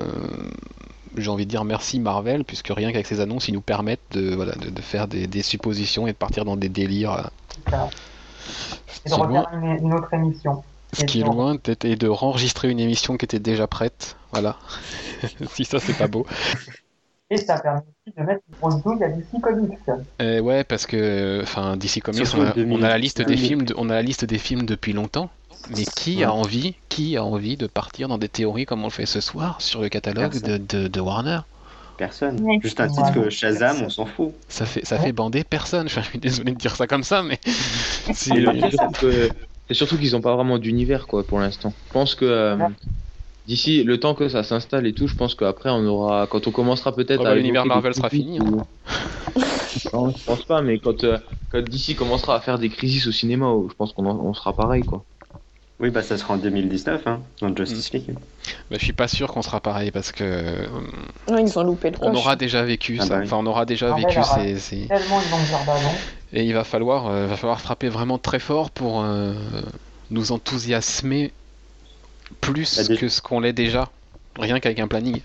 j'ai 1.18 1.30
envie 1.30 1.46
de 1.46 1.50
dire 1.50 1.66
merci 1.66 2.00
Marvel, 2.00 2.46
puisque 2.46 2.70
rien 2.70 2.92
qu'avec 2.92 3.08
ces 3.08 3.20
annonces, 3.20 3.48
ils 3.48 3.54
nous 3.54 3.62
permettent 3.62 4.00
de, 4.12 4.34
voilà, 4.36 4.54
de, 4.54 4.70
de 4.70 4.82
faire 4.82 5.08
des, 5.08 5.28
des 5.28 5.42
suppositions 5.42 6.08
et 6.08 6.12
de 6.14 6.18
partir 6.18 6.46
dans 6.46 6.56
des 6.56 6.70
délires. 6.70 7.12
euh, 7.14 7.24
C'est 7.64 7.70
ça. 7.70 7.90
Ce 8.88 9.02
Et 9.06 9.10
de 9.10 9.16
refaire 9.16 9.46
une, 9.54 9.86
une 9.86 9.94
autre 9.94 10.14
émission. 10.14 10.64
Ce 10.94 11.04
qui 11.06 11.22
est 11.22 11.24
loin 11.24 11.56
d'être- 11.64 11.86
et 11.86 11.96
de 11.96 12.08
enregistrer 12.10 12.70
une 12.70 12.80
émission 12.80 13.18
qui 13.18 13.26
était 13.26 13.40
déjà 13.40 13.68
prête. 13.68 14.16
Voilà. 14.32 14.58
si 15.54 15.66
ça, 15.66 15.80
c'est 15.80 15.98
pas 15.98 16.08
beau. 16.08 16.26
Et 17.32 17.38
ça 17.38 17.60
permet 17.60 17.80
aussi 18.08 18.16
de 18.18 18.24
mettre 18.24 18.42
une 18.50 18.56
grosse 18.60 18.82
douille 18.84 19.04
à 19.04 19.10
DC 19.10 19.40
Comics. 19.42 19.78
Euh, 20.22 20.40
ouais, 20.40 20.64
parce 20.64 20.88
que, 20.88 21.42
enfin, 21.44 21.78
DC 21.78 22.02
Comics, 22.02 22.26
on 22.36 22.42
a, 22.42 22.50
en 22.50 22.54
2000. 22.56 22.78
on 22.80 22.82
a 22.84 22.90
la 22.90 22.98
liste 22.98 23.22
des 23.22 23.38
films, 23.38 23.64
de- 23.64 23.76
on 23.78 23.90
a 23.90 23.94
la 23.94 24.02
liste 24.02 24.26
des 24.26 24.40
films 24.40 24.66
depuis 24.66 24.94
longtemps. 24.94 25.30
Mais 25.76 25.84
qui 25.84 26.24
a 26.24 26.34
envie, 26.34 26.76
qui 26.88 27.18
a 27.18 27.24
envie 27.24 27.58
de 27.58 27.68
partir 27.68 28.08
dans 28.08 28.18
des 28.18 28.30
théories 28.30 28.66
comme 28.66 28.82
on 28.82 28.86
le 28.88 28.92
fait 28.92 29.06
ce 29.06 29.20
soir 29.22 29.62
sur 29.62 29.82
le 29.82 29.90
catalogue 29.90 30.34
de, 30.34 30.40
Personne. 30.40 30.66
de, 30.68 30.88
de 30.88 31.00
Warner? 31.02 31.40
Personne. 31.98 32.40
Ouais. 32.42 32.60
Juste 32.64 32.80
un 32.80 32.88
titre 32.88 33.12
que 33.14 33.30
Shazam, 33.30 33.84
on 33.84 33.90
s'en 33.90 34.06
fout. 34.06 34.32
Ça 34.48 34.66
fait, 34.66 34.86
ça 34.86 34.98
fait 34.98 35.12
bander 35.12 35.44
personne. 35.44 35.86
Enfin, 35.88 36.02
je 36.06 36.08
suis 36.10 36.18
désolé 36.20 36.54
de 36.54 36.58
dire 36.58 36.76
ça 36.76 36.88
comme 36.88 37.04
ça, 37.04 37.22
mais 37.22 37.40
c'est- 38.14 38.34
le 38.36 38.72
surtout 38.72 39.08
c'est 39.70 39.76
surtout 39.76 39.98
qu'ils 39.98 40.12
n'ont 40.14 40.22
pas 40.22 40.36
vraiment 40.36 40.58
d'univers 40.58 41.08
quoi 41.08 41.26
pour 41.26 41.40
l'instant. 41.40 41.74
Je 41.88 41.94
pense 41.94 42.16
que 42.16 42.26
euh, 42.26 42.58
d'ici 43.46 43.84
le 43.84 44.00
temps 44.00 44.16
que 44.16 44.28
ça 44.30 44.44
s'installe 44.44 44.88
et 44.88 44.94
tout, 44.94 45.08
je 45.08 45.16
pense 45.16 45.36
qu'après 45.36 45.70
on 45.70 45.86
aura, 45.86 46.28
quand 46.28 46.48
on 46.48 46.52
commencera 46.52 46.96
peut-être 46.96 47.22
Oh 47.22 47.26
à 47.26 47.30
bah, 47.30 47.36
l'univers 47.36 47.66
Marvel 47.66 47.94
sera 47.94 48.10
fini, 48.10 48.40
ou- 48.40 48.64
non, 49.94 50.10
je 50.12 50.24
pense 50.24 50.46
pas, 50.46 50.62
mais 50.62 50.80
quand 50.80 51.04
euh, 51.04 51.18
quand 51.50 51.62
d'ici 51.68 51.96
commencera 51.96 52.36
à 52.36 52.42
faire 52.42 52.60
des 52.60 52.70
crises 52.70 53.08
au 53.08 53.12
cinéma, 53.12 53.48
oh, 53.48 53.68
je 53.70 53.76
pense 53.76 53.94
qu'on 53.94 54.06
en- 54.06 54.20
on 54.20 54.34
sera 54.34 54.56
pareil 54.56 54.84
quoi. 54.84 55.06
Oui, 55.80 55.92
bah 55.92 56.02
ça 56.04 56.18
sera 56.18 56.34
en 56.34 56.38
2019, 56.38 57.08
hein, 57.08 57.22
dans 57.42 57.56
Justice 57.56 57.92
League. 57.94 58.14
bah, 58.70 58.78
je 58.78 58.84
suis 58.84 58.94
pas 58.94 59.08
sûr 59.08 59.32
qu'on 59.32 59.42
sera 59.42 59.62
pareil 59.62 59.92
parce 59.92 60.12
que 60.12 60.24
euh, 60.24 60.68
Ouais, 61.30 61.42
ils 61.44 61.58
ont 61.60 61.64
loupé 61.64 61.90
le 61.92 61.98
on 62.02 62.10
coche. 62.12 62.18
aura 62.18 62.36
déjà 62.36 62.64
vécu 62.64 62.98
Ah 63.00 63.04
ça. 63.06 63.10
bah 63.10 63.18
oui. 63.20 63.26
Enfin, 63.26 63.38
on 63.38 63.46
aura 63.46 63.66
déjà 63.66 63.92
Ah 63.94 63.96
vécu 63.96 64.24
ces, 64.24 64.60
ces- 64.60 64.88
Tellement 64.88 65.22
une 65.22 65.30
longueur 65.30 65.66
d'annonce. 65.66 66.02
Et 66.32 66.44
il 66.46 66.54
va 66.54 66.64
falloir, 66.64 67.08
euh, 67.08 67.28
va 67.28 67.38
falloir 67.38 67.60
frapper 67.62 67.90
vraiment 67.90 68.18
très 68.20 68.40
fort 68.40 68.72
pour 68.72 69.02
euh, 69.04 69.34
nous 70.12 70.32
enthousiasmer 70.32 71.34
plus 72.42 72.88
Bah, 72.90 72.96
que 72.96 73.10
ce 73.10 73.22
qu'on 73.22 73.40
l'est 73.40 73.54
déjà. 73.54 73.90
Rien 74.38 74.60
qu'avec 74.60 74.80
un 74.80 74.88
planning, 74.88 75.22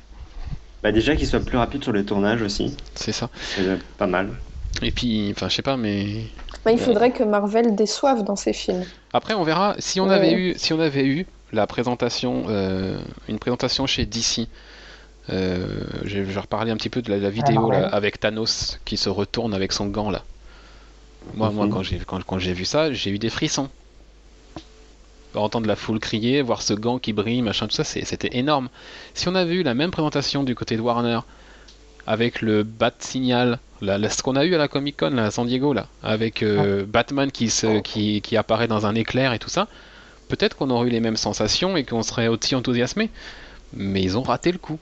Bah 0.83 0.93
déjà 0.93 1.17
qu'il 1.17 1.27
soit 1.27 1.41
plus 1.41 1.57
rapide 1.59 1.83
sur 1.83 1.93
le 1.93 2.05
tournage 2.05 2.43
aussi, 2.43 2.77
c'est 2.95 3.13
ça. 3.13 3.31
c'est 3.41 3.67
euh, 3.67 3.77
pas 3.97 4.07
mal. 4.07 4.31
Et 4.83 4.91
puis, 4.91 5.33
enfin, 5.35 5.49
je 5.49 5.55
sais 5.57 5.63
pas, 5.63 5.77
mais 5.77 6.25
Bah, 6.65 6.73
il 6.73 6.79
faudrait 6.79 7.13
que 7.13 7.23
Marvel 7.23 7.75
déçoive 7.75 8.25
dans 8.25 8.37
ses 8.37 8.53
films. 8.53 8.85
après 9.13 9.35
on 9.35 9.45
verra. 9.45 9.77
Si 9.79 10.01
on 10.01 10.09
Ouais. 10.09 10.15
avait 10.15 10.33
eu, 10.33 10.55
si 10.57 10.73
on 10.73 10.81
avait 10.81 11.07
eu 11.07 11.27
la 11.53 11.67
présentation, 11.67 12.45
euh, 12.49 12.99
une 13.29 13.39
présentation 13.39 13.87
chez 13.87 14.07
DC. 14.07 14.49
Euh, 15.31 15.85
je 16.05 16.19
vais 16.21 16.39
reparler 16.41 16.71
un 16.71 16.77
petit 16.77 16.91
peu 16.91 17.01
de 17.01 17.11
la, 17.11 17.17
la 17.19 17.31
vidéo 17.31 17.71
là, 17.71 17.87
avec 17.87 18.21
Thanos 18.21 18.79
qui 18.85 18.97
se 18.97 19.09
retourne 19.09 19.55
avec 19.55 19.73
son 19.73 19.87
gant 19.87 20.11
là. 20.11 20.25
Moi, 21.33 21.51
moi 21.51 21.66
Mhm. 21.66 21.72
quand 21.72 21.83
j'ai 21.83 21.99
quand, 22.01 22.22
quand 22.25 22.39
j'ai 22.39 22.53
vu 22.53 22.64
ça, 22.64 22.93
j'ai 22.93 23.11
eu 23.11 23.18
des 23.18 23.31
frissons. 23.31 23.68
Entendre 25.35 25.66
la 25.66 25.75
foule 25.75 25.99
crier, 25.99 26.43
voir 26.43 26.62
ce 26.62 26.75
gant 26.75 26.99
qui 27.01 27.12
brille, 27.12 27.43
machin, 27.43 27.66
tout 27.66 27.75
ça, 27.75 27.83
c'était 27.83 28.37
énorme. 28.37 28.68
Si 29.14 29.29
on 29.29 29.35
avait 29.35 29.55
eu 29.55 29.62
la 29.64 29.75
même 29.75 29.91
présentation 29.91 30.45
du 30.45 30.55
côté 30.55 30.77
de 30.77 30.81
Warner, 30.81 31.20
avec 32.07 32.41
le 32.41 32.62
Bat 32.62 32.93
Signal, 33.01 33.59
la- 33.81 33.99
la- 33.99 34.11
ce 34.11 34.22
qu'on 34.22 34.37
a 34.37 34.45
eu 34.45 34.55
à 34.55 34.59
la 34.59 34.68
Comic 34.68 34.97
Con 34.99 35.11
là, 35.11 35.27
à 35.27 35.31
San 35.33 35.47
Diego, 35.47 35.72
là, 35.72 35.87
avec 36.03 36.43
euh, 36.43 36.85
Batman 36.87 37.33
qui, 37.33 37.51
se, 37.51 37.81
qui, 37.81 38.20
qui 38.22 38.37
apparaît 38.37 38.68
dans 38.68 38.87
un 38.87 38.95
éclair 38.95 39.33
et 39.33 39.41
tout 39.41 39.49
ça, 39.51 39.66
peut-être 40.29 40.57
qu'on 40.57 40.70
aurait 40.70 40.87
eu 40.89 40.91
les 40.91 41.01
mêmes 41.01 41.16
sensations 41.16 41.77
et 41.77 41.85
qu'on 41.85 42.03
serait 42.03 42.29
aussi 42.29 42.55
enthousiasmé. 42.55 43.11
Mais 43.72 44.03
ils 44.03 44.16
ont 44.16 44.22
raté 44.22 44.53
le 44.53 44.59
coup. 44.59 44.79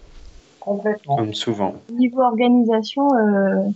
Complètement. 0.61 1.17
Comme 1.17 1.35
souvent. 1.35 1.75
Niveau 1.99 2.23
organisation, 2.23 3.03
euh, 3.15 3.71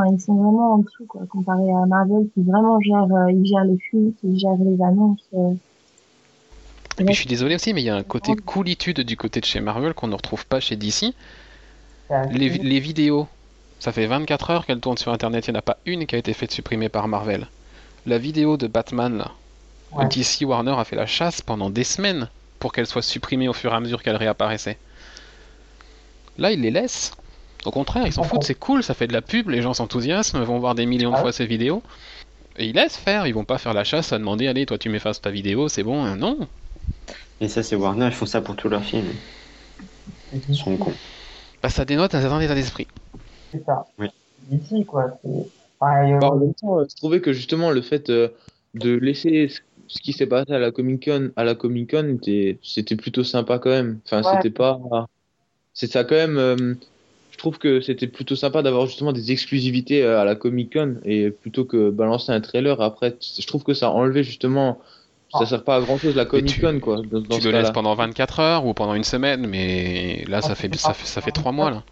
enfin, 0.00 0.12
ils 0.14 0.20
sont 0.20 0.34
vraiment 0.34 0.74
en 0.74 0.78
dessous, 0.78 1.04
quoi, 1.06 1.22
comparé 1.28 1.70
à 1.72 1.86
Marvel 1.86 2.26
qui 2.34 2.42
vraiment 2.42 2.80
gère, 2.80 3.04
euh, 3.12 3.30
ils 3.32 3.46
gèrent 3.46 3.64
les 3.64 3.78
flux, 3.78 4.14
ils 4.24 4.38
gèrent 4.38 4.56
les 4.58 4.82
annonces. 4.82 5.20
euh. 5.34 5.52
Et 6.98 7.04
puis 7.04 7.14
je 7.14 7.20
suis 7.20 7.28
désolé 7.28 7.54
aussi, 7.54 7.72
mais 7.72 7.80
il 7.82 7.86
y 7.86 7.90
a 7.90 7.96
un 7.96 8.02
côté 8.02 8.34
coolitude 8.36 9.00
du 9.00 9.16
côté 9.16 9.40
de 9.40 9.46
chez 9.46 9.60
Marvel 9.60 9.94
qu'on 9.94 10.08
ne 10.08 10.14
retrouve 10.14 10.44
pas 10.46 10.60
chez 10.60 10.76
DC. 10.76 11.14
Assez- 12.10 12.34
Les, 12.34 12.48
vi- 12.50 12.62
les 12.62 12.80
vidéos, 12.80 13.26
ça 13.78 13.92
fait 13.92 14.06
24 14.06 14.50
heures 14.50 14.66
qu'elles 14.66 14.80
tournent 14.80 14.98
sur 14.98 15.12
internet, 15.12 15.46
il 15.46 15.52
n'y 15.52 15.56
en 15.56 15.60
a 15.60 15.62
pas 15.62 15.78
une 15.86 16.06
qui 16.06 16.14
a 16.14 16.18
été 16.18 16.32
faite 16.34 16.50
supprimer 16.52 16.88
par 16.88 17.08
Marvel. 17.08 17.46
La 18.06 18.18
vidéo 18.18 18.56
de 18.56 18.66
Batman, 18.66 19.16
là, 19.16 19.30
Ouais. 19.92 20.06
DC 20.08 20.44
Warner 20.44 20.74
a 20.78 20.84
fait 20.84 20.94
la 20.96 21.06
chasse 21.06 21.40
pendant 21.40 21.70
des 21.70 21.84
semaines 21.84 22.28
pour 22.58 22.72
qu'elle 22.72 22.86
soit 22.86 23.02
supprimée 23.02 23.48
au 23.48 23.52
fur 23.52 23.72
et 23.72 23.76
à 23.76 23.80
mesure 23.80 24.02
qu'elle 24.02 24.16
réapparaissait. 24.16 24.76
Là, 26.38 26.52
ils 26.52 26.60
les 26.60 26.70
laissent. 26.70 27.12
Au 27.64 27.70
contraire, 27.70 28.06
ils 28.06 28.12
s'en 28.12 28.22
foutent, 28.22 28.44
c'est 28.44 28.54
cool, 28.58 28.82
ça 28.82 28.94
fait 28.94 29.06
de 29.06 29.12
la 29.12 29.20
pub, 29.22 29.48
les 29.50 29.60
gens 29.60 29.74
s'enthousiasment, 29.74 30.42
vont 30.44 30.58
voir 30.58 30.74
des 30.74 30.86
millions 30.86 31.10
de 31.10 31.16
Ah 31.16 31.20
fois 31.20 31.32
ces 31.32 31.46
vidéos. 31.46 31.82
Et 32.56 32.66
ils 32.66 32.74
laissent 32.74 32.96
faire, 32.96 33.26
ils 33.26 33.34
vont 33.34 33.44
pas 33.44 33.58
faire 33.58 33.74
la 33.74 33.84
chasse 33.84 34.12
à 34.12 34.18
demander, 34.18 34.48
allez, 34.48 34.66
toi 34.66 34.78
tu 34.78 34.88
m'effaces 34.88 35.20
ta 35.20 35.30
vidéo, 35.30 35.68
c'est 35.68 35.82
bon, 35.82 36.04
Euh, 36.06 36.14
non. 36.16 36.38
Et 37.40 37.48
ça, 37.48 37.62
c'est 37.62 37.76
Warner, 37.76 38.06
ils 38.06 38.12
font 38.12 38.26
ça 38.26 38.40
pour 38.40 38.56
tous 38.56 38.68
leurs 38.68 38.84
films. 38.84 39.12
c'est 40.30 40.40
Ils 40.48 40.54
sont 40.54 40.76
cons. 40.76 40.92
Bah, 41.62 41.68
ça 41.70 41.84
dénote 41.84 42.14
un 42.14 42.20
certain 42.20 42.40
état 42.40 42.54
d'esprit. 42.54 42.86
C'est 43.52 43.64
ça. 43.64 43.86
Oui. 43.98 44.08
D'ici, 44.50 44.84
quoi. 44.84 45.18
euh, 45.24 45.28
Bah, 45.80 46.02
en 46.02 46.36
même 46.36 46.54
temps, 46.54 46.80
euh, 46.80 46.84
je 46.90 46.96
trouvais 46.96 47.20
que 47.20 47.32
justement 47.32 47.70
le 47.70 47.80
fait 47.82 48.10
euh, 48.10 48.28
de 48.74 48.94
laisser 48.94 49.48
ce- 49.48 50.00
qui 50.02 50.12
s'est 50.12 50.26
passé 50.26 50.52
à 50.52 50.58
la 50.58 50.70
Comic 50.70 51.04
Con 51.06 51.30
à 51.36 51.44
la 51.44 51.54
Comic 51.54 51.90
Con, 51.90 52.16
était- 52.16 52.58
c'était 52.62 52.96
plutôt 52.96 53.24
sympa 53.24 53.58
quand 53.58 53.70
même. 53.70 54.00
Enfin, 54.04 54.22
Ouais. 54.22 54.36
c'était 54.36 54.50
pas, 54.50 54.78
c'est 55.72 55.90
ça 55.90 56.04
quand 56.04 56.14
même. 56.14 56.76
Je 57.40 57.42
trouve 57.42 57.56
que 57.56 57.80
c'était 57.80 58.06
plutôt 58.06 58.36
sympa 58.36 58.60
d'avoir 58.60 58.84
justement 58.84 59.14
des 59.14 59.32
exclusivités 59.32 60.02
euh, 60.04 60.20
à 60.20 60.26
la 60.26 60.34
Comic 60.34 60.74
Con 60.74 60.96
et 61.06 61.30
plutôt 61.30 61.64
que 61.64 61.88
balancer 61.88 62.32
un 62.32 62.40
trailer 62.42 62.78
après. 62.82 63.16
Je 63.18 63.46
trouve 63.46 63.62
que 63.62 63.72
ça 63.72 63.86
a 63.86 63.90
enlevé 63.92 64.22
justement. 64.22 64.78
Ça 65.32 65.38
Ah. 65.44 65.46
sert 65.46 65.64
pas 65.64 65.76
à 65.76 65.80
grand 65.80 65.96
chose 65.96 66.14
la 66.14 66.26
Comic 66.26 66.44
tu- 66.48 66.60
Con 66.60 66.80
quoi. 66.80 66.96
Dans, 67.10 67.22
dans 67.22 67.38
tu 67.38 67.44
le 67.46 67.52
laisses 67.52 67.70
pendant 67.70 67.94
24 67.94 68.40
heures 68.40 68.66
ou 68.66 68.74
pendant 68.74 68.92
une 68.92 69.04
semaine, 69.04 69.46
mais 69.46 70.22
là, 70.28 70.42
ça 70.42 70.48
Ah, 70.50 70.54
fait, 70.54 70.74
ça 70.74 70.92
fait, 70.92 71.06
ça 71.06 71.22
fait 71.22 71.30
3 71.30 71.50
mois, 71.52 71.70
là. 71.70 71.82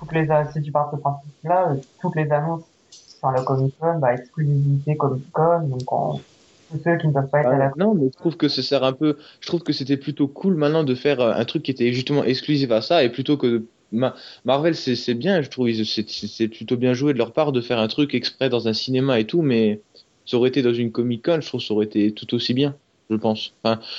toutes 0.00 0.10
les, 0.14 0.26
si 0.52 0.62
tu 0.62 0.72
pars 0.72 0.90
de 0.90 0.96
ce 0.96 1.00
principe-là, 1.00 1.70
euh, 1.70 1.74
toutes 2.00 2.16
les 2.16 2.28
annonces 2.32 2.64
sur 2.90 3.30
la 3.30 3.40
Comic 3.44 3.72
Con, 3.78 4.00
bah, 4.00 4.14
exclusivité 4.14 4.96
Comic 4.96 5.22
Con, 5.30 5.60
donc 5.68 5.84
tous 5.86 6.80
ceux 6.82 6.96
qui 6.98 7.06
ne 7.06 7.12
peuvent 7.12 7.30
pas 7.30 7.42
être 7.42 7.50
à 7.50 7.56
la 7.56 7.66
Ah, 7.66 7.72
non, 7.76 7.94
mais 7.94 8.08
je 8.12 8.18
trouve 8.18 8.36
que 8.36 8.48
ça 8.48 8.62
sert 8.62 8.82
un 8.82 8.94
peu. 8.94 9.16
Je 9.38 9.46
trouve 9.46 9.62
que 9.62 9.72
c'était 9.72 9.96
plutôt 9.96 10.26
cool 10.26 10.56
maintenant 10.56 10.82
de 10.82 10.96
faire 10.96 11.20
euh, 11.20 11.34
un 11.36 11.44
truc 11.44 11.62
qui 11.62 11.70
était 11.70 11.92
justement 11.92 12.24
exclusif 12.24 12.68
à 12.72 12.80
ça 12.82 13.04
et 13.04 13.10
plutôt 13.10 13.36
que 13.36 13.62
Ma- 13.92 14.14
Marvel, 14.44 14.74
c'est 14.76 15.14
bien, 15.14 15.42
je 15.42 15.48
trouve. 15.50 15.68
C'est 15.72 16.48
plutôt 16.48 16.76
bien 16.76 16.94
joué 16.94 17.12
de 17.12 17.18
leur 17.18 17.32
part 17.32 17.52
de 17.52 17.60
faire 17.60 17.78
un 17.78 17.88
truc 17.88 18.14
exprès 18.14 18.48
dans 18.48 18.68
un 18.68 18.72
cinéma 18.72 19.20
et 19.20 19.26
tout, 19.26 19.42
mais 19.42 19.82
ça 20.24 20.36
aurait 20.36 20.48
été 20.48 20.62
dans 20.62 20.74
une 20.74 20.92
Comic 20.92 21.24
Con, 21.24 21.40
je 21.40 21.46
trouve 21.46 21.60
ça 21.60 21.74
aurait 21.74 21.86
été 21.86 22.12
tout 22.14 22.32
aussi 22.34 22.54
bien. 22.54 22.78
je 23.10 23.16
pense. 23.16 23.54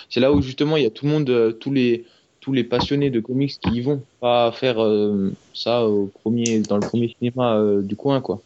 C'est 0.10 0.20
là 0.20 0.34
où 0.34 0.42
justement 0.42 0.78
il 0.78 0.84
y 0.84 0.86
a 0.86 0.90
tout 0.92 1.06
le 1.06 1.12
monde, 1.12 1.30
euh, 1.30 1.52
tous 1.54 1.72
les 1.72 2.06
tous 2.40 2.52
les 2.54 2.64
passionnés 2.66 3.10
de 3.10 3.22
comics 3.22 3.58
qui 3.62 3.72
y 3.72 3.82
vont, 3.82 4.06
pas 4.20 4.52
faire 4.52 4.84
euh, 4.84 5.32
ça 5.54 5.86
au 5.88 6.08
premier 6.08 6.60
dans 6.62 6.78
le 6.78 6.84
premier 6.84 7.16
cinéma 7.18 7.58
euh, 7.58 7.82
du 7.82 7.96
coin 7.96 8.20
quoi. 8.22 8.44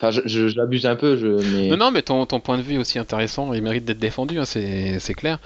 Enfin, 0.00 0.10
je- 0.10 0.86
un 0.86 0.96
peu, 0.96 1.16
je, 1.16 1.26
mais 1.26 1.70
Non, 1.70 1.76
non, 1.76 1.90
mais 1.90 2.02
ton, 2.02 2.26
ton 2.26 2.40
point 2.40 2.58
de 2.58 2.62
vue 2.62 2.74
est 2.74 2.78
aussi 2.78 2.98
intéressant, 2.98 3.52
il 3.52 3.62
mérite 3.62 3.84
d'être 3.84 3.98
défendu, 3.98 4.38
hein, 4.38 4.44
c'est 4.44 5.14
clair. 5.14 5.38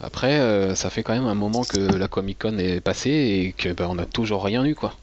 Après, 0.00 0.40
euh, 0.40 0.74
ça 0.74 0.88
fait 0.90 1.02
quand 1.02 1.12
même 1.14 1.26
un 1.26 1.34
moment 1.34 1.64
que 1.66 1.76
la 1.76 2.08
Comic 2.08 2.40
Con 2.40 2.56
est 2.58 2.80
passée 2.80 3.10
et 3.10 3.52
que 3.52 3.72
ben, 3.74 3.86
on 3.90 3.98
a 3.98 4.06
toujours 4.06 4.42
rien 4.44 4.64
eu, 4.64 4.74
quoi. 4.74 4.94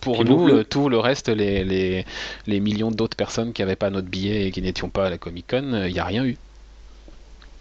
Pour 0.00 0.24
nous, 0.24 0.48
le- 0.48 0.58
euh, 0.58 0.64
tout 0.64 0.88
le 0.88 0.98
reste, 0.98 1.28
les, 1.28 1.62
les, 1.64 2.04
les 2.46 2.58
millions 2.60 2.90
d'autres 2.90 3.16
personnes 3.16 3.52
qui 3.52 3.62
n'avaient 3.62 3.76
pas 3.76 3.90
notre 3.90 4.08
billet 4.08 4.46
et 4.46 4.50
qui 4.50 4.60
n'étions 4.62 4.90
pas 4.90 5.06
à 5.06 5.10
la 5.10 5.18
Comic 5.18 5.48
Con, 5.50 5.84
il 5.86 5.92
n'y 5.92 5.98
a 6.00 6.04
rien 6.04 6.24
eu. 6.24 6.36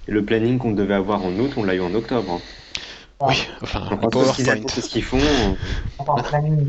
Et 0.08 0.12
le 0.12 0.26
planning 0.26 0.58
qu'on 0.58 0.72
devait 0.72 0.96
avoir 0.96 1.24
en 1.24 1.38
août, 1.38 1.54
on 1.56 1.64
l'a 1.64 1.76
eu 1.76 1.82
en 1.82 1.94
octobre. 1.94 2.32
hein. 2.32 2.44
Oui, 3.26 3.36
enfin, 3.62 4.00
qu'ils 4.10 4.12
PowerPoint. 4.12 4.66
ce 4.68 4.90
qu'ils 4.90 5.04
font, 5.04 5.60
Enfin, 5.98 6.24
planning. 6.30 6.68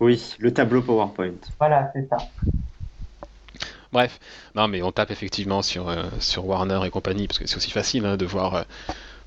oui, 0.00 0.34
le 0.38 0.52
tableau 0.52 0.82
PowerPoint. 0.82 1.38
Voilà, 1.58 1.90
c'est 1.94 2.06
ça. 2.08 2.30
Bref, 3.92 4.18
non, 4.54 4.68
mais 4.68 4.82
on 4.82 4.90
tape 4.92 5.10
effectivement 5.10 5.62
sur, 5.62 5.88
euh, 5.88 6.04
sur 6.18 6.46
Warner 6.46 6.80
et 6.86 6.90
compagnie, 6.90 7.26
parce 7.26 7.38
que 7.38 7.46
c'est 7.46 7.56
aussi 7.56 7.70
facile 7.70 8.06
hein, 8.06 8.16
de 8.16 8.24
voir, 8.24 8.54
euh, 8.54 8.62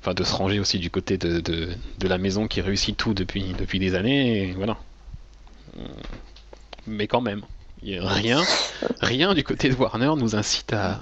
enfin, 0.00 0.12
de 0.14 0.24
se 0.24 0.34
ranger 0.34 0.58
aussi 0.58 0.78
du 0.78 0.90
côté 0.90 1.18
de, 1.18 1.40
de, 1.40 1.68
de 1.98 2.08
la 2.08 2.18
maison 2.18 2.48
qui 2.48 2.60
réussit 2.60 2.96
tout 2.96 3.14
depuis, 3.14 3.54
depuis 3.54 3.78
des 3.78 3.94
années, 3.94 4.48
et 4.48 4.52
voilà. 4.54 4.76
Mais 6.86 7.06
quand 7.06 7.20
même, 7.20 7.42
il 7.82 7.90
y 7.90 7.98
a 7.98 8.08
rien, 8.08 8.42
rien 9.00 9.34
du 9.34 9.44
côté 9.44 9.68
de 9.68 9.74
Warner 9.74 10.12
nous 10.16 10.34
incite 10.36 10.72
à, 10.72 11.00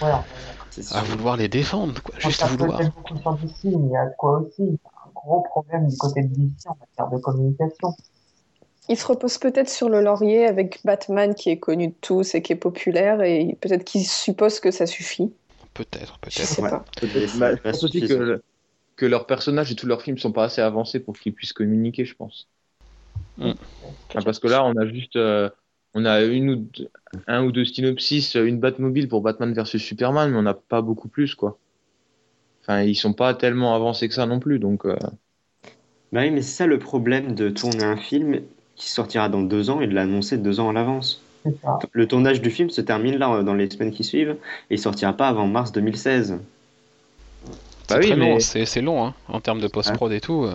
Voilà. 0.00 0.24
À 0.90 1.02
vouloir 1.02 1.36
les 1.36 1.46
défendre, 1.48 2.02
quoi, 2.02 2.14
On 2.24 2.28
juste 2.28 2.40
tape 2.40 2.50
vouloir. 2.50 2.78
peut-être 2.78 2.94
beaucoup 2.94 3.16
sur 3.16 3.32
DC, 3.38 3.64
mais 3.64 3.86
il 3.86 3.92
y 3.92 3.96
a 3.96 4.06
quoi 4.18 4.40
aussi. 4.40 4.54
Il 4.58 4.72
y 4.72 4.78
a 4.84 5.06
un 5.06 5.10
gros 5.14 5.42
problème 5.42 5.86
du 5.88 5.96
côté 5.96 6.22
de 6.22 6.28
DC 6.34 6.66
en 6.66 6.76
matière 6.80 7.10
de 7.10 7.18
communication. 7.22 7.94
Il 8.88 8.96
se 8.98 9.06
repose 9.06 9.38
peut-être 9.38 9.68
sur 9.68 9.88
le 9.88 10.00
laurier 10.00 10.46
avec 10.46 10.80
Batman 10.84 11.34
qui 11.34 11.50
est 11.50 11.58
connu 11.58 11.88
de 11.88 11.94
tous 12.00 12.34
et 12.34 12.42
qui 12.42 12.52
est 12.52 12.56
populaire 12.56 13.22
et 13.22 13.56
peut-être 13.60 13.84
qu'il 13.84 14.04
suppose 14.04 14.60
que 14.60 14.70
ça 14.70 14.86
suffit. 14.86 15.32
Peut-être, 15.72 16.18
Je 16.28 16.36
peut-être. 16.36 16.46
sais 16.46 16.62
Ouais. 16.62 16.70
pas. 16.70 16.84
Bah, 17.34 17.54
je 17.56 17.60
pense 17.62 17.82
aussi 17.84 18.00
que, 18.02 18.40
que 18.96 19.06
leurs 19.06 19.26
personnages 19.26 19.72
et 19.72 19.76
tous 19.76 19.86
leurs 19.86 20.02
films 20.02 20.18
sont 20.18 20.32
pas 20.32 20.44
assez 20.44 20.60
avancés 20.60 21.00
pour 21.00 21.18
qu'ils 21.18 21.34
puissent 21.34 21.52
communiquer, 21.52 22.04
je 22.04 22.14
pense. 22.14 22.48
Mm. 23.38 23.52
Enfin, 24.10 24.22
parce 24.24 24.38
que 24.38 24.48
là, 24.48 24.64
on 24.64 24.76
a 24.76 24.86
juste, 24.86 25.16
euh, 25.16 25.50
on 25.94 26.04
a 26.04 26.22
une 26.22 26.50
ou 26.50 26.56
deux- 26.56 26.88
un 27.26 27.44
ou 27.44 27.52
deux 27.52 27.64
synopsis, 27.64 28.34
une 28.34 28.60
Batmobile 28.60 29.08
pour 29.08 29.22
Batman 29.22 29.52
versus 29.54 29.82
Superman, 29.82 30.30
mais 30.30 30.38
on 30.38 30.42
n'a 30.42 30.54
pas 30.54 30.82
beaucoup 30.82 31.08
plus, 31.08 31.34
quoi. 31.34 31.58
Enfin, 32.62 32.82
ils 32.82 32.96
sont 32.96 33.12
pas 33.12 33.34
tellement 33.34 33.74
avancés 33.74 34.08
que 34.08 34.14
ça 34.14 34.26
non 34.26 34.40
plus, 34.40 34.58
donc. 34.58 34.86
euh, 34.86 34.96
Bah 36.12 36.20
oui, 36.22 36.30
mais 36.30 36.42
c'est 36.42 36.56
ça 36.56 36.66
le 36.66 36.78
problème 36.78 37.34
de 37.34 37.50
tourner 37.50 37.84
un 37.84 37.96
film 37.96 38.40
qui 38.76 38.88
sortira 38.90 39.28
dans 39.28 39.42
deux 39.42 39.70
ans 39.70 39.80
et 39.80 39.86
de 39.86 39.94
l'annoncer 39.94 40.36
deux 40.38 40.60
ans 40.60 40.70
à 40.70 40.72
l'avance. 40.72 41.22
Le 41.92 42.08
tournage 42.08 42.40
du 42.40 42.50
film 42.50 42.70
se 42.70 42.80
termine 42.80 43.16
là 43.18 43.42
dans 43.42 43.54
les 43.54 43.68
semaines 43.70 43.90
qui 43.92 44.02
suivent 44.04 44.36
et 44.70 44.74
il 44.74 44.78
sortira 44.78 45.12
pas 45.12 45.28
avant 45.28 45.46
mars 45.46 45.72
2016. 45.72 46.38
C'est 47.88 47.94
Bah 47.94 48.00
oui, 48.02 48.14
mais- 48.16 48.40
c'est 48.40 48.64
c'est 48.64 48.80
long, 48.80 49.04
hein, 49.04 49.14
en 49.28 49.40
termes 49.40 49.60
de 49.60 49.68
post-prod 49.68 50.10
et 50.12 50.20
tout. 50.20 50.44
euh. 50.44 50.54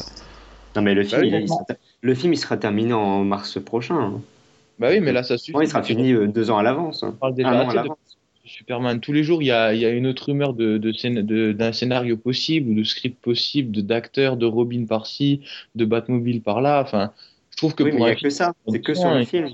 Non 0.76 0.82
mais 0.82 0.94
le 0.96 1.04
film, 1.04 1.22
oui, 1.22 1.28
il, 1.30 1.36
il 1.42 1.48
sera, 1.48 1.66
le 2.02 2.16
film 2.16 2.34
il 2.34 2.38
sera 2.38 2.58
terminé 2.58 2.94
en 2.94 3.24
mars 3.24 3.60
prochain. 3.64 4.14
Bah 4.80 4.88
oui, 4.92 5.00
mais 5.02 5.12
là, 5.12 5.24
ça 5.24 5.38
suffit. 5.38 5.56
Ouais, 5.58 5.66
il 5.66 5.70
sera 5.70 5.84
fini 5.84 6.14
euh, 6.14 6.28
deux 6.28 6.50
ans 6.52 6.58
à 6.58 6.64
l'avance. 6.64 7.04
On 7.04 7.12
parle 7.12 7.36
déjà 7.36 7.50
Un 7.50 7.54
an 7.54 7.58
à 7.58 7.62
assez 7.64 7.72
de 7.72 7.76
l'avance. 7.76 7.98
Superman. 8.46 9.00
Tous 9.00 9.12
les 9.14 9.24
jours, 9.24 9.44
il 9.44 9.46
y 9.46 9.52
a, 9.52 9.74
il 9.76 9.80
y 9.80 9.86
a 9.86 9.90
une 9.90 10.08
autre 10.08 10.26
rumeur 10.26 10.54
de, 10.54 10.78
de, 10.80 10.92
scén- 10.92 11.22
de- 11.24 11.52
d'un 11.52 11.72
scénario 11.72 12.18
possible, 12.18 12.72
ou 12.72 12.74
de 12.74 12.84
script 12.84 13.22
possible, 13.22 13.72
de 13.72 13.82
d'acteurs, 13.82 14.38
de 14.38 14.46
Robin 14.48 14.86
par-ci, 14.88 15.42
de 15.76 15.86
Batmobile 15.86 16.42
par-là. 16.42 16.82
Enfin, 16.82 17.12
trouve 17.60 17.76
que 17.76 17.84
Oui, 17.84 17.92
mais 17.92 17.98
pour 17.98 18.08
il 18.08 18.10
n'y 18.10 18.12
a 18.12 18.16
que 18.16 18.20
film, 18.22 18.32
ça. 18.32 18.54
C'est 18.68 18.82
que 18.82 18.94
sur 18.94 19.14
le 19.14 19.24
film. 19.26 19.50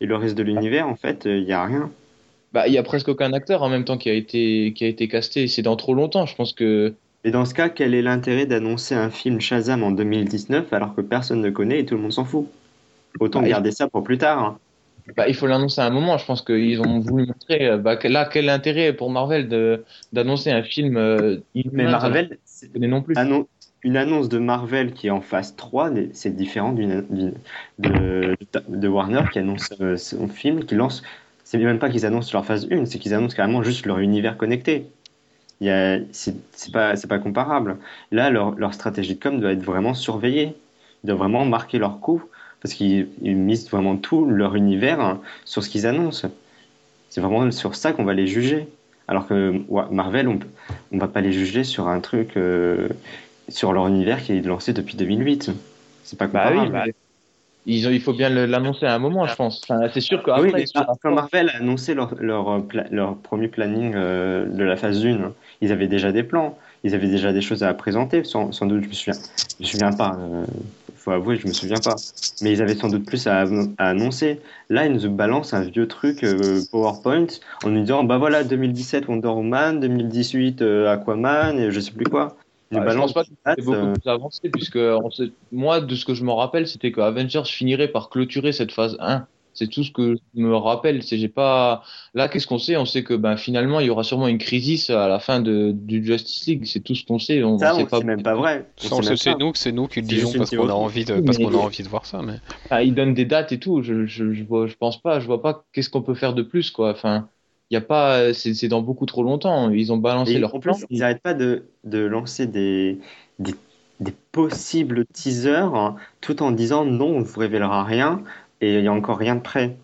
Et 0.00 0.06
le 0.06 0.16
reste 0.16 0.36
de 0.36 0.42
l'univers, 0.42 0.88
en 0.88 0.96
fait, 0.96 1.26
euh, 1.26 1.38
il 1.38 1.44
n'y 1.44 1.52
a 1.52 1.64
rien. 1.64 1.90
bah, 2.52 2.66
il 2.68 2.74
y 2.74 2.78
a 2.78 2.82
presque 2.82 3.08
aucun 3.08 3.32
acteur 3.32 3.62
en 3.62 3.68
même 3.68 3.84
temps 3.84 3.96
qui 3.98 4.10
a 4.10 4.12
été, 4.14 4.72
qui 4.74 4.84
a 4.84 4.88
été 4.88 5.08
casté. 5.08 5.46
C'est 5.48 5.62
dans 5.62 5.76
trop 5.76 5.94
longtemps. 5.94 6.26
Je 6.26 6.34
pense 6.34 6.52
que 6.52 6.94
Et 7.24 7.30
dans 7.30 7.44
ce 7.44 7.54
cas, 7.54 7.68
quel 7.68 7.94
est 7.94 8.02
l'intérêt 8.02 8.46
d'annoncer 8.46 8.94
un 8.94 9.08
film 9.10 9.40
Shazam 9.40 9.82
en 9.82 9.90
2019 9.92 10.72
alors 10.72 10.94
que 10.94 11.00
personne 11.00 11.40
ne 11.40 11.50
connaît 11.50 11.80
et 11.80 11.84
tout 11.86 11.94
le 11.94 12.02
monde 12.02 12.12
s'en 12.12 12.24
fout? 12.24 12.48
Autant 13.20 13.40
Bah, 13.40 13.46
il- 13.46 13.50
garder 13.50 13.70
ça 13.70 13.88
pour 13.88 14.02
plus 14.02 14.18
tard. 14.18 14.42
hein. 14.42 14.58
bah, 15.16 15.28
il 15.28 15.34
faut 15.34 15.46
l'annoncer 15.46 15.80
à 15.80 15.86
un 15.86 15.90
moment. 15.90 16.18
Je 16.18 16.24
pense 16.26 16.42
qu'ils 16.42 16.80
ont 16.80 16.98
voulu 17.00 17.26
montrer. 17.26 17.66
euh, 17.68 17.78
Bah, 17.78 17.96
que- 17.96 18.08
là, 18.08 18.28
quel 18.30 18.48
intérêt 18.48 18.92
pour 18.92 19.10
Marvel 19.10 19.48
de 19.48 19.84
d'annoncer 20.12 20.50
un 20.50 20.62
film 20.62 20.96
euh, 20.96 21.38
Mais 21.72 21.84
Marvel, 21.84 22.38
c'est- 22.44 22.74
non 22.76 23.02
plus. 23.02 23.14
annon- 23.16 23.46
une 23.84 23.96
annonce 23.96 24.28
de 24.28 24.38
Marvel 24.38 24.92
qui 24.92 25.06
est 25.08 25.10
en 25.10 25.20
phase 25.20 25.54
3, 25.56 25.90
n'est- 25.90 26.10
c'est 26.12 26.34
différent 26.34 26.72
d'une 26.72 27.34
de, 27.78 28.88
Warner 28.88 29.22
qui 29.32 29.38
annonce 29.38 29.70
euh, 29.80 29.96
son 29.96 30.28
film, 30.28 30.64
qui 30.64 30.74
lance. 30.74 31.02
C'est 31.44 31.58
même 31.58 31.78
pas 31.78 31.90
qu'ils 31.90 32.06
annoncent 32.06 32.30
leur 32.32 32.44
phase 32.44 32.66
1, 32.70 32.86
c'est 32.86 32.98
qu'ils 32.98 33.14
annoncent 33.14 33.36
carrément 33.36 33.62
juste 33.62 33.86
leur 33.86 33.98
univers 33.98 34.36
connecté. 34.36 34.86
C'est 35.60 36.72
pas, 36.72 37.18
comparable. 37.18 37.76
Là, 38.10 38.30
leur, 38.30 38.74
stratégie 38.74 39.14
de 39.14 39.20
com 39.20 39.40
doit 39.40 39.52
être 39.52 39.62
vraiment 39.62 39.94
surveillée. 39.94 40.54
Ils 41.02 41.08
doivent 41.08 41.18
vraiment 41.18 41.44
marquer 41.44 41.78
leur 41.78 42.00
coup 42.00 42.22
parce 42.62 42.74
qu'ils 42.74 43.08
ils 43.20 43.36
misent 43.36 43.70
vraiment 43.70 43.96
tout 43.96 44.24
leur 44.24 44.54
univers 44.56 45.00
hein, 45.00 45.20
sur 45.44 45.62
ce 45.62 45.68
qu'ils 45.68 45.86
annoncent. 45.86 46.28
C'est 47.10 47.20
vraiment 47.20 47.50
sur 47.50 47.74
ça 47.74 47.92
qu'on 47.92 48.04
va 48.04 48.14
les 48.14 48.26
juger. 48.26 48.68
Alors 49.06 49.26
que 49.26 49.62
Marvel, 49.90 50.28
on, 50.28 50.38
on 50.92 50.98
va 50.98 51.08
pas 51.08 51.20
les 51.20 51.32
juger 51.32 51.62
sur 51.62 51.88
un 51.88 52.00
truc, 52.00 52.36
euh, 52.36 52.88
sur 53.48 53.72
leur 53.72 53.86
univers 53.88 54.22
qui 54.22 54.32
est 54.32 54.42
lancé 54.42 54.72
depuis 54.72 54.96
2008. 54.96 55.50
C'est 56.04 56.18
pas 56.18 56.26
Bah 56.26 56.52
oui, 56.54 56.68
bah, 56.70 56.84
ils 57.66 57.88
ont, 57.88 57.90
il 57.90 58.00
faut 58.00 58.12
bien 58.12 58.28
l'annoncer 58.28 58.86
à 58.86 58.94
un 58.94 58.98
moment, 58.98 59.26
je 59.26 59.34
pense. 59.34 59.62
Enfin, 59.62 59.88
c'est 59.92 60.00
sûr 60.00 60.22
qu'après, 60.22 60.42
Oui, 60.42 60.52
mais 60.54 60.64
quand 61.02 61.14
Marvel 61.14 61.48
a 61.48 61.56
annoncé 61.56 61.94
leur, 61.94 62.14
leur, 62.20 62.50
euh, 62.50 62.60
leur 62.90 63.16
premier 63.16 63.48
planning 63.48 63.94
euh, 63.94 64.44
de 64.46 64.64
la 64.64 64.76
phase 64.76 65.04
1, 65.04 65.32
ils 65.62 65.72
avaient 65.72 65.88
déjà 65.88 66.12
des 66.12 66.22
plans, 66.22 66.58
ils 66.82 66.94
avaient 66.94 67.08
déjà 67.08 67.32
des 67.32 67.40
choses 67.40 67.62
à 67.62 67.72
présenter, 67.72 68.22
sans, 68.24 68.52
sans 68.52 68.66
doute, 68.66 68.82
je 68.82 68.88
me 68.88 68.92
souviens, 68.92 69.20
je 69.58 69.64
me 69.64 69.66
souviens 69.66 69.92
pas, 69.92 70.18
il 70.88 70.94
faut 70.94 71.10
avouer, 71.10 71.36
je 71.36 71.46
me 71.46 71.54
souviens 71.54 71.80
pas, 71.82 71.96
mais 72.42 72.52
ils 72.52 72.60
avaient 72.60 72.74
sans 72.74 72.88
doute 72.88 73.06
plus 73.06 73.26
à, 73.26 73.46
à 73.78 73.88
annoncer. 73.88 74.40
Là, 74.68 74.84
ils 74.84 74.92
nous 74.92 75.10
balancent 75.10 75.54
un 75.54 75.62
vieux 75.62 75.88
truc 75.88 76.22
euh, 76.22 76.60
PowerPoint 76.70 77.26
en 77.64 77.70
nous 77.70 77.80
disant, 77.80 78.04
bah 78.04 78.18
voilà, 78.18 78.44
2017 78.44 79.08
Wonder 79.08 79.28
Woman, 79.28 79.80
2018 79.80 80.60
euh, 80.60 80.92
Aquaman, 80.92 81.58
et 81.58 81.70
je 81.70 81.80
sais 81.80 81.92
plus 81.92 82.04
quoi. 82.04 82.36
Nous 82.70 82.78
Ouais, 82.78 82.90
je 82.90 82.96
pense 82.96 83.12
pas 83.12 83.24
que 83.24 83.30
c'est 83.56 83.64
beaucoup 83.64 83.92
plus 83.92 84.10
avancé, 84.10 84.48
puisque 84.50 84.76
on 84.76 85.10
sait- 85.10 85.30
moi, 85.52 85.80
de 85.80 85.94
ce 85.94 86.04
que 86.04 86.14
je 86.14 86.24
me 86.24 86.32
rappelle, 86.32 86.66
c'était 86.66 86.92
que 86.92 87.00
Avengers 87.00 87.42
finirait 87.46 87.88
par 87.88 88.08
clôturer 88.10 88.52
cette 88.52 88.72
phase 88.72 88.96
1. 89.00 89.26
C'est 89.56 89.68
tout 89.68 89.84
ce 89.84 89.92
que 89.92 90.16
je 90.16 90.40
me 90.42 90.56
rappelle. 90.56 91.04
C'est 91.04 91.16
j'ai 91.16 91.28
pas. 91.28 91.84
Là, 92.12 92.28
qu'est-ce 92.28 92.48
qu'on 92.48 92.58
sait? 92.58 92.76
On 92.76 92.84
sait 92.86 93.04
que 93.04 93.14
ben 93.14 93.36
finalement, 93.36 93.78
il 93.78 93.86
y 93.86 93.90
aura 93.90 94.02
sûrement 94.02 94.26
une 94.26 94.38
crise 94.38 94.90
à 94.90 95.06
la 95.06 95.20
fin 95.20 95.38
de 95.38 95.70
du 95.72 96.04
Justice 96.04 96.44
League. 96.48 96.64
C'est 96.66 96.80
tout 96.80 96.96
ce 96.96 97.04
qu'on 97.06 97.20
sait. 97.20 97.40
On, 97.44 97.56
ça, 97.58 97.72
on 97.72 97.76
sait 97.76 97.82
on- 97.84 97.86
pas. 97.86 97.98
c'est 97.98 98.04
même 98.04 98.22
pas 98.24 98.34
vrai. 98.34 98.68
C'est 98.76 99.38
nous, 99.38 99.52
c'est 99.54 99.70
nous 99.70 99.86
qui 99.86 100.00
le 100.00 100.08
disons 100.08 100.32
parce 100.36 100.50
qu'on 100.50 100.68
a 100.68 100.72
envie 100.72 101.04
de, 101.04 101.20
parce 101.20 101.38
Mais- 101.38 101.44
qu'on 101.44 101.54
a 101.54 101.58
envie 101.62 101.84
de 101.84 101.88
voir 101.88 102.04
ça. 102.04 102.20
Mais 102.20 102.40
Enfin, 102.64 102.80
ils 102.80 102.92
donnent 102.96 103.14
des 103.14 103.26
dates 103.26 103.52
et 103.52 103.60
tout. 103.60 103.80
Je 103.82 104.06
je 104.06 104.32
je, 104.32 104.42
vois, 104.42 104.66
je 104.66 104.74
pense 104.74 105.00
pas. 105.00 105.20
Je 105.20 105.26
vois 105.26 105.40
pas 105.40 105.64
qu'est-ce 105.72 105.88
qu'on 105.88 106.02
peut 106.02 106.14
faire 106.14 106.34
de 106.34 106.42
plus 106.42 106.72
quoi. 106.72 106.90
Enfin, 106.90 107.28
y 107.70 107.76
a 107.76 107.80
pas. 107.80 108.32
C'est 108.34 108.54
c'est 108.54 108.68
dans 108.68 108.82
beaucoup 108.82 109.06
trop 109.06 109.22
longtemps. 109.22 109.70
Ils 109.70 109.92
ont 109.92 109.96
balancé 109.96 110.34
Et 110.34 110.38
leur 110.38 110.54
en 110.54 110.60
plan. 110.60 110.74
plus, 110.74 110.86
ils 110.90 111.00
n'arrêtent 111.00 111.22
pas 111.22 111.34
de, 111.34 111.64
de 111.84 111.98
lancer 111.98 112.46
des, 112.46 112.98
des, 113.38 113.54
des 114.00 114.12
possibles 114.32 115.04
teasers 115.06 115.74
hein, 115.74 115.96
tout 116.20 116.42
en 116.42 116.50
disant 116.50 116.84
non, 116.84 117.06
on 117.16 117.20
ne 117.20 117.24
vous 117.24 117.40
révélera 117.40 117.84
rien 117.84 118.22
et 118.60 118.74
il 118.76 118.82
n'y 118.82 118.88
a 118.88 118.92
encore 118.92 119.18
rien 119.18 119.34
de 119.36 119.40
prêt. 119.40 119.76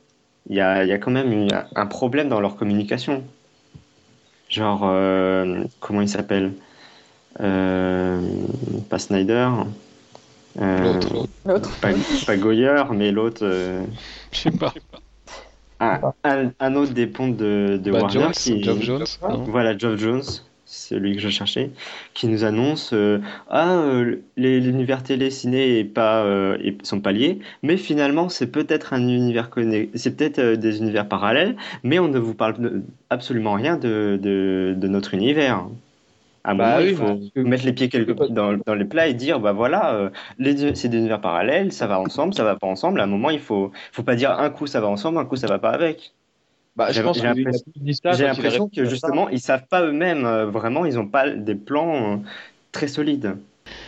Il 0.49 0.57
y 0.57 0.61
a, 0.61 0.85
il 0.85 0.89
y 0.89 0.93
a 0.93 0.99
quand 0.99 1.11
même 1.11 1.33
une- 1.33 1.53
un 1.75 1.87
problème 1.87 2.29
dans 2.29 2.41
leur 2.41 2.57
communication. 2.57 3.23
Genre, 4.49 4.81
euh, 4.85 5.65
comment 5.81 6.01
il 6.03 6.09
s'appelle 6.09 6.53
Euh, 7.41 8.21
Pas 8.91 8.99
Snyder. 8.99 9.49
euh, 10.61 11.01
l'autre. 11.45 11.77
Pas, 11.81 11.93
pas 12.27 12.37
Goyer, 12.37 12.83
mais 12.93 13.13
l'autre. 13.13 13.45
euh, 13.45 13.85
je 14.33 14.39
sais 14.39 14.51
pas. 14.51 14.75
Un, 15.81 16.01
un- 16.25 16.53
un 16.61 16.75
autre 16.75 16.93
des 16.93 17.07
pontes 17.07 17.37
de, 17.37 17.81
de 17.83 17.91
Bah, 17.91 18.01
Warner 18.03 18.21
Jones, 18.21 18.33
qui, 18.33 18.63
Geoff 18.63 18.81
Jones, 18.83 19.05
non 19.23 19.45
Voilà, 19.45 19.77
Geoff 19.77 19.99
Jones, 19.99 20.23
c'est 20.67 20.95
celui 20.95 21.15
que 21.17 21.21
je 21.21 21.29
cherchais, 21.31 21.71
qui 22.15 22.29
nous 22.29 22.45
annonce 22.45 22.93
euh, 22.93 23.19
ah 23.49 23.73
euh, 23.79 24.17
les 24.37 24.61
l'univers 24.61 25.03
télé 25.03 25.31
ciné 25.31 25.79
est 25.81 25.85
pas 25.85 26.25
euh, 26.25 26.57
sont 26.85 27.01
pas 27.01 27.13
liés, 27.13 27.41
mais 27.63 27.77
finalement 27.77 28.29
c'est 28.29 28.47
peut-être 28.47 28.93
un 28.93 29.01
univers 29.09 29.51
connecté, 29.51 29.99
c'est 29.99 30.17
peut-être 30.17 30.39
euh, 30.39 30.57
des 30.57 30.79
univers 30.79 31.09
parallèles, 31.09 31.57
mais 31.83 31.99
on 31.99 32.09
ne 32.09 32.19
vous 32.19 32.35
parle 32.35 32.83
absolument 33.11 33.55
rien 33.55 33.77
de, 33.77 34.19
de, 34.23 34.75
de 34.77 34.89
notre 34.89 35.15
univers. 35.15 35.67
À 36.43 36.53
un 36.53 36.55
Bah 36.55 36.65
moment, 36.65 36.77
oui, 36.79 36.89
il 36.91 36.97
faut 36.97 37.31
que- 37.35 37.41
mettre 37.47 37.65
les 37.67 37.73
pieds 37.75 37.89
quelque 37.91 38.13
dans, 38.13 38.57
dans 38.67 38.75
les 38.75 38.85
plats 38.87 39.09
et 39.09 39.15
dire 39.15 39.41
bah 39.41 39.53
voilà, 39.53 39.93
euh, 39.95 40.11
les- 40.39 40.75
c'est 40.75 40.89
des 40.89 40.97
univers 40.99 41.21
parallèles, 41.21 41.71
ça 41.73 41.87
va 41.87 42.01
ensemble, 42.01 42.33
ça 42.35 42.45
va 42.45 42.57
pas 42.57 42.67
ensemble. 42.67 43.01
À 43.01 43.05
un 43.05 43.07
moment, 43.07 43.29
il 43.31 43.41
faut 43.41 43.73
faut 43.93 44.03
pas 44.03 44.15
dire 44.17 44.31
un 44.33 44.49
coup 44.51 44.67
ça 44.67 44.81
va 44.81 44.87
ensemble, 44.89 45.19
un 45.19 45.27
coup 45.27 45.37
ça 45.37 45.47
va 45.49 45.59
pas 45.59 45.71
avec. 45.71 46.13
Bah, 46.77 46.87
je 46.89 46.95
J'ai- 46.95 47.03
pense 47.03 47.23
l'impression- 47.23 47.65
ça 48.03 48.13
J'ai 48.13 48.25
que 48.27 48.85
ça. 48.85 48.85
justement, 48.91 49.29
ils 49.29 49.41
savent 49.41 49.67
pas 49.69 49.83
eux-mêmes. 49.85 50.25
euh, 50.25 50.47
vraiment, 50.47 50.87
ils 50.87 50.99
ont 50.99 51.07
pas 51.07 51.29
des 51.29 51.55
plans 51.57 52.13
euh, 52.15 52.17
très 52.73 52.89
solides. 52.89 53.37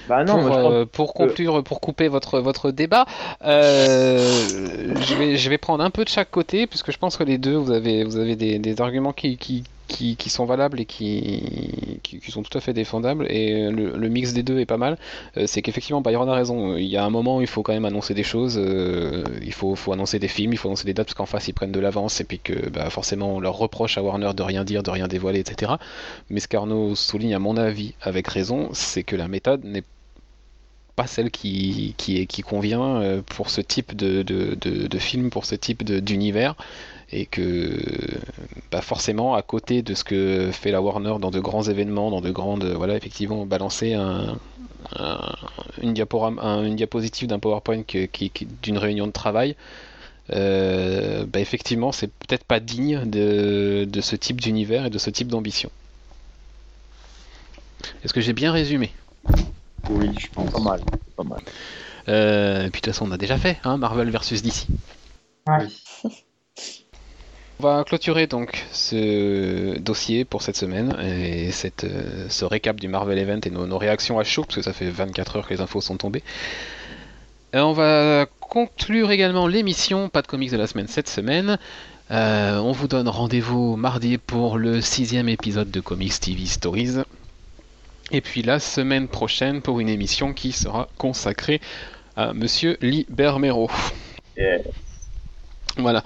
Bah 0.08 0.22
non, 0.24 0.34
pour, 0.46 0.56
euh, 0.70 0.84
pour 0.84 1.14
conclure, 1.14 1.64
pour 1.64 1.80
couper 1.80 2.08
votre, 2.08 2.38
votre 2.40 2.70
débat, 2.70 3.06
euh, 3.44 4.18
je, 5.00 5.14
vais, 5.14 5.36
je 5.36 5.50
vais 5.50 5.58
prendre 5.58 5.82
un 5.82 5.90
peu 5.90 6.04
de 6.04 6.08
chaque 6.08 6.30
côté, 6.30 6.66
puisque 6.66 6.92
je 6.92 6.98
pense 6.98 7.16
que 7.16 7.24
les 7.24 7.38
deux, 7.38 7.56
vous 7.56 7.72
avez, 7.72 8.04
vous 8.04 8.16
avez 8.18 8.36
des, 8.36 8.58
des 8.58 8.80
arguments 8.80 9.12
qui, 9.12 9.36
qui, 9.38 9.64
qui, 9.88 10.16
sont 10.30 10.44
valables 10.44 10.80
et 10.80 10.84
qui, 10.84 11.42
sont 12.28 12.42
tout 12.42 12.56
à 12.56 12.60
fait 12.60 12.72
défendables, 12.72 13.26
et 13.30 13.70
le, 13.70 14.08
mix 14.08 14.32
des 14.32 14.42
deux 14.42 14.58
est 14.58 14.66
pas 14.66 14.76
mal. 14.76 14.96
Euh, 15.36 15.46
c'est 15.46 15.62
qu'effectivement, 15.62 16.00
Byron 16.00 16.28
a 16.28 16.34
raison, 16.34 16.76
il 16.76 16.86
y 16.86 16.96
a 16.96 17.04
un 17.04 17.10
moment 17.10 17.38
où 17.38 17.40
il 17.40 17.46
faut 17.46 17.62
quand 17.62 17.72
même 17.72 17.84
annoncer 17.84 18.14
des 18.14 18.22
choses, 18.22 18.58
euh, 18.58 19.24
il 19.42 19.52
faut, 19.52 19.76
annoncer 19.92 20.18
des 20.18 20.28
films, 20.28 20.52
il 20.52 20.56
faut 20.56 20.68
annoncer 20.68 20.84
des 20.84 20.94
dates, 20.94 21.06
parce 21.06 21.14
qu'en 21.14 21.26
face, 21.26 21.48
ils 21.48 21.52
prennent 21.52 21.72
de 21.72 21.80
l'avance, 21.80 22.20
et 22.20 22.24
puis 22.24 22.38
que 22.38 22.68
bah, 22.70 22.88
forcément, 22.90 23.36
on 23.36 23.40
leur 23.40 23.56
reproche 23.56 23.98
à 23.98 24.02
Warner 24.02 24.32
de 24.34 24.42
rien 24.42 24.64
dire, 24.64 24.82
de 24.82 24.90
rien 24.90 25.08
dévoiler, 25.08 25.40
etc. 25.40 25.72
Mais 26.30 26.40
ce 26.40 26.48
qu'Arnaud 26.48 26.94
souligne, 26.94 27.34
à 27.34 27.38
mon 27.38 27.56
avis, 27.56 27.94
avec 28.00 28.28
raison, 28.28 28.70
c'est 28.72 29.02
que 29.02 29.16
la 29.16 29.28
méthode 29.28 29.64
n'est 29.64 29.84
pas 30.96 31.06
celle 31.06 31.30
qui, 31.30 31.94
convient 32.46 33.00
euh, 33.00 33.22
pour 33.22 33.50
ce 33.50 33.60
type 33.60 33.96
de, 33.96 34.98
film, 34.98 35.30
pour 35.30 35.44
ce 35.44 35.54
type 35.54 35.84
d'univers, 35.84 36.54
et 37.12 37.26
que 37.26 37.78
bah 38.70 38.80
forcément, 38.80 39.34
à 39.34 39.42
côté 39.42 39.82
de 39.82 39.94
ce 39.94 40.02
que 40.04 40.50
fait 40.52 40.70
la 40.70 40.80
Warner 40.80 41.16
dans 41.20 41.30
de 41.30 41.40
grands 41.40 41.62
événements, 41.62 42.10
dans 42.10 42.20
de 42.22 42.30
grandes, 42.30 42.64
voilà, 42.64 42.96
effectivement, 42.96 43.44
balancer 43.44 43.92
un, 43.92 44.38
un- 44.98 45.34
une, 45.82 45.92
diaporama, 45.92 46.40
un- 46.42 46.64
une 46.64 46.76
diapositive 46.76 47.28
d'un 47.28 47.38
PowerPoint 47.38 47.82
que- 47.82 48.06
qui, 48.06 48.30
qui- 48.30 48.46
d'une 48.46 48.78
réunion 48.78 49.06
de 49.06 49.12
travail, 49.12 49.56
euh, 50.32 51.26
bah 51.26 51.40
effectivement, 51.40 51.92
c'est 51.92 52.06
peut-être 52.08 52.44
pas 52.44 52.60
digne 52.60 53.04
de, 53.04 53.84
de 53.86 54.00
ce 54.00 54.16
type 54.16 54.40
d'univers 54.40 54.86
et 54.86 54.90
de 54.90 54.98
ce 54.98 55.10
type 55.10 55.28
d'ambition. 55.28 55.70
Est-ce 58.04 58.14
que 58.14 58.20
j'ai 58.20 58.32
bien 58.32 58.52
résumé? 58.52 58.90
Oui, 59.88 60.14
je 60.18 60.30
pense. 60.32 60.50
pas 60.52 60.60
mal, 60.60 60.80
pas 61.16 61.24
mal. 61.24 61.40
Euh, 62.08 62.66
et 62.66 62.70
puis 62.70 62.80
de 62.80 62.86
toute 62.86 62.94
façon, 62.94 63.06
on 63.08 63.12
a 63.12 63.18
déjà 63.18 63.36
fait, 63.36 63.58
hein, 63.64 63.76
Marvel 63.76 64.08
versus 64.10 64.42
DC. 64.42 64.66
Oui. 65.46 65.82
On 67.62 67.68
va 67.68 67.84
clôturer 67.84 68.26
donc 68.26 68.64
ce 68.72 69.78
dossier 69.78 70.24
pour 70.24 70.42
cette 70.42 70.56
semaine 70.56 70.96
et 71.00 71.52
cette, 71.52 71.84
euh, 71.84 72.26
ce 72.28 72.44
récap 72.44 72.80
du 72.80 72.88
Marvel 72.88 73.16
Event 73.16 73.38
et 73.46 73.50
nos, 73.50 73.68
nos 73.68 73.78
réactions 73.78 74.18
à 74.18 74.24
chaud, 74.24 74.42
parce 74.42 74.56
que 74.56 74.62
ça 74.62 74.72
fait 74.72 74.90
24 74.90 75.36
heures 75.36 75.46
que 75.46 75.54
les 75.54 75.60
infos 75.60 75.80
sont 75.80 75.96
tombées. 75.96 76.24
Euh, 77.54 77.60
on 77.60 77.72
va 77.72 78.26
conclure 78.40 79.12
également 79.12 79.46
l'émission 79.46 80.08
Pas 80.08 80.22
de 80.22 80.26
comics 80.26 80.50
de 80.50 80.56
la 80.56 80.66
semaine 80.66 80.88
cette 80.88 81.08
semaine. 81.08 81.56
Euh, 82.10 82.58
on 82.58 82.72
vous 82.72 82.88
donne 82.88 83.06
rendez-vous 83.06 83.76
mardi 83.76 84.18
pour 84.18 84.58
le 84.58 84.80
sixième 84.80 85.28
épisode 85.28 85.70
de 85.70 85.78
Comics 85.78 86.18
TV 86.18 86.46
Stories. 86.46 87.04
Et 88.10 88.22
puis 88.22 88.42
la 88.42 88.58
semaine 88.58 89.06
prochaine 89.06 89.62
pour 89.62 89.78
une 89.78 89.88
émission 89.88 90.32
qui 90.32 90.50
sera 90.50 90.88
consacrée 90.98 91.60
à 92.16 92.32
Monsieur 92.32 92.76
Lee 92.80 93.06
Bermero. 93.08 93.70
Yes. 94.36 94.62
Voilà. 95.76 96.02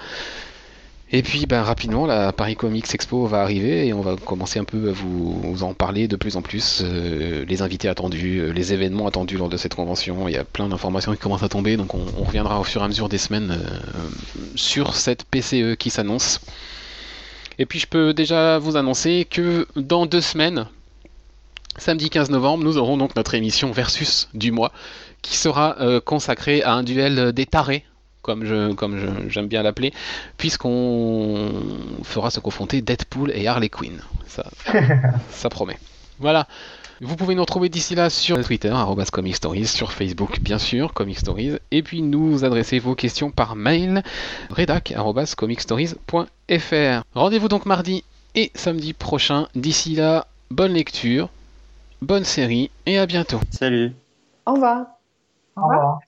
Et 1.13 1.23
puis 1.23 1.47
ben, 1.47 1.63
rapidement, 1.63 2.05
la 2.05 2.33
Paris 2.33 2.57
Comics 2.57 2.93
Expo 2.93 3.27
va 3.27 3.43
arriver 3.43 3.87
et 3.87 3.93
on 3.93 4.01
va 4.01 4.17
commencer 4.17 4.59
un 4.59 4.65
peu 4.65 4.89
à 4.89 4.93
vous, 4.93 5.63
en 5.63 5.73
parler 5.73 6.09
de 6.09 6.17
plus 6.17 6.37
en 6.37 6.43
plus. 6.43 6.83
euh, 6.83 7.45
les 7.45 7.63
invités 7.63 7.89
attendus, 7.89 8.39
euh, 8.39 8.51
les 8.51 8.73
événements 8.73 9.07
attendus 9.07 9.37
lors 9.37 9.49
de 9.49 9.57
cette 9.57 9.75
convention. 9.75 10.27
Il 10.27 10.35
y 10.35 10.37
a 10.37 10.43
plein 10.43 10.69
d'informations 10.69 11.13
qui 11.13 11.19
commencent 11.19 11.45
à 11.45 11.49
tomber, 11.49 11.77
donc 11.77 11.95
on, 11.95 12.25
reviendra 12.25 12.59
au 12.59 12.65
fur 12.65 12.81
et 12.81 12.85
à 12.85 12.89
mesure 12.89 13.09
des 13.09 13.19
semaines 13.19 13.53
euh, 13.53 13.79
sur 14.57 14.95
cette 14.97 15.23
PCE 15.25 15.77
qui 15.79 15.91
s'annonce. 15.91 16.41
Et 17.61 17.67
puis 17.67 17.79
je 17.79 17.87
peux 17.87 18.13
déjà 18.13 18.59
vous 18.59 18.77
annoncer 18.77 19.29
que 19.31 19.69
dans 19.77 20.07
deux 20.07 20.21
semaines, 20.21 20.67
samedi 21.79 22.11
15 22.11 22.31
novembre, 22.31 22.65
nous 22.65 22.79
aurons 22.79 22.97
donc 22.97 23.15
notre 23.15 23.35
émission 23.35 23.71
Versus 23.71 24.29
du 24.35 24.51
mois 24.51 24.73
qui 25.23 25.37
sera 25.37 25.77
consacrée 26.05 26.63
à 26.63 26.75
un 26.75 26.83
duel 26.83 27.33
des 27.33 27.47
tarés 27.47 27.85
comme 28.27 28.45
je 28.45 28.73
comme 28.75 28.99
je- 28.99 29.29
j'aime 29.31 29.47
bien 29.47 29.63
l'appeler, 29.63 29.93
puisqu'on 30.37 31.53
fera 32.03 32.31
se 32.31 32.41
confronter 32.41 32.83
Deadpool 32.83 33.31
et 33.33 33.47
Harley 33.47 33.69
Quinn. 33.71 34.01
Ça, 34.27 34.45
ça 35.31 35.49
promet. 35.49 35.79
Voilà. 36.19 36.47
Vous 37.03 37.15
pouvez 37.15 37.35
nous 37.35 37.43
retrouver 37.43 37.69
d'ici 37.69 37.95
là 37.95 38.09
sur 38.09 38.43
Twitter, 38.43 38.75
Comic 39.13 39.37
Stories, 39.37 39.67
sur 39.67 39.93
Facebook, 39.93 40.41
bien 40.41 40.59
sûr, 40.59 40.95
Comic 40.95 41.19
Stories, 41.19 41.57
et 41.71 41.83
puis 41.83 42.01
nous 42.01 42.43
adresser 42.43 42.79
vos 42.79 42.95
questions 42.95 43.31
par 43.31 43.55
mail, 43.55 44.03
redac, 44.49 44.93
arrobas 44.93 45.35
comicstories.fr. 45.37 47.03
Rendez-vous 47.15 47.49
donc 47.49 47.67
mardi 47.67 48.03
et 48.35 48.51
samedi 48.55 48.95
prochain. 48.95 49.47
D'ici 49.55 49.95
là, 49.95 50.27
bonne 50.51 50.73
lecture, 50.73 51.29
bonne 52.01 52.25
série, 52.25 52.71
et 52.87 52.99
à 52.99 53.05
bientôt. 53.05 53.41
Salut. 53.51 53.93
Au 54.47 54.55
revoir. 54.55 54.87
Au 55.57 55.63
revoir. 55.69 55.99